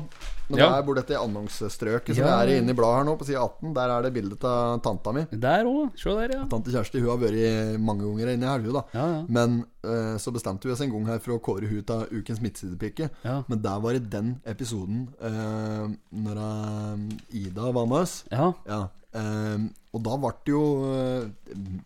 Men 0.51 0.59
Ja. 0.59 0.67
der 0.75 0.83
bor 0.83 0.95
dette 0.95 1.11
dette 1.11 1.19
annonsestrøket 1.21 2.15
som 2.15 2.23
Ja. 2.25 2.43
jeg 2.43 2.57
er 2.57 2.61
inne 2.61 2.71
i 2.71 2.73
bladet 2.73 2.97
her 2.97 3.03
nå, 3.05 3.17
på 3.17 3.25
side 3.25 3.39
18. 3.39 3.73
Der 3.73 3.89
er 3.89 4.01
det 4.01 4.13
bilde 4.13 4.37
av 4.43 4.81
tanta 4.81 5.11
mi. 5.11 5.25
Der 5.31 5.65
òg. 5.65 5.91
Se 5.97 6.09
der, 6.09 6.35
ja. 6.35 6.45
Tante 6.45 6.71
Kjersti 6.71 6.99
hun 6.99 7.09
har 7.09 7.17
vært 7.17 7.79
mange 7.79 8.03
ganger 8.03 8.33
inne 8.33 8.47
her, 8.47 8.59
hun 8.59 8.73
da. 8.73 8.83
Ja, 8.93 9.05
ja. 9.07 9.25
Men 9.27 9.65
uh, 9.83 10.17
så 10.17 10.31
bestemte 10.31 10.63
vi 10.67 10.71
oss 10.71 10.81
en 10.81 10.91
gang 10.91 11.05
her 11.07 11.19
for 11.19 11.33
å 11.37 11.41
kåre 11.41 11.67
hun 11.67 11.83
til 11.83 12.21
ukens 12.21 12.41
midtsidepike. 12.41 13.09
Ja. 13.23 13.43
Men 13.47 13.61
der 13.61 13.79
var 13.79 13.93
det 13.93 14.09
den 14.09 14.41
episoden 14.45 15.09
uh, 15.21 15.87
når 16.13 16.37
eh, 16.37 17.45
Ida 17.45 17.71
var 17.71 17.85
med 17.85 18.01
oss. 18.01 18.23
Ja. 18.31 18.53
Ehm, 19.13 19.69
og 19.91 20.03
da 20.05 20.13
ble 20.23 20.29
det 20.47 20.53
jo 20.53 20.59
eh, 20.87 21.23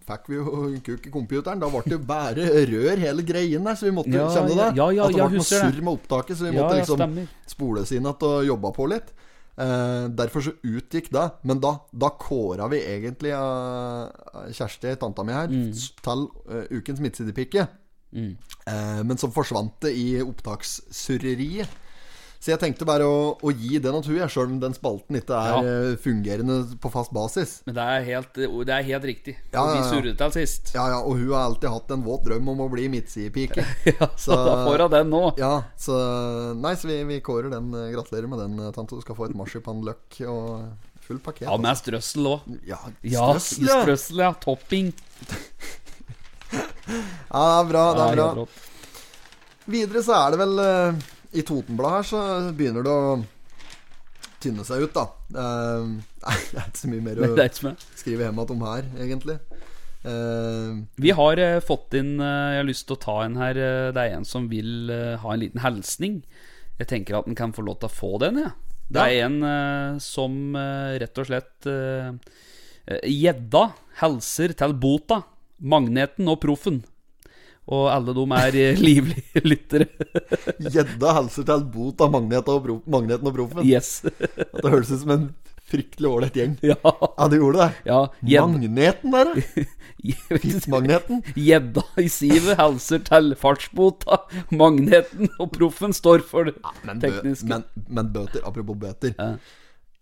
Fikk 0.05 0.27
vi 0.29 0.35
jo 0.37 0.43
kuk 0.87 1.07
i 1.09 1.13
computeren. 1.13 1.59
Da 1.63 1.69
ble 1.73 1.81
det 1.87 1.95
jo 1.97 2.01
bare 2.05 2.49
rør 2.69 3.01
hele 3.01 3.25
greien 3.25 3.65
der, 3.65 3.77
så 3.79 3.87
vi 3.89 3.93
måtte 3.97 4.13
Ja, 4.13 4.27
Kjenner 4.29 4.51
du 4.53 4.59
det? 4.59 4.67
ja, 4.77 4.89
ja, 4.93 5.07
At 5.07 5.15
det 5.15 5.21
ble 5.23 5.39
noe 5.39 5.47
surr 5.49 5.79
med 5.81 5.93
opptaket, 5.95 6.37
så 6.37 6.45
vi 6.49 6.53
måtte 6.57 6.81
liksom 6.81 6.99
stemmer. 7.01 7.31
spole 7.49 7.85
inn 7.85 7.95
igjen 7.97 8.11
og 8.13 8.45
jobba 8.45 8.71
på 8.77 8.89
litt. 8.93 9.09
Eh, 9.57 10.05
derfor 10.11 10.43
så 10.43 10.51
utgikk 10.67 11.09
det. 11.15 11.25
Men 11.47 11.61
da, 11.63 11.71
da 11.95 12.09
kåra 12.19 12.67
vi 12.69 12.81
egentlig 12.83 13.31
uh, 13.33 14.11
Kjersti, 14.51 14.93
tanta 14.99 15.23
mi 15.23 15.31
her, 15.33 15.47
Mm. 15.47 15.71
til 16.05 16.27
uh, 16.51 16.65
ukens 16.77 16.99
midtsidepike. 17.01 17.65
Eh, 18.15 19.01
men 19.03 19.17
så 19.19 19.27
forsvant 19.33 19.79
det 19.83 19.91
i 19.97 20.21
opptakssurreriet. 20.23 21.67
Så 22.45 22.51
jeg 22.53 22.59
tenkte 22.61 22.85
bare 22.85 23.01
å, 23.09 23.21
å 23.41 23.49
gi 23.57 23.79
at 23.81 24.05
hun 24.05 24.19
er 24.21 24.29
sjøl 24.29 24.51
om 24.53 24.59
den 24.61 24.75
spalten 24.77 25.17
ikke 25.17 25.33
er 25.33 25.47
Ja. 25.49 25.61
eh, 25.65 25.95
fungerende 25.97 26.57
på 26.77 26.91
fast 26.93 27.09
basis. 27.15 27.55
Men 27.65 27.73
det 27.79 27.85
er 27.95 28.03
helt, 28.05 28.37
det 28.37 28.69
er 28.75 28.83
helt 28.85 29.07
riktig. 29.09 29.33
Ja, 29.49 29.63
ja, 29.65 29.79
vi 29.79 29.87
surret 29.89 30.19
til 30.19 30.35
sist. 30.35 30.69
Ja, 30.75 30.83
ja, 30.93 30.99
og 31.01 31.17
hun 31.17 31.31
har 31.33 31.47
alltid 31.47 31.71
hatt 31.73 31.89
en 31.95 32.03
våt 32.05 32.21
drøm 32.27 32.51
om 32.53 32.61
å 32.61 32.69
bli 32.69 32.85
midtsidepike. 32.93 33.65
Ja, 33.95 34.11
så, 34.13 34.37
da 34.37 34.53
får 34.67 34.83
hun 34.85 34.93
den 34.93 35.09
nå. 35.09 35.23
Ja, 35.41 35.55
så 35.79 35.97
Nei, 36.59 36.75
så 36.77 36.85
vi, 36.91 36.99
vi 37.09 37.17
kårer 37.25 37.49
den. 37.55 37.73
eh, 37.73 37.89
Gratulerer 37.95 38.29
med 38.29 38.43
den, 38.43 38.59
eh, 38.61 38.69
tante. 38.77 38.93
Du 38.93 39.01
skal 39.01 39.17
få 39.17 39.25
et 39.31 39.33
marsipanløk 39.41 40.21
og 40.29 40.69
full 41.07 41.17
pakket. 41.25 41.47
Ja, 41.49 41.57
med 41.57 41.81
strøssel 41.81 42.29
òg. 42.29 42.45
Ja, 42.69 42.77
strøssel, 43.01 43.65
ja. 43.73 43.81
strøssel, 43.81 44.21
ja. 44.21 44.31
Topping. 44.45 44.93
Ja, 46.85 47.41
det 47.41 47.57
er 47.57 47.69
bra. 47.71 47.83
Det 47.97 48.03
er 48.05 48.19
bra. 48.21 48.45
Videre 49.65 50.01
så 50.05 50.13
er 50.19 50.35
det 50.35 50.39
vel 50.43 50.59
I 51.35 51.43
Totenbladet 51.43 51.97
her 51.97 52.07
så 52.09 52.19
begynner 52.55 52.85
det 52.85 52.93
å 52.95 53.15
tynne 54.45 54.65
seg 54.67 54.85
ut, 54.85 54.93
da. 54.95 55.05
Eh, 55.35 55.85
nei, 56.25 56.35
det 56.51 56.59
er 56.61 56.67
ikke 56.69 56.81
så 56.83 56.91
mye 56.91 57.05
mer 57.05 57.21
å 57.25 57.29
skrive 57.99 58.27
hjem 58.27 58.41
om 58.45 58.65
her, 58.67 58.87
egentlig. 59.03 59.37
Eh, 60.05 60.73
Vi 61.01 61.13
har 61.17 61.41
eh, 61.41 61.59
fått 61.65 61.95
inn 61.97 62.19
eh, 62.21 62.51
Jeg 62.53 62.59
har 62.61 62.67
lyst 62.67 62.85
til 62.87 62.93
å 62.97 63.01
ta 63.01 63.15
en 63.25 63.39
her. 63.41 63.57
eh, 63.57 63.87
det 63.95 64.03
er 64.03 64.17
en 64.19 64.27
som 64.29 64.45
vil 64.51 64.91
eh, 64.93 65.15
ha 65.23 65.33
en 65.33 65.41
liten 65.41 65.63
hilsning. 65.65 66.19
Jeg 66.77 66.87
tenker 66.91 67.17
at 67.17 67.25
den 67.29 67.37
kan 67.39 67.55
få 67.55 67.63
lov 67.65 67.79
til 67.81 67.89
å 67.89 67.95
få 67.95 68.11
den, 68.21 68.37
jeg. 68.43 68.53
Det 68.93 69.01
er 69.01 69.23
en 69.25 69.39
eh, 69.49 69.95
som 70.03 70.35
rett 71.01 71.17
og 71.17 71.25
slett 71.31 71.65
Gjedda 72.85 73.61
hilser 74.03 74.51
til 74.59 74.75
Bota, 74.77 75.23
Magneten 75.65 76.27
og 76.29 76.37
Proffen. 76.43 76.83
Og 77.67 77.87
alle 77.89 78.13
de 78.13 78.23
er 78.37 78.55
eh, 78.61 78.77
livlige 78.87 79.41
lyttere. 79.41 79.87
Gjedda 80.61 81.15
hilser 81.19 81.47
til 81.49 81.63
bot 81.73 82.01
av 82.05 82.11
Magneten 82.13 82.53
og, 83.25 83.33
Proffen. 83.33 83.65
Yes. 83.65 84.03
At 84.05 84.61
Det 84.61 84.69
høres 84.71 84.91
ut 84.93 85.01
som 85.01 85.13
en 85.15 85.25
fryktelig 85.65 86.05
ålreit 86.11 86.35
gjeng. 86.37 86.51
ja. 86.61 86.75
Ja, 86.85 87.25
det 87.31 87.39
gjorde 87.41 87.63
det. 87.63 87.69
ja 87.89 87.99
Gjedd- 88.21 88.53
Magneten 88.53 89.15
der. 89.15 89.31
Fiskmagneten. 90.45 91.23
Gjedda 91.33 91.83
i 92.01 92.07
sivet 92.13 92.59
hilser 92.59 93.01
til 93.07 93.33
fartsbota. 93.39 94.19
Magneten 94.53 95.31
og 95.41 95.49
Proffen 95.55 95.95
står 95.97 96.21
for 96.27 96.51
det 96.51 96.55
Men, 96.85 96.99
bø 97.01 97.09
tekniske. 97.09 97.49
men, 97.49 97.65
men 97.89 98.11
bøter, 98.13 98.45
apropos 98.45 98.77
bøter. 98.81 99.15
Ja. 99.17 99.31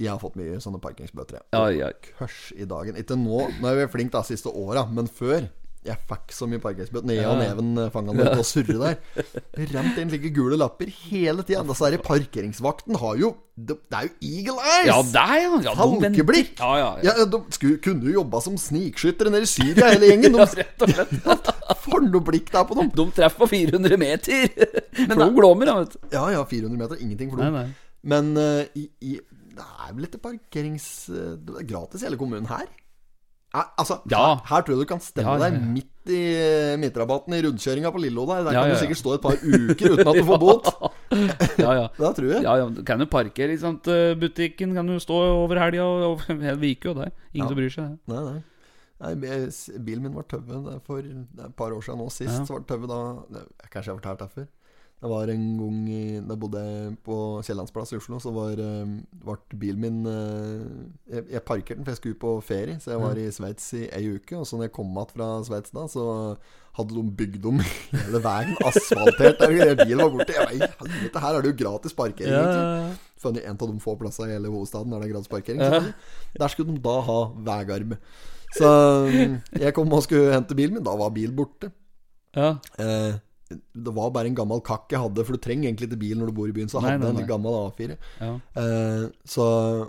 Jeg 0.02 0.10
har 0.10 0.20
fått 0.20 0.36
mye 0.36 0.58
sånne 0.60 0.82
parkingsbøter. 0.84 1.44
Ja, 1.56 1.68
ja. 1.72 1.92
Kørs 2.18 2.50
i 2.60 2.66
dagen. 2.68 2.98
Ikke 3.00 3.16
nå, 3.16 3.46
nå 3.62 3.70
er 3.72 3.84
vi 3.84 3.92
flinke 3.94 4.18
de 4.20 4.34
siste 4.34 4.52
åra, 4.52 4.84
men 4.92 5.08
før. 5.08 5.46
Jeg 5.84 6.00
fikk 6.08 6.32
så 6.32 6.48
mye 6.48 6.62
parkeringsbøter. 6.64 7.08
Ned 7.10 7.22
og 7.28 7.40
neven 7.42 7.72
fanga 7.92 8.14
meg 8.16 8.38
og 8.40 8.46
surre 8.48 8.76
der. 8.80 9.26
Det 9.58 9.66
rant 9.74 9.98
inn 10.00 10.12
ligger 10.14 10.32
gule 10.38 10.60
lapper 10.60 10.88
hele 11.10 11.44
tida. 11.44 11.60
Altså, 11.64 11.90
parkeringsvakten 12.06 12.96
har 13.02 13.18
jo 13.20 13.34
Det 13.54 13.76
er 13.94 14.08
jo 14.08 14.14
eagle 14.26 14.56
eyes! 14.64 14.88
Ja, 14.88 14.96
der, 15.14 15.34
ja. 15.44 15.50
ja 15.68 15.74
de. 15.76 15.82
Falkeblikk! 15.82 16.54
Ja, 16.58 16.70
ja, 16.80 16.88
ja. 17.04 17.16
Ja, 17.20 17.26
de 17.30 17.42
skulle, 17.54 17.78
kunne 17.84 18.08
jo 18.08 18.16
jobba 18.16 18.40
som 18.42 18.56
snikskyttere 18.58 19.30
nede 19.34 19.46
i 19.46 19.52
Syria, 19.52 19.92
hele 19.92 20.10
gjengen. 20.10 20.38
Ja, 20.42 20.48
rett 20.64 20.86
og 20.88 20.94
slett. 20.96 21.52
for 21.84 22.02
noe 22.08 22.24
blikk 22.26 22.50
det 22.50 22.62
er 22.64 22.66
på 22.72 22.80
dem! 22.80 22.90
De 22.96 23.06
treffer 23.20 23.44
på 23.44 23.50
400 23.52 24.00
meter. 24.02 24.48
For 25.04 25.20
de 25.20 25.28
glommer, 25.38 25.70
da, 25.70 25.76
vet 25.84 25.94
du. 25.94 26.00
Ja 26.16 26.24
ja, 26.34 26.42
400 26.50 26.80
meter, 26.80 27.04
ingenting 27.04 27.30
for 27.36 27.44
dem. 27.44 27.60
nei. 27.60 27.68
Men 28.04 28.34
uh, 28.40 28.64
i, 28.80 28.88
i, 29.06 29.18
det 29.54 29.68
er 29.86 29.92
vel 30.00 30.08
ikke 30.10 30.20
parkerings... 30.24 30.88
eh, 31.14 31.36
Det 31.38 31.60
er 31.62 31.68
gratis 31.70 32.02
i 32.02 32.08
hele 32.10 32.18
kommunen 32.20 32.50
her? 32.50 32.66
Eh, 33.54 33.66
altså, 33.78 34.00
Ja. 34.10 34.18
her, 34.36 34.46
her 34.50 34.62
tror 34.66 34.74
jeg 34.74 34.82
du 34.82 34.90
kan 34.90 35.02
stemme 35.04 35.30
Ja, 35.30 35.34
ja, 35.38 35.50
deg 35.52 35.66
midt 35.76 36.10
i 36.10 36.22
eh, 36.36 36.78
midtrabatten 36.82 37.36
i 37.38 37.42
rundkjøringa 37.46 37.92
på 37.94 38.02
Lillo 38.02 38.26
der. 38.26 38.48
Der 38.48 38.56
kan 38.58 38.72
du 38.72 38.80
sikkert 38.82 38.98
stå 38.98 39.14
et 39.14 39.22
par 39.22 39.38
uker 39.38 39.94
uten 39.94 40.08
at 40.10 40.18
du 40.18 40.24
får 40.26 40.40
bot. 40.42 40.72
Ja, 41.62 41.74
ja. 41.78 41.84
Det 41.94 42.10
tror 42.18 42.32
jeg. 42.32 42.42
Ja, 42.42 42.56
ja, 42.58 42.66
du 42.74 42.82
kan 42.84 43.00
jo 43.00 43.06
parkere, 43.06 43.54
i. 43.54 43.60
Eh, 43.94 44.16
Butikken 44.18 44.74
kan 44.74 44.88
du 44.90 44.98
stå 45.00 45.14
over 45.14 45.62
helga 45.62 45.86
og 45.86 46.08
og 46.08 46.26
jo 46.34 46.42
hel 46.42 46.58
uke, 46.58 46.96
det 46.98 47.06
er 47.06 47.14
ingen 47.34 47.52
som 47.52 47.60
bryr 47.60 47.70
seg. 47.76 47.94
Nei, 48.10 48.24
nei. 48.26 48.42
nei 49.04 49.14
bilen 49.86 50.08
min 50.08 50.18
var 50.18 50.26
tøve 50.26 50.64
er 50.74 50.82
for 50.88 51.06
et 51.06 51.56
par 51.56 51.70
år 51.78 51.86
siden 51.86 52.02
nå. 52.02 52.10
Sist 52.10 52.48
så 52.48 52.56
var 52.58 52.66
det 52.66 52.72
tøve 52.74 52.90
da 52.90 53.00
Kanskje 53.70 53.86
jeg 53.86 53.94
har 53.94 54.02
fortalt 54.02 54.26
det 54.26 54.32
før. 54.34 54.50
Det 55.04 55.10
var 55.12 55.28
en 55.28 55.48
gang 55.60 55.80
i, 55.92 56.02
da 56.24 56.32
jeg 56.32 56.40
bodde 56.40 56.60
på 57.04 57.16
Kiellandsplass 57.44 57.92
i 57.92 57.98
Oslo, 58.00 58.22
så 58.24 58.32
var, 58.32 58.56
eh, 58.56 58.92
ble 59.26 59.58
bilen 59.60 59.82
min 59.84 59.98
eh, 60.08 60.62
Jeg, 61.12 61.26
jeg 61.34 61.42
parkerte 61.44 61.76
den, 61.76 61.84
for 61.84 61.92
jeg 61.92 62.00
skulle 62.00 62.20
på 62.22 62.32
ferie, 62.48 62.78
så 62.80 62.94
jeg 62.94 63.02
var 63.02 63.20
i 63.20 63.26
Sveits 63.36 63.66
i 63.76 63.82
ei 63.90 64.14
uke. 64.14 64.38
Og 64.40 64.48
så 64.48 64.56
når 64.56 64.70
jeg 64.70 64.76
kom 64.78 64.94
tilbake 64.94 65.18
fra 65.18 65.28
Sveits 65.44 65.76
da, 65.76 65.84
så 65.92 66.06
hadde 66.80 66.96
de 66.96 67.04
bygd 67.20 67.50
om 67.52 67.60
hele 68.06 68.22
veien. 68.24 68.56
Asfaltert. 68.64 69.44
Der 69.44 69.76
bilen 69.82 70.06
var 70.06 70.14
borte. 70.16 70.38
Jeg 70.40 70.72
helvete, 70.80 71.26
her 71.26 71.36
er 71.36 71.44
det 71.44 71.52
jo 71.52 71.60
gratis 71.66 71.98
parkering. 72.00 72.38
egentlig 72.38 72.96
Funnet 73.26 73.44
en 73.44 73.60
av 73.60 73.74
de 73.74 73.84
få 73.84 73.98
plassene 74.00 74.32
i 74.32 74.38
hele 74.38 74.54
hovedstaden 74.56 74.96
der 74.96 75.04
det 75.04 75.10
er 75.10 75.14
gratis 75.18 75.34
parkering. 75.36 75.60
selvfølgelig. 75.60 76.40
Der 76.40 76.56
skulle 76.56 76.78
de 76.78 76.86
da 76.88 76.96
ha 77.10 77.20
vegarme. 77.52 78.00
Så 78.56 78.72
mm, 79.12 79.38
jeg 79.60 79.76
kom 79.76 79.94
og 80.00 80.08
skulle 80.08 80.32
hente 80.32 80.56
bilen 80.56 80.80
min. 80.80 80.88
Da 80.88 80.96
var 80.96 81.12
bilen 81.12 81.36
borte. 81.36 81.74
Ja. 82.36 82.56
Eh, 82.80 83.20
det 83.74 83.94
var 83.96 84.12
bare 84.16 84.30
en 84.32 84.36
gammel 84.38 84.62
kakk 84.66 84.92
jeg 84.96 85.02
hadde, 85.04 85.26
for 85.26 85.36
du 85.38 85.42
trenger 85.44 85.70
egentlig 85.70 85.90
ikke 85.92 86.02
bil 86.06 86.18
når 86.22 86.32
du 86.32 86.38
bor 86.40 86.50
i 86.50 86.56
byen. 86.56 86.70
Så 86.72 86.82
jeg 86.82 86.96
hadde 87.00 87.12
jeg 87.12 87.24
en 87.26 87.30
gammel 87.30 87.56
A4. 87.60 87.98
Ja. 88.22 88.34
Eh, 88.62 89.06
så, 89.28 89.46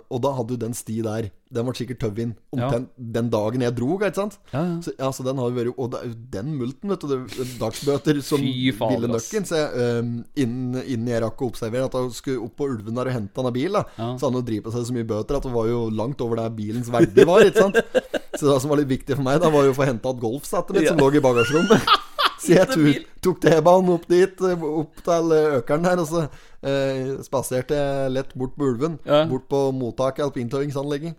og 0.09 0.21
da 0.25 0.35
hadde 0.37 0.55
du 0.57 0.63
den 0.65 0.73
sti 0.77 0.99
der. 1.05 1.31
Den 1.55 1.67
ble 1.69 1.75
sikkert 1.77 1.99
tøv 2.01 2.17
inn 2.19 2.31
omtrent 2.51 2.89
den 2.97 3.27
dagen 3.31 3.61
jeg 3.63 3.75
dro. 3.77 3.93
ikke 3.95 4.09
sant? 4.17 4.33
Ja, 4.51 4.63
ja. 4.65 4.77
Så, 4.83 4.91
ja, 4.97 5.11
så 5.15 5.23
den 5.23 5.37
har 5.39 5.53
vært 5.55 5.77
Og 5.79 5.93
er 5.95 6.09
den 6.33 6.49
multen, 6.57 6.89
vet 6.91 7.05
du. 7.05 7.45
Dagsbøter 7.61 8.19
som 8.25 8.41
ville 8.41 9.07
nøkken. 9.11 9.45
Så 9.47 9.61
eh, 9.61 10.01
innen, 10.43 10.81
innen 10.83 11.11
jeg 11.13 11.21
rakk 11.23 11.45
å 11.45 11.51
observere 11.53 11.85
at 11.87 11.95
han 11.95 12.09
skulle 12.15 12.41
opp 12.43 12.57
på 12.59 12.67
Ulven 12.73 12.97
der 12.97 13.11
og 13.11 13.15
hente 13.15 13.39
han 13.39 13.51
av 13.51 13.55
bil, 13.55 13.77
da, 13.77 13.85
Ja. 13.95 14.09
så 14.17 14.27
hadde 14.27 14.41
han 14.41 14.47
drevet 14.49 14.67
på 14.67 14.73
seg 14.75 14.89
så 14.89 14.97
mye 14.97 15.07
bøter 15.13 15.37
at 15.39 15.47
det 15.47 15.53
var 15.55 15.69
jo 15.69 15.85
langt 16.01 16.21
over 16.25 16.41
der 16.41 16.51
bilens 16.57 16.89
verdi 16.91 17.23
var. 17.29 17.45
Ikke 17.45 17.67
sant? 17.67 17.79
Så 18.35 18.49
det 18.49 18.57
som 18.59 18.67
var 18.73 18.81
litt 18.81 18.89
viktig 18.91 19.15
for 19.15 19.23
meg, 19.23 19.37
da 19.39 19.47
var 19.47 19.63
jo 19.63 19.71
å 19.71 19.75
få 19.77 19.85
henta 19.87 20.11
et 20.11 20.19
golfsettet 20.19 20.75
mitt 20.75 20.89
som 20.89 20.99
lå 20.99 21.07
i 21.15 21.21
bagasjerommet. 21.23 21.85
Så 22.45 22.53
jeg 22.53 22.67
tok, 22.69 23.07
tok 23.25 23.39
T-banen 23.43 23.89
opp 23.95 24.05
dit, 24.11 24.41
eh, 24.45 24.65
opp 24.81 25.01
til 25.07 25.33
eh, 25.35 25.55
økeren 25.59 25.87
der, 25.87 26.01
og 26.03 26.07
så 26.09 26.21
eh, 26.25 27.15
spaserte 27.25 27.77
jeg 27.79 28.13
lett 28.13 28.35
bort 28.37 28.53
på 28.57 28.69
Ulven. 28.71 28.99
Ja. 29.07 29.23
Bort 29.29 29.47
på 29.51 29.63
mottaket 29.75 30.21
På 30.23 30.29
alpintøyingsanlegget. 30.29 31.17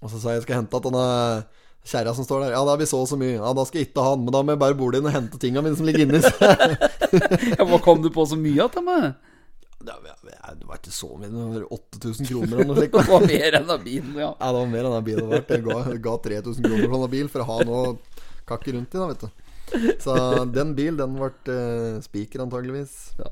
Og 0.00 0.12
så 0.12 0.20
sa 0.20 0.32
jeg 0.34 0.40
jeg 0.40 0.46
skal 0.48 0.60
hente 0.62 0.76
at 0.80 0.86
denne 0.88 1.06
kjerra 1.90 2.12
som 2.16 2.24
står 2.26 2.42
der 2.44 2.52
Ja, 2.54 2.60
da 2.64 2.74
har 2.74 2.80
vi 2.80 2.86
så 2.88 3.00
og 3.00 3.08
så 3.08 3.16
mye. 3.20 3.38
Ja, 3.38 3.50
da 3.56 3.64
skal 3.68 3.80
jeg 3.82 3.88
ikke 3.90 4.04
ha 4.04 4.14
den, 4.14 4.26
men 4.28 4.34
da 4.36 4.44
må 4.44 4.54
jeg 4.54 4.60
bare 4.62 4.76
borde 4.78 5.00
inn 5.00 5.08
og 5.08 5.14
hente 5.16 5.40
tinga 5.40 5.64
mine 5.64 5.76
som 5.78 5.88
ligger 5.88 6.04
inni. 6.06 6.20
ja, 7.56 7.64
Hva 7.68 7.80
kom 7.84 8.00
du 8.04 8.10
på 8.12 8.24
så 8.28 8.36
mye 8.40 8.64
av 8.64 8.72
til? 8.76 8.88
Det 9.80 9.96
var- 9.96 10.16
ikke 10.80 10.92
så 10.92 11.08
mye, 11.18 11.28
det 11.28 11.44
var 11.60 11.64
8000 11.76 12.28
kroner 12.28 12.52
eller 12.60 12.68
noe 12.68 12.76
slikt. 12.78 12.96
Det 13.00 13.08
var 13.10 13.24
mer 13.26 13.56
enn 13.60 13.70
av 13.74 13.84
bilen, 13.84 14.12
ja. 14.16 14.30
Ja, 14.40 14.48
det 14.52 14.58
var 14.60 14.68
mer 14.72 14.88
enn 14.88 14.96
av 14.96 15.04
bilen. 15.04 15.32
Jeg 15.36 15.64
ga, 15.66 15.78
ga 16.08 16.14
3000 16.24 16.64
kroner 16.64 16.84
for 16.86 16.94
denne 16.96 17.10
bil 17.12 17.28
for 17.32 17.44
å 17.44 17.48
ha 17.50 17.56
noe 17.68 17.82
kakke 18.48 18.74
rundt 18.76 18.94
i, 18.94 18.98
da, 19.00 19.06
vet 19.12 19.24
du. 19.24 19.39
Så 20.04 20.16
den 20.54 20.74
bil, 20.78 20.98
den 20.98 21.14
ble 21.18 21.30
uh, 21.30 22.00
spiker, 22.04 22.44
antageligvis. 22.46 23.14
ja. 23.20 23.30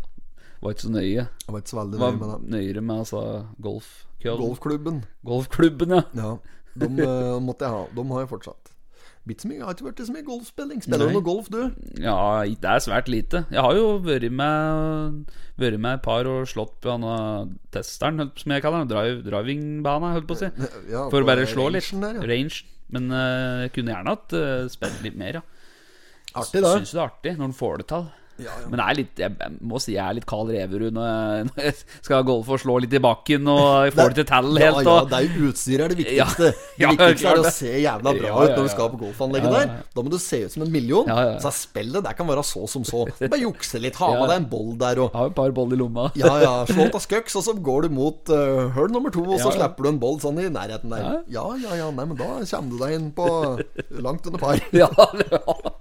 Var 0.59 0.75
ikke 0.75 0.89
så 0.89 0.91
nøye. 0.91 1.23
Jeg 1.23 1.55
var 1.55 1.61
ikke 1.63 1.71
så 1.71 1.79
veldig 1.79 1.99
nøye 2.01 2.15
med 2.19 2.31
det. 2.33 2.39
nøyere 2.55 2.81
med 2.83 3.05
altså 3.05 3.21
golfkøll. 3.63 4.41
Golfklubben. 4.41 5.05
Golfklubben, 5.27 5.95
ja. 5.95 6.03
Ja, 6.19 6.33
de 6.75 6.89
uh, 6.99 7.37
måtte 7.43 7.69
jeg 7.69 7.77
ha. 7.77 7.85
De 7.95 8.05
har 8.11 8.25
jeg 8.25 8.31
fortsatt. 8.33 8.73
Bitt 9.29 9.43
så 9.45 9.49
mye, 9.51 9.59
jeg 9.59 9.67
har 9.67 9.77
ikke 9.77 9.87
vært 9.91 10.01
så 10.07 10.15
mye 10.15 10.25
golfspilling. 10.25 10.81
Spiller 10.83 11.11
du 11.11 11.17
noe 11.19 11.27
golf, 11.27 11.51
du? 11.53 11.61
Ja, 12.01 12.17
det 12.49 12.71
er 12.71 12.81
svært 12.81 13.11
lite. 13.13 13.43
Jeg 13.53 13.61
har 13.65 13.77
jo 13.77 13.99
vært 14.05 14.27
med 14.33 15.37
Vært 15.59 15.83
med 15.83 15.99
et 15.99 16.03
par 16.05 16.29
og 16.31 16.47
slått 16.47 16.77
på 16.85 16.93
denne 16.93 17.59
testeren, 17.75 18.29
som 18.39 18.55
jeg 18.55 18.63
kaller 18.65 18.85
den. 18.85 18.91
Drive, 18.93 19.23
drivingbana, 19.27 20.13
holdt 20.15 20.29
på 20.31 20.37
å 20.37 20.41
si. 20.45 20.51
Ja, 20.89 21.09
For 21.11 21.23
å 21.23 21.29
bare 21.29 21.49
slå 21.51 21.67
litt. 21.75 21.91
Der, 21.99 22.21
ja. 22.21 22.27
Range. 22.31 22.63
Men 22.95 23.11
uh, 23.13 23.67
jeg 23.67 23.75
kunne 23.75 23.93
gjerne 23.93 24.15
hatt 24.15 24.37
uh, 24.39 24.69
spilt 24.73 25.03
litt 25.05 25.19
mer, 25.19 25.41
ja. 25.41 25.45
Artig, 26.43 26.65
da. 26.65 26.77
Syns 26.79 26.95
det 26.95 27.01
er 27.01 27.07
artig 27.09 27.37
når 27.39 27.51
en 27.51 27.59
får 27.59 27.83
det 27.83 27.91
til. 27.95 28.09
Ja, 28.39 28.53
ja. 28.55 28.69
Men 28.71 28.79
er 28.79 28.95
litt, 28.95 29.19
jeg 29.19 29.35
jeg 29.35 29.55
må 29.67 29.81
si 29.83 29.97
jeg 29.97 30.03
er 30.05 30.15
litt 30.15 30.27
Karl 30.31 30.47
Reverud 30.55 30.95
når 30.95 31.07
jeg, 31.09 31.47
når 31.49 31.65
jeg 31.65 31.75
skal 32.07 32.27
golfe 32.27 32.55
og 32.55 32.61
slå 32.63 32.77
litt 32.85 32.93
i 32.95 33.01
bakken 33.03 33.49
og 33.51 33.89
jeg 33.89 33.95
får 33.97 34.13
det 34.13 34.19
til 34.21 34.29
tell 34.31 34.61
Ja, 34.61 34.69
helt. 34.69 34.87
ja, 34.87 34.95
ja, 34.95 35.07
det 35.11 35.19
er 35.19 35.25
jo 35.27 35.49
utstyret 35.49 35.85
er 35.85 35.95
det 35.95 35.99
viktigste. 35.99 36.51
Det 36.79 36.91
viktigste 36.93 37.33
er 37.33 37.41
å 37.43 37.51
se 37.51 37.73
jævla 37.83 38.13
bra 38.15 38.35
ut 38.39 38.53
når 38.55 38.69
du 38.69 38.71
skal 38.71 38.91
på 38.93 39.01
golfanlegget 39.01 39.55
der. 39.57 39.73
Da 39.97 40.05
må 40.07 40.13
du 40.13 40.19
se 40.23 40.39
ut 40.45 40.55
som 40.55 40.63
en 40.63 40.71
million. 40.71 41.11
Så 41.43 41.51
spillet 41.57 42.05
der 42.07 42.15
kan 42.15 42.29
være 42.31 42.45
så 42.47 42.63
som 42.71 42.85
så. 42.87 43.03
Bare 43.25 43.41
jukse 43.43 43.81
litt, 43.83 43.99
ha 43.99 44.13
med 44.15 44.31
deg 44.31 44.37
en 44.45 44.49
boll 44.53 44.71
der 44.79 45.03
og 45.03 45.09
jeg 45.09 45.19
har 45.19 45.27
jo 45.27 45.33
et 45.33 45.39
par 45.41 45.57
boll 45.59 45.75
i 45.75 45.81
lomma. 45.81 46.07
Ja, 46.19 46.33
ja, 46.45 46.55
slå 46.71 46.87
av 46.87 47.03
skøks, 47.03 47.35
og 47.41 47.47
så 47.49 47.57
går 47.69 47.89
du 47.89 47.97
mot 47.99 48.31
uh, 48.31 48.69
hull 48.79 48.95
nummer 48.95 49.15
to, 49.15 49.27
og 49.27 49.43
så 49.43 49.51
slipper 49.57 49.89
du 49.89 49.93
en 49.97 50.01
boll 50.03 50.23
sånn 50.23 50.39
i 50.45 50.47
nærheten 50.53 50.95
der. 50.95 51.03
Ja. 51.03 51.19
Ja, 51.41 51.47
ja, 51.65 51.83
ja, 51.83 51.91
nei, 51.95 52.07
men 52.13 52.19
da 52.21 52.31
kommer 52.39 52.71
du 52.71 52.79
deg 52.85 52.97
inn 53.01 53.11
på 53.19 53.29
langt 53.99 54.31
under 54.31 54.47
par. 54.47 54.63
Ja, 54.77 54.91
ja. 55.27 55.79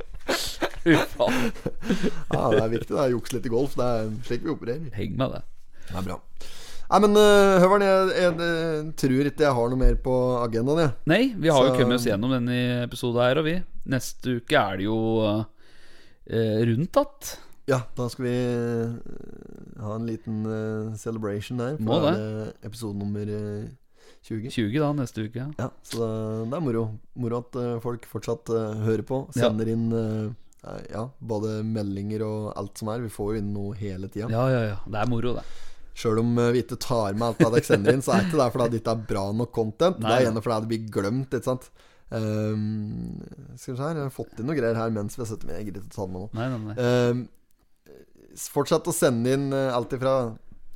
Ja, 0.96 2.44
det 2.54 2.62
er 2.62 2.72
viktig 2.72 2.94
det 2.94 3.02
er 3.04 3.14
jukse 3.16 3.38
litt 3.38 3.50
i 3.50 3.52
golf. 3.52 3.76
Det 3.78 3.88
er 3.88 4.10
slik 4.28 4.46
vi 4.46 4.54
opererer. 4.54 4.88
Heng 4.96 5.18
med 5.20 5.36
det. 5.36 5.44
Det 5.88 6.00
er 6.00 6.08
bra. 6.08 6.18
Nei, 6.88 7.00
men 7.04 7.20
uh, 7.20 7.58
Høveren, 7.60 7.84
jeg, 7.84 8.12
jeg, 8.16 8.36
jeg, 8.40 8.84
tror 9.02 9.30
ikke 9.30 9.44
jeg 9.44 9.56
har 9.58 9.72
noe 9.74 9.82
mer 9.82 9.98
på 10.04 10.14
agendaen, 10.40 10.86
jeg. 10.86 10.94
Nei, 11.12 11.24
vi 11.36 11.52
har 11.52 11.68
jo 11.68 11.74
kommet 11.76 12.00
oss 12.00 12.08
gjennom 12.08 12.32
denne 12.32 12.60
episoden 12.86 13.26
her, 13.26 13.42
og 13.42 13.48
vi. 13.50 13.58
Neste 13.92 14.38
uke 14.40 14.62
er 14.62 14.80
det 14.80 14.88
jo 14.88 15.00
uh, 15.26 15.44
rundt 16.72 17.04
att. 17.04 17.34
Ja, 17.68 17.82
da 17.98 18.06
skal 18.08 18.24
vi 18.24 18.32
eh, 18.32 19.82
ha 19.84 19.96
en 19.98 20.06
liten 20.08 20.46
uh, 20.48 20.96
celebration 20.96 21.60
der. 21.60 21.76
Må 21.84 22.00
det 22.00 22.14
episode 22.64 22.96
nummer 22.96 23.28
eh, 23.28 23.66
20. 24.24 24.48
20 24.56 24.80
da, 24.80 24.92
neste 24.96 25.26
uke. 25.28 25.42
Ja. 25.42 25.48
Ja, 25.60 25.68
så 25.84 26.00
det, 26.00 26.48
det 26.48 26.56
er 26.56 26.64
moro. 26.64 26.86
Moro 27.20 27.42
at 27.44 27.58
folk 27.84 28.08
fortsatt 28.08 28.52
hører 28.86 29.04
på. 29.08 29.26
Ja. 29.36 29.50
Sender 29.50 29.72
inn 29.74 29.90
eh, 29.92 30.08
eh, 30.30 30.32
ja, 30.92 31.06
både 31.20 31.62
meldinger 31.68 32.26
og 32.28 32.52
alt 32.60 32.82
som 32.82 32.92
er. 32.94 33.04
Vi 33.06 33.14
får 33.14 33.34
jo 33.34 33.42
inn 33.42 33.50
noe 33.56 33.78
hele 33.80 34.10
tida. 34.12 34.30
ja, 34.34 34.46
ja, 34.52 34.62
ja. 34.74 34.78
Det 34.86 35.02
er 35.02 35.12
moro, 35.12 35.34
det. 35.38 35.46
Sjøl 35.98 36.22
om 36.22 36.36
eh, 36.38 36.54
vi 36.54 36.62
ikke 36.66 36.78
tar 36.82 37.18
med 37.18 37.26
alt 37.32 37.42
det 37.42 37.52
dere 37.56 37.66
sender 37.66 37.98
inn, 37.98 38.04
så 38.06 38.14
er 38.14 38.28
ikke 38.28 38.38
det 38.38 38.50
fordi 38.54 38.70
det 38.74 38.82
ikke 38.84 38.94
er 38.94 39.06
bra 39.12 39.28
nok 39.34 39.54
content. 39.56 40.02
Nei, 40.02 40.10
det 40.10 40.18
er 40.18 40.26
gjerne 40.28 40.44
fordi 40.46 40.60
det 40.66 40.72
blir 40.74 40.92
glemt, 41.00 41.34
ikke 41.34 41.50
sant. 41.50 41.72
Um, 42.08 43.18
skal 43.60 43.74
vi 43.74 43.80
se 43.80 43.84
her, 43.84 43.98
jeg 43.98 44.06
har 44.06 44.14
fått 44.16 44.38
inn 44.40 44.48
noe 44.48 44.56
greier 44.56 44.78
her 44.80 44.94
mens 44.96 45.18
vi 45.18 45.24
har 45.24 45.32
sittet 45.32 45.50
med. 45.50 45.58
Jeg 45.60 45.70
gidder 45.70 45.82
ikke 45.82 45.92
å 45.92 45.98
ta 45.98 46.06
det 46.06 46.14
med 46.14 46.22
nå. 46.22 46.30
Nei, 46.38 46.50
nei, 46.54 46.60
nei. 46.68 46.92
Um, 47.10 48.44
fortsett 48.54 48.92
å 48.92 48.94
sende 48.96 49.34
inn 49.34 49.50
uh, 49.56 49.74
alt 49.76 49.96
ifra 49.98 50.14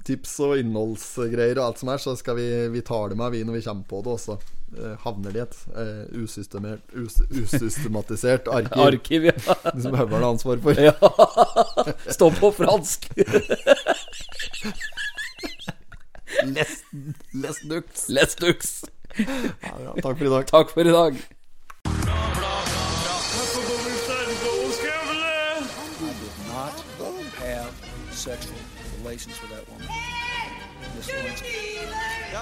tips 0.07 0.33
og 0.41 0.57
innholdsgreier 0.61 1.59
og 1.59 1.67
alt 1.67 1.81
som 1.83 1.91
er, 1.93 2.01
så 2.01 2.15
skal 2.17 2.37
vi, 2.39 2.47
vi 2.73 2.81
tar 2.85 3.11
det 3.11 3.19
med 3.19 3.35
vi 3.35 3.43
når 3.45 3.59
vi 3.59 3.63
kommer 3.67 3.87
på 3.89 4.01
det, 4.05 4.15
og 4.15 4.21
så 4.23 4.37
eh, 4.37 4.57
havner 5.03 5.31
de 5.31 5.39
i 5.39 5.43
et 5.43 5.57
eh, 5.75 6.21
us, 6.23 7.19
usystematisert 7.29 8.47
arkiv 8.57 8.85
Arkiv, 8.85 9.27
ja. 9.29 9.35
som 9.83 9.97
Høveren 9.97 10.23
har 10.23 10.29
ansvar 10.31 10.61
for. 10.63 10.79
ja. 10.79 10.93
Stå 12.15 12.31
på 12.39 12.51
fransk. 12.55 13.09
Les, 16.47 16.73
les 17.33 17.61
dux. 17.69 18.07
Les 18.09 18.35
dux. 18.39 18.73
Ja, 19.19 19.75
ja, 19.83 19.93
takk 20.01 20.17
for 20.17 20.25
i 20.25 20.33
dag. 20.37 20.49
Takk 20.49 20.73
for 20.73 20.87
i 20.87 20.95
dag. 20.95 21.21
Sexual 28.11 28.55
relations 28.99 29.41
with 29.41 29.49
that 29.49 29.67
woman. 29.67 29.87
Miss 30.95 31.09
Lewinsky. 31.09 31.60